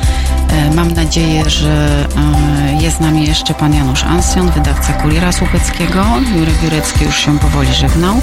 E, 0.49 0.71
mam 0.75 0.91
nadzieję, 0.91 1.51
że 1.51 2.07
e, 2.17 2.83
jest 2.83 2.97
z 2.97 3.01
nami 3.01 3.27
jeszcze 3.27 3.55
pan 3.55 3.75
Janusz 3.75 4.05
Ansjon, 4.05 4.51
wydawca 4.51 4.93
Kuriera 4.93 5.33
Słupeckiego. 5.33 6.05
Jurek 6.37 6.63
Jurecki 6.63 7.05
już 7.05 7.17
się 7.17 7.39
powoli 7.39 7.75
żegnał. 7.75 8.21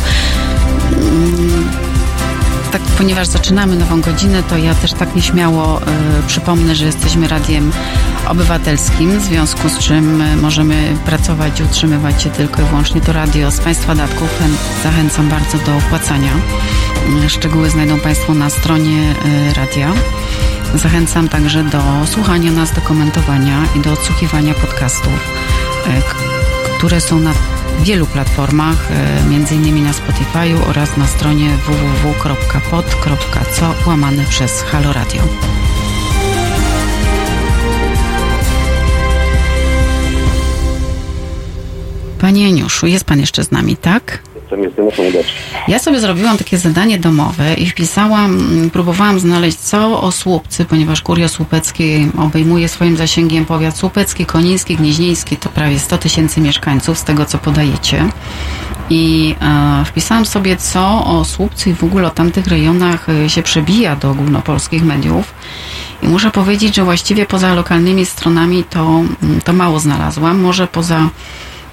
Mm, 0.92 1.70
tak, 2.72 2.82
ponieważ 2.82 3.28
zaczynamy 3.28 3.76
nową 3.76 4.02
godzinę, 4.02 4.44
to 4.44 4.58
ja 4.58 4.76
też 4.76 4.94
tak 4.94 5.16
nieśmiało 5.16 5.82
y, 5.82 5.84
przypomnę, 6.28 6.76
że 6.76 6.86
jesteśmy 6.86 7.28
radiem 7.28 7.72
obywatelskim, 8.28 9.20
w 9.20 9.24
związku 9.24 9.70
z 9.70 9.78
czym 9.78 10.24
możemy 10.42 10.96
pracować 11.06 11.60
i 11.60 11.64
utrzymywać 11.64 12.24
się 12.24 12.30
tylko 12.30 12.62
i 12.62 12.66
wyłącznie 12.66 13.02
to 13.02 13.14
radio 13.14 13.52
z 13.52 13.60
Państwa 13.60 13.96
datków. 13.96 14.30
Zachęcam 14.84 15.30
bardzo 15.30 15.58
do 15.58 15.78
opłacania. 15.78 16.32
Szczegóły 17.28 17.70
znajdą 17.70 18.00
Państwo 18.00 18.34
na 18.34 18.50
stronie 18.50 19.16
y, 19.52 19.54
radia. 19.54 19.94
Zachęcam 20.76 21.30
także 21.30 21.64
do 21.64 21.82
słuchania 22.06 22.52
nas, 22.52 22.74
do 22.74 22.82
komentowania 22.82 23.64
i 23.76 23.80
do 23.80 23.94
odsłuchiwania 23.94 24.54
podcastów, 24.54 25.34
które 26.78 27.02
są 27.02 27.20
na 27.20 27.34
wielu 27.82 28.06
platformach, 28.06 28.88
m.in. 29.32 29.84
na 29.84 29.92
Spotify'u 29.92 30.70
oraz 30.70 30.98
na 30.98 31.08
stronie 31.08 31.50
www.pod.co 31.66 33.74
łamany 33.88 34.26
przez 34.30 34.62
Halo 34.62 34.94
Radio. 34.94 35.22
Panie 42.22 42.44
Janiuszu, 42.44 42.88
jest 42.88 43.06
Pan 43.06 43.20
jeszcze 43.20 43.44
z 43.44 43.52
nami, 43.52 43.78
tak? 43.78 44.20
Jestem, 44.36 44.64
jestem, 44.64 44.86
jestem 44.86 45.06
Ja 45.70 45.80
sobie 45.80 46.00
zrobiłam 46.00 46.38
takie 46.38 46.58
zadanie 46.58 47.00
domowe 47.00 47.54
i 47.54 47.70
wpisałam, 47.70 48.40
próbowałam 48.74 49.20
znaleźć 49.20 49.58
co 49.58 50.02
o 50.02 50.12
Słupcy, 50.12 50.66
ponieważ 50.66 51.02
Kuria 51.02 51.28
Słupecki 51.28 52.12
obejmuje 52.18 52.70
swoim 52.70 52.98
zasięgiem 52.98 53.46
powiat 53.46 53.78
Słupecki, 53.78 54.26
Koniński, 54.26 54.76
Gnieźnieński, 54.76 55.38
to 55.38 55.50
prawie 55.50 55.80
100 55.80 55.98
tysięcy 55.98 56.42
mieszkańców 56.42 56.98
z 56.98 57.04
tego, 57.04 57.26
co 57.26 57.38
podajecie. 57.38 58.10
I 58.90 59.36
e, 59.42 59.86
wpisałam 59.86 60.26
sobie, 60.26 60.58
co 60.58 61.06
o 61.06 61.26
Słupcy 61.26 61.70
i 61.70 61.74
w 61.74 61.84
ogóle 61.84 62.08
o 62.08 62.12
tamtych 62.12 62.48
rejonach 62.48 63.10
e, 63.10 63.30
się 63.30 63.44
przebija 63.44 63.96
do 63.96 64.12
ogólnopolskich 64.12 64.84
mediów. 64.84 65.34
I 66.04 66.08
muszę 66.08 66.32
powiedzieć, 66.32 66.76
że 66.76 66.84
właściwie 66.84 67.26
poza 67.26 67.54
lokalnymi 67.54 68.06
stronami 68.06 68.64
to, 68.64 69.02
to 69.44 69.54
mało 69.54 69.80
znalazłam. 69.80 70.40
Może 70.40 70.68
poza 70.68 71.10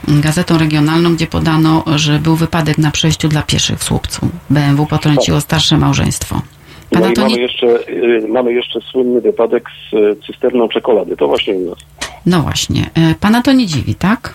gazetą 0.09 0.59
regionalną, 0.59 1.14
gdzie 1.14 1.26
podano, 1.26 1.84
że 1.96 2.18
był 2.18 2.36
wypadek 2.36 2.78
na 2.78 2.90
przejściu 2.90 3.28
dla 3.28 3.42
pieszych 3.42 3.78
w 3.78 3.84
Słupcu. 3.84 4.28
BMW 4.50 4.86
potrąciło 4.86 5.40
starsze 5.40 5.78
małżeństwo. 5.78 6.42
Pan 6.90 7.02
no 7.02 7.11
i 7.11 7.14
mamy, 7.20 7.40
jeszcze, 7.40 7.88
y, 7.88 8.28
mamy 8.28 8.52
jeszcze 8.52 8.80
słynny 8.80 9.20
wypadek 9.20 9.68
z 9.90 9.94
y, 9.94 10.16
cysterną 10.26 10.68
czekolady. 10.68 11.16
To 11.16 11.26
właśnie 11.26 11.54
u 11.54 11.70
nas. 11.70 11.78
No 12.26 12.42
właśnie. 12.42 12.90
Y, 13.11 13.14
pana 13.20 13.42
to 13.42 13.52
nie 13.52 13.66
dziwi, 13.66 13.94
tak? 13.94 14.34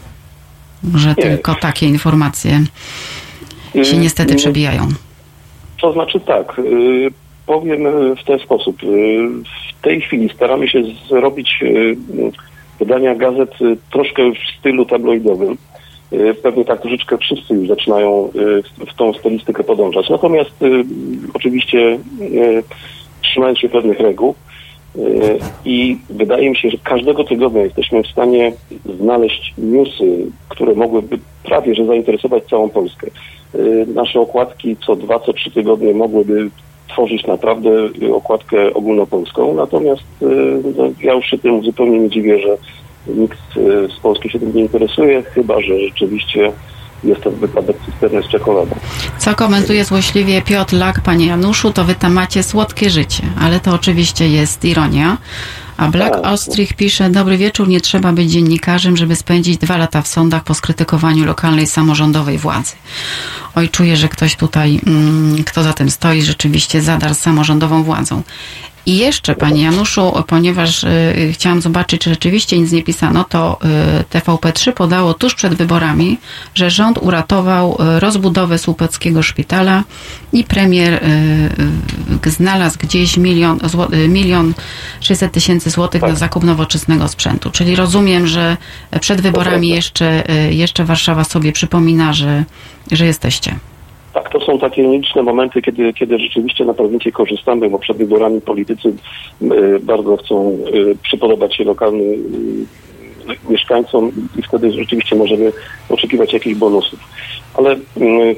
Że 0.95 1.09
nie. 1.09 1.15
tylko 1.15 1.55
takie 1.55 1.87
informacje 1.87 2.59
się 3.83 3.97
niestety 3.97 4.35
przebijają. 4.35 4.87
To 5.81 5.93
znaczy 5.93 6.19
tak. 6.19 6.61
Powiem 7.45 7.83
w 8.15 8.23
ten 8.23 8.39
sposób. 8.39 8.77
W 9.79 9.81
tej 9.81 10.01
chwili 10.01 10.29
staramy 10.35 10.67
się 10.67 10.83
zrobić 11.09 11.63
wydania 12.81 13.15
gazet 13.15 13.51
troszkę 13.91 14.31
w 14.31 14.59
stylu 14.59 14.85
tabloidowym. 14.85 15.57
Pewnie 16.43 16.65
tak 16.65 16.81
troszeczkę 16.81 17.17
wszyscy 17.17 17.53
już 17.53 17.67
zaczynają 17.67 18.29
w 18.91 18.93
tą 18.97 19.13
stylistykę 19.13 19.63
podążać. 19.63 20.09
Natomiast 20.09 20.55
oczywiście 21.33 21.99
trzymając 23.21 23.59
się 23.59 23.69
pewnych 23.69 23.99
reguł 23.99 24.35
i 25.65 25.97
wydaje 26.09 26.49
mi 26.49 26.57
się, 26.57 26.69
że 26.69 26.77
każdego 26.83 27.23
tygodnia 27.23 27.61
jesteśmy 27.61 28.03
w 28.03 28.07
stanie 28.07 28.53
znaleźć 28.99 29.53
newsy, 29.57 30.25
które 30.49 30.75
mogłyby 30.75 31.19
prawie 31.43 31.75
że 31.75 31.85
zainteresować 31.85 32.43
całą 32.43 32.69
Polskę. 32.69 33.07
Nasze 33.95 34.19
okładki 34.19 34.77
co 34.85 34.95
dwa, 34.95 35.19
co 35.19 35.33
trzy 35.33 35.51
tygodnie 35.51 35.93
mogłyby 35.93 36.49
tworzyć 36.91 37.27
naprawdę 37.27 37.69
okładkę 38.13 38.73
ogólnopolską. 38.73 39.53
Natomiast 39.53 40.03
no, 40.77 40.83
ja 41.03 41.13
już 41.13 41.25
się 41.25 41.37
tym 41.37 41.63
zupełnie 41.63 41.99
nie 41.99 42.09
dziwię, 42.09 42.39
że 42.39 42.57
nikt 43.13 43.39
z 43.97 43.99
Polski 43.99 44.29
się 44.29 44.39
tym 44.39 44.55
nie 44.55 44.61
interesuje, 44.61 45.23
chyba 45.23 45.61
że 45.61 45.79
rzeczywiście 45.79 46.51
jest 47.03 47.21
to 47.21 47.31
wypadek 47.31 47.77
cysterny 47.85 48.23
z 48.23 48.27
czekoladą. 48.27 48.75
Co 49.17 49.35
komentuje 49.35 49.85
złośliwie 49.85 50.41
Piotr 50.41 50.75
Lak, 50.75 51.01
panie 51.01 51.25
Januszu, 51.25 51.71
to 51.71 51.83
wy 51.83 51.95
tam 51.95 52.13
macie 52.13 52.43
słodkie 52.43 52.89
życie, 52.89 53.23
ale 53.41 53.59
to 53.59 53.71
oczywiście 53.73 54.29
jest 54.29 54.65
ironia. 54.65 55.17
A 55.77 55.87
Black 55.87 56.15
tak. 56.15 56.25
Ostrich 56.25 56.73
pisze, 56.73 57.09
dobry 57.09 57.37
wieczór, 57.37 57.67
nie 57.67 57.81
trzeba 57.81 58.11
być 58.11 58.31
dziennikarzem, 58.31 58.97
żeby 58.97 59.15
spędzić 59.15 59.57
dwa 59.57 59.77
lata 59.77 60.01
w 60.01 60.07
sądach 60.07 60.43
po 60.43 60.53
skrytykowaniu 60.53 61.25
lokalnej 61.25 61.67
samorządowej 61.67 62.37
władzy. 62.37 62.71
Oj, 63.55 63.69
czuję, 63.69 63.97
że 63.97 64.09
ktoś 64.09 64.35
tutaj, 64.35 64.81
mm, 64.87 65.43
kto 65.43 65.63
za 65.63 65.73
tym 65.73 65.91
stoi, 65.91 66.21
rzeczywiście 66.21 66.81
zadarł 66.81 67.13
samorządową 67.13 67.83
władzą. 67.83 68.23
I 68.85 68.97
jeszcze, 68.97 69.35
Panie 69.35 69.63
Januszu, 69.63 70.23
ponieważ 70.27 70.83
y, 70.83 71.31
chciałam 71.33 71.61
zobaczyć, 71.61 72.01
czy 72.01 72.09
rzeczywiście 72.09 72.59
nic 72.59 72.71
nie 72.71 72.83
pisano, 72.83 73.23
to 73.23 73.59
y, 74.11 74.19
TVP3 74.19 74.71
podało 74.73 75.13
tuż 75.13 75.35
przed 75.35 75.53
wyborami, 75.53 76.17
że 76.55 76.69
rząd 76.69 76.97
uratował 77.01 77.77
y, 77.95 77.99
rozbudowę 77.99 78.57
Słupeckiego 78.57 79.23
szpitala 79.23 79.83
i 80.33 80.43
premier 80.43 80.93
y, 80.93 82.27
y, 82.27 82.31
znalazł 82.31 82.77
gdzieś 82.79 83.17
milion, 83.17 83.59
y, 83.93 84.07
milion 84.07 84.53
600 84.99 85.31
tysięcy 85.31 85.69
złotych 85.69 86.01
na 86.01 86.07
tak. 86.07 86.17
zakup 86.17 86.43
nowoczesnego 86.43 87.07
sprzętu. 87.07 87.51
Czyli 87.51 87.75
rozumiem, 87.75 88.27
że 88.27 88.57
przed 88.99 89.21
wyborami 89.21 89.69
jeszcze, 89.69 90.23
jeszcze 90.49 90.85
Warszawa 90.85 91.23
sobie 91.23 91.51
przypomina, 91.51 92.13
że, 92.13 92.43
że 92.91 93.05
jesteście. 93.05 93.55
Tak, 94.13 94.29
to 94.29 94.39
są 94.39 94.59
takie 94.59 94.83
liczne 94.83 95.23
momenty, 95.23 95.61
kiedy, 95.61 95.93
kiedy 95.93 96.19
rzeczywiście 96.19 96.65
na 96.65 96.73
pewnicie 96.73 97.11
korzystamy, 97.11 97.69
bo 97.69 97.79
przed 97.79 97.97
wyborami 97.97 98.41
politycy 98.41 98.93
y, 99.41 99.79
bardzo 99.79 100.17
chcą 100.17 100.57
y, 100.73 100.95
przypodobać 101.03 101.55
się 101.55 101.63
lokalnym 101.63 102.11
y, 102.11 103.51
mieszkańcom 103.51 104.11
i 104.39 104.41
wtedy 104.41 104.71
rzeczywiście 104.71 105.15
możemy 105.15 105.51
oczekiwać 105.89 106.33
jakichś 106.33 106.55
bonusów. 106.55 106.99
Ale 107.53 107.75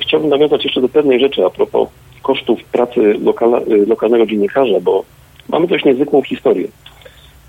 chciałbym 0.02 0.30
nawiązać 0.30 0.64
jeszcze 0.64 0.82
do 0.82 0.90
pewnej 0.90 1.20
rzeczy 1.20 1.46
a 1.46 1.50
propos 1.50 1.90
kosztów 2.22 2.64
pracy 2.64 3.16
lokala, 3.24 3.62
lokalnego 3.88 4.26
dziennikarza, 4.26 4.80
bo 4.82 5.04
mamy 5.50 5.68
dość 5.68 5.86
niezwykłą 5.86 6.22
historię. 6.22 6.68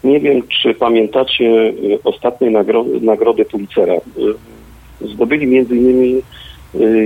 Nie 0.05 0.21
wiem, 0.21 0.43
czy 0.49 0.75
pamiętacie 0.75 1.73
ostatniej 2.05 2.51
nagro 2.51 2.85
nagrody 3.01 3.45
Pulitzera. 3.45 3.95
Zdobyli 5.01 5.47
między 5.47 5.77
innymi 5.77 6.23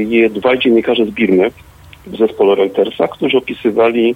je 0.08 0.30
dwaj 0.30 0.58
dziennikarze 0.58 1.06
z 1.06 1.10
Birmy 1.10 1.50
w 2.06 2.16
zespole 2.16 2.54
Reutersa, 2.54 3.08
którzy 3.08 3.38
opisywali 3.38 4.14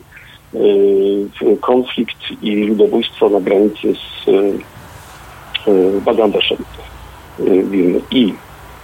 y, 0.54 1.56
konflikt 1.60 2.18
i 2.42 2.64
ludobójstwo 2.64 3.28
na 3.28 3.40
granicy 3.40 3.94
z 3.94 4.28
y, 4.28 6.00
Bangladeszem 6.04 6.58
y, 7.40 7.64
Birmy. 7.64 8.00
I 8.10 8.34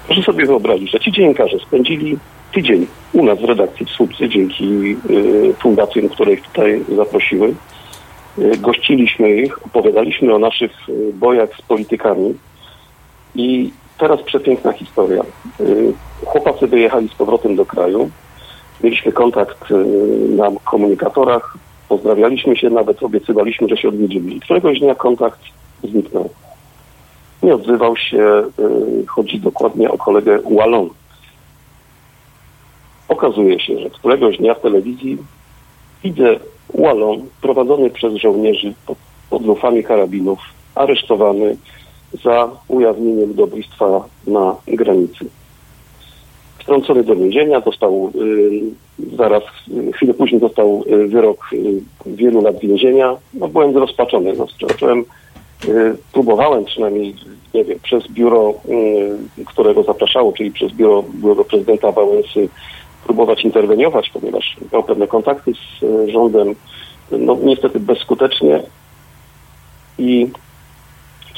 proszę 0.07 0.23
sobie 0.23 0.47
wyobrazić, 0.47 0.91
że 0.91 1.01
ci 1.01 1.13
dziennikarze 1.13 1.59
spędzili 1.59 2.19
tydzień 2.53 2.87
u 3.13 3.25
nas 3.25 3.39
w 3.39 3.45
redakcji 3.45 3.87
w 3.87 3.91
Słupcy 3.91 4.29
dzięki 4.29 4.97
fundacjom, 5.59 6.09
które 6.09 6.33
ich 6.33 6.43
tutaj 6.43 6.83
zaprosiły. 6.97 7.55
Gościliśmy 8.59 9.31
ich, 9.37 9.67
opowiadaliśmy 9.67 10.35
o 10.35 10.39
naszych 10.39 10.73
bojach 11.15 11.49
z 11.59 11.63
politykami 11.63 12.35
i 13.35 13.71
teraz 13.99 14.23
przepiękna 14.23 14.73
historia. 14.73 15.23
Y, 15.61 15.93
chłopacy 16.25 16.67
wyjechali 16.67 17.09
z 17.09 17.15
powrotem 17.15 17.57
do 17.57 17.67
kraju. 17.67 18.11
Mieliśmy 18.83 19.13
kontakt 19.13 19.71
y, 19.71 19.75
na 20.37 20.49
komunikatorach, 20.65 21.57
pozdrawialiśmy 21.89 22.57
się, 22.57 22.71
nawet 22.71 23.03
obiecywaliśmy, 23.03 23.69
że 23.69 23.77
się 23.77 23.89
odwiedzimy. 23.89 24.31
I 24.31 24.41
któregoś 24.41 24.81
dnia 24.81 24.95
kontakt 24.95 25.41
zniknął. 25.85 26.31
Nie 27.43 27.55
odzywał 27.55 27.97
się, 27.97 28.45
y, 29.03 29.07
chodzi 29.07 29.41
dokładnie 29.41 29.91
o 29.91 29.99
kolegę 29.99 30.39
Wallon. 30.59 30.89
Okazuje 33.09 33.61
się, 33.61 33.79
że 33.79 33.91
któregoś 33.91 34.39
dnia 34.39 34.55
w 34.55 34.61
telewizji 34.61 35.19
widzę 36.05 36.37
Wallon 36.75 37.27
prowadzony 37.41 37.91
przez 37.91 38.15
żołnierzy 38.15 38.75
pod, 38.87 38.99
pod 39.31 39.47
lufami 39.47 39.85
karabinów, 39.85 40.39
aresztowany, 40.75 41.57
za 42.25 42.51
ujawnienie 42.69 43.27
ludobójstwa 43.27 44.05
na 44.27 44.57
granicy. 44.67 45.25
Wtrącony 46.59 47.05
do 47.05 47.17
więzienia, 47.17 47.61
dostał 47.61 48.13
y, 48.15 49.17
zaraz, 49.17 49.43
chwilę 49.95 50.15
później 50.15 50.41
dostał 50.41 50.85
y, 50.87 51.09
wyrok 51.09 51.53
y, 51.53 51.83
wielu 52.07 52.43
lat 52.43 52.61
więzienia. 52.61 53.17
No, 53.35 53.49
byłem 53.49 53.73
zrozpaczony. 53.73 54.33
No, 54.33 54.47
zacząłem, 54.69 55.05
próbowałem 56.13 56.65
przynajmniej, 56.65 57.15
nie 57.55 57.65
wiem, 57.65 57.79
przez 57.83 58.09
biuro, 58.09 58.55
którego 59.47 59.83
zapraszało, 59.83 60.33
czyli 60.33 60.51
przez 60.51 60.73
biuro 60.73 61.05
byłego 61.15 61.45
prezydenta 61.45 61.93
Wałęsy, 61.93 62.49
próbować 63.05 63.45
interweniować, 63.45 64.11
ponieważ 64.11 64.57
miał 64.73 64.83
pewne 64.83 65.07
kontakty 65.07 65.53
z 65.53 66.09
rządem, 66.11 66.55
no 67.11 67.37
niestety 67.43 67.81
bezskutecznie 67.81 68.63
i 69.99 70.27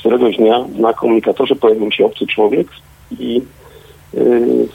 któregoś 0.01 0.37
dnia 0.37 0.65
na 0.79 0.93
komunikatorze 0.93 1.57
pojawił 1.57 1.93
się 1.93 2.07
obcy 2.07 2.27
człowiek 2.27 2.69
i 3.19 3.43
yy, 4.15 4.69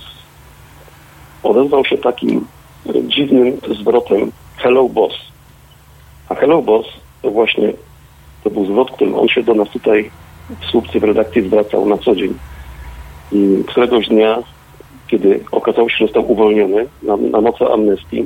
odezwał 1.44 1.86
się 1.86 1.98
takim 1.98 2.46
dziwnym 3.08 3.58
zwrotem 3.82 4.32
hello 4.58 4.90
boss. 4.90 5.14
A 6.30 6.36
hello 6.36 6.62
boss 6.62 6.86
to 7.22 7.32
właśnie 7.32 7.74
to 8.44 8.50
był 8.50 8.66
zwrot, 8.66 8.92
którym 8.92 9.16
on 9.16 9.28
się 9.28 9.44
do 9.44 9.54
nas 9.54 9.70
tutaj 9.70 10.12
w 10.62 10.66
słupcy 10.66 11.00
w 11.00 11.04
redakcji 11.04 11.48
zwracał 11.48 11.86
na 11.86 11.98
co 11.98 12.16
dzień. 12.16 12.34
I 13.32 13.64
któregoś 13.68 14.08
dnia, 14.08 14.44
kiedy 15.08 15.44
okazało 15.52 15.90
się, 15.90 15.96
że 15.98 16.06
został 16.06 16.32
uwolniony 16.32 16.88
na, 17.04 17.18
na 17.18 17.42
mocy 17.42 17.66
amnestii, 17.66 18.26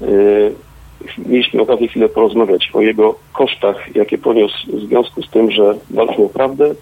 yy, 0.00 0.54
mieliśmy 1.26 1.62
okazję 1.62 1.88
chwilę 1.88 2.08
porozmawiać 2.08 2.70
o 2.72 2.80
jego 2.80 3.14
kosztach, 3.32 3.96
jakie 3.96 4.18
poniósł 4.18 4.76
w 4.76 4.80
związku 4.80 5.22
z 5.22 5.30
tym, 5.30 5.50
że 5.50 5.74
walczył 5.90 6.24
o 6.24 6.28
prawdę. 6.28 6.74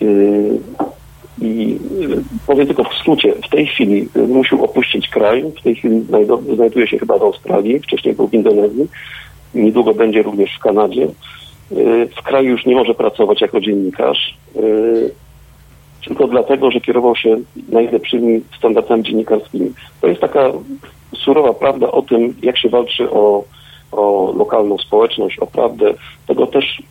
Yy, 0.00 0.58
I 1.40 1.78
yy, 2.00 2.22
powiem 2.46 2.66
tylko 2.66 2.84
w 2.84 2.94
skrócie, 2.94 3.34
w 3.46 3.48
tej 3.50 3.66
chwili 3.66 4.08
yy, 4.14 4.26
musiał 4.26 4.64
opuścić 4.64 5.08
kraj, 5.08 5.44
w 5.60 5.62
tej 5.62 5.74
chwili 5.74 6.04
znajduje 6.54 6.86
się 6.86 6.98
chyba 6.98 7.18
w 7.18 7.22
Australii, 7.22 7.78
wcześniej 7.78 8.14
był 8.14 8.28
w 8.28 8.34
Indonezji, 8.34 8.88
niedługo 9.54 9.94
będzie 9.94 10.22
również 10.22 10.56
w 10.56 10.62
Kanadzie. 10.62 11.08
W 12.16 12.22
kraju 12.22 12.50
już 12.50 12.66
nie 12.66 12.74
może 12.74 12.94
pracować 12.94 13.40
jako 13.40 13.60
dziennikarz, 13.60 14.34
tylko 16.04 16.26
dlatego, 16.26 16.70
że 16.70 16.80
kierował 16.80 17.16
się 17.16 17.36
najlepszymi 17.68 18.40
standardami 18.58 19.02
dziennikarskimi. 19.02 19.72
To 20.00 20.06
jest 20.06 20.20
taka 20.20 20.52
surowa 21.16 21.52
prawda 21.52 21.90
o 21.90 22.02
tym, 22.02 22.34
jak 22.42 22.58
się 22.58 22.68
walczy 22.68 23.10
o, 23.10 23.44
o 23.92 24.32
lokalną 24.36 24.78
społeczność, 24.78 25.38
o 25.38 25.46
prawdę. 25.46 25.94
Tego 26.26 26.46
też 26.46 26.82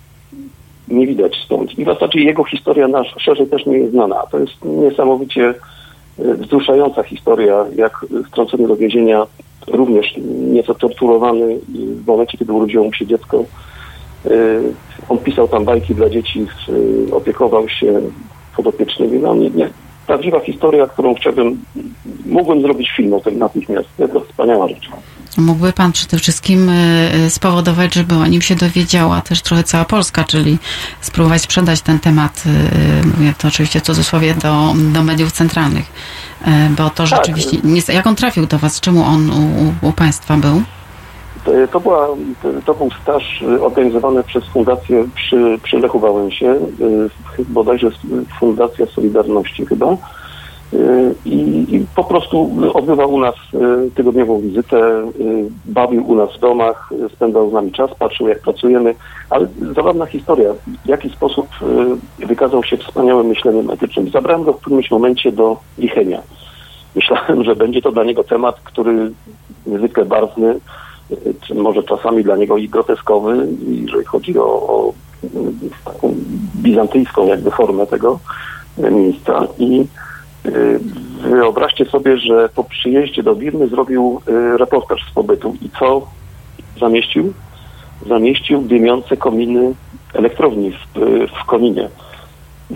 nie 0.87 1.07
widać 1.07 1.35
stąd. 1.45 1.79
I 1.79 1.83
w 1.83 1.87
zasadzie 1.87 2.19
jego 2.19 2.43
historia 2.43 2.87
nasz 2.87 3.15
szerzej 3.17 3.47
też 3.47 3.65
nie 3.65 3.77
jest 3.77 3.91
znana. 3.91 4.23
To 4.31 4.39
jest 4.39 4.53
niesamowicie 4.65 5.53
e, 6.19 6.33
wzruszająca 6.33 7.03
historia, 7.03 7.65
jak 7.75 8.05
wtrącony 8.27 8.67
do 8.67 8.75
więzienia, 8.75 9.27
również 9.67 10.13
nieco 10.51 10.75
torturowany 10.75 11.59
w 12.03 12.07
momencie, 12.07 12.37
kiedy 12.37 12.53
urodziło 12.53 12.85
mu 12.85 12.93
się 12.93 13.05
dziecko. 13.05 13.43
E, 14.25 14.29
on 15.09 15.17
pisał 15.17 15.47
tam 15.47 15.65
bajki 15.65 15.95
dla 15.95 16.09
dzieci, 16.09 16.45
e, 17.09 17.15
opiekował 17.15 17.69
się 17.69 18.01
podopiecznymi. 18.55 19.19
No, 19.19 19.35
nie, 19.35 19.49
nie, 19.49 19.69
prawdziwa 20.11 20.39
historia, 20.39 20.87
którą 20.87 21.15
chciałbym, 21.15 21.65
mógłbym 22.25 22.61
zrobić 22.61 22.91
film 22.97 23.13
o 23.13 23.19
tym 23.19 23.39
natychmiast. 23.39 23.87
To 24.13 24.19
wspaniała 24.19 24.67
rzecz. 24.67 24.89
Mógłby 25.37 25.73
Pan 25.73 25.91
przede 25.91 26.17
wszystkim 26.17 26.69
e, 26.69 27.29
spowodować, 27.29 27.93
żeby 27.93 28.15
o 28.15 28.27
nim 28.27 28.41
się 28.41 28.55
dowiedziała 28.55 29.21
też 29.21 29.41
trochę 29.41 29.63
cała 29.63 29.85
Polska, 29.85 30.23
czyli 30.23 30.57
spróbować 31.01 31.41
sprzedać 31.41 31.81
ten 31.81 31.99
temat, 31.99 32.43
e, 32.45 33.07
mówię 33.07 33.33
to 33.37 33.47
oczywiście 33.47 33.79
w 33.79 33.83
cudzysłowie, 33.83 34.33
do, 34.33 34.73
do 34.93 35.03
mediów 35.03 35.31
centralnych. 35.31 35.85
E, 36.45 36.69
bo 36.77 36.89
to 36.89 37.07
tak. 37.07 37.07
rzeczywiście, 37.07 37.93
jak 37.93 38.07
on 38.07 38.15
trafił 38.15 38.45
do 38.45 38.57
Was, 38.59 38.79
czemu 38.79 39.03
on 39.03 39.29
u, 39.29 39.87
u 39.87 39.91
Państwa 39.91 40.37
był? 40.37 40.63
To, 41.71 41.79
była, 41.79 42.07
to 42.65 42.73
był 42.73 42.89
staż 43.01 43.43
organizowany 43.61 44.23
przez 44.23 44.45
Fundację 44.45 45.05
przy, 45.15 45.59
przy 45.63 45.79
Lechu 45.79 45.99
Wałęsie, 45.99 46.55
bodajże 47.49 47.89
Fundacja 48.39 48.85
Solidarności 48.85 49.65
chyba. 49.65 49.97
I, 51.25 51.65
I, 51.69 51.85
po 51.95 52.03
prostu 52.03 52.51
odbywał 52.73 53.13
u 53.13 53.19
nas 53.19 53.35
tygodniową 53.95 54.41
wizytę, 54.41 55.11
bawił 55.65 56.09
u 56.09 56.15
nas 56.15 56.29
w 56.37 56.39
domach, 56.39 56.89
spędzał 57.13 57.49
z 57.49 57.53
nami 57.53 57.71
czas, 57.71 57.91
patrzył 57.99 58.27
jak 58.27 58.39
pracujemy, 58.39 58.95
ale 59.29 59.47
zabawna 59.75 60.05
historia, 60.05 60.53
w 60.85 60.87
jaki 60.87 61.09
sposób 61.09 61.47
wykazał 62.19 62.63
się 62.63 62.77
wspaniałym 62.77 63.27
myśleniem 63.27 63.69
etycznym. 63.69 64.09
Zabrałem 64.09 64.43
go 64.43 64.53
w 64.53 64.61
którymś 64.61 64.91
momencie 64.91 65.31
do 65.31 65.57
Lichenia. 65.77 66.21
Myślałem, 66.95 67.43
że 67.43 67.55
będzie 67.55 67.81
to 67.81 67.91
dla 67.91 68.03
niego 68.03 68.23
temat, 68.23 68.59
który 68.63 69.11
niezwykle 69.65 70.05
barwny, 70.05 70.59
może 71.55 71.83
czasami 71.83 72.23
dla 72.23 72.35
niego 72.35 72.57
i 72.57 72.69
groteskowy, 72.69 73.47
jeżeli 73.67 74.05
chodzi 74.05 74.39
o, 74.39 74.43
o 74.43 74.93
taką 75.85 76.15
bizantyjską 76.55 77.27
jakby 77.27 77.51
formę 77.51 77.87
tego 77.87 78.19
miejsca. 78.77 79.47
I 79.59 79.85
y, 80.45 80.79
wyobraźcie 81.21 81.85
sobie, 81.85 82.17
że 82.17 82.49
po 82.55 82.63
przyjeździe 82.63 83.23
do 83.23 83.35
Wirny 83.35 83.67
zrobił 83.67 84.21
y, 84.27 84.57
reportaż 84.57 85.05
z 85.11 85.13
pobytu 85.13 85.55
i 85.61 85.69
co 85.79 86.07
zamieścił? 86.79 87.33
Zamieścił 88.07 88.61
dymiące 88.61 89.17
kominy 89.17 89.73
elektrowni 90.13 90.71
w, 90.71 90.99
w 91.41 91.45
Koninie. 91.45 91.89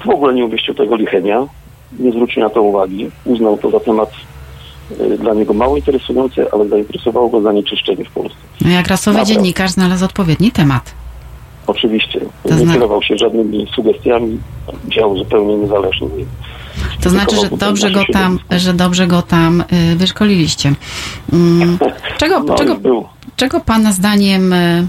W 0.05 0.09
ogóle 0.09 0.33
nie 0.33 0.45
umieścił 0.45 0.73
tego 0.73 0.95
lichenia, 0.95 1.47
nie 1.99 2.11
zwrócił 2.11 2.43
na 2.43 2.49
to 2.49 2.61
uwagi, 2.61 3.11
uznał 3.25 3.57
to 3.57 3.69
za 3.69 3.79
temat 3.79 4.09
dla 5.19 5.33
niego 5.33 5.53
mało 5.53 5.77
interesujące, 5.77 6.45
ale 6.53 6.67
zainteresowało 6.67 7.29
go 7.29 7.41
zanieczyszczenie 7.41 8.05
w 8.05 8.12
Polsce. 8.12 8.37
No 8.62 8.70
jak 8.70 8.87
rasowy 8.87 9.17
Naprawdę. 9.17 9.33
dziennikarz 9.33 9.71
znalazł 9.71 10.05
odpowiedni 10.05 10.51
temat. 10.51 10.93
Oczywiście. 11.67 12.20
To 12.43 12.49
nie 12.49 12.59
zna... 12.59 12.74
kierował 12.74 13.03
się 13.03 13.17
żadnymi 13.17 13.67
sugestiami, 13.75 14.39
działał 14.87 15.17
zupełnie 15.17 15.57
niezależnie. 15.57 16.07
To 17.01 17.09
znaczy, 17.09 17.36
że 17.36 17.57
dobrze 17.57 17.91
go 17.91 18.01
tam, 18.13 18.39
że 18.51 18.74
dobrze 18.74 19.07
go 19.07 19.21
tam 19.21 19.63
y, 19.93 19.95
wyszkoliliście. 19.95 20.74
Mm, 21.33 21.78
czego, 22.20 22.43
no, 22.43 22.55
czego, 22.55 22.75
czego 23.36 23.59
Pana 23.59 23.91
zdaniem 23.91 24.53
y, 24.53 24.87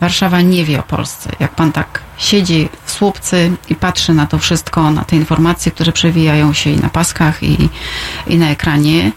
Warszawa 0.00 0.40
nie 0.40 0.64
wie 0.64 0.80
o 0.80 0.82
Polsce. 0.82 1.30
Jak 1.40 1.54
pan 1.54 1.72
tak 1.72 2.02
siedzi 2.18 2.68
w 2.84 2.90
słupcy 2.90 3.50
i 3.70 3.74
patrzy 3.74 4.14
na 4.14 4.26
to 4.26 4.38
wszystko, 4.38 4.90
na 4.90 5.04
te 5.04 5.16
informacje, 5.16 5.72
które 5.72 5.92
przewijają 5.92 6.52
się 6.52 6.70
i 6.70 6.76
na 6.76 6.88
paskach, 6.88 7.42
i, 7.42 7.68
i 8.26 8.38
na 8.38 8.50
ekranie, 8.50 9.12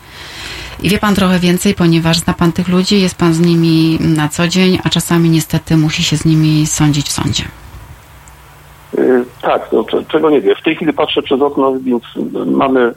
i 0.83 0.89
wie 0.89 0.97
pan 0.97 1.15
trochę 1.15 1.39
więcej, 1.39 1.73
ponieważ 1.73 2.19
zna 2.19 2.33
pan 2.33 2.51
tych 2.51 2.67
ludzi, 2.67 3.01
jest 3.01 3.15
pan 3.15 3.33
z 3.33 3.39
nimi 3.39 3.97
na 4.01 4.29
co 4.29 4.47
dzień, 4.47 4.79
a 4.83 4.89
czasami 4.89 5.29
niestety 5.29 5.77
musi 5.77 6.03
się 6.03 6.17
z 6.17 6.25
nimi 6.25 6.67
sądzić 6.67 7.07
w 7.07 7.11
sądzie. 7.11 7.43
Yy, 8.97 9.25
tak, 9.41 9.69
no, 9.71 9.85
czego 10.07 10.29
nie 10.29 10.41
wie. 10.41 10.55
W 10.55 10.63
tej 10.63 10.75
chwili 10.75 10.93
patrzę 10.93 11.21
przez 11.21 11.41
okno, 11.41 11.73
więc 11.79 12.03
mamy 12.45 12.93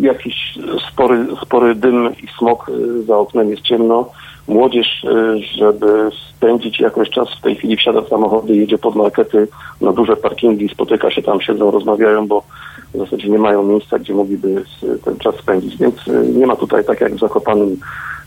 jakiś 0.00 0.58
spory, 0.92 1.26
spory 1.42 1.74
dym 1.74 2.16
i 2.22 2.28
smog 2.38 2.68
y, 2.68 3.02
za 3.02 3.16
oknem, 3.16 3.50
jest 3.50 3.62
ciemno 3.62 4.10
młodzież, 4.48 5.04
y, 5.04 5.38
żeby 5.58 6.10
spędzić 6.30 6.80
jakoś 6.80 7.10
czas, 7.10 7.28
w 7.38 7.40
tej 7.40 7.56
chwili 7.56 7.76
wsiada 7.76 8.00
w 8.00 8.08
samochody, 8.08 8.56
jedzie 8.56 8.78
pod 8.78 8.94
markety 8.94 9.48
na 9.80 9.92
duże 9.92 10.16
parkingi, 10.16 10.68
spotyka 10.68 11.10
się 11.10 11.22
tam, 11.22 11.40
siedzą, 11.40 11.70
rozmawiają, 11.70 12.26
bo 12.26 12.42
w 12.94 12.98
zasadzie 12.98 13.28
nie 13.28 13.38
mają 13.38 13.62
miejsca, 13.62 13.98
gdzie 13.98 14.14
mogliby 14.14 14.64
ten 15.04 15.18
czas 15.18 15.34
spędzić. 15.34 15.76
Więc 15.76 16.08
y, 16.08 16.28
nie 16.34 16.46
ma 16.46 16.56
tutaj, 16.56 16.84
tak 16.84 17.00
jak 17.00 17.14
w 17.14 17.20
Zakopanym, 17.20 17.76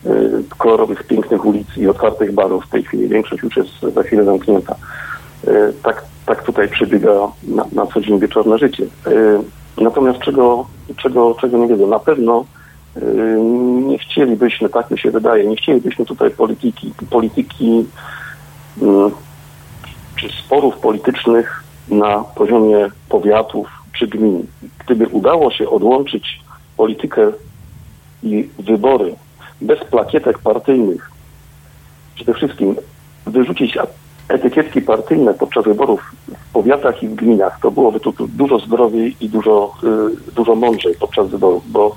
y, 0.05 0.43
kolorowych, 0.57 1.03
pięknych 1.03 1.45
ulic 1.45 1.77
i 1.77 1.87
otwartych 1.87 2.31
barów. 2.31 2.65
W 2.65 2.69
tej 2.69 2.83
chwili 2.83 3.07
większość 3.07 3.43
już 3.43 3.57
jest 3.57 3.93
za 3.93 4.03
chwilę 4.03 4.23
zamknięta. 4.23 4.75
Tak, 5.83 6.05
tak 6.25 6.43
tutaj 6.43 6.67
przebiega 6.67 7.27
na, 7.47 7.65
na 7.71 7.85
co 7.85 8.01
dzień 8.01 8.19
wieczorne 8.19 8.57
życie. 8.57 8.85
Natomiast 9.77 10.19
czego, 10.19 10.65
czego, 10.97 11.35
czego 11.41 11.57
nie 11.57 11.67
wiedzą? 11.67 11.87
Na 11.87 11.99
pewno 11.99 12.45
nie 13.87 13.99
chcielibyśmy, 13.99 14.69
tak 14.69 14.91
mi 14.91 14.99
się 14.99 15.11
wydaje, 15.11 15.47
nie 15.47 15.55
chcielibyśmy 15.55 16.05
tutaj 16.05 16.31
polityki, 16.31 16.93
polityki 17.09 17.85
yy, 18.81 19.11
czy 20.15 20.29
sporów 20.45 20.77
politycznych 20.77 21.63
na 21.89 22.23
poziomie 22.35 22.87
powiatów 23.09 23.67
czy 23.99 24.07
gmin. 24.07 24.47
Gdyby 24.85 25.07
udało 25.07 25.51
się 25.51 25.69
odłączyć 25.69 26.39
politykę 26.77 27.31
i 28.23 28.49
wybory 28.59 29.15
bez 29.61 29.79
plakietek 29.79 30.39
partyjnych, 30.39 31.11
przede 32.15 32.33
wszystkim 32.33 32.75
wyrzucić 33.25 33.77
etykietki 34.29 34.81
partyjne 34.81 35.33
podczas 35.33 35.65
wyborów 35.65 36.15
w 36.49 36.53
powiatach 36.53 37.03
i 37.03 37.07
w 37.07 37.15
gminach, 37.15 37.59
to 37.61 37.71
byłoby 37.71 37.99
tu 37.99 38.13
dużo 38.27 38.59
zdrowiej 38.59 39.15
i 39.19 39.29
dużo, 39.29 39.73
yy, 39.83 40.33
dużo 40.35 40.55
mądrzej 40.55 40.95
podczas 40.99 41.27
wyborów, 41.27 41.71
bo 41.71 41.95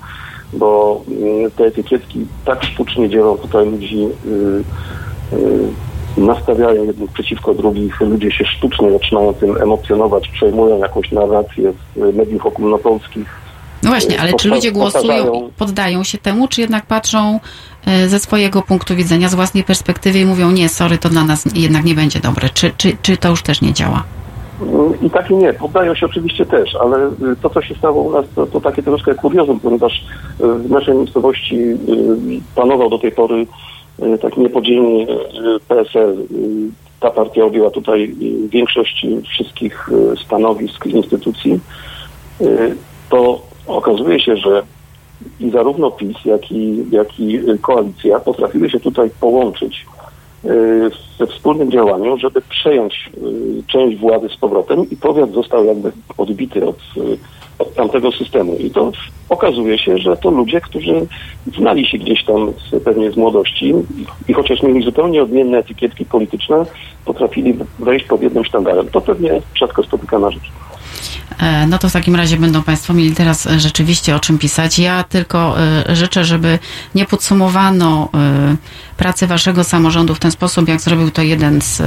bo 0.53 1.01
mm, 1.07 1.51
te 1.51 1.65
etykietki 1.65 2.25
tak 2.45 2.63
sztucznie 2.63 3.09
dzielą 3.09 3.37
tutaj 3.37 3.65
ludzi, 3.65 4.07
y, 4.25 5.37
y, 5.37 5.69
nastawiają 6.17 6.83
jednych 6.83 7.11
przeciwko 7.11 7.53
drugich, 7.53 8.01
ludzie 8.01 8.31
się 8.31 8.45
sztucznie 8.45 8.91
zaczynają 8.91 9.33
tym 9.33 9.57
emocjonować, 9.61 10.27
przejmują 10.27 10.77
jakąś 10.77 11.11
narrację 11.11 11.73
z 11.95 12.15
mediów 12.15 12.45
ogólnopolskich. 12.45 13.39
No 13.83 13.89
właśnie, 13.89 14.21
ale 14.21 14.33
czy 14.33 14.49
ludzie 14.49 14.71
głosują, 14.71 15.49
poddają 15.57 16.03
się 16.03 16.17
temu, 16.17 16.47
czy 16.47 16.61
jednak 16.61 16.85
patrzą 16.85 17.39
y, 17.87 18.09
ze 18.09 18.19
swojego 18.19 18.61
punktu 18.61 18.95
widzenia, 18.95 19.29
z 19.29 19.35
własnej 19.35 19.63
perspektywy 19.63 20.19
i 20.19 20.25
mówią, 20.25 20.51
nie, 20.51 20.69
sorry, 20.69 20.97
to 20.97 21.09
dla 21.09 21.23
nas 21.23 21.45
jednak 21.55 21.85
nie 21.85 21.95
będzie 21.95 22.19
dobre. 22.19 22.49
Czy, 22.49 22.71
czy, 22.77 22.97
czy 23.01 23.17
to 23.17 23.29
już 23.29 23.41
też 23.41 23.61
nie 23.61 23.73
działa? 23.73 24.03
I 25.01 25.09
tak 25.09 25.31
i 25.31 25.35
nie, 25.35 25.53
poddają 25.53 25.95
się 25.95 26.05
oczywiście 26.05 26.45
też, 26.45 26.75
ale 26.75 27.07
y, 27.07 27.11
to, 27.41 27.49
co 27.49 27.61
się 27.61 27.75
stało 27.75 28.01
u 28.01 28.11
nas, 28.11 28.25
to, 28.35 28.47
to 28.47 28.61
takie 28.61 28.83
troszkę 28.83 29.15
kuriozum, 29.15 29.59
ponieważ 29.59 29.93
y, 30.41 30.53
w 30.53 30.69
naszej 30.69 30.95
miejscowości 30.95 31.55
y, 31.55 31.77
panował 32.55 32.89
do 32.89 32.99
tej 32.99 33.11
pory 33.11 33.45
y, 34.03 34.17
tak 34.17 34.37
niepodzielnie 34.37 35.03
y, 35.03 35.17
PSL. 35.67 36.17
Ta 36.99 37.09
partia 37.09 37.43
objęła 37.43 37.69
tutaj 37.69 38.15
większość 38.49 39.05
wszystkich 39.29 39.89
stanowisk 40.25 40.85
instytucji. 40.85 41.59
To 43.09 43.41
okazuje 43.67 44.19
się, 44.19 44.37
że 44.37 44.63
i 45.39 45.49
zarówno 45.49 45.91
PiS, 45.91 46.17
jak 46.25 46.51
i, 46.51 46.85
jak 46.91 47.19
i 47.19 47.39
koalicja 47.61 48.19
potrafiły 48.19 48.69
się 48.69 48.79
tutaj 48.79 49.09
połączyć 49.19 49.85
we 51.19 51.27
wspólnym 51.27 51.71
działaniu, 51.71 52.17
żeby 52.17 52.41
przejąć 52.41 53.09
y, 53.17 53.63
część 53.67 53.97
władzy 53.97 54.29
z 54.29 54.37
powrotem 54.37 54.89
i 54.89 54.97
powiat 54.97 55.31
został 55.31 55.65
jakby 55.65 55.91
odbity 56.17 56.67
od, 56.67 56.77
y, 56.97 57.17
od 57.59 57.75
tamtego 57.75 58.11
systemu. 58.11 58.55
I 58.55 58.71
to 58.71 58.91
okazuje 59.29 59.77
się, 59.77 59.97
że 59.97 60.17
to 60.17 60.31
ludzie, 60.31 60.61
którzy 60.61 61.05
znali 61.57 61.87
się 61.87 61.97
gdzieś 61.97 62.25
tam 62.25 62.53
z, 62.71 62.83
pewnie 62.83 63.11
z 63.11 63.17
młodości 63.17 63.73
i 64.27 64.33
chociaż 64.33 64.63
mieli 64.63 64.83
zupełnie 64.83 65.23
odmienne 65.23 65.57
etykietki 65.57 66.05
polityczne, 66.05 66.65
potrafili 67.05 67.53
wejść 67.79 68.05
pod 68.05 68.21
jednym 68.21 68.45
sztandarem. 68.45 68.87
To 68.87 69.01
pewnie 69.01 69.41
rzadko 69.55 69.83
spotykana 69.83 70.31
rzecz. 70.31 70.51
E, 71.39 71.67
No 71.67 71.77
to 71.77 71.89
w 71.89 71.93
takim 71.93 72.15
razie 72.15 72.37
będą 72.37 72.63
Państwo 72.63 72.93
mieli 72.93 73.11
teraz 73.11 73.47
e, 73.47 73.59
rzeczywiście 73.59 74.15
o 74.15 74.19
czym 74.19 74.37
pisać. 74.37 74.79
Ja 74.79 75.03
tylko 75.03 75.55
e, 75.61 75.95
życzę, 75.95 76.25
żeby 76.25 76.59
nie 76.95 77.05
podsumowano 77.05 78.09
pracy 78.97 79.27
Waszego 79.27 79.63
samorządu 79.63 80.15
w 80.15 80.19
ten 80.19 80.31
sposób, 80.31 80.67
jak 80.67 80.81
zrobił 80.81 81.11
to 81.11 81.21
jeden 81.21 81.61
z, 81.61 81.81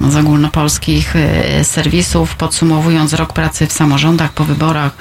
z 0.00 0.16
ogólnopolskich 0.16 1.14
serwisów, 1.62 2.36
podsumowując 2.36 3.12
rok 3.12 3.32
pracy 3.32 3.66
w 3.66 3.72
samorządach 3.72 4.32
po 4.32 4.44
wyborach, 4.44 4.92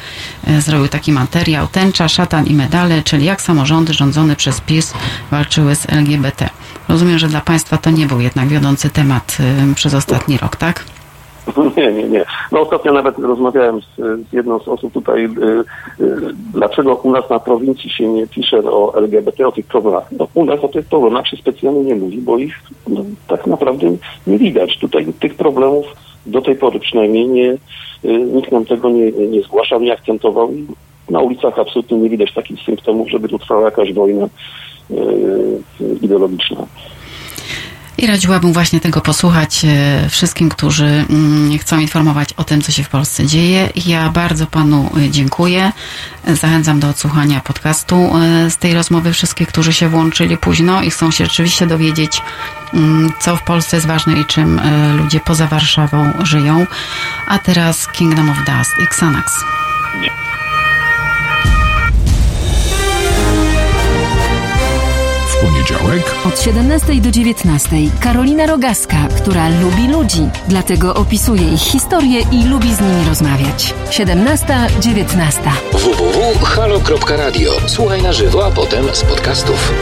zrobił 0.59 0.87
taki 0.87 1.11
materiał 1.11 1.67
Tęcza, 1.67 2.07
szatan 2.07 2.45
i 2.45 2.53
medale, 2.53 3.03
czyli 3.03 3.25
jak 3.25 3.41
samorządy 3.41 3.93
rządzone 3.93 4.35
przez 4.35 4.61
PiS 4.61 4.93
walczyły 5.31 5.75
z 5.75 5.89
LGBT. 5.89 6.49
Rozumiem, 6.87 7.19
że 7.19 7.27
dla 7.27 7.41
Państwa 7.41 7.77
to 7.77 7.89
nie 7.89 8.07
był 8.07 8.19
jednak 8.19 8.47
wiodący 8.47 8.89
temat 8.89 9.37
przez 9.75 9.93
ostatni 9.93 10.37
rok, 10.37 10.55
tak? 10.55 10.96
Nie, 11.77 11.93
nie, 11.93 12.03
nie. 12.03 12.25
No 12.51 12.61
ostatnio 12.61 12.93
nawet 12.93 13.19
rozmawiałem 13.19 13.81
z, 13.81 13.95
z 14.29 14.33
jedną 14.33 14.59
z 14.59 14.67
osób 14.67 14.93
tutaj, 14.93 15.25
y, 15.25 15.29
y, 16.03 16.15
dlaczego 16.53 16.95
u 16.95 17.11
nas 17.11 17.29
na 17.29 17.39
prowincji 17.39 17.89
się 17.89 18.07
nie 18.07 18.27
pisze 18.27 18.57
o 18.59 18.93
LGBT, 18.95 19.47
o 19.47 19.51
tych 19.51 19.65
problemach. 19.65 20.11
No 20.11 20.27
u 20.33 20.45
nas 20.45 20.59
o 20.59 20.67
tych 20.67 20.85
problemach 20.85 21.27
się 21.27 21.37
specjalnie 21.37 21.79
nie 21.79 21.95
mówi, 21.95 22.17
bo 22.17 22.37
ich 22.37 22.59
no, 22.87 23.01
tak 23.27 23.47
naprawdę 23.47 23.87
nie 24.27 24.37
widać. 24.37 24.77
Tutaj 24.77 25.13
tych 25.19 25.35
problemów 25.35 25.85
do 26.25 26.41
tej 26.41 26.55
pory 26.55 26.79
przynajmniej 26.79 27.27
nie, 27.27 27.51
y, 28.05 28.19
nikt 28.33 28.51
nam 28.51 28.65
tego 28.65 28.89
nie, 28.89 29.11
nie, 29.11 29.41
zgłaszał, 29.41 29.81
nie 29.81 29.93
akcentował 29.93 30.51
na 31.09 31.19
ulicach 31.19 31.59
absolutnie 31.59 31.97
nie 31.97 32.09
widać 32.09 32.33
takich 32.33 32.59
symptomów, 32.61 33.09
żeby 33.09 33.27
tu 33.27 33.39
trwała 33.39 33.65
jakaś 33.65 33.93
wojna 33.93 34.25
y, 34.91 34.97
ideologiczna. 36.01 36.65
I 37.97 38.07
radziłabym 38.07 38.53
właśnie 38.53 38.79
tego 38.79 39.01
posłuchać 39.01 39.65
e, 39.65 40.09
wszystkim, 40.09 40.49
którzy 40.49 41.05
mm, 41.09 41.59
chcą 41.59 41.79
informować 41.79 42.33
o 42.33 42.43
tym, 42.43 42.61
co 42.61 42.71
się 42.71 42.83
w 42.83 42.89
Polsce 42.89 43.25
dzieje. 43.25 43.69
Ja 43.85 44.09
bardzo 44.09 44.47
panu 44.47 44.89
e, 44.97 45.09
dziękuję. 45.09 45.71
Zachęcam 46.27 46.79
do 46.79 46.89
odsłuchania 46.89 47.39
podcastu 47.39 47.95
e, 47.95 48.49
z 48.49 48.57
tej 48.57 48.73
rozmowy 48.73 49.13
wszystkich, 49.13 49.47
którzy 49.47 49.73
się 49.73 49.89
włączyli 49.89 50.37
późno 50.37 50.81
i 50.81 50.89
chcą 50.89 51.11
się 51.11 51.25
rzeczywiście 51.25 51.67
dowiedzieć, 51.67 52.21
mm, 52.73 53.11
co 53.19 53.35
w 53.35 53.43
Polsce 53.43 53.77
jest 53.77 53.87
ważne 53.87 54.13
i 54.13 54.25
czym 54.25 54.61
ludzie 54.97 55.19
poza 55.19 55.47
Warszawą 55.47 56.13
żyją. 56.23 56.65
A 57.27 57.39
teraz 57.39 57.87
Kingdom 57.87 58.29
of 58.29 58.37
Dust 58.37 58.71
i 58.79 58.83
Xanax. 58.83 59.33
W 60.23 60.26
poniedziałek 65.67 66.15
Od 66.25 66.41
17 66.41 67.01
do 67.01 67.11
19 67.11 67.69
Karolina 67.99 68.45
Rogaska, 68.45 69.07
która 69.17 69.49
lubi 69.49 69.87
ludzi, 69.87 70.29
dlatego 70.47 70.95
opisuje 70.95 71.53
ich 71.53 71.61
historię 71.61 72.21
i 72.31 72.43
lubi 72.43 72.73
z 72.73 72.81
nimi 72.81 73.05
rozmawiać. 73.09 73.73
17-19. 73.89 75.51
www.halo.radio. 75.73 77.51
Słuchaj 77.65 78.01
na 78.01 78.13
żywo, 78.13 78.45
a 78.45 78.51
potem 78.51 78.85
z 78.93 79.03
podcastów. 79.03 79.73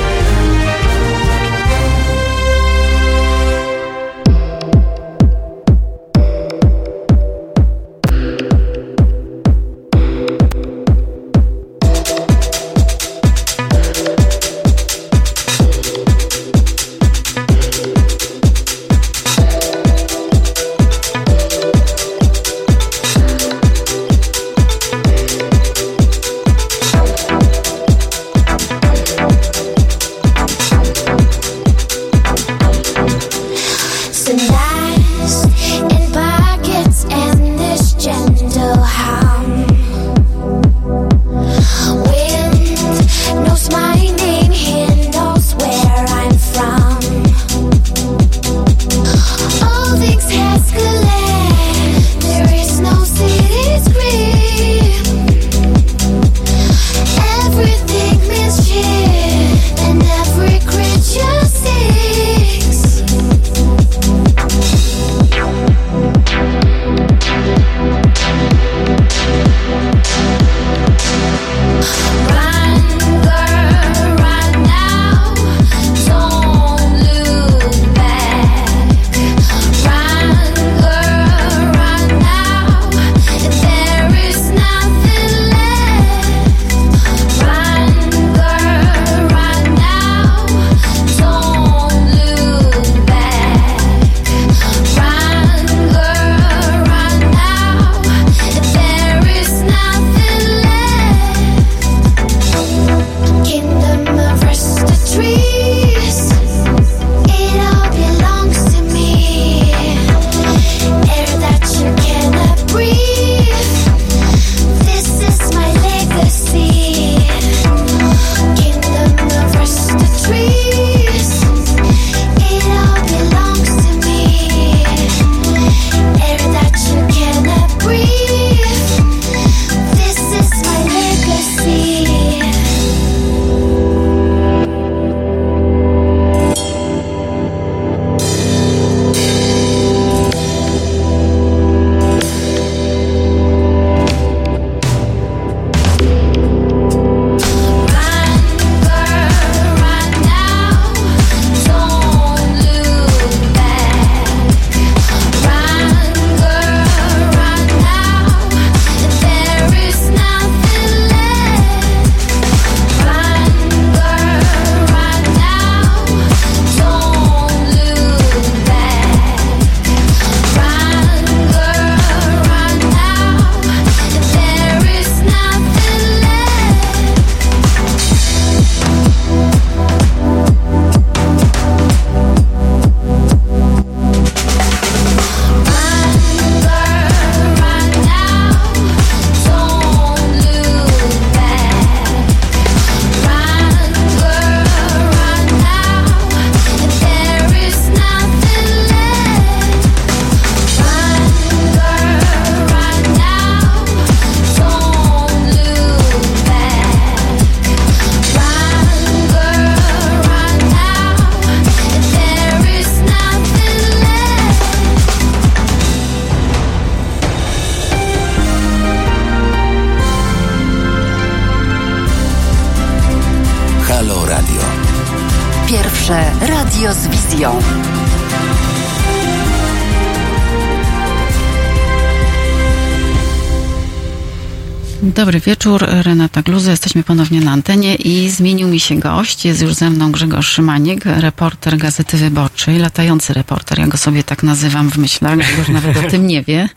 Dobry 235.25 235.39
wieczór, 235.39 235.85
Renata 235.87 236.41
Gluza. 236.41 236.71
Jesteśmy 236.71 237.03
ponownie 237.03 237.41
na 237.41 237.51
antenie 237.51 237.95
i 237.95 238.29
zmienił 238.29 238.67
mi 238.67 238.79
się 238.79 238.95
gość. 238.95 239.45
Jest 239.45 239.61
już 239.61 239.73
ze 239.73 239.89
mną 239.89 240.11
Grzegorz 240.11 240.47
Szymanik, 240.47 241.05
reporter 241.05 241.77
Gazety 241.77 242.17
Wyborczej, 242.17 242.79
latający 242.79 243.33
reporter. 243.33 243.79
Ja 243.79 243.87
go 243.87 243.97
sobie 243.97 244.23
tak 244.23 244.43
nazywam 244.43 244.91
w 244.91 244.97
myślach. 244.97 245.37
Grzegorz 245.37 245.67
nawet 245.67 245.97
o 245.97 246.09
tym 246.09 246.27
nie 246.27 246.43
wie. 246.43 246.69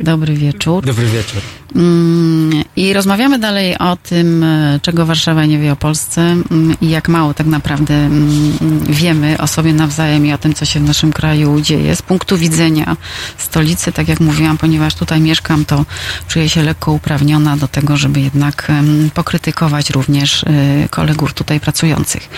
Dobry 0.00 0.34
wieczór. 0.34 0.86
Dobry 0.86 1.06
wieczór. 1.06 1.40
Mm, 1.76 2.37
I 2.76 2.92
rozmawiamy 2.92 3.38
dalej 3.38 3.78
o 3.78 3.96
tym, 3.96 4.44
e, 4.44 4.80
czego 4.82 5.06
Warszawa 5.06 5.44
nie 5.44 5.58
wie 5.58 5.72
o 5.72 5.76
Polsce 5.76 6.20
mm, 6.20 6.76
i 6.80 6.90
jak 6.90 7.08
mało 7.08 7.34
tak 7.34 7.46
naprawdę 7.46 7.94
mm, 7.94 8.58
wiemy 8.88 9.38
o 9.38 9.46
sobie 9.46 9.72
nawzajem 9.72 10.26
i 10.26 10.32
o 10.32 10.38
tym, 10.38 10.54
co 10.54 10.64
się 10.64 10.80
w 10.80 10.82
naszym 10.82 11.12
kraju 11.12 11.60
dzieje. 11.60 11.96
Z 11.96 12.02
punktu 12.02 12.38
widzenia 12.38 12.96
stolicy, 13.38 13.92
tak 13.92 14.08
jak 14.08 14.20
mówiłam, 14.20 14.58
ponieważ 14.58 14.94
tutaj 14.94 15.20
mieszkam, 15.20 15.64
to 15.64 15.84
czuję 16.28 16.48
się 16.48 16.62
lekko 16.62 16.92
uprawniona 16.92 17.56
do 17.56 17.68
tego, 17.68 17.96
żeby 17.96 18.20
jednak 18.20 18.72
pokrytykować 19.14 19.90
również 19.90 20.44
e, 20.44 20.88
kolegów 20.90 21.34
tutaj 21.34 21.60
pracujących. 21.60 22.28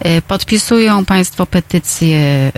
E, 0.00 0.22
Podpisują 0.22 1.04
Państwo 1.04 1.46
petycję 1.46 2.52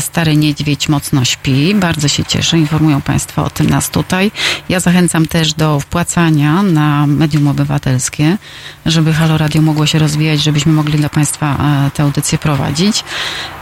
Stary 0.00 0.36
Niedźwiedź 0.36 0.88
mocno 0.88 1.24
śpi. 1.24 1.74
Bardzo 1.74 2.08
się 2.08 2.24
cieszę. 2.24 2.58
Informują 2.58 3.02
Państwo 3.02 3.44
o 3.44 3.50
tym 3.50 3.70
nas 3.70 3.90
tutaj. 3.90 4.30
Ja 4.68 4.80
zachęcam 4.80 5.26
też 5.26 5.52
do 5.52 5.80
wpłacania 5.80 6.53
na 6.62 7.06
medium 7.06 7.48
obywatelskie, 7.48 8.38
żeby 8.86 9.12
Halo 9.12 9.38
Radio 9.38 9.62
mogło 9.62 9.86
się 9.86 9.98
rozwijać, 9.98 10.42
żebyśmy 10.42 10.72
mogli 10.72 10.98
dla 10.98 11.08
Państwa 11.08 11.56
e, 11.86 11.90
tę 11.90 12.02
audycję 12.02 12.38
prowadzić. 12.38 13.04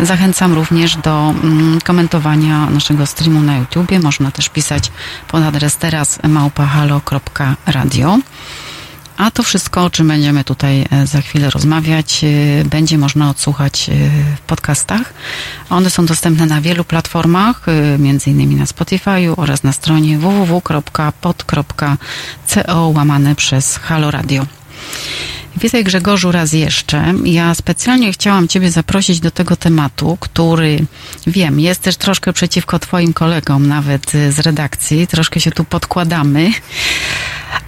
Zachęcam 0.00 0.52
również 0.52 0.96
do 0.96 1.34
mm, 1.44 1.80
komentowania 1.80 2.70
naszego 2.70 3.06
streamu 3.06 3.40
na 3.40 3.56
YouTubie. 3.56 4.00
Można 4.00 4.30
też 4.30 4.48
pisać 4.48 4.92
pod 5.28 5.42
adres 5.42 5.76
teraz 5.76 6.18
małpahalo.radio. 6.28 8.18
A 9.22 9.30
to 9.30 9.42
wszystko, 9.42 9.84
o 9.84 9.90
czym 9.90 10.08
będziemy 10.08 10.44
tutaj 10.44 10.86
e, 10.90 11.06
za 11.06 11.20
chwilę 11.20 11.50
rozmawiać, 11.50 12.24
e, 12.24 12.28
będzie 12.64 12.98
można 12.98 13.30
odsłuchać 13.30 13.88
e, 13.88 13.92
w 14.36 14.40
podcastach. 14.40 15.14
One 15.70 15.90
są 15.90 16.06
dostępne 16.06 16.46
na 16.46 16.60
wielu 16.60 16.84
platformach, 16.84 17.66
innymi 18.26 18.56
na 18.56 18.64
Spotify'u 18.64 19.34
oraz 19.36 19.62
na 19.62 19.72
stronie 19.72 20.18
www.pod.co 20.18 21.62
łamane 22.88 23.34
przez 23.34 23.76
Halo 23.76 24.10
Radio. 24.10 24.46
Witaj 25.56 25.84
Grzegorzu 25.84 26.32
raz 26.32 26.52
jeszcze. 26.52 27.14
Ja 27.24 27.54
specjalnie 27.54 28.12
chciałam 28.12 28.48
Ciebie 28.48 28.70
zaprosić 28.70 29.20
do 29.20 29.30
tego 29.30 29.56
tematu, 29.56 30.16
który 30.20 30.84
wiem, 31.26 31.60
jest 31.60 31.82
też 31.82 31.96
troszkę 31.96 32.32
przeciwko 32.32 32.78
Twoim 32.78 33.12
kolegom, 33.12 33.66
nawet 33.66 34.14
y, 34.14 34.32
z 34.32 34.38
redakcji. 34.38 35.06
Troszkę 35.06 35.40
się 35.40 35.50
tu 35.50 35.64
podkładamy. 35.64 36.50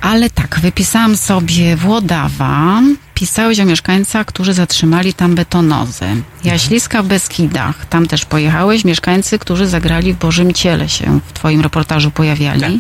Ale 0.01 0.31
tak, 0.31 0.61
wypisałam 0.61 1.17
sobie 1.17 1.77
Włodawa. 1.77 2.83
Pisałeś 3.15 3.61
o 3.61 3.65
mieszkańcach, 3.65 4.27
którzy 4.27 4.53
zatrzymali 4.53 5.15
tam 5.15 5.35
betonozę. 5.35 6.17
Jaśliska 6.45 7.03
w 7.03 7.07
Beskidach. 7.07 7.87
Tam 7.87 8.07
też 8.07 8.25
pojechałeś. 8.25 8.85
Mieszkańcy, 8.85 9.39
którzy 9.39 9.67
zagrali 9.67 10.13
w 10.13 10.17
Bożym 10.17 10.53
Ciele 10.53 10.89
się 10.89 11.21
w 11.27 11.33
Twoim 11.33 11.61
reportażu 11.61 12.11
pojawiali. 12.11 12.79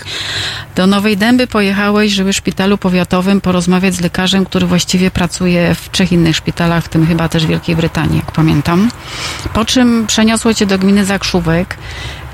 Do 0.76 0.86
Nowej 0.86 1.16
Dęby 1.16 1.46
pojechałeś, 1.46 2.12
żeby 2.12 2.32
w 2.32 2.36
szpitalu 2.36 2.78
powiatowym 2.78 3.40
porozmawiać 3.40 3.94
z 3.94 4.00
lekarzem, 4.00 4.44
który 4.44 4.66
właściwie 4.66 5.10
pracuje 5.10 5.74
w 5.74 5.90
trzech 5.90 6.12
innych 6.12 6.36
szpitalach, 6.36 6.84
w 6.84 6.88
tym 6.88 7.06
chyba 7.06 7.28
też 7.28 7.46
w 7.46 7.48
Wielkiej 7.48 7.76
Brytanii, 7.76 8.16
jak 8.16 8.32
pamiętam. 8.32 8.90
Po 9.52 9.64
czym 9.64 10.06
przeniosło 10.06 10.54
cię 10.54 10.66
do 10.66 10.78
gminy 10.78 11.04
Zakrzówek, 11.04 11.76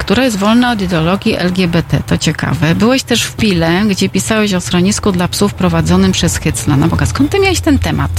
która 0.00 0.24
jest 0.24 0.36
wolna 0.36 0.72
od 0.72 0.82
ideologii 0.82 1.36
LGBT. 1.36 2.02
To 2.06 2.18
ciekawe. 2.18 2.74
Byłeś 2.74 3.02
też 3.02 3.22
w 3.22 3.36
Pile, 3.36 3.82
gdzie 3.88 4.08
pisałeś 4.08 4.54
o 4.54 4.60
schronisku 4.60 5.12
dla 5.12 5.28
psów 5.28 5.54
prowadzonym 5.54 6.12
przez 6.12 6.36
Hycla. 6.36 6.76
Na 6.76 6.88
Boga, 6.88 7.06
skąd 7.06 7.30
ty 7.30 7.38
miałeś 7.38 7.60
ten 7.60 7.78
temat? 7.78 8.10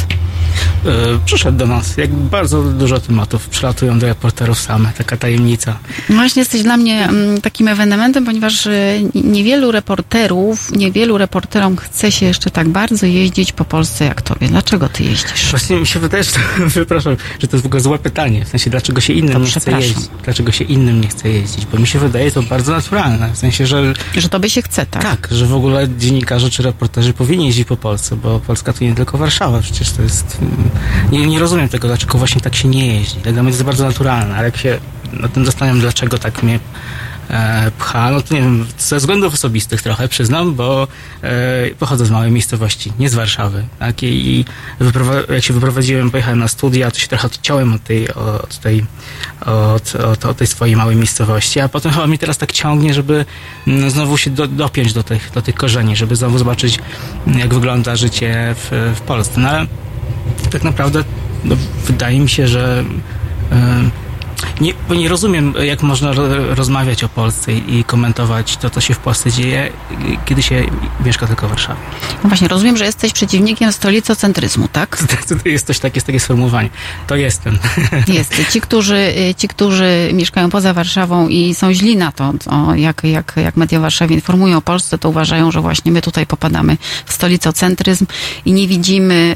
Yy, 0.86 0.92
przyszedł 1.26 1.58
do 1.58 1.68
nas. 1.68 1.98
Jak 1.98 2.14
bardzo 2.14 2.64
dużo 2.64 3.00
tematów 3.00 3.50
przylatują 3.50 4.00
do 4.00 4.08
reporterów 4.08 4.60
same. 4.60 4.92
Taka 4.98 5.18
tajemnica. 5.18 5.78
No 6.10 6.16
Właśnie 6.16 6.40
jesteś 6.40 6.64
dla 6.64 6.78
mnie 6.78 7.04
mm, 7.04 7.42
takim 7.42 7.68
ewenementem, 7.68 8.26
ponieważ 8.26 8.66
y, 8.66 9.10
niewielu 9.16 9.72
reporterów, 9.72 10.72
niewielu 10.72 11.18
reporterom 11.18 11.78
chce 11.78 12.12
się 12.12 12.26
jeszcze 12.26 12.52
tak 12.52 12.70
bardzo 12.70 13.06
jeździć 13.06 13.52
po 13.52 13.66
Polsce 13.66 14.06
jak 14.06 14.22
tobie. 14.22 14.48
Dlaczego 14.48 14.90
ty 14.90 15.04
jeździsz? 15.04 15.50
Właśnie 15.50 15.76
mi 15.76 15.88
się 15.88 16.00
wydaje, 16.00 16.24
że 16.24 16.32
to, 16.32 16.40
przepraszam, 16.70 17.18
że 17.40 17.48
to 17.48 17.56
jest 17.56 17.64
w 17.64 17.66
ogóle 17.66 17.82
złe 17.82 18.00
pytanie. 18.00 18.46
W 18.46 18.48
sensie, 18.48 18.70
dlaczego 18.70 19.02
się 19.02 19.14
To 19.14 19.20
innym 19.20 19.44
nie 19.44 19.52
chce 19.52 19.72
jeździć? 19.72 20.10
Dlaczego 20.24 20.52
się 20.52 20.64
innym 20.64 21.02
nie 21.02 21.08
chce 21.08 21.30
jeździć? 21.30 21.66
Bo 21.72 21.78
mi 21.80 21.88
się 21.88 22.00
wydaje 22.00 22.32
to 22.32 22.44
bardzo 22.44 22.72
naturalne. 22.72 23.30
W 23.34 23.38
sensie, 23.38 23.66
że 23.68 23.94
Że 24.18 24.30
tobie 24.30 24.50
się 24.50 24.62
chce, 24.62 24.86
tak? 24.86 25.04
tak, 25.04 25.28
że 25.32 25.46
w 25.46 25.54
ogóle 25.56 25.88
dziennikarze 25.98 26.50
czy 26.50 26.64
reporterzy 26.64 27.14
powinni 27.14 27.46
jeździć 27.46 27.68
po 27.68 27.78
Polsce, 27.78 28.16
bo 28.16 28.40
Polska 28.40 28.74
to 28.74 28.84
nie 28.84 28.96
tylko 28.96 29.18
Warszawa. 29.18 29.62
Przecież 29.62 29.92
to 29.92 30.02
jest... 30.02 30.38
mm, 30.42 30.70
Nie, 31.12 31.28
nie 31.28 31.40
rozumiem 31.40 31.70
tego, 31.70 31.88
dlaczego 31.88 32.18
właśnie 32.18 32.42
tak 32.42 32.56
się 32.56 32.68
nie 32.68 32.88
jeździ. 32.96 33.20
Dla 33.20 33.32
mnie 33.32 33.42
to 33.42 33.48
jest 33.58 33.64
bardzo 33.64 33.86
naturalne, 33.86 34.36
ale 34.36 34.46
jak 34.46 34.58
się 34.58 34.80
nad 35.14 35.34
tym 35.34 35.46
zastanawiam, 35.46 35.80
dlaczego 35.80 36.18
tak 36.18 36.44
mnie 36.44 36.60
pcha, 37.78 38.12
no 38.12 38.22
to 38.22 38.34
nie 38.34 38.42
wiem, 38.42 38.66
ze 38.78 38.98
względów 38.98 39.34
osobistych 39.34 39.82
trochę 39.82 40.08
przyznam, 40.08 40.56
bo 40.56 40.88
e, 41.24 41.70
pochodzę 41.80 42.06
z 42.06 42.12
małej 42.12 42.32
miejscowości, 42.32 42.94
nie 43.00 43.10
z 43.10 43.14
Warszawy, 43.14 43.66
tak, 43.80 44.04
i, 44.04 44.46
jak 45.30 45.44
się 45.44 45.54
wyprowadziłem, 45.54 46.12
pojechałem 46.12 46.40
na 46.40 46.48
studia, 46.48 46.92
to 46.92 47.00
się 47.00 47.08
trochę 47.08 47.28
odciąłem 47.28 47.74
od 47.74 47.84
tej, 47.84 48.14
od 48.14 48.60
tej, 48.60 48.86
od, 49.42 49.96
od, 49.96 50.26
od 50.26 50.38
tej 50.38 50.48
swojej 50.48 50.76
małej 50.76 50.96
miejscowości, 50.96 51.60
a 51.60 51.70
potem 51.70 51.92
chyba 51.92 52.08
mi 52.08 52.18
teraz 52.18 52.38
tak 52.38 52.52
ciągnie, 52.52 52.94
żeby 52.94 53.26
mm, 53.68 53.90
znowu 53.90 54.18
się 54.18 54.30
do, 54.30 54.48
dopiąć 54.48 54.94
do 54.94 55.04
tych, 55.04 55.32
do 55.34 55.42
tych 55.42 55.56
korzeni, 55.56 55.96
żeby 55.96 56.16
znowu 56.16 56.38
zobaczyć, 56.38 56.80
mm, 57.28 57.40
jak 57.40 57.54
wygląda 57.54 57.96
życie 57.96 58.56
w, 58.58 58.94
w 58.96 59.02
Polsce, 59.02 59.42
no 59.42 59.50
ale 59.50 59.68
tak 60.52 60.64
naprawdę 60.64 61.04
no, 61.44 61.56
wydaje 61.86 62.20
mi 62.20 62.30
się, 62.30 62.48
że 62.48 62.84
e, 63.52 64.01
nie, 64.62 64.74
nie 64.90 65.10
rozumiem, 65.10 65.54
jak 65.64 65.84
można 65.84 66.14
ro, 66.14 66.56
rozmawiać 66.56 67.04
o 67.04 67.10
Polsce 67.10 67.54
i, 67.54 67.84
komentować 67.84 68.58
to, 68.58 68.70
co 68.70 68.82
się 68.82 68.94
w 68.94 69.00
Polsce 69.00 69.32
dzieje, 69.32 69.72
kiedy 70.26 70.44
się 70.44 70.64
mieszka 71.06 71.28
tylko 71.28 71.48
w 71.48 71.50
Warszawie. 71.50 71.80
No 72.24 72.30
właśnie, 72.30 72.48
rozumiem, 72.48 72.78
że 72.78 72.86
jesteś 72.86 73.14
przeciwnikiem 73.14 73.72
stolicocentryzmu, 73.72 74.68
tak? 74.68 74.98
To 75.44 75.50
jest 75.50 75.68
coś 75.68 75.80
takie, 75.80 75.98
jest 75.98 76.08
takie 76.08 76.20
sformułowanie. 76.20 76.70
To 77.08 77.16
jestem. 77.16 77.60
Jest. 78.08 78.34
Ci, 78.52 78.62
którzy, 78.62 78.96
y, 78.96 79.36
ci, 79.38 79.48
którzy 79.48 80.10
mieszkają 80.14 80.50
poza 80.50 80.74
Warszawą 80.74 81.28
i 81.28 81.56
są 81.56 81.74
źli 81.74 81.98
na 81.98 82.12
to, 82.12 82.34
o, 82.46 82.76
jak, 82.76 83.04
jak, 83.04 83.34
jak 83.44 83.58
media 83.58 83.80
w 83.80 83.82
Warszawie 83.82 84.16
informują 84.16 84.58
o 84.58 84.62
Polsce, 84.62 84.98
to 84.98 85.10
uważają, 85.10 85.52
że 85.52 85.62
właśnie 85.62 85.92
my 85.92 86.02
tutaj 86.02 86.26
popadamy 86.26 86.78
w 87.06 87.14
stolicocentryzm 87.14 88.06
i 88.46 88.54
nie 88.54 88.68
widzimy, 88.68 89.36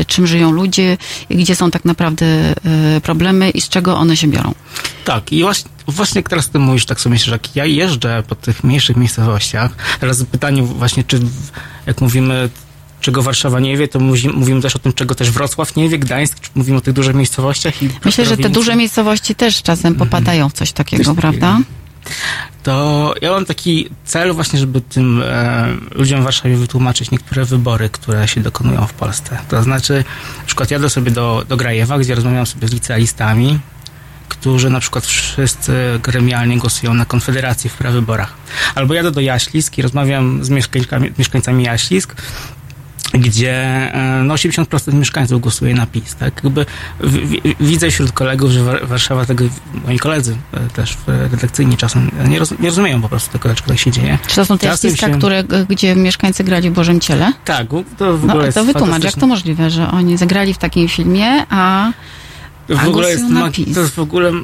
y, 0.00 0.04
czym 0.04 0.26
żyją 0.26 0.52
ludzie, 0.52 0.96
gdzie 1.30 1.56
są 1.56 1.70
tak 1.70 1.84
naprawdę 1.84 2.26
y, 2.96 3.00
problemy 3.00 3.50
i 3.50 3.60
z 3.60 3.68
czego 3.68 3.98
one 4.00 4.16
się 4.16 4.28
biorą. 4.28 4.54
Tak, 5.04 5.32
i 5.32 5.42
właśnie, 5.42 5.70
właśnie 5.86 6.18
jak 6.18 6.28
teraz 6.28 6.48
ty 6.48 6.58
mówisz, 6.58 6.86
tak 6.86 7.00
sobie 7.00 7.12
myślę, 7.14 7.24
że 7.26 7.32
jak 7.32 7.56
ja 7.56 7.64
jeżdżę 7.66 8.22
po 8.28 8.34
tych 8.34 8.64
mniejszych 8.64 8.96
miejscowościach, 8.96 9.70
teraz 10.00 10.24
pytanie 10.24 10.62
właśnie, 10.62 11.04
czy 11.04 11.20
jak 11.86 12.00
mówimy 12.00 12.48
czego 13.00 13.22
Warszawa 13.22 13.60
nie 13.60 13.76
wie, 13.76 13.88
to 13.88 13.98
muzi- 13.98 14.32
mówimy 14.34 14.60
też 14.60 14.76
o 14.76 14.78
tym, 14.78 14.92
czego 14.92 15.14
też 15.14 15.30
Wrocław 15.30 15.76
nie 15.76 15.88
wie, 15.88 15.98
Gdańsk, 15.98 16.40
czy 16.40 16.50
mówimy 16.54 16.78
o 16.78 16.80
tych 16.80 16.94
dużych 16.94 17.14
miejscowościach. 17.14 17.82
I 17.82 17.88
Myślę, 18.04 18.24
że 18.26 18.36
te 18.36 18.48
duże 18.48 18.76
miejscowości 18.76 19.34
też 19.34 19.62
czasem 19.62 19.94
popadają 19.94 20.48
w 20.48 20.52
coś 20.52 20.72
takiego, 20.72 21.04
Coś 21.04 21.16
takiego. 21.16 21.20
prawda? 21.38 21.58
to 22.62 23.14
ja 23.22 23.30
mam 23.30 23.44
taki 23.44 23.88
cel 24.04 24.32
właśnie, 24.32 24.58
żeby 24.58 24.80
tym 24.80 25.22
e, 25.26 25.66
ludziom 25.94 26.20
w 26.20 26.24
Warszawie 26.24 26.56
wytłumaczyć 26.56 27.10
niektóre 27.10 27.44
wybory, 27.44 27.88
które 27.88 28.28
się 28.28 28.40
dokonują 28.40 28.86
w 28.86 28.92
Polsce. 28.92 29.38
To 29.48 29.62
znaczy, 29.62 30.04
na 30.38 30.44
przykład 30.46 30.70
jadę 30.70 30.90
sobie 30.90 31.10
do, 31.10 31.44
do 31.48 31.56
Grajewa, 31.56 31.98
gdzie 31.98 32.14
rozmawiam 32.14 32.46
sobie 32.46 32.68
z 32.68 32.72
licealistami, 32.72 33.58
którzy 34.40 34.70
na 34.70 34.80
przykład 34.80 35.06
wszyscy 35.06 35.72
gremialnie 36.02 36.58
głosują 36.58 36.94
na 36.94 37.04
Konfederację 37.04 37.70
w 37.70 37.74
prawyborach. 37.74 38.34
Albo 38.74 38.94
jadę 38.94 39.10
do 39.10 39.20
Jaślisk 39.20 39.78
i 39.78 39.82
rozmawiam 39.82 40.44
z 40.44 40.50
mieszkańcami, 40.50 41.10
mieszkańcami 41.18 41.64
Jaślisk, 41.64 42.14
gdzie 43.14 43.54
e, 43.94 44.22
no 44.24 44.34
80% 44.34 44.94
mieszkańców 44.94 45.40
głosuje 45.40 45.74
na 45.74 45.86
PiS. 45.86 46.14
Tak? 46.16 46.40
Jakby 46.44 46.66
w, 47.00 47.12
w, 47.16 47.64
widzę 47.64 47.90
wśród 47.90 48.12
kolegów, 48.12 48.50
że 48.50 48.64
War- 48.64 48.86
Warszawa 48.88 49.26
tego, 49.26 49.44
moi 49.86 49.98
koledzy 49.98 50.36
e, 50.54 50.60
też 50.68 50.92
e, 51.08 51.28
redakcyjni 51.28 51.76
czasem 51.76 52.10
nie, 52.28 52.38
roz, 52.38 52.50
nie 52.58 52.68
rozumieją 52.68 53.02
po 53.02 53.08
prostu 53.08 53.32
tego, 53.32 53.48
dlaczego 53.48 53.68
tak 53.68 53.78
się 53.78 53.90
dzieje. 53.90 54.18
Czy 54.26 54.36
to 54.36 54.44
są 54.44 54.58
te 54.58 54.66
jaśliska, 54.66 55.06
się- 55.06 55.18
które, 55.18 55.44
gdzie 55.68 55.96
mieszkańcy 55.96 56.44
grali 56.44 56.70
w 56.70 56.72
Bożym 56.72 57.00
Ciele? 57.00 57.32
Tak, 57.44 57.66
to 57.98 58.18
w 58.18 58.24
No, 58.24 58.32
ogóle 58.32 58.46
jest 58.46 58.58
to 58.58 58.64
wytłumacz, 58.64 59.04
jak 59.04 59.14
to 59.14 59.26
możliwe, 59.26 59.70
że 59.70 59.90
oni 59.90 60.16
zagrali 60.16 60.54
w 60.54 60.58
takim 60.58 60.88
filmie, 60.88 61.46
a 61.50 61.90
w 62.70 62.80
A 62.84 62.86
ogóle 62.88 63.08
jest, 63.10 63.20
głosują 63.20 63.40
na 63.40 63.46
ma- 63.46 63.52
PiS. 63.52 63.74
to 63.74 63.80
jest 63.80 63.94
w 63.94 63.98
ogóle 63.98 64.28
e, 64.30 64.34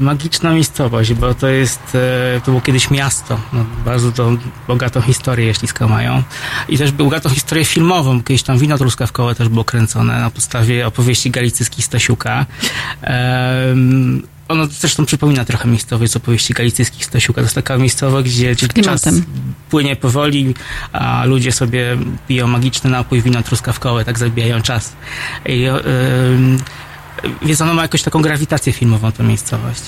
magiczna 0.00 0.50
miejscowość, 0.52 1.14
bo 1.14 1.34
to 1.34 1.48
jest, 1.48 1.80
e, 2.36 2.40
to 2.40 2.50
było 2.50 2.60
kiedyś 2.60 2.90
miasto, 2.90 3.40
no, 3.52 3.64
bardzo 3.84 4.12
to 4.12 4.30
bogatą 4.68 5.00
historię 5.00 5.46
jeśliska 5.46 5.88
mają 5.88 6.22
i 6.68 6.78
też 6.78 6.92
bogatą 6.92 7.28
historię 7.30 7.64
filmową, 7.64 8.22
kiedyś 8.22 8.42
tam 8.42 8.58
wino 8.58 8.78
truskawkowe 8.78 9.34
też 9.34 9.48
było 9.48 9.64
kręcone 9.64 10.20
na 10.20 10.30
podstawie 10.30 10.86
opowieści 10.86 11.30
galicyjskich 11.30 11.84
Stasiuka. 11.84 12.46
Em, 13.02 14.22
ono 14.48 14.66
zresztą 14.66 15.06
przypomina 15.06 15.44
trochę 15.44 15.68
miejscowość 15.68 16.12
z 16.12 16.16
opowieści 16.16 16.54
galicyjskich 16.54 17.04
Stasiuka. 17.04 17.34
To 17.40 17.44
jest 17.44 17.54
taka 17.54 17.76
miejscowość, 17.78 18.28
gdzie, 18.28 18.56
czas 18.84 19.08
płynie 19.70 19.96
powoli, 19.96 20.54
a 20.92 21.24
ludzie 21.24 21.52
sobie 21.52 21.96
piją 22.28 22.46
magiczny 22.46 22.90
napój, 22.90 23.22
wino 23.22 23.42
truskawkowe, 23.42 24.04
tak 24.04 24.18
zabijają 24.18 24.62
czas. 24.62 24.92
I, 25.46 25.66
ym, 25.66 26.58
więc 27.42 27.60
ono 27.60 27.74
ma 27.74 27.82
jakąś 27.82 28.02
taką 28.02 28.22
grawitację 28.22 28.72
filmową, 28.72 29.12
tę 29.12 29.22
miejscowość. 29.24 29.82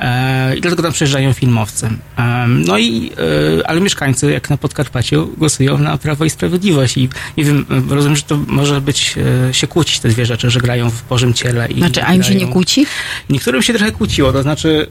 E, 0.00 0.56
I 0.56 0.60
dlatego 0.60 0.82
tam 0.82 0.92
przyjeżdżają 0.92 1.32
filmowcy. 1.32 1.88
Em, 2.16 2.62
no 2.64 2.78
i, 2.78 3.12
e, 3.60 3.68
ale 3.68 3.80
mieszkańcy, 3.80 4.30
jak 4.32 4.50
na 4.50 4.56
Podkarpaciu, 4.56 5.26
głosują 5.38 5.78
na 5.78 5.98
Prawo 5.98 6.24
i 6.24 6.30
Sprawiedliwość. 6.30 6.96
I 6.96 7.08
nie 7.36 7.44
wiem, 7.44 7.66
e, 7.90 7.94
rozumiem, 7.94 8.16
że 8.16 8.22
to 8.22 8.38
może 8.46 8.80
być, 8.80 9.14
e, 9.48 9.54
się 9.54 9.66
kłócić 9.66 10.00
te 10.00 10.08
dwie 10.08 10.26
rzeczy, 10.26 10.50
że 10.50 10.60
grają 10.60 10.90
w 10.90 11.02
Bożym 11.08 11.34
Ciele 11.34 11.68
i 11.68 11.78
Znaczy, 11.78 12.04
a 12.04 12.14
im 12.14 12.22
się 12.22 12.30
nie 12.30 12.36
grają- 12.36 12.52
kłóci? 12.52 12.86
Niektórym 13.30 13.62
się 13.62 13.74
trochę 13.74 13.92
kłóciło, 13.92 14.32
to 14.32 14.42
znaczy 14.42 14.86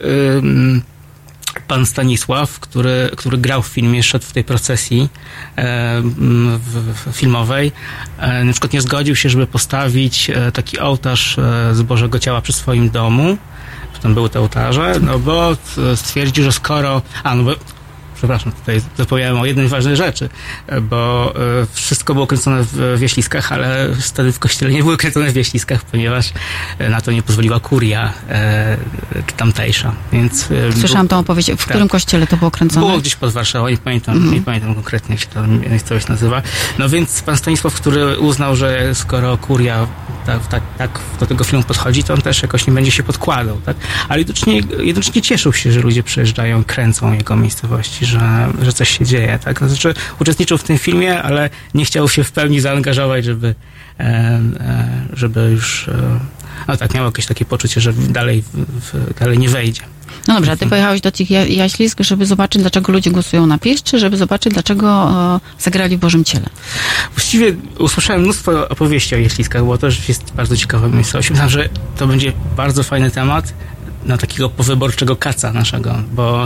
pan 1.61 1.85
Stanisław, 1.85 2.59
który, 2.59 3.09
który 3.17 3.37
grał 3.37 3.61
w 3.61 3.67
filmie, 3.67 4.03
szedł 4.03 4.25
w 4.25 4.33
tej 4.33 4.43
procesji 4.43 5.09
em, 5.55 6.15
w, 6.57 7.11
filmowej, 7.11 7.71
e, 8.17 8.43
na 8.43 8.51
przykład 8.51 8.73
nie 8.73 8.81
zgodził 8.81 9.15
się, 9.15 9.29
żeby 9.29 9.47
postawić 9.47 10.29
e, 10.29 10.51
taki 10.51 10.79
ołtarz 10.79 11.39
e, 11.39 11.75
z 11.75 11.81
Bożego 11.81 12.19
Ciała 12.19 12.41
przy 12.41 12.53
swoim 12.53 12.89
domu, 12.89 13.37
tam 14.05 14.13
były 14.13 14.29
te 14.29 14.39
ołtarze, 14.39 14.95
no 15.01 15.19
bo 15.19 15.51
e, 15.51 15.97
stwierdził, 15.97 16.43
że 16.43 16.51
skoro, 16.51 17.01
a 17.23 17.35
no 17.35 17.43
bo 17.43 17.51
przepraszam, 18.15 18.51
tutaj 18.51 18.81
zapomniałem 18.97 19.39
o 19.39 19.45
jednej 19.45 19.67
ważnej 19.67 19.95
rzeczy, 19.95 20.29
bo 20.81 21.33
e, 21.35 21.65
wszystko 21.73 22.13
było 22.13 22.27
kręcone 22.27 22.63
w 22.63 22.95
Wieśliskach, 22.99 23.51
ale 23.51 23.89
wtedy 24.01 24.31
w 24.31 24.39
kościele 24.39 24.71
nie 24.71 24.83
były 24.83 24.97
kręcone 24.97 25.29
w 25.31 25.33
Wieśliskach, 25.33 25.83
ponieważ 25.83 26.31
e, 26.79 26.89
na 26.89 27.01
to 27.01 27.11
nie 27.11 27.23
pozwoliła 27.23 27.59
kuria 27.59 28.13
e, 28.29 28.77
tamtejsza, 29.37 29.91
więc... 30.13 30.49
Słyszałam 30.79 31.07
tą 31.07 31.19
opowieść. 31.19 31.51
W 31.51 31.57
tak. 31.57 31.67
którym 31.67 31.87
kościele 31.87 32.27
to 32.27 32.37
było 32.37 32.51
kręcone? 32.51 32.85
Było 32.85 32.97
gdzieś 32.97 33.15
pod 33.15 33.31
Warszawą, 33.31 33.67
nie 33.69 33.77
pamiętam, 33.77 34.15
Mhm. 34.15 34.33
nie 34.33 34.41
pamiętam 34.41 34.75
konkretnie, 34.75 35.15
jak 35.15 35.21
się 35.21 35.27
ta 35.27 35.47
miejscowość 35.47 36.07
nazywa. 36.07 36.41
No 36.79 36.89
więc 36.89 37.21
pan 37.21 37.37
Stanisław, 37.37 37.73
który 37.73 38.19
uznał, 38.19 38.55
że 38.55 38.95
skoro 38.95 39.37
kuria 39.37 39.87
tak, 40.25 40.47
tak, 40.47 40.63
tak 40.77 40.99
do 41.19 41.25
tego 41.25 41.43
filmu 41.43 41.65
podchodzi, 41.65 42.03
to 42.03 42.13
on 42.13 42.21
też 42.21 42.41
jakoś 42.41 42.67
nie 42.67 42.73
będzie 42.73 42.91
się 42.91 43.03
podkładał, 43.03 43.57
tak? 43.65 43.77
Ale 44.09 44.19
jednocześnie, 44.19 44.61
jednocześnie 44.79 45.21
cieszył 45.21 45.53
się, 45.53 45.71
że 45.71 45.79
ludzie 45.81 46.03
przyjeżdżają 46.03 46.63
kręcą 46.63 47.13
jego 47.13 47.35
miejscowości, 47.35 48.04
że, 48.05 48.47
że 48.61 48.73
coś 48.73 48.97
się 48.97 49.05
dzieje, 49.05 49.39
tak? 49.43 49.59
To 49.59 49.69
Znaczy, 49.69 49.93
uczestniczył 50.21 50.57
w 50.57 50.63
tym 50.63 50.77
filmie, 50.77 51.21
ale 51.23 51.49
nie 51.73 51.85
chciał 51.85 52.09
się 52.09 52.23
w 52.23 52.31
pełni 52.31 52.59
zaangażować, 52.59 53.25
żeby, 53.25 53.55
e, 53.99 54.03
e, 54.03 54.87
żeby 55.13 55.49
już, 55.51 55.87
e, 55.87 56.19
no 56.67 56.77
tak, 56.77 56.93
miał 56.93 57.05
jakieś 57.05 57.25
takie 57.25 57.45
poczucie, 57.45 57.81
że 57.81 57.93
dalej, 57.93 58.43
w, 58.53 59.19
dalej 59.19 59.37
nie 59.39 59.49
wejdzie. 59.49 59.81
No 60.27 60.35
dobrze, 60.35 60.51
a 60.51 60.55
ty 60.55 60.67
pojechałeś 60.67 61.01
do 61.01 61.11
tych 61.11 61.31
ja- 61.31 61.45
Jaślisk, 61.45 62.01
żeby 62.01 62.25
zobaczyć, 62.25 62.61
dlaczego 62.61 62.91
ludzie 62.91 63.11
głosują 63.11 63.45
na 63.47 63.57
PiS, 63.57 63.83
czy 63.83 63.99
żeby 63.99 64.17
zobaczyć, 64.17 64.53
dlaczego 64.53 65.09
e, 65.57 65.63
zagrali 65.63 65.97
w 65.97 65.99
Bożym 65.99 66.23
Ciele? 66.23 66.45
Właściwie 67.15 67.53
usłyszałem 67.79 68.21
mnóstwo 68.21 68.69
opowieści 68.69 69.15
o 69.15 69.17
Jeśliskach, 69.17 69.65
bo 69.65 69.77
to 69.77 69.87
jest 69.87 70.33
bardzo 70.35 70.57
ciekawa 70.57 70.87
miejscowość. 70.87 71.29
Myślałem, 71.29 71.51
że 71.51 71.69
to 71.97 72.07
będzie 72.07 72.31
bardzo 72.57 72.83
fajny 72.83 73.11
temat 73.11 73.53
na 74.05 74.17
takiego 74.17 74.49
powyborczego 74.49 75.15
kaca 75.15 75.53
naszego, 75.53 75.95
bo... 76.11 76.43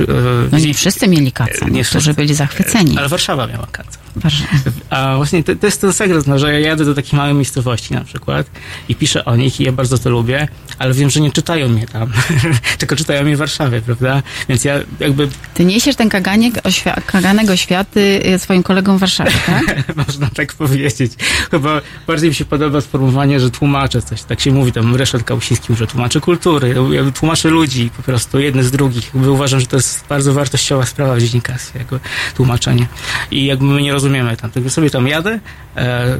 e, 0.00 0.04
No 0.52 0.58
nie 0.58 0.74
wszyscy 0.74 1.08
mieli 1.08 1.32
kaca, 1.32 1.64
Nie 1.64 1.70
niektórzy 1.70 2.00
wszyscy. 2.00 2.14
byli 2.14 2.34
zachwyceni. 2.34 2.98
Ale 2.98 3.08
Warszawa 3.08 3.46
miała 3.46 3.66
kaca. 3.72 3.99
Warszawa. 4.16 4.48
A 4.90 5.16
właśnie 5.16 5.44
to, 5.44 5.56
to 5.56 5.66
jest 5.66 5.80
ten 5.80 5.92
sekret, 5.92 6.26
no, 6.26 6.38
że 6.38 6.52
ja 6.52 6.58
jadę 6.58 6.84
do 6.84 6.94
takiej 6.94 7.16
małej 7.16 7.34
miejscowości 7.34 7.94
na 7.94 8.04
przykład 8.04 8.50
i 8.88 8.94
piszę 8.94 9.24
o 9.24 9.36
nich 9.36 9.60
i 9.60 9.64
ja 9.64 9.72
bardzo 9.72 9.98
to 9.98 10.10
lubię, 10.10 10.48
ale 10.78 10.94
wiem, 10.94 11.10
że 11.10 11.20
nie 11.20 11.30
czytają 11.30 11.68
mnie 11.68 11.86
tam, 11.86 12.12
tylko 12.78 12.96
czytają 12.96 13.24
mnie 13.24 13.36
w 13.36 13.38
Warszawie, 13.38 13.80
prawda? 13.80 14.22
Więc 14.48 14.64
ja 14.64 14.74
jakby 15.00 15.28
Ty 15.54 15.64
niesiesz 15.64 15.96
ten 15.96 16.08
kaganek, 16.08 16.54
oświ- 16.54 17.02
kaganek 17.06 17.50
oświaty 17.50 18.20
y, 18.26 18.38
swoim 18.38 18.62
kolegom 18.62 18.96
w 18.96 19.00
Warszawie, 19.00 19.32
tak? 19.46 19.84
Można 20.06 20.30
tak 20.30 20.54
powiedzieć. 20.54 21.12
Chyba 21.50 21.80
bardziej 22.06 22.28
mi 22.28 22.34
się 22.34 22.44
podoba 22.44 22.80
sformułowanie, 22.80 23.40
że 23.40 23.50
tłumaczę 23.50 24.02
coś. 24.02 24.22
Tak 24.22 24.40
się 24.40 24.52
mówi, 24.52 24.72
tam 24.72 24.96
Ryszard 24.96 25.24
Kałusiński 25.24 25.70
że 25.76 25.86
tłumaczę 25.86 26.20
kultury, 26.20 26.74
ja 26.90 27.10
tłumaczę 27.10 27.48
ludzi 27.50 27.90
po 27.96 28.02
prostu, 28.02 28.38
jedny 28.38 28.64
z 28.64 28.70
drugich. 28.70 29.14
Jakby 29.14 29.30
uważam, 29.30 29.60
że 29.60 29.66
to 29.66 29.76
jest 29.76 30.04
bardzo 30.08 30.34
wartościowa 30.34 30.86
sprawa 30.86 31.16
w 31.16 31.20
dziennikarstwie, 31.20 31.78
jakby 31.78 32.00
tłumaczenie. 32.36 32.86
I 33.30 33.44
jakby 33.44 33.64
my 33.64 33.82
nie 33.82 33.92
rozumiemy 34.00 34.36
tam. 34.36 34.50
Tak 34.50 34.70
sobie 34.70 34.90
tam 34.90 35.08
jadę, 35.08 35.40
e, 35.76 36.16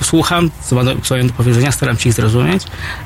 słucham, 0.00 0.50
co, 0.62 0.76
mają 1.10 1.26
do 1.26 1.32
powiedzenia, 1.32 1.72
staram 1.72 1.98
się 1.98 2.08
ich 2.08 2.14
zrozumieć 2.14 2.62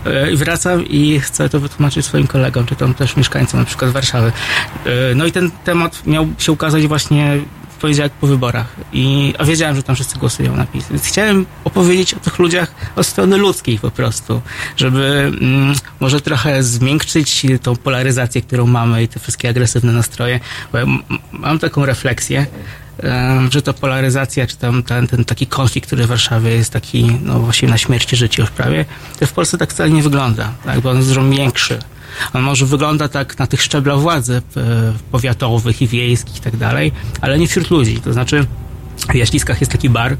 e, 0.06 0.32
i 0.32 0.36
wracam 0.36 0.84
i 0.86 1.20
chcę 1.20 1.48
to 1.48 1.60
wytłumaczyć 1.60 2.06
swoim 2.06 2.26
kolegom, 2.26 2.66
czy 2.66 2.76
tam 2.76 2.94
też 2.94 3.16
mieszkańcom 3.16 3.60
na 3.60 3.66
przykład 3.66 3.90
Warszawy. 3.90 4.32
E, 4.84 5.14
no 5.14 5.26
i 5.26 5.32
ten 5.32 5.50
temat 5.64 6.06
miał 6.06 6.28
się 6.38 6.52
ukazać 6.52 6.86
właśnie 6.86 7.38
w 7.76 7.78
poniedziałek 7.78 8.12
po 8.12 8.26
wyborach. 8.26 8.66
I, 8.92 9.34
a 9.38 9.44
wiedziałem, 9.44 9.76
że 9.76 9.82
tam 9.82 9.94
wszyscy 9.94 10.18
głosują 10.18 10.56
na 10.56 10.66
PiS. 10.66 10.84
Więc 10.90 11.04
chciałem 11.04 11.46
opowiedzieć 11.64 12.14
o 12.14 12.20
tych 12.20 12.38
ludziach 12.38 12.74
od 12.96 13.06
strony 13.06 13.36
ludzkiej 13.36 13.78
po 13.78 13.90
prostu, 13.90 14.42
żeby 14.76 15.32
mm, 15.40 15.74
może 16.00 16.20
trochę 16.20 16.62
zmiękczyć 16.62 17.46
tą 17.62 17.76
polaryzację, 17.76 18.42
którą 18.42 18.66
mamy 18.66 19.02
i 19.02 19.08
te 19.08 19.20
wszystkie 19.20 19.48
agresywne 19.48 19.92
nastroje. 19.92 20.40
Bo 20.72 20.78
ja 20.78 20.86
mam 21.32 21.58
taką 21.58 21.86
refleksję, 21.86 22.46
że 23.50 23.62
ta 23.62 23.72
polaryzacja, 23.72 24.46
czy 24.46 24.56
tam 24.56 24.82
ten, 24.82 25.06
ten 25.06 25.24
taki 25.24 25.46
konflikt, 25.46 25.86
który 25.86 26.04
w 26.04 26.06
Warszawie 26.06 26.50
jest 26.50 26.72
taki, 26.72 27.04
no 27.22 27.40
właściwie 27.40 27.72
na 27.72 27.78
śmierci 27.78 28.16
życia 28.16 28.42
już 28.42 28.50
prawie, 28.50 28.84
to 29.18 29.26
w 29.26 29.32
Polsce 29.32 29.58
tak 29.58 29.70
wcale 29.70 29.90
nie 29.90 30.02
wygląda, 30.02 30.52
tak, 30.64 30.80
bo 30.80 30.90
on 30.90 30.96
jest 30.96 31.08
dużo 31.08 31.22
miększy. 31.22 31.78
On 32.32 32.42
może 32.42 32.66
wygląda 32.66 33.08
tak 33.08 33.38
na 33.38 33.46
tych 33.46 33.62
szczeblach 33.62 33.98
władzy 33.98 34.42
e, 34.56 34.62
powiatowych 35.10 35.82
i 35.82 35.86
wiejskich 35.86 36.36
i 36.36 36.40
tak 36.40 36.56
dalej, 36.56 36.92
ale 37.20 37.38
nie 37.38 37.48
wśród 37.48 37.70
ludzi. 37.70 38.00
To 38.00 38.12
znaczy 38.12 38.46
w 39.12 39.14
Jaśliskach 39.14 39.60
jest 39.60 39.72
taki 39.72 39.90
bar, 39.90 40.16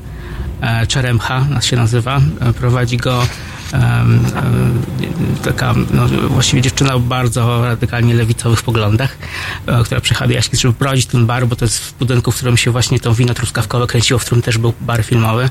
e, 0.60 0.86
Czeremcha 0.86 1.44
nas 1.44 1.64
się 1.64 1.76
nazywa, 1.76 2.20
e, 2.40 2.52
prowadzi 2.52 2.96
go 2.96 3.22
e, 3.22 3.26
taka 5.44 5.74
no, 5.90 6.08
właściwie 6.28 6.62
dziewczyna 6.62 6.94
o 6.94 7.00
bardzo 7.00 7.64
radykalnie 7.64 8.14
lewicowych 8.14 8.62
poglądach, 8.62 9.16
e, 9.66 9.84
która 9.84 10.00
przyjechała 10.00 10.28
do 10.28 10.34
Jaślisk, 10.34 10.62
żeby 10.62 10.74
prowadzić 10.74 11.06
ten 11.06 11.26
bar, 11.26 11.46
bo 11.46 11.56
to 11.56 11.64
jest 11.64 11.78
w 11.78 11.98
budynku, 11.98 12.32
w 12.32 12.36
którym 12.36 12.56
się 12.56 12.70
właśnie 12.70 13.00
to 13.00 13.14
wino 13.14 13.34
truskawkowe 13.34 13.86
kręciło, 13.86 14.18
w 14.18 14.24
którym 14.24 14.42
też 14.42 14.58
był 14.58 14.72
bar 14.80 15.04
filmowy. 15.04 15.50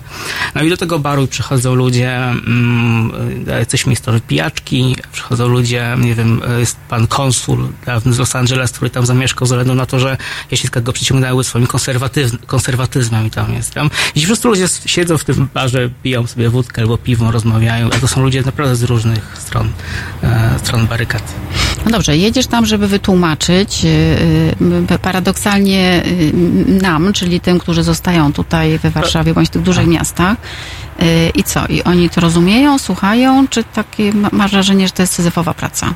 No 0.55 0.63
i 0.63 0.69
do 0.69 0.77
tego 0.77 0.99
baru 0.99 1.27
przychodzą 1.27 1.75
ludzie, 1.75 2.17
mm, 2.17 3.11
e, 3.47 3.59
jacyś 3.59 3.85
miejscowe 3.85 4.19
pijaczki, 4.19 4.95
przychodzą 5.11 5.47
ludzie, 5.47 5.97
nie 5.99 6.15
wiem, 6.15 6.41
e, 6.47 6.59
jest 6.59 6.77
pan 6.89 7.07
konsul 7.07 7.67
z 8.05 8.17
Los 8.17 8.35
Angeles, 8.35 8.71
który 8.71 8.89
tam 8.89 9.05
zamieszkał 9.05 9.47
ze 9.47 9.55
względu 9.55 9.75
na 9.75 9.85
to, 9.85 9.99
że 9.99 10.17
Jaśliska 10.51 10.81
go 10.81 10.93
przyciągnęły 10.93 11.43
swoim 11.43 11.67
konserwatyzm, 11.67 12.37
konserwatyzmem 12.47 13.27
i 13.27 13.31
tam 13.31 13.53
jest 13.53 13.73
tam. 13.73 13.89
I 14.15 14.21
po 14.21 14.27
prostu 14.27 14.49
ludzie 14.49 14.67
siedzą 14.85 15.17
w 15.17 15.23
tym 15.23 15.47
barze, 15.53 15.89
piją 16.03 16.27
sobie 16.27 16.49
wódkę 16.49 16.81
albo 16.81 16.97
piwo, 16.97 17.31
rozmawiają, 17.31 17.89
to 18.05 18.09
są 18.09 18.21
ludzie 18.21 18.41
naprawdę 18.41 18.75
z 18.75 18.83
różnych 18.83 19.37
stron, 19.37 19.71
e, 20.23 20.49
stron 20.59 20.87
barykad. 20.87 21.23
No 21.85 21.91
dobrze, 21.91 22.17
jedziesz 22.17 22.47
tam, 22.47 22.65
żeby 22.65 22.87
wytłumaczyć 22.87 23.85
y, 23.85 23.87
y, 24.93 24.99
paradoksalnie 24.99 26.03
nam, 26.81 27.13
czyli 27.13 27.39
tym, 27.39 27.59
którzy 27.59 27.83
zostają 27.83 28.33
tutaj 28.33 28.79
we 28.79 28.89
Warszawie 28.89 29.33
bądź 29.33 29.47
w 29.47 29.51
tych 29.51 29.61
dużych 29.61 29.87
miastach. 29.87 30.37
I 31.35 31.43
co? 31.43 31.67
I 31.67 31.83
oni 31.83 32.09
to 32.09 32.21
rozumieją, 32.21 32.79
słuchają, 32.79 33.47
czy 33.47 33.63
takie 33.63 34.13
ma- 34.13 34.29
masz 34.31 34.51
wrażenie, 34.51 34.87
że 34.87 34.93
to 34.93 35.03
jest 35.03 35.13
syzyfowa 35.13 35.53
praca? 35.53 35.93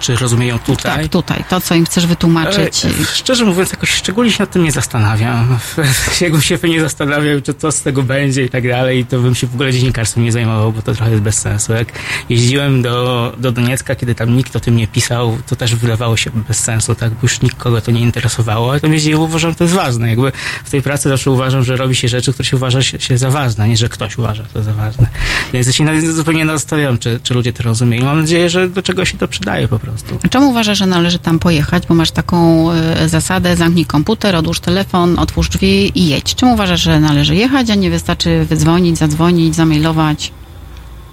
Czy 0.00 0.16
rozumieją 0.16 0.58
tutaj? 0.58 1.02
Tak, 1.02 1.08
tutaj. 1.08 1.44
To, 1.48 1.60
co 1.60 1.74
im 1.74 1.86
chcesz 1.86 2.06
wytłumaczyć. 2.06 2.84
E, 2.84 2.90
Szczerze 3.14 3.44
mówiąc, 3.44 3.72
jakoś 3.72 3.90
szczególnie 3.90 4.32
się 4.32 4.42
nad 4.42 4.50
tym 4.50 4.64
nie 4.64 4.72
zastanawiam. 4.72 5.58
Jakbym 6.20 6.42
się 6.42 6.58
nie 6.64 6.80
zastanawiał, 6.80 7.40
czy 7.40 7.54
co 7.54 7.72
z 7.72 7.82
tego 7.82 8.02
będzie 8.02 8.44
i 8.44 8.48
tak 8.48 8.68
dalej, 8.68 9.04
to 9.04 9.18
bym 9.18 9.34
się 9.34 9.46
w 9.46 9.54
ogóle 9.54 9.72
dziennikarstwem 9.72 10.24
nie 10.24 10.32
zajmował, 10.32 10.72
bo 10.72 10.82
to 10.82 10.94
trochę 10.94 11.10
jest 11.10 11.22
bez 11.22 11.38
sensu. 11.38 11.72
Jak 11.72 11.92
jeździłem 12.28 12.82
do, 12.82 13.32
do 13.38 13.52
Doniecka, 13.52 13.94
kiedy 13.94 14.14
tam 14.14 14.36
nikt 14.36 14.56
o 14.56 14.60
tym 14.60 14.76
nie 14.76 14.86
pisał, 14.88 15.38
to 15.48 15.56
też 15.56 15.74
wydawało 15.74 16.16
się 16.16 16.30
bez 16.48 16.58
sensu, 16.58 16.94
tak, 16.94 17.10
bo 17.10 17.18
już 17.22 17.40
nikogo 17.40 17.80
to 17.80 17.90
nie 17.90 18.00
interesowało, 18.00 18.70
ale 18.70 18.80
tam 18.80 18.92
jeździłem, 18.92 19.20
uważam, 19.20 19.50
że 19.50 19.56
to 19.56 19.64
jest 19.64 19.76
ważne. 19.76 20.08
Jakby 20.08 20.32
w 20.64 20.70
tej 20.70 20.82
pracy 20.82 21.08
zawsze 21.08 21.30
uważam, 21.30 21.64
że 21.64 21.76
robi 21.76 21.94
się 21.94 22.08
rzeczy, 22.08 22.32
które 22.32 22.48
się 22.48 22.56
uważa 22.56 22.82
się, 22.82 23.00
się 23.00 23.18
za 23.18 23.30
ważne, 23.30 23.68
nie, 23.68 23.76
że 23.76 23.88
ktoś 23.88 24.18
uważa 24.18 24.44
to 24.52 24.62
za 24.62 24.72
ważne. 24.72 25.06
Więc 25.52 25.66
ja 25.66 25.72
się 25.72 26.12
zupełnie 26.12 26.44
nastawiam, 26.44 26.98
czy, 26.98 27.20
czy 27.22 27.34
ludzie 27.34 27.52
to 27.52 27.62
rozumieją. 27.62 28.04
Mam 28.04 28.20
nadzieję, 28.20 28.50
że 28.50 28.68
do 28.68 28.82
czegoś 28.82 29.12
się 29.12 29.18
to 29.18 29.28
przydaje 29.28 29.68
po 29.68 29.78
prostu. 29.78 29.89
Czemu 30.30 30.50
uważasz, 30.50 30.78
że 30.78 30.86
należy 30.86 31.18
tam 31.18 31.38
pojechać? 31.38 31.86
Bo 31.86 31.94
masz 31.94 32.10
taką 32.10 32.68
y, 32.72 33.08
zasadę, 33.08 33.56
zamknij 33.56 33.86
komputer, 33.86 34.36
odłóż 34.36 34.60
telefon, 34.60 35.18
otwórz 35.18 35.48
drzwi 35.48 35.98
i 35.98 36.08
jedź. 36.08 36.34
Czemu 36.34 36.54
uważasz, 36.54 36.80
że 36.80 37.00
należy 37.00 37.34
jechać, 37.34 37.70
a 37.70 37.74
nie 37.74 37.90
wystarczy 37.90 38.44
wydzwonić, 38.44 38.98
zadzwonić, 38.98 39.54
zamailować? 39.54 40.32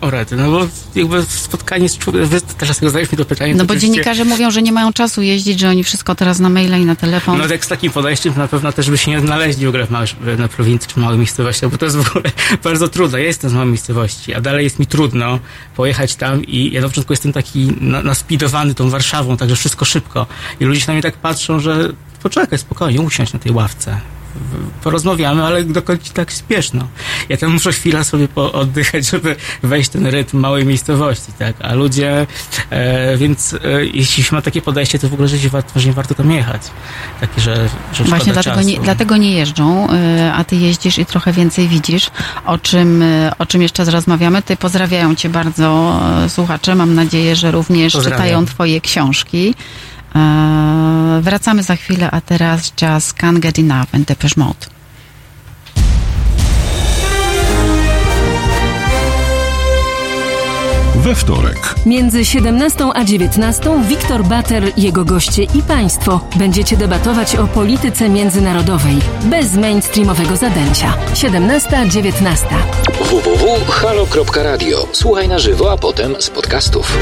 O 0.02 0.10
rety, 0.10 0.36
no 0.36 0.52
bo 0.52 0.68
jakby 0.96 1.24
spotkanie 1.26 1.90
z 1.90 1.98
człowiekiem, 1.98 2.30
wy 2.30 2.42
teraz 2.58 2.80
zadajesz 2.80 3.12
mi 3.12 3.18
to 3.18 3.26
pytanie. 3.26 3.56
No 3.56 3.66
bo 3.66 3.74
oczywiście- 3.74 3.88
dziennikarze 3.94 4.26
mówią, 4.26 4.52
że 4.52 4.62
nie 4.62 4.72
mają 4.72 4.94
czasu 4.94 5.22
jeździć, 5.22 5.60
że 5.60 5.70
oni 5.70 5.84
wszystko 5.84 6.16
teraz 6.16 6.40
na 6.40 6.50
maila 6.50 6.78
i 6.78 6.86
na 6.86 6.96
telefon. 6.96 7.38
No 7.38 7.48
tak 7.48 7.66
z 7.66 7.68
takim 7.68 7.92
podejściem 7.92 8.34
to 8.34 8.40
na 8.40 8.48
pewno 8.48 8.72
też 8.72 8.90
by 8.90 8.98
się 8.98 9.12
nie 9.12 9.18
odnaleźli 9.18 9.66
w 9.66 9.70
ogóle 9.70 9.86
w 9.88 9.92
małej, 9.92 10.08
na 10.38 10.48
prowincji 10.48 10.90
czy 10.94 11.00
małej 11.00 11.18
miejscowości, 11.18 11.68
bo 11.68 11.78
to 11.78 11.86
jest 11.86 11.98
w 11.98 12.10
ogóle 12.10 12.32
bardzo 12.64 12.88
trudno. 12.88 13.18
Ja 13.18 13.26
jestem 13.26 13.50
z 13.50 13.54
małej 13.54 13.70
miejscowości, 13.70 14.34
a 14.34 14.42
dalej 14.42 14.64
jest 14.64 14.80
mi 14.80 14.88
trudno 14.88 15.40
pojechać 15.76 16.16
tam 16.16 16.44
i 16.46 16.72
ja 16.74 16.82
na 16.82 16.88
początku 16.88 17.14
jestem 17.14 17.34
taki 17.34 17.74
na- 17.82 18.04
naspidowany 18.04 18.76
tą 18.76 18.90
Warszawą, 18.90 19.38
także 19.38 19.56
wszystko 19.56 19.86
szybko. 19.86 20.26
I 20.60 20.66
ludzie 20.66 20.80
się 20.82 20.88
na 20.88 20.94
mnie 20.94 21.02
tak 21.04 21.18
patrzą, 21.18 21.60
że 21.60 21.90
poczekaj, 22.24 22.60
spokojnie, 22.60 23.02
usiądź 23.02 23.34
na 23.34 23.40
tej 23.40 23.52
ławce. 23.52 24.00
Porozmawiamy, 24.84 25.44
ale 25.44 25.64
dokąd 25.64 26.14
tak 26.14 26.34
spieszno. 26.34 26.88
Ja 27.30 27.38
tam 27.38 27.52
muszę 27.52 27.72
chwilę 27.72 28.04
sobie 28.04 28.28
oddychać, 28.36 29.10
żeby 29.10 29.36
wejść 29.64 29.90
w 29.90 29.94
ten 29.94 30.08
rytm 30.08 30.40
małej 30.40 30.66
miejscowości, 30.66 31.32
tak? 31.40 31.56
A 31.62 31.74
ludzie, 31.74 32.28
e, 32.70 33.18
więc 33.18 33.54
e, 33.54 33.86
jeśli 33.86 34.24
się 34.24 34.36
ma 34.36 34.42
takie 34.42 34.62
podejście, 34.62 35.00
to 35.00 35.10
w 35.10 35.14
ogóle 35.14 35.28
że 35.28 35.40
się 35.40 35.50
warto, 35.50 35.80
że 35.80 35.88
nie 35.88 35.94
warto 35.94 36.16
tam 36.16 36.32
jechać. 36.32 36.62
Takie, 37.22 37.42
że, 37.42 37.70
że 37.94 38.04
Właśnie 38.04 38.34
dlatego 38.34 38.56
czasu. 38.56 38.68
nie, 38.68 38.80
dlatego 38.80 39.18
nie 39.18 39.32
jeżdżą, 39.32 39.88
y, 39.94 40.32
a 40.34 40.44
ty 40.44 40.56
jeździsz 40.56 40.98
i 40.98 41.06
trochę 41.06 41.34
więcej 41.34 41.68
widzisz, 41.68 42.10
o 42.46 42.58
czym, 42.58 43.02
y, 43.02 43.32
o 43.40 43.46
czym 43.46 43.62
jeszcze 43.62 43.86
rozmawiamy. 43.86 44.42
Ty 44.42 44.58
pozdrawiają 44.58 45.16
cię 45.16 45.30
bardzo 45.30 46.00
y, 46.26 46.30
słuchacze. 46.30 46.76
Mam 46.76 46.96
nadzieję, 46.96 47.36
że 47.36 47.52
również 47.52 47.94
Pozdrawiam. 47.94 48.20
czytają 48.20 48.46
twoje 48.46 48.82
książki. 48.82 49.56
E, 50.18 51.22
Wracamy 51.22 51.64
za 51.64 51.76
chwilę, 51.76 52.12
a 52.12 52.22
teraz 52.22 52.74
Just 52.82 53.18
Can't 53.18 53.40
Get 53.40 53.60
Enough 53.60 53.88
and 53.96 54.08
Depeche 54.08 54.36
Mode. 54.38 54.78
We 60.96 61.16
wtorek. 61.16 61.76
Między 61.86 62.26
17 62.26 62.92
a 62.94 63.04
19 63.04 63.84
Wiktor 63.88 64.24
Bater, 64.24 64.64
jego 64.78 65.06
goście 65.06 65.44
i 65.44 65.62
państwo 65.68 66.20
będziecie 66.36 66.78
debatować 66.78 67.36
o 67.36 67.48
polityce 67.48 68.10
międzynarodowej 68.10 68.98
bez 69.24 69.54
mainstreamowego 69.54 70.36
zadęcia. 70.36 70.94
17-19. 71.14 72.46
www.halo.radio. 73.00 74.88
Słuchaj 74.92 75.28
na 75.28 75.40
żywo, 75.40 75.72
a 75.72 75.78
potem 75.78 76.16
z 76.20 76.30
podcastów. 76.30 76.98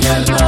guerra. 0.00 0.47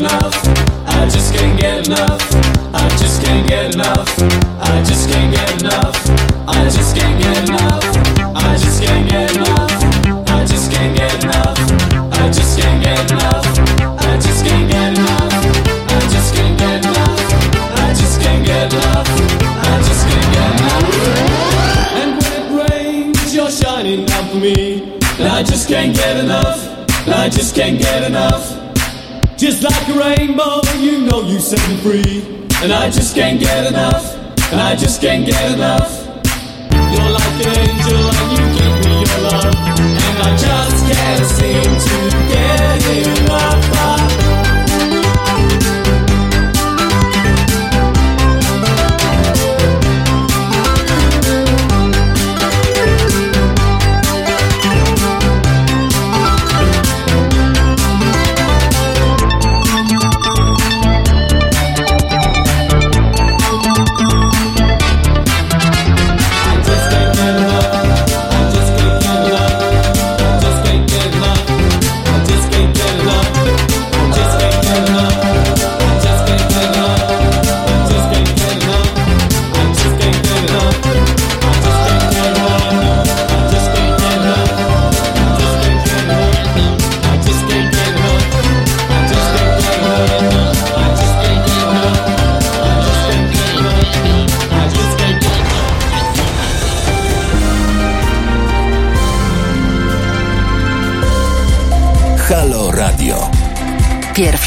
Enough. 0.00 0.32
I 0.86 1.04
just 1.10 1.34
can't 1.34 1.60
get 1.60 1.86
enough. 1.86 2.22
I 2.72 2.88
just 2.96 3.22
can't 3.22 3.46
get 3.46 3.74
enough. 3.74 4.08
I 4.58 4.82
just 4.82 5.10
can't 5.10 5.30
get 5.30 5.60
enough. 5.60 5.94
I 6.48 6.64
just 6.64 6.96
can't 6.96 7.20
get 7.20 7.48
enough. 7.48 7.84
I 8.34 8.56
just 8.56 8.82
can't 8.82 9.06
get 9.10 9.36
enough. 9.36 9.70
I 10.32 10.40
just 10.40 10.70
can't 10.72 10.96
get 10.96 11.22
enough. 11.22 11.58
I 12.16 12.30
just 12.30 12.56
can't 12.56 12.82
get 12.82 13.10
enough. 13.10 13.44
I 14.00 14.16
just 16.08 16.24
can't 16.32 16.46
get 16.58 16.72
enough. 16.86 17.76
I 17.82 17.84
just 17.98 18.22
can't 18.22 18.46
get 18.46 18.72
enough. 18.72 19.06
And 22.00 22.10
when 22.56 22.72
it 22.72 23.34
you're 23.34 23.50
shining 23.50 24.06
down 24.06 24.24
for 24.30 24.36
me. 24.36 24.98
I 25.20 25.42
just 25.42 25.68
can't 25.68 25.94
get 25.94 26.16
enough. 26.24 26.66
I 27.06 27.28
just 27.28 27.54
can't 27.54 27.78
get 27.78 28.04
enough. 28.04 28.59
Just 29.40 29.62
like 29.62 29.88
a 29.88 29.98
rainbow, 29.98 30.60
you 30.76 31.00
know 31.00 31.22
you 31.22 31.40
set 31.40 31.66
me 31.70 31.76
free. 31.78 32.46
And 32.62 32.74
I 32.74 32.90
just 32.90 33.14
can't 33.14 33.40
get 33.40 33.68
enough. 33.68 34.14
And 34.52 34.60
I 34.60 34.76
just 34.76 35.00
can't 35.00 35.24
get 35.24 35.54
enough. 35.54 36.04
You're 36.92 37.08
like 37.08 37.46
an 37.46 37.58
angel 37.58 38.10
and 38.20 38.32
you 38.36 38.44
give 38.58 38.84
me 38.84 38.98
your 39.00 39.30
love. 39.30 39.54
And 39.78 40.18
I 40.20 40.36
just 40.36 40.92
can't 40.92 41.24
seem 41.24 41.72
to 41.88 42.28
get 42.28 43.22
enough. 43.24 43.79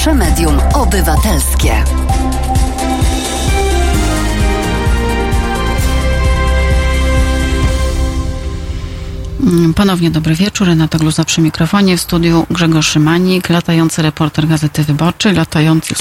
Pierwsze 0.04 0.20
medium 0.20 0.60
obywatelskie. 0.74 1.84
Mm, 9.44 9.74
Ponownie 9.74 10.12
dobry 10.12 10.36
wieczór. 10.36 10.68
Renata 10.68 10.98
Gluza 10.98 11.26
przy 11.26 11.42
mikrofonie. 11.42 11.98
W 11.98 12.02
studiu 12.02 12.46
Grzegorz 12.50 12.88
Szymanik, 12.88 13.50
latający 13.50 14.02
reporter 14.02 14.48
Gazety 14.48 14.84
Wyborczej, 14.84 15.34
latający, 15.34 15.96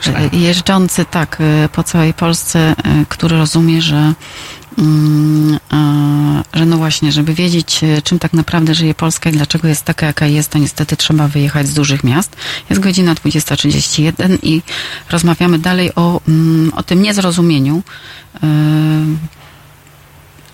czyli 0.00 0.16
e, 0.16 0.36
jeżdżący 0.36 1.04
tak 1.04 1.38
e, 1.40 1.68
po 1.68 1.82
całej 1.82 2.14
Polsce, 2.14 2.58
e, 2.58 2.74
który 3.08 3.38
rozumie, 3.38 3.82
że 3.82 4.14
że 6.54 6.66
no 6.66 6.76
właśnie, 6.76 7.12
żeby 7.12 7.34
wiedzieć, 7.34 7.84
e, 7.84 8.02
czym 8.02 8.18
tak 8.18 8.32
naprawdę 8.32 8.74
żyje 8.74 8.94
Polska 8.94 9.30
i 9.30 9.32
dlaczego 9.32 9.68
jest 9.68 9.84
taka, 9.84 10.06
jaka 10.06 10.26
jest, 10.26 10.50
to 10.50 10.58
niestety 10.58 10.96
trzeba 10.96 11.28
wyjechać 11.28 11.66
z 11.66 11.74
dużych 11.74 12.04
miast. 12.04 12.36
Jest 12.70 12.82
godzina 12.82 13.14
20.31 13.14 14.38
i 14.42 14.62
rozmawiamy 15.10 15.58
dalej 15.58 15.94
o, 15.94 16.20
mm, 16.28 16.72
o 16.74 16.82
tym 16.82 17.02
niezrozumieniu 17.02 17.82
e, 18.42 18.46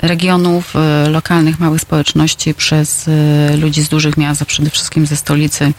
regionów, 0.02 0.76
e, 0.76 1.09
lokalnych, 1.09 1.60
małych 1.60 1.80
społeczności 1.80 2.55
przez 2.55 3.10
ludzi 3.59 3.82
z 3.82 3.88
dużych 3.88 4.16
miast, 4.16 4.42
a 4.42 4.44
przede 4.44 4.70
wszystkim 4.70 5.06
ze 5.06 5.16
stolicy, 5.16 5.72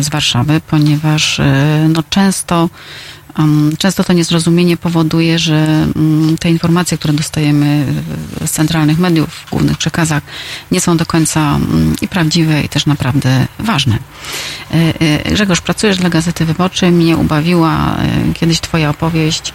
z 0.00 0.08
Warszawy, 0.08 0.60
ponieważ 0.66 1.40
no, 1.88 2.02
często 2.10 2.68
Często 3.78 4.04
to 4.04 4.12
niezrozumienie 4.12 4.76
powoduje, 4.76 5.38
że 5.38 5.86
mm, 5.96 6.38
te 6.38 6.50
informacje, 6.50 6.98
które 6.98 7.14
dostajemy 7.14 7.86
z 8.46 8.50
centralnych 8.50 8.98
mediów, 8.98 9.28
w 9.28 9.50
głównych 9.50 9.78
przekazach, 9.78 10.22
nie 10.70 10.80
są 10.80 10.96
do 10.96 11.06
końca 11.06 11.56
mm, 11.56 11.94
i 12.02 12.08
prawdziwe, 12.08 12.62
i 12.62 12.68
też 12.68 12.86
naprawdę 12.86 13.46
ważne. 13.58 13.98
E, 14.70 15.00
e, 15.00 15.32
Grzegorz, 15.32 15.60
pracujesz 15.60 15.96
dla 15.96 16.10
Gazety 16.10 16.44
Wyborczej. 16.44 16.92
Mnie 16.92 17.16
ubawiła 17.16 17.96
e, 17.96 18.32
kiedyś 18.34 18.60
Twoja 18.60 18.90
opowieść, 18.90 19.52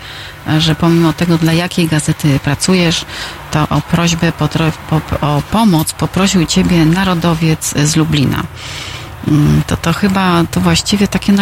że 0.60 0.76
pomimo 0.76 1.14
tego, 1.14 1.38
dla 1.38 1.54
jakiej 1.54 1.88
gazety 1.88 2.40
pracujesz, 2.44 3.06
to 3.52 3.70
o 3.70 3.82
prośbę, 3.82 4.34
o 5.22 5.42
pomoc 5.52 5.94
poprosił 5.94 6.46
Ciebie 6.46 6.86
narodowiec 6.86 7.74
z 7.84 7.96
Lublina. 7.96 8.44
Mm, 9.28 9.62
To, 9.68 9.78
to 9.78 9.94
chyba 9.94 10.44
to 10.52 10.62
właściwie 10.62 11.08
takie 11.08 11.34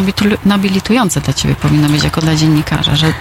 nobilitujące 0.45 1.21
dla 1.21 1.33
Ciebie 1.33 1.55
powinno 1.55 1.89
być 1.89 2.03
jako 2.03 2.21
dla 2.21 2.35
dziennikarza, 2.35 2.95
że 2.95 3.13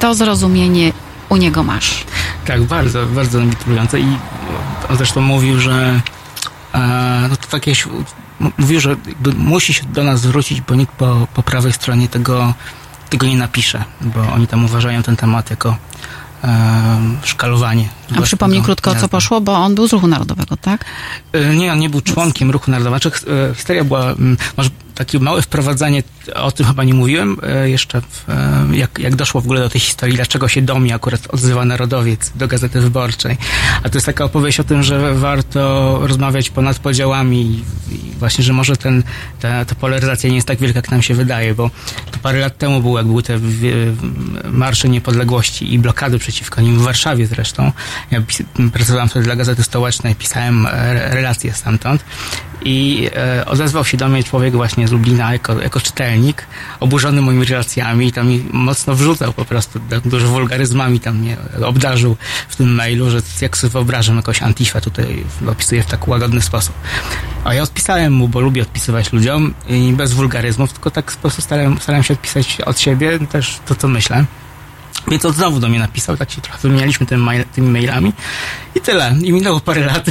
to 0.00 0.14
zrozumienie 0.14 0.92
u 1.28 1.36
niego 1.36 1.62
masz. 1.62 2.04
Tak, 2.46 2.62
bardzo, 2.62 3.06
bardzo 3.06 3.40
nabitujące 3.40 4.00
i 4.00 4.06
on 4.90 4.96
zresztą 4.96 5.20
mówił, 5.20 5.60
że 5.60 6.00
e, 6.74 7.26
no 7.30 7.36
to 7.36 7.46
tak 7.46 7.62
mówił, 8.58 8.80
że 8.80 8.96
musi 9.36 9.74
się 9.74 9.84
do 9.84 10.04
nas 10.04 10.20
zwrócić, 10.20 10.60
bo 10.60 10.74
nikt 10.74 10.92
po, 10.92 11.26
po 11.34 11.42
prawej 11.42 11.72
stronie 11.72 12.08
tego, 12.08 12.54
tego 13.10 13.26
nie 13.26 13.36
napisze, 13.36 13.84
bo 14.00 14.32
oni 14.32 14.46
tam 14.46 14.64
uważają 14.64 15.02
ten 15.02 15.16
temat 15.16 15.50
jako 15.50 15.76
szkalowanie. 17.22 17.88
A 18.16 18.22
przypomnij 18.22 18.62
krótko, 18.62 18.90
o 18.90 18.94
co 18.94 19.08
poszło, 19.08 19.40
bo 19.40 19.52
on 19.52 19.74
był 19.74 19.88
z 19.88 19.92
ruchu 19.92 20.06
narodowego, 20.06 20.56
tak? 20.56 20.84
E, 21.32 21.54
Nie, 21.54 21.72
on 21.72 21.78
nie 21.78 21.90
był 21.90 22.00
członkiem 22.00 22.50
ruchu 22.50 22.70
narodowego. 22.70 23.00
Znaczy, 23.00 23.26
e, 23.50 23.54
historia 23.54 23.84
była, 23.84 24.04
mm, 24.04 24.36
może 24.56 24.70
takie 24.94 25.18
małe 25.18 25.42
wprowadzenie, 25.42 26.02
o 26.34 26.52
tym 26.52 26.66
chyba 26.66 26.84
nie 26.84 26.94
mówiłem 26.94 27.36
e, 27.42 27.70
jeszcze, 27.70 28.00
w, 28.00 28.28
e, 28.28 28.76
jak, 28.76 28.98
jak 28.98 29.16
doszło 29.16 29.40
w 29.40 29.44
ogóle 29.44 29.60
do 29.60 29.68
tej 29.68 29.80
historii, 29.80 30.16
dlaczego 30.16 30.48
się 30.48 30.62
do 30.62 30.78
mnie 30.78 30.94
akurat 30.94 31.26
odzywa 31.34 31.64
Narodowiec 31.64 32.32
do 32.34 32.48
Gazety 32.48 32.80
Wyborczej. 32.80 33.36
A 33.82 33.88
to 33.88 33.96
jest 33.96 34.06
taka 34.06 34.24
opowieść 34.24 34.60
o 34.60 34.64
tym, 34.64 34.82
że 34.82 35.14
warto 35.14 35.98
rozmawiać 36.02 36.50
ponad 36.50 36.78
podziałami 36.78 37.42
i, 37.42 37.62
właśnie, 38.18 38.44
że 38.44 38.52
może 38.52 38.76
ten, 38.76 39.02
ta, 39.40 39.64
ta 39.64 39.74
polaryzacja 39.74 40.30
nie 40.30 40.36
jest 40.36 40.48
tak 40.48 40.58
wielka, 40.58 40.78
jak 40.78 40.90
nam 40.90 41.02
się 41.02 41.14
wydaje, 41.14 41.54
bo 41.54 41.70
to 42.10 42.18
parę 42.18 42.38
lat 42.38 42.58
temu 42.58 42.80
było, 42.80 42.98
jak 42.98 43.06
były 43.06 43.22
te 43.22 43.38
marsze 44.50 44.88
niepodległości 44.88 45.74
i 45.74 45.78
blokady 45.78 46.18
przeciwko 46.18 46.60
nim 46.60 46.78
w 46.78 46.82
Warszawie 46.82 47.26
zresztą. 47.26 47.72
Ja 48.10 48.22
pracowałem 48.72 49.08
wtedy 49.08 49.24
dla 49.24 49.36
Gazety 49.36 49.62
Stołecznej, 49.62 50.14
pisałem 50.14 50.66
e, 50.66 51.14
relacje 51.14 51.52
stamtąd 51.52 52.04
i 52.64 53.10
e, 53.16 53.46
odezwał 53.46 53.84
się 53.84 53.96
do 53.96 54.08
mnie 54.08 54.24
człowiek 54.24 54.54
właśnie 54.54 54.88
z 54.88 54.92
Lublina 54.92 55.32
jako, 55.32 55.60
jako 55.60 55.80
czytelnik, 55.80 56.17
oburzony 56.80 57.22
moimi 57.22 57.44
relacjami 57.44 58.06
i 58.06 58.12
tam 58.12 58.28
mi 58.28 58.44
mocno 58.52 58.94
wrzucał 58.94 59.32
po 59.32 59.44
prostu, 59.44 59.78
du- 59.78 60.00
dużo 60.10 60.28
wulgaryzmami 60.28 61.00
tam 61.00 61.16
mnie 61.18 61.36
obdarzył 61.64 62.16
w 62.48 62.56
tym 62.56 62.74
mailu, 62.74 63.10
że 63.10 63.18
jak 63.40 63.56
sobie 63.56 63.70
wyobrażam 63.70 64.16
jakąś 64.16 64.42
antifę 64.42 64.80
tutaj 64.80 65.24
opisuję 65.48 65.82
w 65.82 65.86
tak 65.86 66.08
łagodny 66.08 66.42
sposób. 66.42 66.74
A 67.44 67.54
ja 67.54 67.62
odpisałem 67.62 68.12
mu, 68.12 68.28
bo 68.28 68.40
lubię 68.40 68.62
odpisywać 68.62 69.12
ludziom 69.12 69.54
i 69.68 69.92
bez 69.92 70.12
wulgaryzmów, 70.12 70.72
tylko 70.72 70.90
tak 70.90 71.12
po 71.12 71.20
prostu 71.20 71.42
starałem, 71.42 71.78
starałem 71.80 72.04
się 72.04 72.14
odpisać 72.14 72.60
od 72.60 72.80
siebie 72.80 73.18
też 73.18 73.58
to, 73.66 73.74
co 73.74 73.88
myślę. 73.88 74.24
Więc 75.10 75.24
on 75.24 75.32
znowu 75.32 75.60
do 75.60 75.68
mnie 75.68 75.78
napisał, 75.78 76.16
tak 76.16 76.30
się 76.30 76.40
trochę 76.40 76.58
wymienialiśmy 76.62 77.06
tymi 77.54 77.68
mailami 77.70 78.12
i 78.74 78.80
tyle. 78.80 79.14
I 79.22 79.32
minęło 79.32 79.60
parę 79.60 79.80
lat 79.84 80.06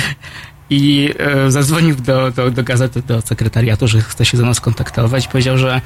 i 0.69 1.13
e, 1.19 1.51
zadzwonił 1.51 1.95
do, 1.95 2.31
do, 2.31 2.51
do 2.51 2.63
gazety, 2.63 3.01
do 3.01 3.21
sekretariatu, 3.21 3.87
że 3.87 4.01
chce 4.01 4.25
się 4.25 4.37
ze 4.37 4.43
mną 4.43 4.53
skontaktować 4.53 5.27
powiedział, 5.27 5.57
że 5.57 5.81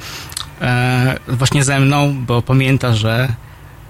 e, 0.60 1.18
właśnie 1.28 1.64
ze 1.64 1.80
mną, 1.80 2.24
bo 2.26 2.42
pamięta, 2.42 2.94
że 2.94 3.32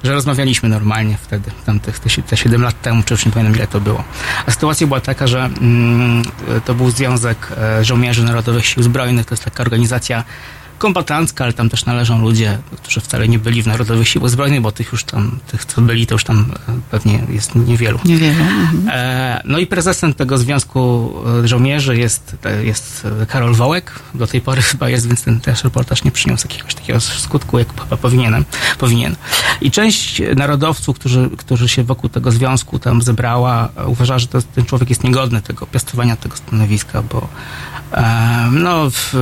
że 0.04 0.12
rozmawialiśmy 0.12 0.68
normalnie 0.68 1.16
wtedy, 1.16 1.50
tam 1.66 1.80
te, 1.80 1.92
te, 1.92 2.22
te 2.22 2.36
7 2.36 2.62
lat 2.62 2.82
temu, 2.82 3.02
czy 3.02 3.14
już 3.14 3.26
nie 3.26 3.32
pamiętam 3.32 3.56
ile 3.56 3.66
to 3.66 3.80
było. 3.80 4.04
A 4.46 4.50
sytuacja 4.50 4.86
była 4.86 5.00
taka, 5.00 5.26
że 5.26 5.44
mm, 5.44 6.22
to 6.64 6.74
był 6.74 6.90
Związek 6.90 7.48
e, 7.58 7.84
Żołnierzy 7.84 8.24
Narodowych 8.24 8.66
Sił 8.66 8.82
Zbrojnych, 8.82 9.26
to 9.26 9.32
jest 9.32 9.44
taka 9.44 9.62
organizacja 9.62 10.24
kombatancka, 10.82 11.44
ale 11.44 11.52
tam 11.52 11.68
też 11.68 11.84
należą 11.84 12.22
ludzie, 12.22 12.58
którzy 12.76 13.00
wcale 13.00 13.28
nie 13.28 13.38
byli 13.38 13.62
w 13.62 13.66
Narodowych 13.66 14.08
Siłach 14.08 14.30
Zbrojnych, 14.30 14.60
bo 14.60 14.72
tych 14.72 14.92
już 14.92 15.04
tam, 15.04 15.38
tych 15.46 15.64
co 15.64 15.82
byli, 15.82 16.06
to 16.06 16.14
już 16.14 16.24
tam 16.24 16.52
e, 16.68 16.72
pewnie 16.90 17.20
jest 17.28 17.54
niewielu. 17.54 17.98
Niewielu. 18.04 18.40
Mhm. 18.40 18.88
E, 18.88 19.42
no 19.44 19.58
i 19.58 19.66
prezesem 19.66 20.14
tego 20.14 20.38
Związku 20.38 21.12
e, 21.44 21.48
Żołnierzy 21.48 21.96
jest, 21.96 22.36
e, 22.44 22.64
jest 22.64 23.06
Karol 23.28 23.54
Wołek. 23.54 23.92
Do 24.14 24.26
tej 24.26 24.40
pory 24.40 24.62
chyba 24.72 24.88
jest, 24.88 25.06
więc 25.06 25.22
ten 25.22 25.40
też 25.40 25.64
reportaż 25.64 26.04
nie 26.04 26.10
przyniósł 26.10 26.48
jakiegoś 26.50 26.74
takiego 26.74 27.00
skutku, 27.00 27.58
jak 27.58 27.80
chyba 27.82 27.96
powinienem, 27.96 28.44
powinien. 28.78 29.16
I 29.60 29.70
część 29.70 30.22
narodowców, 30.36 30.98
którzy, 30.98 31.30
którzy 31.38 31.68
się 31.68 31.84
wokół 31.84 32.10
tego 32.10 32.30
związku 32.30 32.78
tam 32.78 33.02
zebrała, 33.02 33.68
uważa, 33.86 34.18
że 34.18 34.26
to, 34.26 34.42
ten 34.42 34.64
człowiek 34.64 34.90
jest 34.90 35.04
niegodny 35.04 35.42
tego 35.42 35.66
piastowania 35.66 36.16
tego 36.16 36.36
stanowiska, 36.36 37.02
bo 37.02 37.28
e, 37.92 38.48
no, 38.52 38.90
w, 38.90 39.14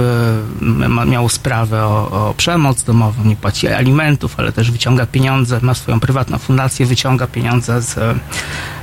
miał 1.06 1.28
sprawę 1.28 1.49
o, 1.58 2.10
o 2.28 2.34
przemoc 2.36 2.82
domową, 2.82 3.24
nie 3.24 3.36
płaci 3.36 3.68
alimentów, 3.68 4.34
ale 4.38 4.52
też 4.52 4.70
wyciąga 4.70 5.06
pieniądze, 5.06 5.58
ma 5.62 5.74
swoją 5.74 6.00
prywatną 6.00 6.38
fundację, 6.38 6.86
wyciąga 6.86 7.26
pieniądze 7.26 7.82
z, 7.82 7.98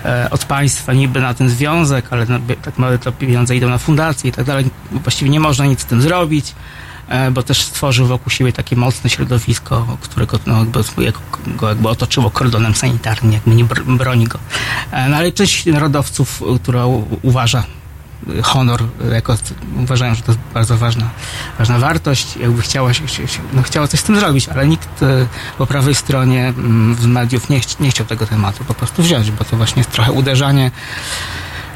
e, 0.05 0.29
od 0.31 0.45
państwa 0.45 0.93
niby 0.93 1.21
na 1.21 1.33
ten 1.33 1.49
związek, 1.49 2.05
ale 2.11 2.25
tak 2.47 2.65
naprawdę 2.65 2.99
to 2.99 3.11
pieniądze 3.11 3.55
idą 3.55 3.69
na 3.69 3.77
fundację 3.77 4.29
i 4.29 4.33
tak 4.33 4.45
dalej. 4.45 4.65
Właściwie 4.91 5.31
nie 5.31 5.39
można 5.39 5.65
nic 5.65 5.79
z 5.81 5.85
tym 5.85 6.01
zrobić, 6.01 6.55
e, 7.09 7.31
bo 7.31 7.43
też 7.43 7.61
stworzył 7.61 8.07
wokół 8.07 8.29
siebie 8.29 8.53
takie 8.53 8.75
mocne 8.75 9.09
środowisko, 9.09 9.97
którego 10.01 10.39
no, 10.45 10.57
jakby, 10.57 11.03
jak- 11.03 11.19
go 11.57 11.69
jakby 11.69 11.89
otoczyło 11.89 12.29
kordonem 12.31 12.75
sanitarnym, 12.75 13.33
jakby 13.33 13.55
nie 13.55 13.65
br- 13.65 13.97
broni 13.97 14.25
go. 14.27 14.39
E, 14.91 15.09
No 15.09 15.17
ale 15.17 15.31
część 15.31 15.65
narodowców, 15.65 16.43
która 16.63 16.83
uważa 17.21 17.63
honor 18.43 18.83
jako, 19.13 19.37
uważają, 19.77 20.15
że 20.15 20.21
to 20.21 20.31
jest 20.31 20.43
bardzo 20.53 20.77
ważna, 20.77 21.09
ważna 21.59 21.79
wartość, 21.79 22.37
jakby 22.37 22.61
chciała, 22.61 22.93
się, 22.93 23.03
no, 23.53 23.61
chciała 23.61 23.87
coś 23.87 23.99
z 23.99 24.03
tym 24.03 24.19
zrobić, 24.19 24.49
ale 24.49 24.67
nikt 24.67 25.03
e, 25.03 25.27
po 25.57 25.67
prawej 25.67 25.95
stronie 25.95 26.47
mm, 26.47 26.95
z 26.95 27.05
mediów 27.05 27.49
nie, 27.49 27.61
nie 27.79 27.89
chciał 27.89 28.05
tego 28.05 28.25
tematu 28.25 28.63
po 28.63 28.73
prostu 28.73 29.03
wziąć, 29.03 29.31
bo 29.31 29.43
to 29.43 29.57
właśnie 29.57 29.79
jest 29.79 29.91
trochę 29.91 30.11
uderzanie 30.11 30.71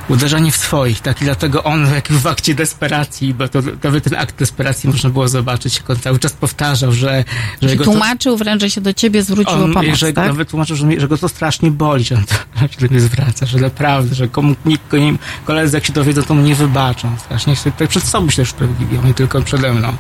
uderzanie 0.10 0.52
w 0.52 0.56
swoich, 0.56 1.02
tak 1.02 1.22
i 1.22 1.26
dlatego 1.26 1.64
on 1.64 1.94
jak 1.94 2.12
w 2.12 2.28
akcie 2.28 2.56
desperacji, 2.56 3.34
bo 3.34 3.48
to 3.48 3.60
nawet 3.84 4.04
ten 4.04 4.16
akt 4.16 4.36
desperacji 4.40 4.90
można 4.90 5.10
było 5.10 5.28
zobaczyć, 5.28 5.78
jak 5.78 5.90
on 5.90 6.00
cały 6.00 6.20
czas 6.20 6.34
powtarzał, 6.34 6.92
że, 6.92 7.00
że 7.00 7.24
Czyli 7.60 7.72
jego 7.72 7.84
to- 7.84 7.92
tłumaczył 7.92 8.38
wręcz, 8.38 8.62
że 8.62 8.70
się 8.70 8.82
do 8.82 8.94
ciebie 8.94 9.24
zwrócił 9.24 9.54
o 9.54 9.64
on, 9.64 9.74
pomoc, 9.74 9.96
że 9.96 10.14
tak? 10.14 10.28
nawet 10.28 10.50
tłumaczył, 10.50 10.76
że, 10.76 11.00
że 11.00 11.08
go 11.08 11.18
to 11.18 11.30
strasznie 11.30 11.72
boli, 11.72 12.04
że 12.04 12.16
on 12.16 12.26
to 12.26 12.36
się 12.74 12.88
do 12.88 12.88
mnie 12.88 13.02
zwraca, 13.02 13.46
że 13.46 13.58
naprawdę, 13.58 14.16
że 14.16 14.28
komu, 14.28 14.56
nikt 14.66 14.94
nie, 14.94 15.14
koledzy 15.46 15.78
jak 15.78 15.86
się 15.86 15.94
dowiedzą, 15.94 16.24
to 16.24 16.34
mu 16.34 16.42
nie 16.42 16.56
wybaczą. 16.56 17.18
Strasznie 17.18 17.56
się 17.56 17.72
tak 17.72 17.90
przed 17.90 18.04
sobą 18.04 18.30
się 18.30 18.36
też 18.36 18.48
usprawiedliwią, 18.48 19.04
nie 19.04 19.14
tylko 19.14 19.42
przede 19.42 19.74
mną. 19.74 19.94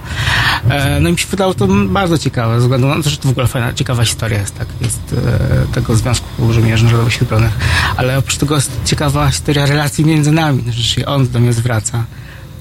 E, 0.69 0.99
no 0.99 1.09
i 1.09 1.11
mi 1.11 1.17
się 1.17 1.27
wydało 1.27 1.53
to 1.53 1.67
bardzo 1.67 2.17
ciekawe, 2.17 2.55
ze 2.55 2.61
względu 2.61 2.87
na 2.87 3.03
to, 3.03 3.09
że 3.09 3.17
to 3.17 3.27
w 3.27 3.31
ogóle 3.31 3.47
fajna, 3.47 3.73
ciekawa 3.73 4.05
historia 4.05 4.39
jest, 4.39 4.57
tak, 4.57 4.67
jest 4.81 5.15
e, 5.71 5.73
tego 5.73 5.95
Związku 5.95 6.53
Żołnierzy 6.53 6.85
Narodowych 6.85 7.13
Sił 7.13 7.25
Zbrojnych, 7.25 7.51
ale 7.97 8.17
oprócz 8.17 8.37
tego 8.37 8.55
jest 8.55 8.71
ciekawa 8.85 9.29
historia 9.29 9.65
relacji 9.65 9.90
między 9.99 10.31
nami, 10.31 10.63
że 10.71 10.83
się 10.83 11.05
on 11.05 11.27
do 11.27 11.39
mnie 11.39 11.53
zwraca 11.53 12.03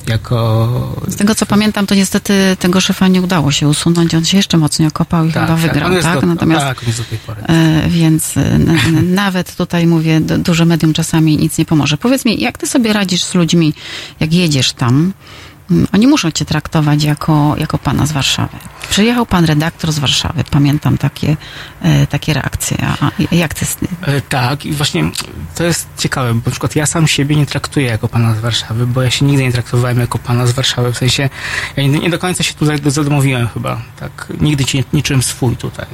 jako 0.06 0.96
Z 1.08 1.16
tego 1.16 1.34
co 1.34 1.46
pamiętam, 1.46 1.86
to 1.86 1.94
niestety 1.94 2.56
tego 2.58 2.80
szefa 2.80 3.08
nie 3.08 3.22
udało 3.22 3.52
się 3.52 3.68
usunąć. 3.68 4.14
On 4.14 4.24
się 4.24 4.36
jeszcze 4.36 4.56
mocniej 4.58 4.88
okopał 4.88 5.26
i 5.26 5.32
Tak, 5.32 5.42
chyba 5.46 5.58
tak, 5.60 5.68
wygrał, 5.72 5.92
jest 5.92 6.04
tak? 6.04 6.20
do- 6.20 6.26
Natomiast 6.26 6.66
tak, 6.66 6.84
do 6.96 7.04
tej 7.04 7.18
pory. 7.18 7.42
E, 7.42 7.88
więc 7.88 8.36
e, 8.36 8.58
nawet 9.22 9.56
tutaj 9.56 9.86
mówię, 9.86 10.20
duże 10.20 10.64
medium 10.64 10.92
czasami 10.92 11.36
nic 11.36 11.58
nie 11.58 11.64
pomoże. 11.64 11.96
Powiedz 11.96 12.24
mi, 12.24 12.40
jak 12.40 12.58
ty 12.58 12.66
sobie 12.66 12.92
radzisz 12.92 13.22
z 13.24 13.34
ludźmi, 13.34 13.74
jak 14.20 14.32
jedziesz 14.32 14.72
tam 14.72 15.12
Oni 15.94 16.06
muszą 16.06 16.30
cię 16.30 16.44
traktować 16.44 17.04
jako, 17.04 17.54
jako 17.58 17.78
pana 17.78 18.06
z 18.06 18.12
Warszawy. 18.12 18.56
Przyjechał 18.90 19.26
pan 19.26 19.44
redaktor 19.44 19.92
z 19.92 19.98
Warszawy, 19.98 20.44
pamiętam 20.50 20.98
takie, 20.98 21.36
e, 21.82 22.06
takie 22.06 22.34
reakcje. 22.34 22.76
A, 23.00 23.10
jak 23.34 23.54
ty... 23.54 23.66
E, 24.02 24.20
Tak, 24.20 24.66
i 24.66 24.72
właśnie 24.72 25.10
to 25.54 25.64
jest 25.64 25.88
ciekawe, 25.98 26.34
bo 26.34 26.40
na 26.44 26.50
przykład 26.50 26.76
ja 26.76 26.86
sam 26.86 27.06
siebie 27.08 27.36
nie 27.36 27.46
traktuję 27.46 27.86
jako 27.86 28.08
pana 28.08 28.34
z 28.34 28.40
Warszawy, 28.40 28.86
bo 28.86 29.02
ja 29.02 29.10
się 29.10 29.24
nigdy 29.24 29.42
nie 29.42 29.52
traktowałem 29.52 30.00
jako 30.00 30.18
pana 30.18 30.46
z 30.46 30.52
Warszawy, 30.52 30.92
w 30.92 30.98
sensie 30.98 31.28
ja 31.76 31.86
nie, 31.86 32.10
do 32.10 32.18
końca 32.18 32.42
się 32.42 32.54
tu 32.54 32.66
za- 32.66 32.72
zadomowiłem 32.86 33.48
chyba, 33.48 33.80
tak, 34.00 34.32
nigdy 34.40 34.64
ci 34.64 34.84
nie 34.92 35.02
swój 35.22 35.56
tutaj. 35.56 35.86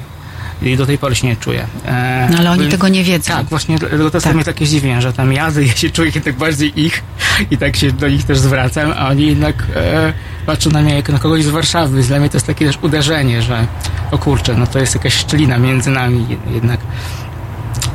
I 0.63 0.77
do 0.77 0.87
tej 0.87 0.99
pory 0.99 1.15
się 1.15 1.27
nie 1.27 1.37
czuję. 1.37 1.67
E, 1.87 2.29
No 2.31 2.39
ale 2.39 2.51
oni 2.51 2.65
by- 2.65 2.71
tego 2.71 2.89
nie 2.89 3.05
wiedzą. 3.05 3.35
Tak, 3.35 3.47
właśnie 3.47 3.79
dlatego 3.79 4.11
to 4.11 4.17
jest 4.17 4.35
mnie 4.35 4.45
takie 4.45 4.67
zdziwienie, 4.67 5.03
że 5.03 5.13
tam 5.13 5.33
jadę 5.33 5.65
ja 5.65 5.73
się 5.73 5.91
czuję 5.91 6.13
tak 6.13 6.37
bardziej 6.37 6.81
ich 6.81 7.03
i 7.51 7.59
tak 7.59 7.77
się 7.77 7.93
do 7.93 8.09
nich 8.09 8.25
też 8.25 8.39
zwracam, 8.39 8.93
a 8.97 9.09
oni 9.09 9.27
jednak 9.27 9.67
e, 9.77 10.13
patrzą 10.47 10.71
na 10.71 10.83
mnie 10.83 10.95
jak 10.95 11.09
na 11.09 11.19
kogoś 11.19 11.45
z 11.45 11.49
Warszawy. 11.49 12.03
Dla 12.03 12.19
mnie 12.19 12.29
to 12.31 12.37
jest 12.37 12.47
takie 12.47 12.67
też 12.67 12.79
uderzenie, 12.83 13.43
że 13.43 13.67
o 14.11 14.19
kurczę, 14.19 14.55
no 14.55 14.67
to 14.67 14.79
jest 14.79 14.95
jakaś 14.95 15.15
szczelina 15.15 15.59
między 15.59 15.91
nami 15.91 16.27
jed- 16.27 16.55
jednak. 16.55 16.81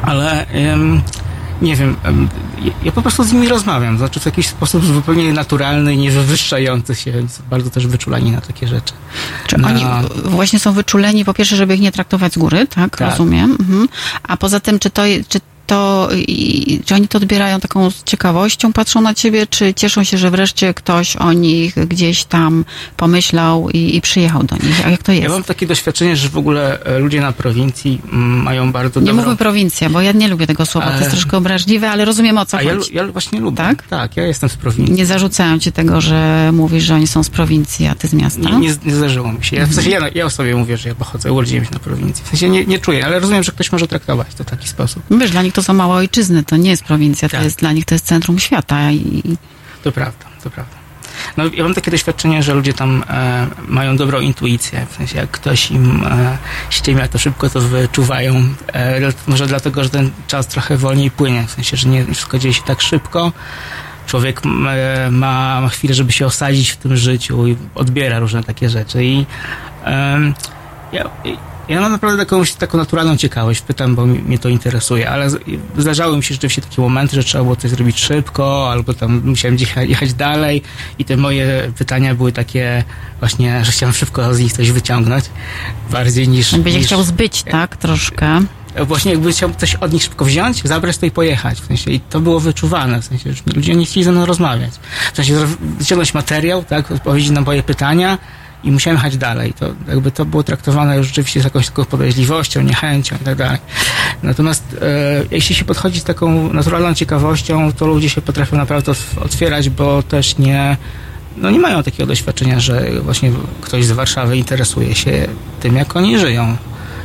Ale 0.03 0.45
nie 1.61 1.75
wiem, 1.75 1.95
em, 2.03 2.29
ja- 2.83 2.91
po 2.91 3.01
prostu 3.01 3.23
z 3.23 3.33
nimi 3.33 3.47
rozmawiam, 3.47 3.97
znaczy 3.97 4.19
w 4.19 4.25
jakiś 4.25 4.47
sposób 4.47 4.85
zupełnie 4.85 5.33
naturalny 5.33 5.93
i 5.93 5.97
nie 5.97 6.11
wywyższający 6.11 6.95
się, 6.95 7.11
więc 7.11 7.39
bardzo 7.49 7.69
też 7.69 7.87
wyczulani 7.87 8.31
na 8.31 8.41
takie 8.41 8.67
rzeczy. 8.67 8.93
Czy 9.47 9.57
Na- 9.57 9.67
oni 9.67 9.85
właśnie 10.23 10.59
są 10.59 10.73
wyczuleni, 10.73 11.25
po 11.25 11.33
pierwsze, 11.33 11.55
żeby 11.55 11.75
ich 11.75 11.81
nie 11.81 11.91
traktować 11.91 12.33
z 12.33 12.37
góry, 12.37 12.67
tak? 12.67 12.97
Tak. 12.97 13.09
Rozumiem. 13.09 13.51
Mhm. 13.59 13.87
A 14.23 14.37
poza 14.37 14.59
tym, 14.59 14.79
czy 14.79 14.89
to, 14.89 15.01
czy 15.29 15.39
to, 15.71 16.09
i, 16.27 16.79
czy 16.85 16.95
oni 16.95 17.07
to 17.07 17.17
odbierają 17.17 17.59
taką 17.59 17.91
z 17.91 18.03
ciekawością, 18.03 18.73
patrzą 18.73 19.01
na 19.01 19.13
ciebie, 19.13 19.47
czy 19.47 19.73
cieszą 19.73 20.03
się, 20.03 20.17
że 20.17 20.31
wreszcie 20.31 20.73
ktoś 20.73 21.15
o 21.15 21.33
nich 21.33 21.75
gdzieś 21.87 22.23
tam 22.25 22.65
pomyślał 22.97 23.69
i, 23.69 23.95
i 23.95 24.01
przyjechał 24.01 24.43
do 24.43 24.55
nich? 24.55 24.85
A 24.85 24.89
jak 24.89 25.03
to 25.03 25.11
jest? 25.11 25.23
Ja 25.23 25.29
mam 25.29 25.43
takie 25.43 25.67
doświadczenie, 25.67 26.15
że 26.15 26.29
w 26.29 26.37
ogóle 26.37 26.83
e, 26.83 26.99
ludzie 26.99 27.21
na 27.21 27.31
prowincji 27.31 28.01
mają 28.11 28.71
bardzo 28.71 28.99
Nie 28.99 29.05
dobrą... 29.05 29.21
mówmy 29.21 29.37
prowincja, 29.37 29.89
bo 29.89 30.01
ja 30.01 30.11
nie 30.11 30.27
lubię 30.27 30.47
tego 30.47 30.65
słowa, 30.65 30.87
to 30.87 30.91
jest 30.93 31.03
Ale- 31.03 31.11
troszkę 31.11 31.37
obraźliwe, 31.37 31.89
ale 31.91 32.05
rozumiem 32.05 32.37
o 32.37 32.45
co 32.45 32.57
A 32.57 32.61
ja, 32.61 32.75
chodzi. 32.75 32.95
ja 32.95 33.07
właśnie 33.07 33.39
lubię. 33.39 33.57
Tak? 33.57 33.87
Tak, 33.87 34.17
ja 34.17 34.23
jestem 34.23 34.49
z 34.49 34.55
prowincji. 34.55 34.95
Nie 34.95 35.05
zarzucają 35.05 35.59
ci 35.59 35.71
tego, 35.71 36.01
że 36.01 36.49
mówisz, 36.53 36.83
że 36.83 36.95
oni 36.95 37.07
są 37.07 37.23
z 37.23 37.29
prowincji, 37.29 37.87
a 37.87 37.95
ty 37.95 38.07
z 38.07 38.13
miasta? 38.13 38.49
Nie, 38.49 38.57
nie, 38.57 38.73
nie 38.85 38.95
zdarzyło 38.95 39.31
mi 39.31 39.43
się. 39.45 39.55
Ja, 39.55 39.65
w 39.65 39.73
sensie 39.73 39.89
ja, 39.89 39.99
ja 40.15 40.25
o 40.25 40.29
sobie 40.29 40.55
mówię, 40.55 40.77
że 40.77 40.89
ja 40.89 40.95
pochodzę, 40.95 41.31
urodziłem 41.33 41.65
się 41.65 41.71
na 41.73 41.79
prowincji. 41.79 42.23
W 42.25 42.27
sensie 42.27 42.49
nie, 42.49 42.65
nie 42.65 42.79
czuję, 42.79 43.05
ale 43.05 43.19
rozumiem, 43.19 43.43
że 43.43 43.51
ktoś 43.51 43.71
może 43.71 43.87
traktować 43.87 44.27
to 44.37 44.43
w 44.43 44.47
taki 44.47 44.67
sposób. 44.67 45.03
Wiesz, 45.11 45.31
dla 45.31 45.41
nich 45.41 45.53
to 45.53 45.60
są 45.63 45.73
małe 45.73 45.95
ojczyzny, 45.95 46.43
to 46.43 46.57
nie 46.57 46.69
jest 46.69 46.83
prowincja, 46.83 47.29
Tak. 47.29 47.39
to 47.39 47.43
jest 47.43 47.59
dla 47.59 47.71
nich 47.71 47.85
to 47.85 47.95
jest 47.95 48.05
centrum 48.05 48.39
świata 48.39 48.91
i 48.91 49.37
To 49.83 49.91
prawda, 49.91 50.25
to 50.43 50.49
prawda. 50.49 50.81
No, 51.37 51.43
ja 51.53 51.63
mam 51.63 51.73
takie 51.73 51.91
doświadczenie, 51.91 52.43
że 52.43 52.53
ludzie 52.53 52.73
tam 52.73 53.03
e, 53.09 53.47
mają 53.67 53.97
dobrą 53.97 54.19
intuicję. 54.19 54.85
W 54.89 54.95
sensie, 54.95 55.17
jak 55.17 55.31
ktoś 55.31 55.71
im 55.71 56.03
e, 56.05 56.37
ściemia, 56.69 57.07
to 57.07 57.17
szybko 57.17 57.49
to 57.49 57.61
wyczuwają. 57.61 58.43
E, 58.73 58.99
może 59.27 59.47
dlatego, 59.47 59.83
że 59.83 59.89
ten 59.89 60.11
czas 60.27 60.47
trochę 60.47 60.77
wolniej 60.77 61.11
płynie. 61.11 61.43
W 61.47 61.51
sensie, 61.51 61.77
że 61.77 61.89
nie 61.89 62.05
wszystko 62.05 62.39
dzieje 62.39 62.53
się 62.53 62.61
tak 62.63 62.81
szybko. 62.81 63.31
Człowiek 64.07 64.41
e, 64.45 65.11
ma, 65.11 65.61
ma 65.61 65.69
chwilę, 65.69 65.93
żeby 65.93 66.11
się 66.11 66.25
osadzić 66.25 66.69
w 66.69 66.77
tym 66.77 66.97
życiu 66.97 67.47
i 67.47 67.57
odbiera 67.75 68.19
różne 68.19 68.43
takie 68.43 68.69
rzeczy. 68.69 69.03
I 69.05 69.25
ja, 70.91 71.09
ja 71.71 71.81
mam 71.81 71.91
naprawdę 71.91 72.25
taką, 72.25 72.43
taką 72.59 72.77
naturalną 72.77 73.17
ciekawość, 73.17 73.61
pytam, 73.61 73.95
bo 73.95 74.05
mnie 74.05 74.39
to 74.39 74.49
interesuje, 74.49 75.09
ale 75.09 75.29
zdarzały 75.77 76.17
mi 76.17 76.23
się 76.23 76.33
rzeczywiście 76.33 76.61
takie 76.61 76.81
momenty, 76.81 77.15
że 77.15 77.23
trzeba 77.23 77.43
było 77.43 77.55
coś 77.55 77.71
zrobić 77.71 77.99
szybko, 77.99 78.71
albo 78.71 78.93
tam 78.93 79.21
musiałem 79.25 79.57
jechać, 79.57 79.89
jechać 79.89 80.13
dalej 80.13 80.61
i 80.99 81.05
te 81.05 81.17
moje 81.17 81.71
pytania 81.77 82.15
były 82.15 82.31
takie 82.31 82.83
właśnie, 83.19 83.65
że 83.65 83.71
chciałem 83.71 83.95
szybko 83.95 84.33
z 84.33 84.39
nich 84.39 84.53
coś 84.53 84.71
wyciągnąć, 84.71 85.25
bardziej 85.91 86.27
niż... 86.27 86.51
będzie 86.51 86.77
niż 86.77 86.87
chciał 86.87 87.03
zbyć, 87.03 87.43
tak, 87.43 87.77
troszkę. 87.77 88.41
Właśnie 88.75 89.11
jakby 89.11 89.31
chciał 89.31 89.49
coś 89.57 89.75
od 89.75 89.93
nich 89.93 90.03
szybko 90.03 90.25
wziąć, 90.25 90.63
zabrać 90.63 90.97
to 90.97 91.05
i 91.05 91.11
pojechać. 91.11 91.61
W 91.61 91.65
sensie, 91.65 91.91
I 91.91 91.99
to 91.99 92.19
było 92.19 92.39
wyczuwane. 92.39 93.01
W 93.01 93.05
sensie, 93.05 93.33
że 93.33 93.41
ludzie 93.55 93.75
nie 93.75 93.85
chcieli 93.85 94.03
ze 94.03 94.11
mną 94.11 94.25
rozmawiać. 94.25 94.71
W 95.13 95.15
sensie, 95.15 95.47
wyciągnąć 95.79 96.13
materiał, 96.13 96.63
tak, 96.63 96.91
odpowiedzieć 96.91 97.31
na 97.31 97.41
moje 97.41 97.63
pytania 97.63 98.17
i 98.63 98.71
musiałem 98.71 98.97
jechać 98.97 99.17
dalej. 99.17 99.53
To 99.53 99.65
jakby 99.87 100.11
to 100.11 100.25
było 100.25 100.43
traktowane 100.43 100.97
już 100.97 101.07
rzeczywiście 101.07 101.41
z 101.41 101.43
jakąś 101.43 101.65
taką 101.65 101.85
podejrzliwością, 101.85 102.61
niechęcią 102.61 103.15
i 103.15 103.25
tak 103.25 103.35
dalej. 103.35 103.59
Natomiast 104.23 104.63
e, 104.81 104.85
jeśli 105.31 105.55
się 105.55 105.65
podchodzi 105.65 105.99
z 105.99 106.03
taką 106.03 106.53
naturalną 106.53 106.93
ciekawością, 106.93 107.73
to 107.73 107.87
ludzie 107.87 108.09
się 108.09 108.21
potrafią 108.21 108.57
naprawdę 108.57 108.91
otw- 108.91 109.17
otwierać, 109.25 109.69
bo 109.69 110.03
też 110.03 110.37
nie 110.37 110.77
no 111.37 111.49
nie 111.49 111.59
mają 111.59 111.83
takiego 111.83 112.07
doświadczenia, 112.07 112.59
że 112.59 113.01
właśnie 113.01 113.31
ktoś 113.61 113.85
z 113.85 113.91
Warszawy 113.91 114.37
interesuje 114.37 114.95
się 114.95 115.27
tym, 115.59 115.75
jak 115.75 115.95
oni 115.95 116.19
żyją. 116.19 116.57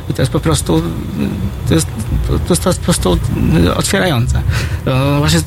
I 0.09 0.13
to 0.13 0.21
jest 0.21 0.31
po 0.31 0.39
prostu, 0.39 0.81
to 1.67 1.73
jest, 1.73 1.87
to 2.47 2.53
jest, 2.69 2.79
po 2.79 2.85
prostu 2.85 3.19
otwierające. 3.75 4.41
To 4.85 5.17
właśnie 5.19 5.39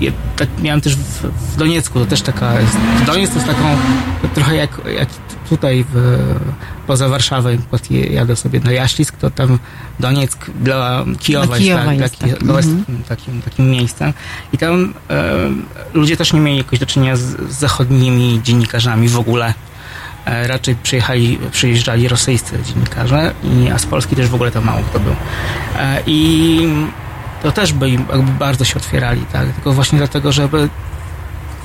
ja 0.00 0.12
tak 0.36 0.48
miałem 0.62 0.80
też 0.80 0.96
w, 0.96 1.22
w 1.52 1.56
Doniecku, 1.56 1.98
to 1.98 2.06
też 2.06 2.22
taka 2.22 2.60
jest, 2.60 2.76
Doniec 3.06 3.30
to 3.30 3.36
jest 3.36 3.46
taką 3.46 3.76
trochę 4.34 4.56
jak, 4.56 4.80
jak 4.98 5.08
tutaj 5.48 5.84
w, 5.92 6.18
poza 6.86 7.08
Warszawą, 7.08 7.48
jadę 8.10 8.36
sobie 8.36 8.60
na 8.60 8.72
Jaślisk, 8.72 9.16
to 9.16 9.30
tam 9.30 9.58
Donieck 10.00 10.50
dla 10.50 11.04
Kijowa, 11.18 11.46
Dla 11.46 11.58
Kijowa 11.58 11.92
jest, 11.92 12.02
jest 12.02 12.18
tak, 12.18 12.30
taki, 12.30 12.46
jest 12.46 12.68
mhm. 12.68 13.02
takim, 13.08 13.42
takim 13.42 13.70
miejscem. 13.70 14.12
I 14.52 14.58
tam 14.58 14.94
e, 15.10 15.34
ludzie 15.94 16.16
też 16.16 16.32
nie 16.32 16.40
mieli 16.40 16.58
jakoś 16.58 16.78
do 16.78 16.86
czynienia 16.86 17.16
z, 17.16 17.20
z 17.22 17.58
zachodnimi 17.58 18.40
dziennikarzami 18.42 19.08
w 19.08 19.18
ogóle. 19.18 19.54
E, 20.24 20.46
raczej 20.46 20.76
przyjechali, 20.82 21.38
przyjeżdżali 21.52 22.08
rosyjscy 22.08 22.58
dziennikarze, 22.66 23.34
i, 23.44 23.70
a 23.70 23.78
z 23.78 23.86
Polski 23.86 24.16
też 24.16 24.28
w 24.28 24.34
ogóle 24.34 24.50
to 24.50 24.60
mało 24.60 24.82
kto 24.82 25.00
był. 25.00 25.14
E, 25.78 26.02
I 26.06 26.68
to 27.42 27.52
też 27.52 27.72
by 27.72 27.90
im 27.90 28.04
jakby 28.12 28.32
bardzo 28.32 28.64
się 28.64 28.76
otwierali, 28.76 29.22
tak? 29.32 29.52
Tylko 29.52 29.72
właśnie 29.72 29.98
dlatego, 29.98 30.32
żeby 30.32 30.68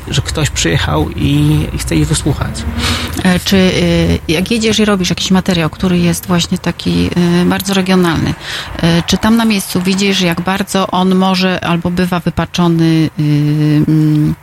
że 0.08 0.22
ktoś 0.22 0.50
przyjechał 0.50 1.10
i, 1.10 1.60
i 1.74 1.78
chce 1.78 1.96
ich 1.96 2.08
wysłuchać. 2.08 2.64
E, 3.24 3.40
Czy 3.40 3.56
y, 3.58 4.20
jak 4.28 4.52
jedziesz 4.52 4.80
i 4.80 4.86
robisz 4.86 5.10
jakiś 5.10 5.32
materiał, 5.32 5.70
który 5.70 6.00
jest 6.00 6.26
właśnie 6.28 6.58
taki 6.58 7.10
y, 7.42 7.46
bardzo 7.46 7.74
regionalny, 7.74 8.34
czy 9.06 9.18
tam 9.18 9.38
na 9.38 9.46
miejscu 9.46 9.82
widzisz, 9.82 10.22
jak 10.22 10.42
bardzo 10.42 10.88
on 10.88 11.16
może 11.16 11.64
albo 11.64 11.92
bywa 11.92 12.20
wypaczony 12.20 13.10
mm, 13.20 14.36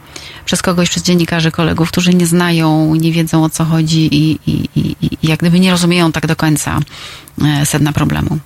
przez 0.44 0.62
kogoś, 0.62 0.88
przez 0.88 1.02
dziennikarzy, 1.02 1.50
kolegów, 1.50 1.88
którzy 1.90 2.14
nie 2.14 2.26
znają, 2.26 2.94
nie 2.94 3.12
wiedzą 3.12 3.44
o 3.44 3.50
co 3.50 3.64
chodzi 3.64 4.14
i, 4.14 4.38
i, 4.46 4.68
i, 4.76 4.96
i 5.02 5.28
jak 5.28 5.40
gdyby 5.40 5.60
nie 5.60 5.70
rozumieją 5.70 6.12
tak 6.12 6.26
do 6.26 6.36
końca 6.36 6.80
e, 7.44 7.66
sedna 7.66 7.92
problemu. 7.92 8.38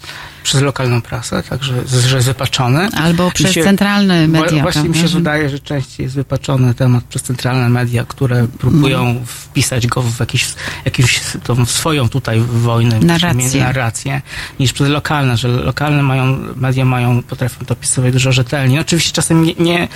Przez 0.47 0.63
lokalną 0.63 1.03
prasę, 1.03 1.43
także 1.43 1.75
że 2.09 2.17
jest 2.17 2.29
wypaczony. 2.29 2.89
Albo 2.95 3.25
Mi 3.25 3.33
przez 3.33 3.53
się- 3.53 3.65
centralne 3.65 4.29
media. 4.29 4.63
Właśnie 4.63 4.83
mi 4.83 4.89
prawda, 4.89 5.03
się 5.03 5.09
że- 5.09 5.19
wydaje, 5.19 5.49
że 5.51 5.59
częściej 5.59 6.05
jest 6.05 6.17
wypaczony 6.17 6.75
temat 6.75 7.05
przez 7.05 7.23
centralne 7.23 7.69
media, 7.69 8.05
które 8.05 8.47
próbują 8.59 9.01
Mhm. 9.01 9.27
wpisać 9.27 9.87
go 9.87 10.03
w 10.03 10.21
jakiś, 10.21 10.47
jakąś 10.85 11.21
tą 11.45 11.67
swoją 11.67 12.09
tutaj 12.09 12.41
wojnę, 12.41 13.01
Narrację. 13.01 13.61
narrację, 13.61 14.23
niż 14.61 14.73
przez 14.73 14.89
lokalne, 14.89 15.37
że 15.37 15.49
lokalne 15.49 16.03
mają, 16.03 16.39
media 16.57 16.85
mają, 16.85 17.23
potrafią 17.23 17.65
to 17.65 17.75
opisywać 17.75 18.13
dużo 18.13 18.33
rzetelniej. 18.33 18.81
Oczywiście 18.81 19.13
czasem 19.13 19.43
nie, 19.45 19.55
nie 19.55 19.89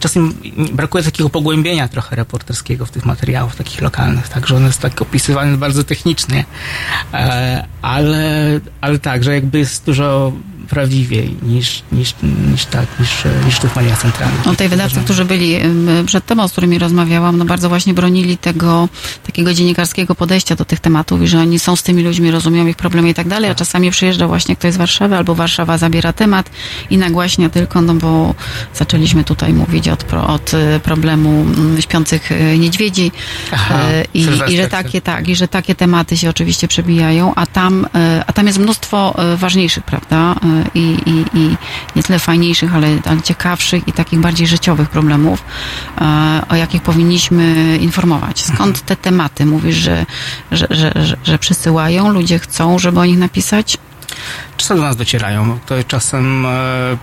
czasem 0.00 0.34
brakuje 0.72 1.04
takiego 1.04 1.30
pogłębienia 1.30 1.88
trochę 1.88 2.16
reporterskiego 2.16 2.86
w 2.86 2.90
tych 2.90 3.04
materiałach 3.04 3.56
takich 3.56 3.80
lokalnych, 3.80 4.28
także 4.28 4.56
on 4.56 4.64
jest 4.64 4.80
tak 4.80 5.02
opisywany 5.02 5.56
bardzo 5.56 5.84
technicznie, 5.84 6.44
e, 7.14 7.66
ale, 7.82 8.60
ale 8.80 8.98
tak, 8.98 9.24
że 9.24 9.34
jakby 9.34 9.58
jest 9.58 9.86
dużo 9.86 10.32
prawdziwiej 10.68 11.36
niż, 11.42 11.82
niż, 11.92 12.14
niż 12.50 12.64
tak, 12.64 12.86
niż, 13.00 13.10
niż 13.46 13.56
w 13.56 13.60
tych 13.60 13.76
mediach 13.76 14.02
centralnych. 14.02 14.46
No 14.46 14.54
tej 14.54 14.68
wydawcy, 14.68 15.00
którzy 15.00 15.24
byli 15.24 15.56
przed 16.06 16.26
tobą, 16.26 16.48
z 16.48 16.52
którymi 16.52 16.78
rozmawiałam, 16.78 17.38
no 17.38 17.44
bardzo 17.44 17.68
właśnie 17.68 17.94
bronili 17.94 18.36
tego 18.36 18.88
takiego 19.26 19.54
dziennikarskiego 19.54 20.14
podejścia 20.14 20.56
do 20.56 20.64
tych 20.64 20.80
tematów 20.80 21.22
i 21.22 21.28
że 21.28 21.38
oni 21.38 21.58
są 21.58 21.76
z 21.76 21.82
tymi 21.82 22.02
ludźmi, 22.02 22.30
rozumieją 22.30 22.66
ich 22.66 22.76
problemy 22.76 23.08
i 23.08 23.14
tak 23.14 23.28
dalej, 23.28 23.50
a 23.50 23.54
czasami 23.54 23.90
przyjeżdża 23.90 24.28
właśnie 24.28 24.56
ktoś 24.56 24.74
z 24.74 24.76
Warszawy 24.76 25.16
albo 25.16 25.34
Warszawa 25.34 25.78
zabiera 25.78 26.12
temat 26.12 26.50
i 26.90 26.98
nagłaśnia 26.98 27.48
tylko, 27.48 27.80
no 27.80 27.94
bo 27.94 28.34
zaczęliśmy 28.74 29.24
tutaj 29.24 29.52
mówić 29.52 29.88
od, 29.88 30.04
pro, 30.04 30.26
od 30.26 30.54
e, 30.54 30.80
problemu 30.80 31.30
mm, 31.30 31.82
śpiących 31.82 32.32
e, 32.32 32.58
niedźwiedzi 32.58 33.12
Aha, 33.52 33.78
e, 33.78 34.04
i, 34.14 34.20
i 34.48 34.56
że 34.56 34.68
takie, 34.68 35.00
tak, 35.00 35.28
i 35.28 35.36
że 35.36 35.48
takie 35.48 35.74
tematy 35.74 36.16
się 36.16 36.30
oczywiście 36.30 36.68
przebijają, 36.68 37.34
a 37.34 37.46
tam, 37.46 37.86
a 38.26 38.32
tam 38.32 38.46
jest 38.46 38.58
mnóstwo 38.58 39.14
ważniejszych, 39.36 39.84
prawda, 39.84 40.34
i, 40.74 40.96
i, 41.06 41.38
i 41.38 41.56
nie 41.96 42.02
tyle 42.02 42.18
fajniejszych, 42.18 42.74
ale, 42.74 42.88
ale 43.04 43.22
ciekawszych 43.22 43.88
i 43.88 43.92
takich 43.92 44.20
bardziej 44.20 44.46
życiowych 44.46 44.88
problemów, 44.88 45.44
e, 46.00 46.42
o 46.48 46.56
jakich 46.56 46.82
powinniśmy 46.82 47.76
informować. 47.80 48.44
Skąd 48.44 48.82
te 48.82 48.96
tematy? 48.96 49.46
Mówisz, 49.46 49.76
że, 49.76 50.06
że, 50.50 50.66
że, 50.70 51.16
że, 51.24 51.38
przysyłają, 51.38 52.12
ludzie 52.12 52.38
chcą, 52.38 52.78
żeby 52.78 53.00
o 53.00 53.04
nich 53.04 53.18
napisać? 53.18 53.78
Czasem 54.56 54.76
do 54.76 54.82
nas 54.82 54.96
docierają, 54.96 55.58
to 55.66 55.74
czasem 55.84 56.46
e, 56.46 56.50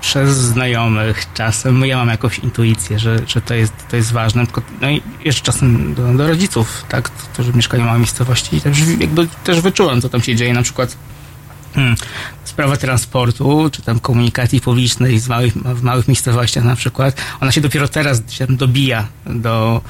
przez 0.01 0.37
znajomych, 0.37 1.33
czasem 1.33 1.85
ja 1.85 1.97
mam 1.97 2.07
jakąś 2.07 2.39
intuicję, 2.39 2.99
że, 2.99 3.19
że 3.27 3.41
to, 3.41 3.53
jest, 3.53 3.73
to 3.89 3.95
jest 3.95 4.11
ważne. 4.11 4.45
Tylko, 4.45 4.61
no 4.81 4.89
i 4.89 5.01
jeszcze 5.25 5.43
czasem 5.43 5.93
do, 5.93 6.13
do 6.13 6.27
rodziców, 6.27 6.85
tak, 6.89 7.09
którzy 7.09 7.53
mieszkają 7.53 7.83
w 7.83 7.85
małej 7.85 7.99
miejscowości 7.99 8.55
i 8.55 8.61
też 8.61 8.77
jakby 8.99 9.27
też 9.43 9.61
wyczułem, 9.61 10.01
co 10.01 10.09
tam 10.09 10.21
się 10.21 10.35
dzieje, 10.35 10.53
na 10.53 10.61
przykład 10.61 10.97
Hmm. 11.73 11.95
Sprawa 12.43 12.77
transportu, 12.77 13.69
czy 13.71 13.81
tam 13.81 13.99
komunikacji 13.99 14.61
publicznej 14.61 15.19
małych, 15.29 15.53
w 15.53 15.83
małych 15.83 16.07
miejscowościach 16.07 16.63
na 16.63 16.75
przykład, 16.75 17.15
ona 17.41 17.51
się 17.51 17.61
dopiero 17.61 17.87
teraz 17.87 18.31
się 18.31 18.47
dobija 18.47 19.07
do, 19.25 19.81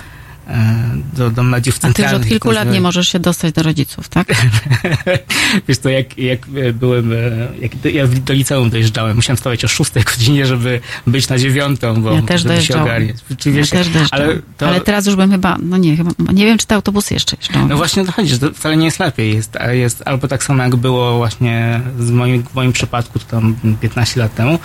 do, 1.14 1.30
do 1.30 1.44
mediów 1.44 1.76
A 1.78 1.80
ty 1.80 1.88
już 1.88 1.95
centralnych. 1.95 2.22
od 2.22 2.28
kilku 2.30 2.52
lat 2.52 2.72
nie 2.72 2.82
możesz 2.82 3.10
się 3.10 3.20
dostać 3.20 3.53
do 3.53 3.64
rodziców, 3.64 4.10
tak? 4.10 4.28
Wiesz 5.68 5.78
to, 5.78 5.90
jak, 5.90 6.18
jak 6.18 6.40
byłem, 6.74 7.14
e, 7.14 7.16
jak 7.61 7.86
ja 7.86 8.07
do 8.07 8.34
liceum 8.34 8.70
dojeżdżałem, 8.70 9.16
musiałem 9.16 9.38
wstawać 9.38 9.66
o 9.66 9.68
6 9.68 9.91
godzinie, 10.06 10.45
żeby 10.45 10.80
być 11.07 11.30
na 11.30 11.38
dziewiątą, 11.38 12.02
bo 12.02 12.14
Ja 12.14 12.22
też 12.22 12.41
żeby 12.41 12.61
się 12.61 12.74
Ja 12.78 12.86
też 13.36 13.53
dojeżdżam. 13.53 14.07
ale, 14.11 14.26
Ale, 14.60 14.80
to, 14.80 14.86
teraz 14.86 15.06
już 15.06 15.16
bym 15.16 15.32
chyba, 15.32 15.57
no 15.64 15.78
nie, 15.78 15.98
chyba, 15.98 16.11
nie 16.34 16.45
wiem, 16.45 16.57
czy 16.57 16.68
te 16.68 16.76
autobusy 16.76 17.14
jeszcze 17.14 17.38
jeżdżą. 17.41 17.68
No 17.68 17.78
właśnie 17.78 18.02
o 18.02 18.06
to 18.06 18.11
chodzi, 18.11 18.30
że 18.30 18.40
to 18.40 18.52
wcale 18.53 18.78
nie 18.78 18.86
jest 18.86 18.99
lepiej. 18.99 19.34
Jest, 19.36 19.57
jest 19.72 20.03
albo 20.06 20.28
tak 20.28 20.44
samo 20.44 20.64
jak 20.64 20.76
było 20.76 21.18
właśnie 21.18 21.82
z 21.99 22.11
moim, 22.11 22.44
w 22.44 22.53
moim 22.56 22.74
przypadku, 22.74 23.20
to 23.20 23.26
tam 23.26 23.56
15 23.82 24.20
lat 24.20 24.36
temu, 24.36 24.60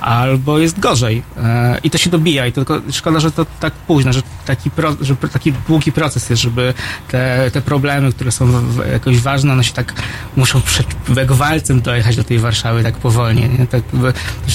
albo 0.00 0.58
jest 0.58 0.80
gorzej. 0.80 1.22
E, 1.42 1.80
I 1.84 1.90
to 1.90 1.98
się 1.98 2.10
dobija 2.10 2.46
i 2.46 2.52
to 2.52 2.64
tylko 2.64 2.92
szkoda, 2.92 3.20
że 3.20 3.30
to 3.30 3.46
tak 3.60 3.72
późno, 3.74 4.12
że 4.12 4.22
taki, 4.46 4.70
pro, 4.70 4.96
że 5.00 5.16
taki 5.28 5.52
długi 5.52 5.92
proces 5.92 6.30
jest, 6.30 6.42
żeby 6.42 6.74
te, 7.08 7.50
te 7.50 7.60
problemy, 7.60 8.12
które 8.12 8.32
są 8.32 8.46
w, 8.46 8.88
jakoś 8.92 9.18
ważne, 9.18 9.52
one 9.52 9.64
się 9.64 9.72
tak 9.72 9.92
muszą 10.36 10.62
przed, 10.62 10.86
jak 11.16 11.32
walcem 11.32 11.80
dojechać 11.80 12.16
do 12.16 12.24
tej 12.24 12.38
Warszawy 12.38 12.82
tak 12.82 12.94
powolnie. 12.94 13.48
Nie? 13.48 13.66
Tak, 13.66 13.82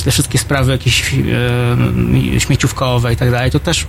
te 0.04 0.12
wszystkie 0.12 0.38
sprawy 0.38 0.72
jakieś 0.72 1.14
e, 2.36 2.40
śmieciówkowe 2.40 3.14
i 3.14 3.16
tak 3.16 3.32
dalej, 3.32 3.52
to 3.52 3.60
też 3.60 3.88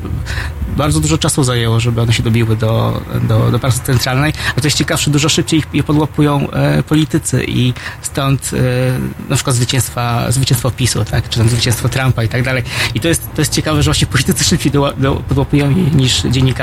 bardzo 0.76 1.00
dużo 1.00 1.18
czasu 1.18 1.44
zajęło, 1.44 1.80
żeby 1.80 2.00
one 2.00 2.12
się 2.12 2.22
dobiły 2.22 2.56
do, 2.56 3.00
do, 3.22 3.50
do 3.50 3.58
pracy 3.58 3.80
centralnej. 3.80 4.32
A 4.56 4.60
to 4.60 4.66
jest 4.66 4.76
ciekawsze, 4.76 5.10
dużo 5.10 5.28
szybciej 5.28 5.62
je 5.72 5.82
podłapują 5.82 6.50
e, 6.50 6.82
politycy 6.82 7.44
i 7.48 7.74
stąd 8.02 8.50
e, 8.54 9.28
na 9.28 9.36
przykład 9.36 9.56
zwycięstwa, 9.56 10.32
zwycięstwo 10.32 10.70
PiSu, 10.70 11.04
tak? 11.04 11.28
czy 11.28 11.38
tam 11.38 11.48
zwycięstwo 11.48 11.88
Trumpa 11.88 12.24
i 12.24 12.28
tak 12.28 12.42
dalej. 12.42 12.62
I 12.94 13.00
to 13.00 13.08
jest, 13.08 13.22
to 13.34 13.40
jest 13.40 13.52
ciekawe, 13.52 13.82
że 13.82 13.90
właśnie 13.90 14.06
politycy 14.06 14.44
szybciej 14.44 14.72
do, 14.72 14.92
do, 14.98 15.14
podłapują 15.14 15.70
je 15.70 15.76
niż 15.76 16.22
dziennikarze, 16.22 16.59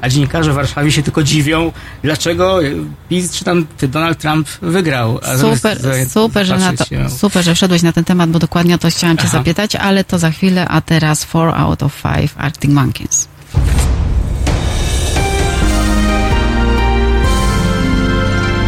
a 0.00 0.08
dziennikarze 0.08 0.52
w 0.52 0.54
Warszawie 0.54 0.92
się 0.92 1.02
tylko 1.02 1.22
dziwią, 1.22 1.72
dlaczego 2.02 2.58
PiS 3.08 3.32
czy 3.32 3.44
tam 3.44 3.66
Donald 3.82 4.18
Trump 4.18 4.48
wygrał. 4.62 5.18
Super, 5.40 5.78
super, 6.08 6.46
że 6.46 6.58
na 6.58 6.72
to, 6.72 6.84
się- 6.84 7.10
super, 7.10 7.44
że 7.44 7.54
wszedłeś 7.54 7.82
na 7.82 7.92
ten 7.92 8.04
temat, 8.04 8.30
bo 8.30 8.38
dokładnie 8.38 8.74
o 8.74 8.78
to 8.78 8.90
chciałam 8.90 9.16
cię 9.16 9.24
Aha. 9.26 9.38
zapytać, 9.38 9.76
ale 9.76 10.04
to 10.04 10.18
za 10.18 10.30
chwilę, 10.30 10.68
a 10.68 10.80
teraz 10.80 11.26
4 11.26 11.52
out 11.54 11.82
of 11.82 12.02
5 12.02 12.30
Arctic 12.36 12.70
Monkeys. 12.70 13.28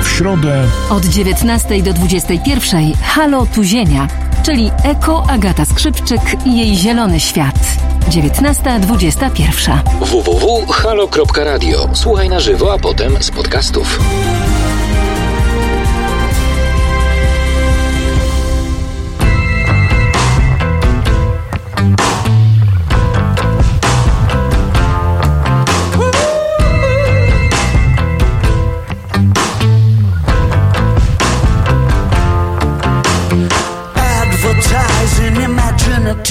W 0.03 0.09
środę 0.09 0.65
Od 0.91 1.05
19 1.05 1.83
do 1.83 1.93
21 1.93 2.93
Halo 3.03 3.47
Tu 3.47 3.63
Ziemia, 3.65 4.09
czyli 4.43 4.71
Eko 4.85 5.25
Agata 5.29 5.65
Skrzypczyk 5.65 6.21
i 6.47 6.59
jej 6.59 6.77
zielony 6.77 7.21
świat. 7.21 7.55
19.21. 8.11 9.79
www.halo.radio. 10.01 11.89
Słuchaj 11.93 12.29
na 12.29 12.41
żywo, 12.41 12.73
a 12.73 12.79
potem 12.79 13.23
z 13.23 13.31
podcastów. 13.31 13.99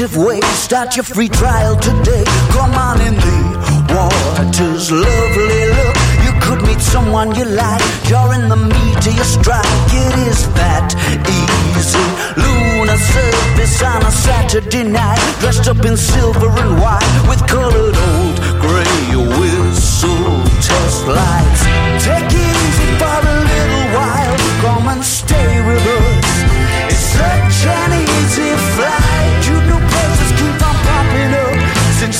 Imaginative 0.01 0.17
ways. 0.17 0.45
Start 0.57 0.95
your 0.95 1.03
free 1.03 1.29
trial 1.29 1.75
today. 1.75 2.23
Come 2.51 2.73
on 2.73 2.99
in 3.01 3.15
the 3.15 3.93
waters, 3.93 4.91
lovely 4.91 5.65
look. 5.77 5.95
You 6.25 6.31
could 6.41 6.61
meet 6.67 6.79
someone 6.79 7.35
you 7.35 7.45
like. 7.45 7.81
You're 8.09 8.33
in 8.33 8.49
the 8.49 8.55
meat 8.55 9.07
of 9.07 9.15
your 9.15 9.25
strike. 9.25 9.65
It 9.93 10.15
is 10.29 10.47
that 10.55 10.93
easy. 11.27 12.07
Lunar 12.37 12.97
surface 12.97 13.81
on 13.83 14.01
a 14.03 14.11
Saturday 14.11 14.83
night. 14.83 15.21
Dressed 15.39 15.67
up 15.67 15.83
in 15.85 15.97
silver 15.97 16.49
and 16.49 16.81
white 16.81 17.21
with 17.29 17.45
colored 17.47 17.95
old 17.95 18.37
gray 18.59 19.15
whistle 19.39 20.43
test 20.61 21.05
lights. 21.07 21.61
Take 22.03 22.31
it 22.31 22.55
easy 22.65 22.89
for 22.99 23.19
a 23.21 23.35
little 23.49 23.85
while. 23.97 24.37
Come 24.61 24.87
and 24.89 25.03
stay 25.03 25.61
with 25.67 25.85
us. 25.87 26.00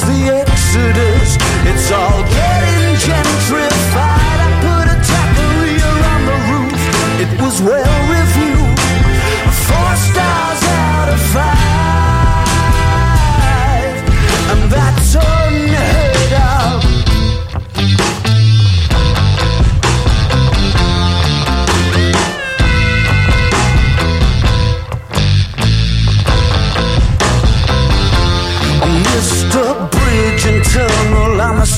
The 0.06 0.20
Exodus. 0.42 1.38
It's 1.70 1.92
all 1.92 2.22
getting 2.38 2.96
gentrified. 3.06 4.40
I 4.46 4.50
put 4.66 4.86
a 4.94 4.98
taqueria 5.10 5.92
on 6.14 6.22
the 6.30 6.38
roof. 6.52 6.82
It 7.24 7.42
was 7.42 7.62
well 7.62 8.01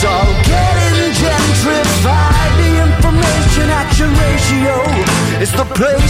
It's 0.00 0.04
getting 0.46 1.10
gentrified. 1.10 2.52
The 2.62 2.70
information 2.86 3.66
action 3.68 4.10
ratio 4.14 4.78
is 5.42 5.50
the 5.50 5.64
place 5.74 6.07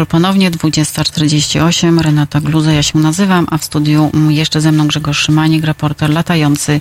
wieczór 0.00 0.08
ponownie, 0.08 0.50
20.48. 0.50 2.00
Renata 2.00 2.40
Gluza, 2.40 2.72
ja 2.72 2.82
się 2.82 2.98
nazywam, 2.98 3.46
a 3.50 3.58
w 3.58 3.64
studiu 3.64 4.10
jeszcze 4.28 4.60
ze 4.60 4.72
mną 4.72 4.86
Grzegorz 4.86 5.18
Szymanik, 5.18 5.64
reporter 5.64 6.10
latający 6.10 6.80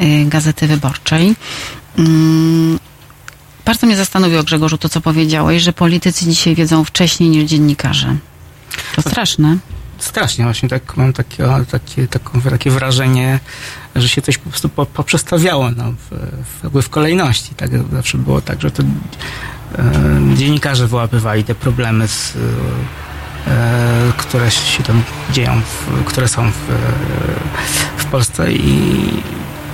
y, 0.00 0.24
Gazety 0.28 0.66
Wyborczej. 0.66 1.34
Mm, 1.98 2.78
Bardzo 3.64 3.86
mnie 3.86 3.96
zastanowiło, 3.96 4.42
Grzegorzu, 4.42 4.78
to 4.78 4.88
co 4.88 5.00
powiedziałeś, 5.00 5.62
że 5.62 5.72
politycy 5.72 6.24
dzisiaj 6.24 6.54
wiedzą 6.54 6.84
wcześniej 6.84 7.30
niż 7.30 7.44
dziennikarze. 7.44 8.16
To 8.96 9.02
straszne. 9.02 9.58
Strasznie 9.98 10.44
właśnie 10.44 10.68
tak 10.68 10.96
mam 10.96 11.12
takie, 11.12 11.44
takie, 11.70 12.08
taką, 12.08 12.40
takie 12.40 12.70
wrażenie, 12.70 13.40
że 13.96 14.08
się 14.08 14.22
coś 14.22 14.38
po 14.38 14.50
prostu 14.50 14.68
po, 14.68 14.86
poprzestawiało 14.86 15.70
no, 15.70 15.92
w, 15.92 16.72
w, 16.72 16.82
w 16.82 16.88
kolejności. 16.88 17.54
Tak 17.54 17.70
zawsze 17.92 18.18
było 18.18 18.40
tak, 18.40 18.60
że 18.60 18.70
to 18.70 18.82
dziennikarze 20.34 20.86
wyłapywali 20.86 21.44
te 21.44 21.54
problemy, 21.54 22.08
z, 22.08 22.36
e, 22.36 24.12
które 24.16 24.50
się 24.50 24.82
tam 24.82 25.02
dzieją, 25.32 25.60
które 26.04 26.28
są 26.28 26.50
w, 26.50 26.54
w 27.96 28.04
Polsce 28.04 28.52
i 28.52 29.22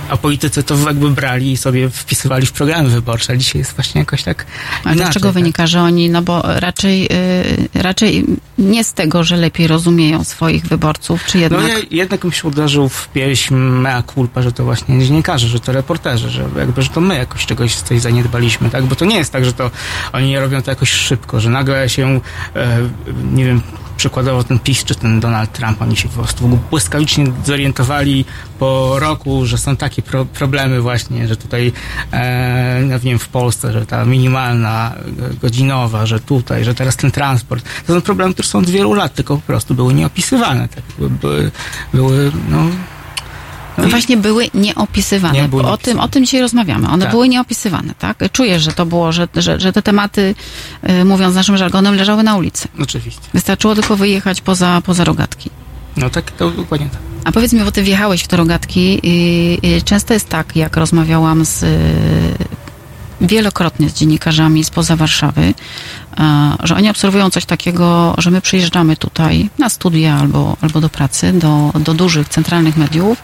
a 0.09 0.17
politycy 0.17 0.63
to 0.63 0.75
jakby 0.87 1.09
brali 1.09 1.51
i 1.51 1.57
sobie 1.57 1.89
wpisywali 1.89 2.45
w 2.45 2.51
programy 2.51 2.89
wyborcze, 2.89 3.37
dzisiaj 3.37 3.59
jest 3.59 3.75
właśnie 3.75 3.99
jakoś 3.99 4.23
tak 4.23 4.45
A 4.73 4.79
inaczej, 4.79 4.97
dlaczego 4.97 5.27
tak? 5.27 5.33
wynika, 5.33 5.67
że 5.67 5.81
oni, 5.81 6.09
no 6.09 6.21
bo 6.21 6.41
raczej, 6.45 7.05
y, 7.05 7.69
raczej 7.73 8.25
nie 8.57 8.83
z 8.83 8.93
tego, 8.93 9.23
że 9.23 9.37
lepiej 9.37 9.67
rozumieją 9.67 10.23
swoich 10.23 10.65
wyborców, 10.65 11.25
czy 11.25 11.39
jednak... 11.39 11.61
No 11.61 11.67
ja, 11.67 11.75
jednak 11.91 12.23
mi 12.23 12.31
się 12.31 12.47
uderzył 12.47 12.89
w 12.89 13.09
pieśń 13.09 13.55
mea 13.55 14.03
culpa, 14.03 14.41
że 14.41 14.51
to 14.51 14.63
właśnie 14.63 14.99
dziennikarze, 14.99 15.47
że 15.47 15.59
to 15.59 15.71
reporterzy, 15.71 16.29
że 16.29 16.45
jakby, 16.57 16.81
że 16.81 16.89
to 16.89 17.01
my 17.01 17.17
jakoś 17.17 17.45
czegoś 17.45 17.75
coś 17.75 18.01
zaniedbaliśmy, 18.01 18.69
tak? 18.69 18.85
Bo 18.85 18.95
to 18.95 19.05
nie 19.05 19.17
jest 19.17 19.31
tak, 19.31 19.45
że 19.45 19.53
to 19.53 19.71
oni 20.13 20.39
robią 20.39 20.61
to 20.61 20.71
jakoś 20.71 20.91
szybko, 20.91 21.39
że 21.39 21.49
nagle 21.49 21.89
się, 21.89 22.19
e, 22.55 22.79
nie 23.33 23.45
wiem, 23.45 23.61
przykładowo 23.97 24.43
ten 24.43 24.59
PiS 24.59 24.83
czy 24.83 24.95
ten 24.95 25.19
Donald 25.19 25.51
Trump, 25.51 25.81
oni 25.81 25.97
się 25.97 26.09
po 26.09 26.15
prostu 26.15 26.59
błyskawicznie 26.69 27.25
zorientowali 27.45 28.25
po 28.59 28.99
roku, 28.99 29.45
że 29.45 29.57
są 29.57 29.75
takie 29.75 30.01
pro, 30.01 30.25
problemy 30.25 30.81
właśnie, 30.81 31.27
że 31.27 31.37
tutaj, 31.37 31.71
e, 32.11 32.81
no 32.85 32.99
wiem, 32.99 33.19
w 33.19 33.27
Polsce, 33.27 33.73
że 33.73 33.85
ta 33.85 34.05
minimalna 34.05 34.95
godzinowa, 35.41 36.05
że 36.05 36.19
tutaj, 36.19 36.63
że 36.63 36.75
teraz 36.75 36.95
ten 36.95 37.11
transport. 37.11 37.65
To 37.87 37.93
są 37.93 38.01
problemy, 38.01 38.33
które 38.33 38.47
są 38.47 38.59
od 38.59 38.69
wielu 38.69 38.93
lat, 38.93 39.13
tylko 39.13 39.35
po 39.35 39.41
prostu 39.41 39.75
były 39.75 39.93
nieopisywane. 39.93 40.67
Tak? 40.67 40.83
Były, 41.09 41.51
były 41.93 42.31
no, 42.49 42.67
No 43.77 43.87
właśnie 43.87 44.17
były 44.17 44.47
nieopisywane. 44.53 45.41
Nie 45.41 45.47
były 45.47 45.63
o, 45.63 45.77
tym, 45.77 45.99
o 45.99 46.07
tym 46.07 46.25
dzisiaj 46.25 46.41
rozmawiamy. 46.41 46.87
One 46.89 47.03
Tak. 47.03 47.11
były 47.11 47.29
nieopisywane, 47.29 47.93
tak? 47.99 48.31
Czujesz, 48.31 48.63
że 48.63 48.71
to 48.73 48.85
było, 48.85 49.11
że, 49.11 49.27
że, 49.35 49.59
że 49.59 49.73
te 49.73 49.81
tematy, 49.81 50.35
y, 50.89 51.05
mówiąc 51.05 51.35
naszym 51.35 51.57
żargonem, 51.57 51.95
leżały 51.95 52.23
na 52.23 52.35
ulicy. 52.35 52.67
oczywiście. 52.81 53.21
Wystarczyło 53.33 53.75
tylko 53.75 53.95
wyjechać 53.95 54.41
poza, 54.41 54.81
poza 54.85 55.03
rogatki. 55.03 55.49
No 55.97 56.09
tak, 56.09 56.31
to 56.31 56.51
dokładnie 56.51 56.87
tak. 56.91 56.99
A 57.23 57.31
powiedz 57.31 57.53
mi, 57.53 57.59
bo 57.63 57.71
ty 57.71 57.83
wjechałeś 57.83 58.23
w 58.23 58.27
te 58.27 58.37
rogatki 58.37 58.99
i, 59.03 59.57
i 59.63 59.81
często 59.83 60.13
jest 60.13 60.29
tak, 60.29 60.55
jak 60.55 60.77
rozmawiałam 60.77 61.45
z 61.45 61.63
y, 61.63 61.67
wielokrotnie 63.21 63.89
z 63.89 63.93
dziennikarzami 63.93 64.63
spoza 64.63 64.95
Warszawy, 64.95 65.53
że 66.63 66.75
oni 66.75 66.89
obserwują 66.89 67.29
coś 67.29 67.45
takiego, 67.45 68.15
że 68.17 68.31
my 68.31 68.41
przyjeżdżamy 68.41 68.97
tutaj 68.97 69.49
na 69.57 69.69
studia 69.69 70.15
albo, 70.15 70.57
albo 70.61 70.81
do 70.81 70.89
pracy, 70.89 71.33
do, 71.33 71.71
do 71.79 71.93
dużych 71.93 72.29
centralnych 72.29 72.77
mediów 72.77 73.23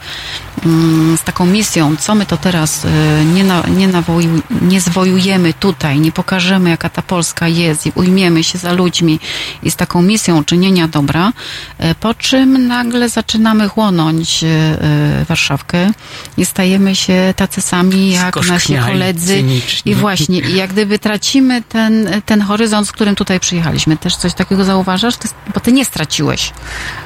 mm, 0.66 1.18
z 1.18 1.24
taką 1.24 1.46
misją, 1.46 1.98
co 1.98 2.16
my 2.16 2.26
to 2.26 2.38
teraz 2.38 2.86
e, 2.86 2.90
nie, 3.26 3.44
na, 3.44 3.64
nie, 3.68 3.88
nawoju, 3.88 4.42
nie 4.62 4.82
zwojujemy 4.82 5.54
tutaj, 5.54 6.00
nie 6.00 6.12
pokażemy 6.12 6.70
jaka 6.70 6.90
ta 6.90 7.02
Polska 7.02 7.48
jest 7.48 7.86
i 7.86 7.92
ujmiemy 7.96 8.44
się 8.44 8.58
za 8.58 8.74
ludźmi 8.74 9.20
i 9.64 9.72
z 9.72 9.76
taką 9.76 10.02
misją 10.02 10.44
czynienia 10.44 10.88
dobra, 10.88 11.34
e, 11.78 11.96
po 11.96 12.14
czym 12.14 12.68
nagle 12.68 13.10
zaczynamy 13.10 13.70
chłonąć 13.70 14.44
e, 14.44 15.26
Warszawkę 15.28 15.92
i 16.38 16.46
stajemy 16.46 16.96
się 16.96 17.34
tacy 17.36 17.62
sami 17.62 18.12
jak 18.12 18.48
nasi 18.48 18.76
koledzy 18.76 19.36
cyniczni. 19.36 19.92
i 19.92 19.96
właśnie, 19.96 20.40
i 20.40 20.56
jak 20.56 20.72
gdyby 20.74 21.00
tracimy 21.00 21.62
ten, 21.62 22.22
ten 22.26 22.42
horyzont, 22.42 22.83
z 22.86 22.92
którym 22.92 23.16
tutaj 23.16 23.40
przyjechaliśmy. 23.40 23.98
Też 23.98 24.16
coś 24.16 24.34
takiego 24.34 24.64
zauważasz? 24.64 25.16
Ty, 25.18 25.28
bo 25.54 25.60
ty 25.60 25.72
nie 25.72 25.86
straciłeś. 25.86 26.52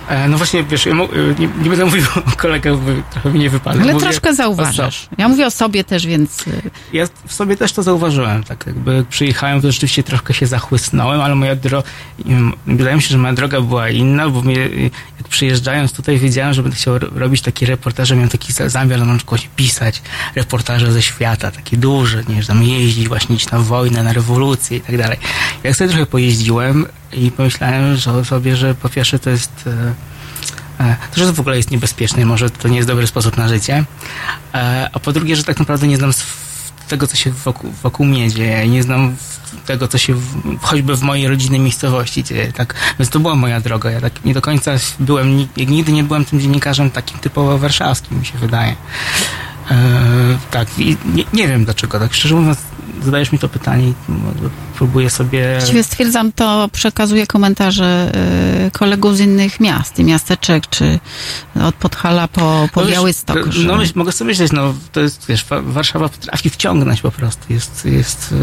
E, 0.10 0.28
no 0.28 0.38
właśnie, 0.38 0.64
wiesz, 0.64 0.86
ja 0.86 0.94
mu, 0.94 1.04
e, 1.04 1.08
nie, 1.40 1.48
nie 1.64 1.70
będę 1.70 1.86
mówił 1.92 2.04
o 2.28 2.32
kolegach, 2.38 2.78
bo 2.78 2.92
trochę 3.12 3.30
mi 3.32 3.40
nie 3.40 3.50
wypadło. 3.50 3.82
Ale 3.84 3.94
Mówię 3.94 4.06
troszkę 4.06 4.34
zauważasz. 4.36 5.08
Ja 5.18 5.28
mówię 5.28 5.46
o 5.48 5.52
sobie 5.52 5.84
też, 5.84 6.06
więc... 6.08 6.48
y, 6.48 6.62
Ja 6.94 7.06
w 7.28 7.34
sobie 7.34 7.58
też 7.58 7.74
to 7.74 7.84
zauważyłem, 7.84 8.44
tak 8.44 8.64
jakby 8.68 8.96
jak 8.96 9.06
przyjechałem, 9.06 9.62
to 9.62 9.72
rzeczywiście 9.72 10.04
troszkę 10.04 10.34
się 10.34 10.48
zachłysnąłem, 10.48 11.22
ale 11.22 11.36
moja 11.36 11.56
droga, 11.56 11.90
wydaje 12.68 12.96
mi 12.96 13.02
się, 13.02 13.10
że 13.10 13.18
moja 13.18 13.34
droga 13.34 13.62
była 13.62 13.90
inna, 13.90 14.30
bo 14.30 14.42
mnie, 14.42 14.56
jak 15.18 15.28
przyjeżdżając 15.30 15.92
tutaj 15.94 16.18
wiedziałem, 16.18 16.54
że 16.54 16.62
będę 16.64 16.78
chciał 16.78 17.00
ro- 17.00 17.08
robić 17.16 17.42
takie 17.42 17.66
reportaże, 17.66 18.16
miałem 18.16 18.30
taki 18.30 18.54
za- 18.54 18.70
zamiar 18.70 19.06
na 19.06 19.18
przykład 19.18 19.42
pisać 19.56 20.02
reportaże 20.36 20.92
ze 20.92 21.02
świata, 21.02 21.52
takie 21.52 21.78
duże, 21.78 22.24
nie, 22.24 22.42
że 22.42 22.48
tam 22.48 22.64
jeździć 22.64 23.08
właśnie 23.08 23.36
iść 23.36 23.52
na 23.52 23.60
wojnę, 23.60 24.04
na 24.04 24.14
rewolucję 24.14 24.78
i 24.78 24.82
tak 24.82 24.98
dalej. 24.98 25.18
Jak 25.68 25.76
sobie 25.76 25.90
trochę 25.90 26.06
pojeździłem 26.06 26.86
i 27.14 27.32
pomyślałem 27.32 27.96
że 27.96 28.26
sobie, 28.26 28.56
że 28.56 28.76
po 28.76 28.90
pierwsze 28.90 29.20
to 29.20 29.30
jest 29.30 29.52
e, 30.80 30.84
e, 30.84 30.96
to, 31.12 31.20
że 31.20 31.26
to 31.26 31.34
w 31.34 31.40
ogóle 31.40 31.58
jest 31.58 31.72
niebezpieczne, 31.72 32.26
może 32.26 32.50
to 32.50 32.68
nie 32.68 32.76
jest 32.76 32.88
dobry 32.88 33.08
sposób 33.08 33.38
na 33.38 33.48
życie, 33.48 33.86
e, 34.54 34.90
a 34.94 35.00
po 35.00 35.14
drugie, 35.14 35.36
że 35.36 35.44
tak 35.44 35.60
naprawdę 35.60 35.88
nie 35.88 35.98
znam 35.98 36.12
tego, 36.88 37.08
co 37.08 37.16
się 37.16 37.32
wokół, 37.32 37.72
wokół 37.84 38.06
mnie 38.06 38.32
dzieje, 38.32 38.68
nie 38.68 38.84
znam 38.84 39.16
tego, 39.66 39.88
co 39.88 39.98
się 39.98 40.14
w, 40.14 40.58
choćby 40.62 40.96
w 40.96 41.02
mojej 41.02 41.28
rodzinnej 41.28 41.60
miejscowości 41.60 42.24
dzieje, 42.24 42.54
tak, 42.54 42.76
więc 43.00 43.10
to 43.10 43.20
była 43.20 43.36
moja 43.36 43.62
droga, 43.62 43.92
ja 43.92 44.02
tak 44.02 44.26
nie 44.26 44.34
do 44.34 44.42
końca 44.42 44.72
byłem, 45.00 45.38
ni- 45.38 45.50
nigdy 45.58 45.92
nie 45.92 46.04
byłem 46.04 46.26
tym 46.26 46.40
dziennikarzem 46.40 46.92
takim 46.92 47.20
typowo 47.20 47.58
warszawskim, 47.58 48.20
mi 48.20 48.26
się 48.26 48.38
wydaje. 48.38 48.76
Tak, 50.52 50.80
i 50.80 50.98
nie, 51.14 51.24
nie 51.34 51.48
wiem 51.48 51.66
dlaczego, 51.66 52.00
tak 52.00 52.14
szczerze 52.14 52.36
mówiąc, 52.36 52.58
zadajesz 53.04 53.32
mi 53.32 53.40
to 53.40 53.50
pytanie 53.50 53.88
i 53.88 53.94
próbuję 54.76 55.10
sobie... 55.10 55.56
Właściwie 55.58 55.84
stwierdzam 55.84 56.32
to, 56.32 56.70
przekazuję 56.74 57.28
komentarze 57.28 58.12
y, 58.68 58.72
kolegów 58.72 59.18
z 59.18 59.20
innych 59.20 59.60
miast 59.60 60.00
i 60.00 60.04
miasteczek, 60.04 60.68
czy 60.70 61.00
od 61.64 61.76
Podhala 61.76 62.28
po, 62.28 62.68
po 62.74 62.82
No 62.82 62.88
Białystok. 62.88 63.46
to- 63.46 63.52
że- 63.52 63.68
No 63.68 63.76
myśl, 63.78 63.92
mogę 63.96 64.12
sobie 64.12 64.28
myśleć, 64.28 64.52
no 64.52 64.74
to 64.92 65.00
jest, 65.00 65.26
wiesz, 65.28 65.46
Wa- 65.46 65.62
Warszawa 65.62 66.10
potrafi 66.10 66.50
wciągnąć 66.50 67.02
po 67.02 67.12
prostu. 67.12 67.54
Jest, 67.54 67.86
jest, 67.86 68.34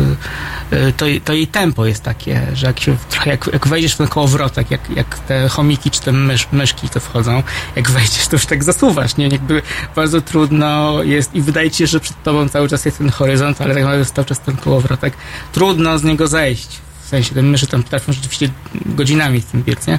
y, 0.72 0.76
y, 0.76 0.92
to, 0.96 1.06
to 1.24 1.32
jej 1.32 1.46
tempo 1.46 1.86
jest 1.86 2.02
takie, 2.02 2.46
że 2.54 2.66
jak 2.66 2.80
się 2.80 2.96
trochę, 3.10 3.30
jak, 3.30 3.50
jak 3.52 3.68
wejdziesz 3.68 3.92
w 3.94 3.96
ten 3.96 4.08
kołowrotek, 4.08 4.70
jak, 4.70 4.90
jak 4.96 5.18
te 5.18 5.48
chomiki 5.48 5.90
czy 5.90 6.00
te 6.00 6.12
mysz, 6.12 6.48
myszki 6.52 6.88
to 6.88 7.00
wchodzą, 7.00 7.42
jak 7.76 7.90
wejdziesz, 7.90 8.28
to 8.28 8.36
już 8.36 8.46
tak 8.46 8.64
zasuwasz, 8.64 9.16
nie? 9.16 9.28
Jakby 9.28 9.62
bardzo 9.96 10.20
trudno 10.20 11.02
jest 11.02 11.34
i 11.34 11.42
wydaje 11.42 11.70
ci 11.70 11.78
się, 11.78 11.86
że 11.86 12.00
przed 12.00 12.22
tobą 12.22 12.48
cały 12.48 12.68
czas 12.68 12.84
jest 12.84 12.98
ten 12.98 13.10
horyzont, 13.10 13.60
ale 13.60 13.74
tak 13.74 13.82
naprawdę 13.82 14.04
cały 14.14 14.24
czas 14.26 14.40
ten 14.46 14.56
kołowrotek. 14.56 15.14
Trudno 15.52 15.98
z 15.98 16.04
niego 16.04 16.28
zejść. 16.28 16.68
W 17.04 17.08
sensie, 17.08 17.34
te 17.34 17.42
myszy 17.42 17.66
tam 17.66 17.82
potrafią 17.82 18.12
rzeczywiście 18.12 18.48
godzinami 18.86 19.40
z 19.40 19.44
tym 19.44 19.62
biec, 19.62 19.86
nie? 19.86 19.98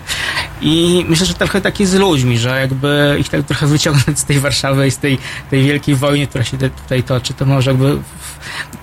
I 0.61 1.05
myślę, 1.09 1.25
że 1.25 1.33
trochę 1.33 1.61
tak 1.61 1.79
jest 1.79 1.91
z 1.91 1.95
ludźmi, 1.95 2.37
że 2.37 2.59
jakby 2.61 3.17
ich 3.19 3.29
tak 3.29 3.45
trochę 3.45 3.67
wyciągnąć 3.67 4.19
z 4.19 4.25
tej 4.25 4.39
Warszawy 4.39 4.87
i 4.87 4.91
z 4.91 4.97
tej, 4.97 5.17
tej 5.49 5.63
wielkiej 5.63 5.95
wojny, 5.95 6.27
która 6.27 6.43
się 6.43 6.57
tutaj 6.57 7.03
toczy, 7.03 7.33
to 7.33 7.45
może 7.45 7.71
jakby, 7.71 7.95
w- 7.95 8.01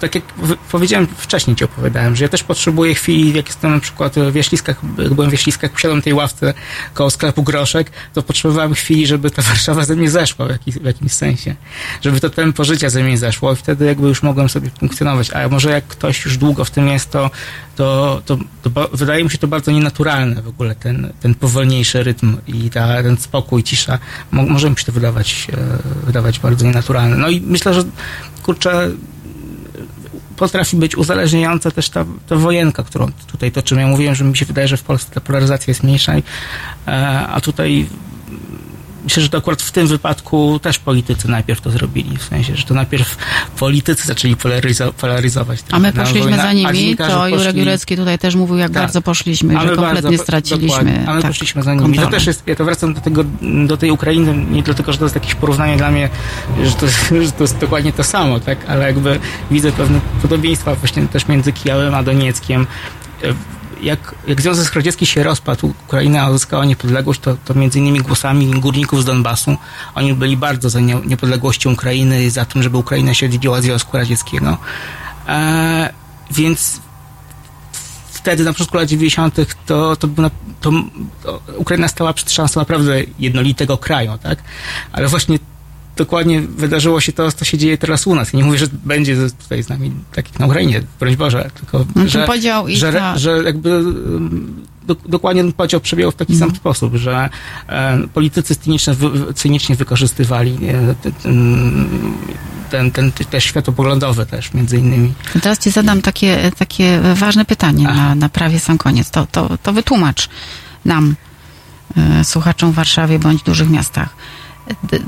tak 0.01 0.15
jak 0.15 0.25
powiedziałem 0.71 1.07
wcześniej 1.17 1.57
ci 1.57 1.65
opowiadałem, 1.65 2.17
że 2.17 2.25
ja 2.25 2.29
też 2.29 2.43
potrzebuję 2.43 2.95
chwili, 2.95 3.33
jak 3.37 3.47
jestem 3.47 3.71
na 3.71 3.81
przykład 3.81 4.15
w 4.15 4.33
Wieśliskach, 4.33 4.77
jak 4.99 5.15
byłem 5.15 5.31
w 5.31 5.33
Wieśliskach, 5.33 5.75
usiadłem 5.75 5.99
na 5.99 6.03
tej 6.03 6.15
ławce 6.15 6.55
koło 6.95 7.11
sklepu 7.11 7.43
Groszek, 7.43 7.91
to 8.15 8.23
potrzebowałem 8.23 8.75
chwili, 8.75 9.07
żeby 9.07 9.31
ta 9.31 9.43
Warszawa 9.53 9.85
ze 9.85 9.97
mnie 9.97 10.11
zeszła 10.11 10.47
w, 10.47 10.51
jakiś, 10.51 10.75
w 10.75 10.85
jakimś 10.85 11.13
sensie. 11.13 11.55
Żeby 12.03 12.21
to 12.21 12.31
tempo 12.31 12.65
życia 12.65 12.91
ze 12.91 13.03
mnie 13.03 13.19
zeszło 13.19 13.53
i 13.53 13.57
wtedy 13.57 13.85
jakby 13.85 14.09
już 14.09 14.23
mogłem 14.23 14.49
sobie 14.49 14.71
funkcjonować. 14.79 15.31
A 15.31 15.49
może 15.49 15.71
jak 15.71 15.87
ktoś 15.87 16.25
już 16.25 16.37
długo 16.37 16.65
w 16.65 16.71
tym 16.71 16.89
jest, 16.89 17.11
to, 17.11 17.31
to, 17.77 18.23
to, 18.27 18.39
to 18.63 18.89
wydaje 18.93 19.25
mi 19.25 19.31
się 19.31 19.39
to 19.39 19.49
bardzo 19.49 19.71
nienaturalne 19.71 20.43
w 20.43 20.49
ogóle, 20.49 20.75
ten, 20.75 21.13
ten 21.21 21.35
powolniejszy 21.35 22.03
rytm 22.03 22.37
i 22.47 22.71
ta, 22.71 23.03
ten 23.03 23.17
spokój, 23.17 23.63
cisza. 23.63 23.99
Mo, 24.31 24.43
może 24.43 24.71
mi 24.71 24.77
się 24.77 24.85
to 24.85 24.93
wydawać, 24.93 25.47
e, 25.53 26.07
wydawać 26.07 26.39
bardzo 26.39 26.67
nienaturalne. 26.67 27.17
No 27.17 27.29
i 27.29 27.41
myślę, 27.41 27.75
że 27.75 27.85
kurczę, 28.43 28.91
potrafi 30.43 30.77
być 30.77 30.97
uzależniająca 30.97 31.71
też 31.71 31.89
ta, 31.89 32.05
ta 32.29 32.37
wojenka, 32.37 32.83
którą 32.83 33.13
tutaj 33.27 33.53
toczymy. 33.53 33.81
Ja 33.81 33.87
mówiłem, 33.87 34.15
że 34.15 34.25
mi 34.25 34.37
się 34.37 34.45
wydaje, 34.45 34.69
że 34.69 34.77
w 34.77 34.83
Polsce 34.83 35.15
ta 35.15 35.21
polaryzacja 35.21 35.71
jest 35.71 35.83
mniejsza, 35.83 36.13
e, 36.15 36.23
a 37.29 37.41
tutaj 37.41 37.87
myślę, 39.05 39.23
że 39.23 39.29
to 39.29 39.39
akurat 39.39 39.63
w 39.63 39.71
tym 39.71 39.87
wypadku 39.87 40.59
też 40.63 40.79
politycy 40.79 41.29
najpierw 41.29 41.61
to 41.61 41.71
zrobili. 41.71 42.17
W 42.17 42.23
sensie, 42.23 42.57
że 42.57 42.65
to 42.65 42.75
najpierw 42.75 43.17
politycy 43.59 44.07
zaczęli 44.07 44.37
polaryzo- 44.37 44.93
polaryzować. 44.93 45.61
A 45.71 45.79
my 45.79 45.93
poszliśmy 45.93 46.21
wojna, 46.23 46.43
za 46.43 46.53
nimi, 46.53 46.97
to 46.97 47.29
Jurek 47.29 47.55
poszli- 47.55 47.59
Jurecki 47.59 47.97
tutaj 47.97 48.19
też 48.19 48.35
mówił, 48.35 48.57
jak 48.57 48.73
Tak. 48.73 48.83
bardzo 48.83 49.03
poszliśmy, 49.03 49.53
że 49.55 49.59
kompletnie 49.77 50.03
bardzo- 50.11 50.23
straciliśmy. 50.23 51.05
A 51.07 51.15
my 51.15 51.23
tak, 51.23 51.31
poszliśmy 51.31 51.63
za 51.63 51.75
nimi. 51.75 51.99
To 51.99 52.07
też 52.07 52.27
jest, 52.27 52.43
ja 52.47 52.57
to 52.57 52.65
wracam 52.65 52.95
do 52.95 53.01
tego, 53.01 53.25
do 53.67 53.77
tej 53.77 53.91
Ukrainy, 53.91 54.45
nie 54.51 54.63
dlatego, 54.63 54.93
że 54.93 54.99
to 54.99 55.05
jest 55.05 55.15
jakieś 55.15 55.35
porównanie 55.35 55.77
dla 55.77 55.91
mnie, 55.91 56.09
że 56.65 56.71
to, 56.73 56.87
jest- 56.87 57.09
że 57.27 57.33
to 57.33 57.45
jest 57.45 57.59
dokładnie 57.59 57.93
to 57.93 58.05
samo, 58.05 58.41
tak? 58.41 58.59
Ale 58.69 58.87
jakby 58.87 59.19
widzę 59.51 59.73
pewne 59.73 60.01
podobieństwa 60.23 60.75
właśnie 60.75 61.07
też 61.09 61.29
między 61.29 61.53
Kijowem 61.53 61.95
a 61.95 62.03
Donieckiem. 62.03 62.67
Jak, 63.83 64.15
jak 64.27 64.41
Związek 64.41 64.75
Radziecki 64.75 65.07
się 65.07 65.23
rozpadł, 65.23 65.75
Ukraina 65.87 66.29
uzyskała 66.31 66.65
niepodległość, 66.65 67.21
to, 67.21 67.37
to 67.45 67.55
między 67.55 67.79
innymi 67.79 68.01
głosami 68.01 68.51
górników 68.51 69.03
z 69.03 69.05
Donbasu, 69.05 69.57
oni 69.95 70.15
byli 70.15 70.37
bardzo 70.37 70.71
za 70.71 70.81
nie, 70.81 70.95
niepodległością 70.95 71.73
Ukrainy 71.73 72.25
i 72.25 72.31
za 72.31 72.45
tym, 72.45 72.63
żeby 72.63 72.77
Ukraina 72.77 73.15
się 73.15 73.27
oddzieliła 73.27 73.57
od 73.57 73.63
Związku 73.65 73.97
Radzieckiego. 73.97 74.59
E, 75.29 75.93
więc 76.31 76.81
wtedy, 78.11 78.45
na 78.45 78.53
początku 78.53 78.77
lat 78.77 78.89
90., 78.89 79.37
to, 79.67 79.97
to, 79.97 80.09
na- 80.17 80.31
to 80.61 80.71
Ukraina 81.57 81.89
stała 81.89 82.13
przed 82.13 82.31
szansą 82.33 82.61
naprawdę 82.61 83.01
jednolitego 83.19 83.79
kraju, 83.79 84.13
tak? 84.23 84.39
Ale 84.93 85.09
właśnie 85.09 85.39
dokładnie 85.97 86.41
wydarzyło 86.41 87.01
się 87.01 87.13
to, 87.13 87.33
co 87.33 87.45
się 87.45 87.59
dzieje 87.59 87.79
teraz 87.79 88.07
u 88.07 88.15
nas. 88.15 88.33
Nie 88.33 88.45
mówię, 88.45 88.59
że 88.59 88.67
będzie 88.85 89.17
tutaj 89.43 89.63
z 89.63 89.69
nami 89.69 89.93
tak 90.15 90.31
jak 90.31 90.39
na 90.41 90.47
Ukrainie, 90.47 90.83
broń 91.01 91.17
Boże, 91.17 91.51
tylko 91.55 91.85
No 91.95 92.09
że, 92.09 92.25
podział 92.27 92.69
i 92.69 92.77
że, 92.77 92.93
ta- 92.93 93.19
że 93.19 93.43
jakby 93.45 93.77
um, 93.79 94.57
do, 94.87 94.95
dokładnie 95.09 95.43
ten 95.43 95.53
podział 95.53 95.81
przebiegał 95.81 96.13
w 96.13 96.15
taki 96.17 96.33
Mhm. 96.33 96.51
sam 96.51 96.57
sposób, 96.57 96.95
że 96.97 97.29
e, 97.69 97.99
politycy 98.15 98.57
cynicznie, 98.57 98.95
wy, 98.95 99.35
cynicznie 99.35 99.77
wykorzystywali 99.77 100.59
e, 100.69 100.95
ten, 100.95 101.13
ten, 102.71 102.91
ten, 102.91 103.13
ten 103.13 103.27
też 103.27 103.45
światopoglądowy 103.45 104.27
też 104.27 104.55
między 104.55 104.79
innymi. 104.79 105.13
Teraz 105.43 105.59
ci 105.59 105.71
zadam 105.71 106.03
takie, 106.03 106.51
takie 106.59 107.01
ważne 107.15 107.45
pytanie 107.45 107.85
na, 107.85 108.15
na 108.15 108.29
prawie 108.29 108.61
sam 108.61 108.79
koniec. 108.79 109.11
To, 109.11 109.27
to, 109.33 109.59
to 109.63 109.73
wytłumacz 109.73 110.29
nam, 110.85 111.15
e, 111.97 112.25
słuchaczom 112.25 112.73
w 112.73 112.75
Warszawie 112.75 113.19
bądź 113.19 113.43
dużych 113.43 113.71
miastach, 113.71 114.09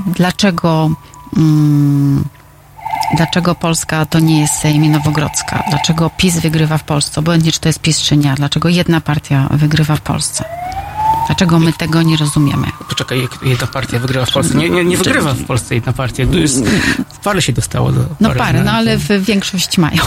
dlaczego, 0.05 0.89
mm, 1.37 2.23
dlaczego 3.15 3.55
Polska 3.55 4.05
to 4.05 4.19
nie 4.19 4.41
jest 4.41 4.53
Sejm 4.53 4.91
Nowogrodzka? 4.91 5.63
Dlaczego 5.69 6.09
PiS 6.17 6.39
wygrywa 6.39 6.77
w 6.77 6.83
Polsce? 6.83 7.19
Obojętnie, 7.19 7.51
czy 7.51 7.59
to 7.59 7.69
jest 7.69 7.79
PiS, 7.79 8.01
czy 8.01 8.17
nie. 8.17 8.33
Dlaczego 8.33 8.69
jedna 8.69 9.01
partia 9.01 9.47
wygrywa 9.51 9.95
w 9.95 10.01
Polsce? 10.01 10.45
Dlaczego 11.27 11.59
my 11.59 11.73
tego 11.73 12.01
nie 12.01 12.17
rozumiemy? 12.17 12.67
Poczekaj, 12.89 13.27
jedna 13.43 13.67
partia 13.67 13.99
wygrywa 13.99 14.25
w 14.25 14.31
Polsce. 14.31 14.57
Nie, 14.57 14.69
nie, 14.69 14.85
nie 14.85 14.97
wygrywa 14.97 15.33
w 15.33 15.43
Polsce 15.43 15.75
jedna 15.75 15.93
partia. 15.93 16.25
To 16.27 16.37
jest, 16.37 16.63
parę 17.23 17.41
się 17.41 17.53
dostało 17.53 17.91
do 17.91 18.01
No 18.19 18.27
pary, 18.27 18.39
parę, 18.39 18.63
no 18.63 18.71
ale 18.71 18.97
w 18.97 19.07
większość 19.07 19.77
mają. 19.77 20.01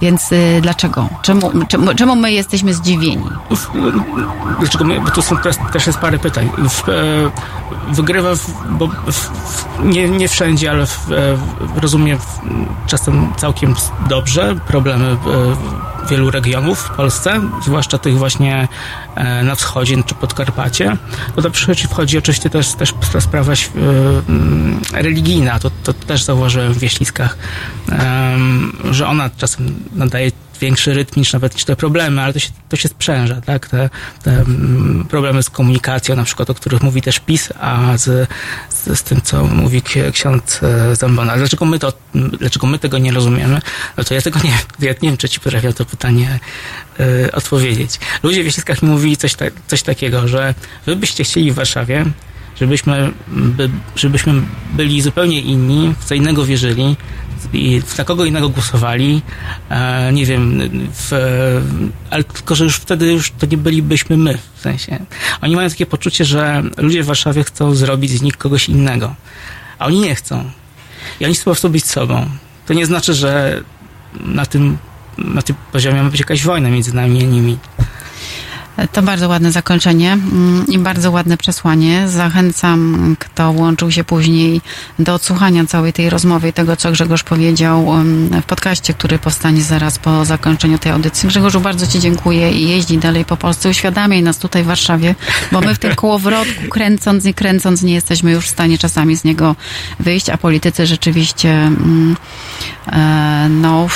Więc 0.00 0.32
y, 0.32 0.58
dlaczego? 0.62 1.08
Czemu, 1.22 1.50
czemu, 1.68 1.94
czemu 1.94 2.16
my 2.16 2.32
jesteśmy 2.32 2.74
zdziwieni? 2.74 3.24
Dlaczego 4.60 4.84
my, 4.84 5.00
bo 5.00 5.10
tu 5.10 5.22
są 5.22 5.36
też, 5.36 5.56
też 5.72 5.86
jest 5.86 5.98
parę 5.98 6.18
pytań. 6.18 6.50
W, 6.68 6.88
e, 6.88 6.92
wygrywa, 7.92 8.34
w, 8.34 8.50
bo 8.70 8.88
w, 8.88 9.30
nie, 9.84 10.08
nie 10.08 10.28
wszędzie, 10.28 10.70
ale 10.70 10.86
w, 10.86 11.12
e, 11.12 11.36
rozumiem 11.80 12.18
czasem 12.86 13.32
całkiem 13.36 13.74
dobrze 14.08 14.56
problemy 14.66 15.04
e, 15.06 15.16
wielu 16.10 16.30
regionów 16.30 16.78
w 16.78 16.90
Polsce, 16.90 17.40
zwłaszcza 17.64 17.98
tych 17.98 18.18
właśnie 18.18 18.68
e, 19.14 19.42
na 19.42 19.54
wschodzie 19.54 20.02
czy 20.06 20.14
Podkarpacie. 20.14 20.96
To 21.34 21.42
do 21.42 21.50
przychodzi 21.50 21.86
wchodzi 21.86 22.18
oczywiście 22.18 22.50
też, 22.50 22.74
też 22.74 22.94
sprawa 23.20 23.52
e, 23.52 23.56
mm, 24.28 24.80
religijna. 24.92 25.58
To, 25.58 25.70
to 25.84 25.92
też 25.92 26.22
zauważyłem 26.22 26.72
w 26.72 26.78
Wieśliskach, 26.78 27.38
em, 27.88 28.76
że 28.90 29.06
ona 29.06 29.30
czasem 29.30 29.74
nadaje 29.92 30.32
większy 30.60 30.94
rytm 30.94 31.20
niż 31.20 31.32
nawet 31.32 31.54
niż 31.54 31.64
te 31.64 31.76
problemy, 31.76 32.22
ale 32.22 32.32
to 32.32 32.38
się, 32.38 32.50
to 32.68 32.76
się 32.76 32.88
sprzęża, 32.88 33.40
tak? 33.40 33.68
Te, 33.68 33.90
te 34.22 34.30
mm, 34.30 35.06
problemy 35.10 35.42
z 35.42 35.50
komunikacją, 35.50 36.16
na 36.16 36.24
przykład, 36.24 36.50
o 36.50 36.54
których 36.54 36.82
mówi 36.82 37.02
też 37.02 37.20
PiS, 37.20 37.52
a 37.60 37.96
z, 37.96 38.28
z, 38.70 38.98
z 38.98 39.02
tym, 39.02 39.20
co 39.20 39.44
mówi 39.44 39.82
ksi- 39.82 40.12
ksiądz 40.12 40.60
e, 40.62 40.96
Zambona. 40.96 41.36
Dlaczego 41.36 41.64
my, 41.64 41.78
to, 41.78 41.92
dlaczego 42.14 42.66
my 42.66 42.78
tego 42.78 42.98
nie 42.98 43.12
rozumiemy? 43.12 43.60
No 43.96 44.04
to 44.04 44.14
ja 44.14 44.22
tego 44.22 44.40
nie, 44.44 44.58
ja 44.88 44.94
nie 45.02 45.08
wiem, 45.08 45.16
czy 45.16 45.28
ci 45.28 45.40
potrafię 45.40 45.72
to 45.72 45.84
pytanie 45.84 46.38
e, 47.00 47.32
odpowiedzieć. 47.32 47.98
Ludzie 48.22 48.40
w 48.42 48.44
Wieśliskach 48.44 48.82
mi 48.82 48.88
mówili 48.88 49.16
coś, 49.16 49.34
ta, 49.34 49.44
coś 49.66 49.82
takiego, 49.82 50.28
że 50.28 50.54
wy 50.86 50.96
byście 50.96 51.24
chcieli 51.24 51.52
w 51.52 51.54
Warszawie, 51.54 52.04
żebyśmy, 52.56 53.12
by, 53.28 53.70
żebyśmy 53.96 54.42
byli 54.72 55.02
zupełnie 55.02 55.40
inni, 55.40 55.94
w 55.98 56.04
co 56.04 56.14
innego 56.14 56.44
wierzyli 56.44 56.96
i 57.52 57.82
na 57.98 58.04
kogo 58.04 58.24
innego 58.24 58.48
głosowali, 58.48 59.22
e, 59.70 60.12
nie 60.12 60.26
wiem, 60.26 60.60
w, 60.92 61.12
ale 62.10 62.24
tylko, 62.24 62.54
że 62.54 62.64
już 62.64 62.76
wtedy 62.76 63.12
już 63.12 63.30
to 63.30 63.46
nie 63.46 63.56
bylibyśmy 63.56 64.16
my, 64.16 64.38
w 64.54 64.60
sensie. 64.60 65.06
Oni 65.40 65.56
mają 65.56 65.70
takie 65.70 65.86
poczucie, 65.86 66.24
że 66.24 66.62
ludzie 66.76 67.02
w 67.02 67.06
Warszawie 67.06 67.44
chcą 67.44 67.74
zrobić 67.74 68.10
z 68.10 68.22
nich 68.22 68.36
kogoś 68.36 68.68
innego, 68.68 69.14
a 69.78 69.86
oni 69.86 70.00
nie 70.00 70.14
chcą. 70.14 70.50
I 71.20 71.24
oni 71.24 71.34
chcą 71.34 71.44
po 71.44 71.50
prostu 71.50 71.70
być 71.70 71.84
sobą. 71.84 72.26
To 72.66 72.74
nie 72.74 72.86
znaczy, 72.86 73.14
że 73.14 73.62
na 74.20 74.46
tym, 74.46 74.78
na 75.18 75.42
tym 75.42 75.56
poziomie 75.72 76.02
ma 76.02 76.10
być 76.10 76.20
jakaś 76.20 76.42
wojna 76.42 76.70
między 76.70 76.94
nami 76.94 77.20
i 77.20 77.26
nimi. 77.26 77.58
To 78.92 79.02
bardzo 79.02 79.28
ładne 79.28 79.52
zakończenie 79.52 80.12
mm, 80.12 80.66
i 80.68 80.78
bardzo 80.78 81.10
ładne 81.10 81.36
przesłanie. 81.36 82.08
Zachęcam, 82.08 83.16
kto 83.18 83.50
łączył 83.50 83.90
się 83.90 84.04
później 84.04 84.60
do 84.98 85.14
odsłuchania 85.14 85.66
całej 85.66 85.92
tej 85.92 86.10
rozmowy 86.10 86.48
i 86.48 86.52
tego, 86.52 86.76
co 86.76 86.92
Grzegorz 86.92 87.22
powiedział 87.22 87.86
w 88.42 88.44
podcaście, 88.46 88.94
który 88.94 89.18
powstanie 89.18 89.62
zaraz 89.62 89.98
po 89.98 90.24
zakończeniu 90.24 90.78
tej 90.78 90.92
audycji. 90.92 91.28
Grzegorzu, 91.28 91.60
bardzo 91.60 91.86
Ci 91.86 92.00
dziękuję 92.00 92.52
i 92.52 92.68
jeździ 92.68 92.98
dalej 92.98 93.24
po 93.24 93.36
Polsce. 93.36 93.68
Uświadamiaj 93.68 94.22
nas 94.22 94.38
tutaj 94.38 94.62
w 94.62 94.66
Warszawie, 94.66 95.14
bo 95.52 95.60
my 95.60 95.74
w 95.74 95.78
tym 95.78 95.94
kołowrotku 95.94 96.68
kręcąc 96.70 97.24
i 97.26 97.34
kręcąc 97.34 97.82
nie 97.82 97.94
jesteśmy 97.94 98.32
już 98.32 98.46
w 98.46 98.50
stanie 98.50 98.78
czasami 98.78 99.16
z 99.16 99.24
niego 99.24 99.56
wyjść, 100.00 100.30
a 100.30 100.36
politycy 100.36 100.86
rzeczywiście 100.86 101.50
mm, 101.50 102.16
e, 102.92 103.48
no, 103.50 103.88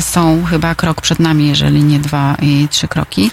są 0.00 0.44
chyba 0.44 0.74
krok 0.74 1.00
przed 1.00 1.18
nami, 1.18 1.48
jeżeli 1.48 1.84
nie 1.84 1.98
dwa 1.98 2.36
i 2.42 2.68
trzy 2.70 2.88
kroki. 2.88 3.30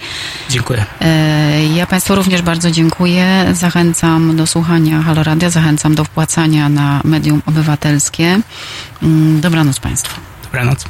Dziękuję. 0.49 0.85
E, 1.01 1.65
Ja 1.75 1.87
Państwu 1.87 2.15
również 2.15 2.41
bardzo 2.41 2.71
dziękuję. 2.71 3.45
Zachęcam 3.53 4.35
do 4.35 4.47
słuchania 4.47 5.01
Halo 5.01 5.23
Radia, 5.23 5.49
zachęcam 5.49 5.95
do 5.95 6.03
wpłacania 6.03 6.69
na 6.69 7.01
medium 7.03 7.41
obywatelskie. 7.45 8.39
Mm, 9.03 9.41
Dobranoc 9.41 9.79
Państwu. 9.79 10.21
Dobranoc. 10.43 10.85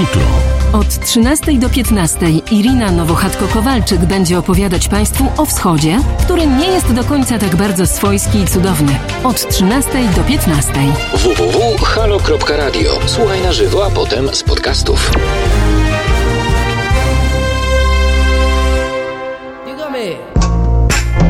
Jutro. 0.00 0.41
Od 0.72 1.00
13 1.00 1.58
do 1.58 1.68
15 1.68 2.30
Irina 2.50 2.92
Nowochatko-Kowalczyk 2.92 4.04
będzie 4.04 4.38
opowiadać 4.38 4.88
Państwu 4.88 5.24
o 5.36 5.46
wschodzie, 5.46 5.98
który 6.18 6.46
nie 6.46 6.66
jest 6.66 6.92
do 6.92 7.04
końca 7.04 7.38
tak 7.38 7.56
bardzo 7.56 7.86
swojski 7.86 8.38
i 8.38 8.46
cudowny. 8.46 8.98
Od 9.24 9.48
13 9.48 9.90
do 10.16 10.24
15. 10.24 10.72
www.halo.radio. 11.12 12.90
Słuchaj 13.06 13.42
na 13.42 13.52
żywo, 13.52 13.86
a 13.86 13.90
potem 13.90 14.34
z 14.34 14.42
podcastów. 14.42 15.10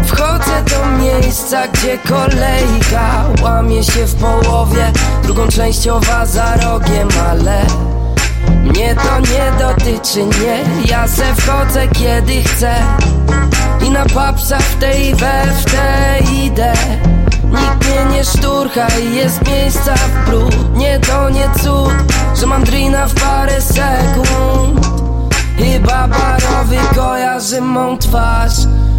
Wchodzę 0.07 0.65
do 0.71 0.87
miejsca, 1.05 1.69
gdzie 1.69 1.99
kolejka 1.99 3.25
łamie 3.43 3.85
się 3.85 4.07
w 4.07 4.15
połowie 4.15 4.93
Drugą 5.23 5.49
częściowa 5.49 6.27
za 6.27 6.57
rogiem, 6.57 7.09
ale 7.31 7.67
mnie 8.63 8.95
to 8.95 9.21
nie 9.21 9.53
dotyczy, 9.59 10.25
nie. 10.25 10.91
Ja 10.91 11.09
se 11.09 11.35
wchodzę 11.35 11.89
kiedy 11.89 12.43
chcę. 12.43 12.75
I 13.87 13.91
na 13.91 14.05
papsa 14.05 14.59
w 14.59 14.75
tej 14.75 15.15
we 15.15 15.43
w 15.61 15.65
tej 15.65 16.45
idę. 16.45 16.73
Nikt 17.45 17.89
mnie 17.89 18.17
nie 18.17 18.25
szturcha 18.25 18.87
i 18.89 19.15
jest 19.15 19.49
miejsca 19.49 19.95
w 19.95 20.31
brud 20.31 20.77
Nie 20.77 20.99
to 20.99 21.31
nie 21.31 21.51
cud, 21.63 21.95
że 22.41 22.47
mam 22.47 22.65
drina 22.65 23.07
w 23.07 23.15
parę 23.15 23.61
sekund. 23.61 24.87
Chyba 25.59 26.09
barowy 26.09 26.77
kojarzy 26.95 27.61
mą 27.61 27.99
twarz. 27.99 28.55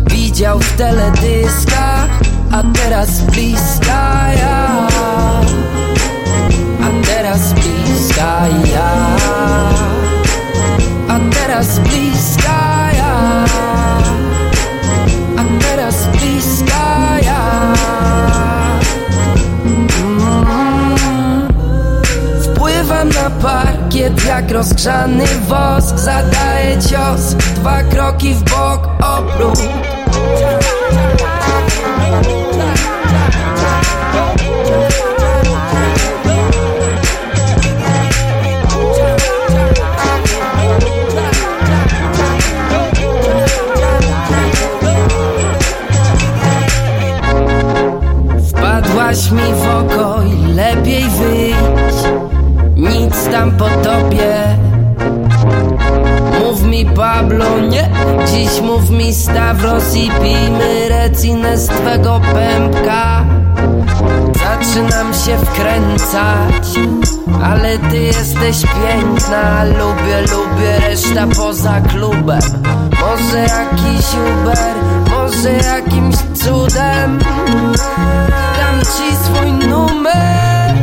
Widział 0.06 0.60
w 0.60 0.78
teledyskach, 0.78 2.10
a 2.52 2.64
teraz 2.74 3.22
bliska 3.22 4.34
ja 4.34 5.23
bliska 8.04 8.48
ja. 8.68 9.16
A 11.08 11.20
teraz 11.32 11.80
bliska 11.80 12.92
ja. 12.92 13.46
A 15.40 15.44
teraz 15.64 16.08
bliska 16.12 17.20
ja. 17.24 17.74
Mm. 19.64 21.48
Wpływam 22.44 23.10
na 23.10 23.30
parkiet 23.40 24.26
jak 24.26 24.52
rozgrzany 24.52 25.26
wosk. 25.48 25.98
Zadaję 26.00 26.78
cios, 26.82 27.34
dwa 27.56 27.84
kroki 27.84 28.34
w 28.34 28.44
bok, 28.44 28.90
obrót 29.00 29.60
Wpadłaś 49.14 49.31
mi 49.31 49.53
w 49.53 49.68
oko 49.68 50.23
i 50.23 50.53
lepiej 50.53 51.03
wyjść. 51.03 52.03
Nic 52.76 53.30
tam 53.31 53.52
po 53.52 53.69
tobie. 53.69 54.57
Mów 56.40 56.64
mi 56.64 56.85
Pablo, 56.85 57.45
nie. 57.69 57.90
Dziś 58.27 58.61
mów 58.61 58.90
mi 58.90 59.14
Stavros 59.14 59.95
i 59.95 60.10
pijmy 60.10 60.90
recinę 60.90 61.57
z 61.57 61.68
twego 61.68 62.22
pępka 62.34 63.26
zaczynam 64.74 65.14
się 65.14 65.38
wkręcać 65.38 66.80
Ale 67.44 67.78
ty 67.78 68.00
jesteś 68.00 68.62
piękna. 68.62 69.64
Lubię, 69.64 70.22
lubię 70.22 70.80
reszta 70.80 71.28
poza 71.36 71.82
klubem. 71.82 72.41
Może 73.02 73.40
jakiś 73.40 74.06
Uber, 74.14 74.76
może 75.10 75.52
jakimś 75.54 76.16
cudem. 76.16 77.20
Dam 78.58 78.80
ci 78.82 79.16
swój 79.16 79.52
numer. 79.52 80.74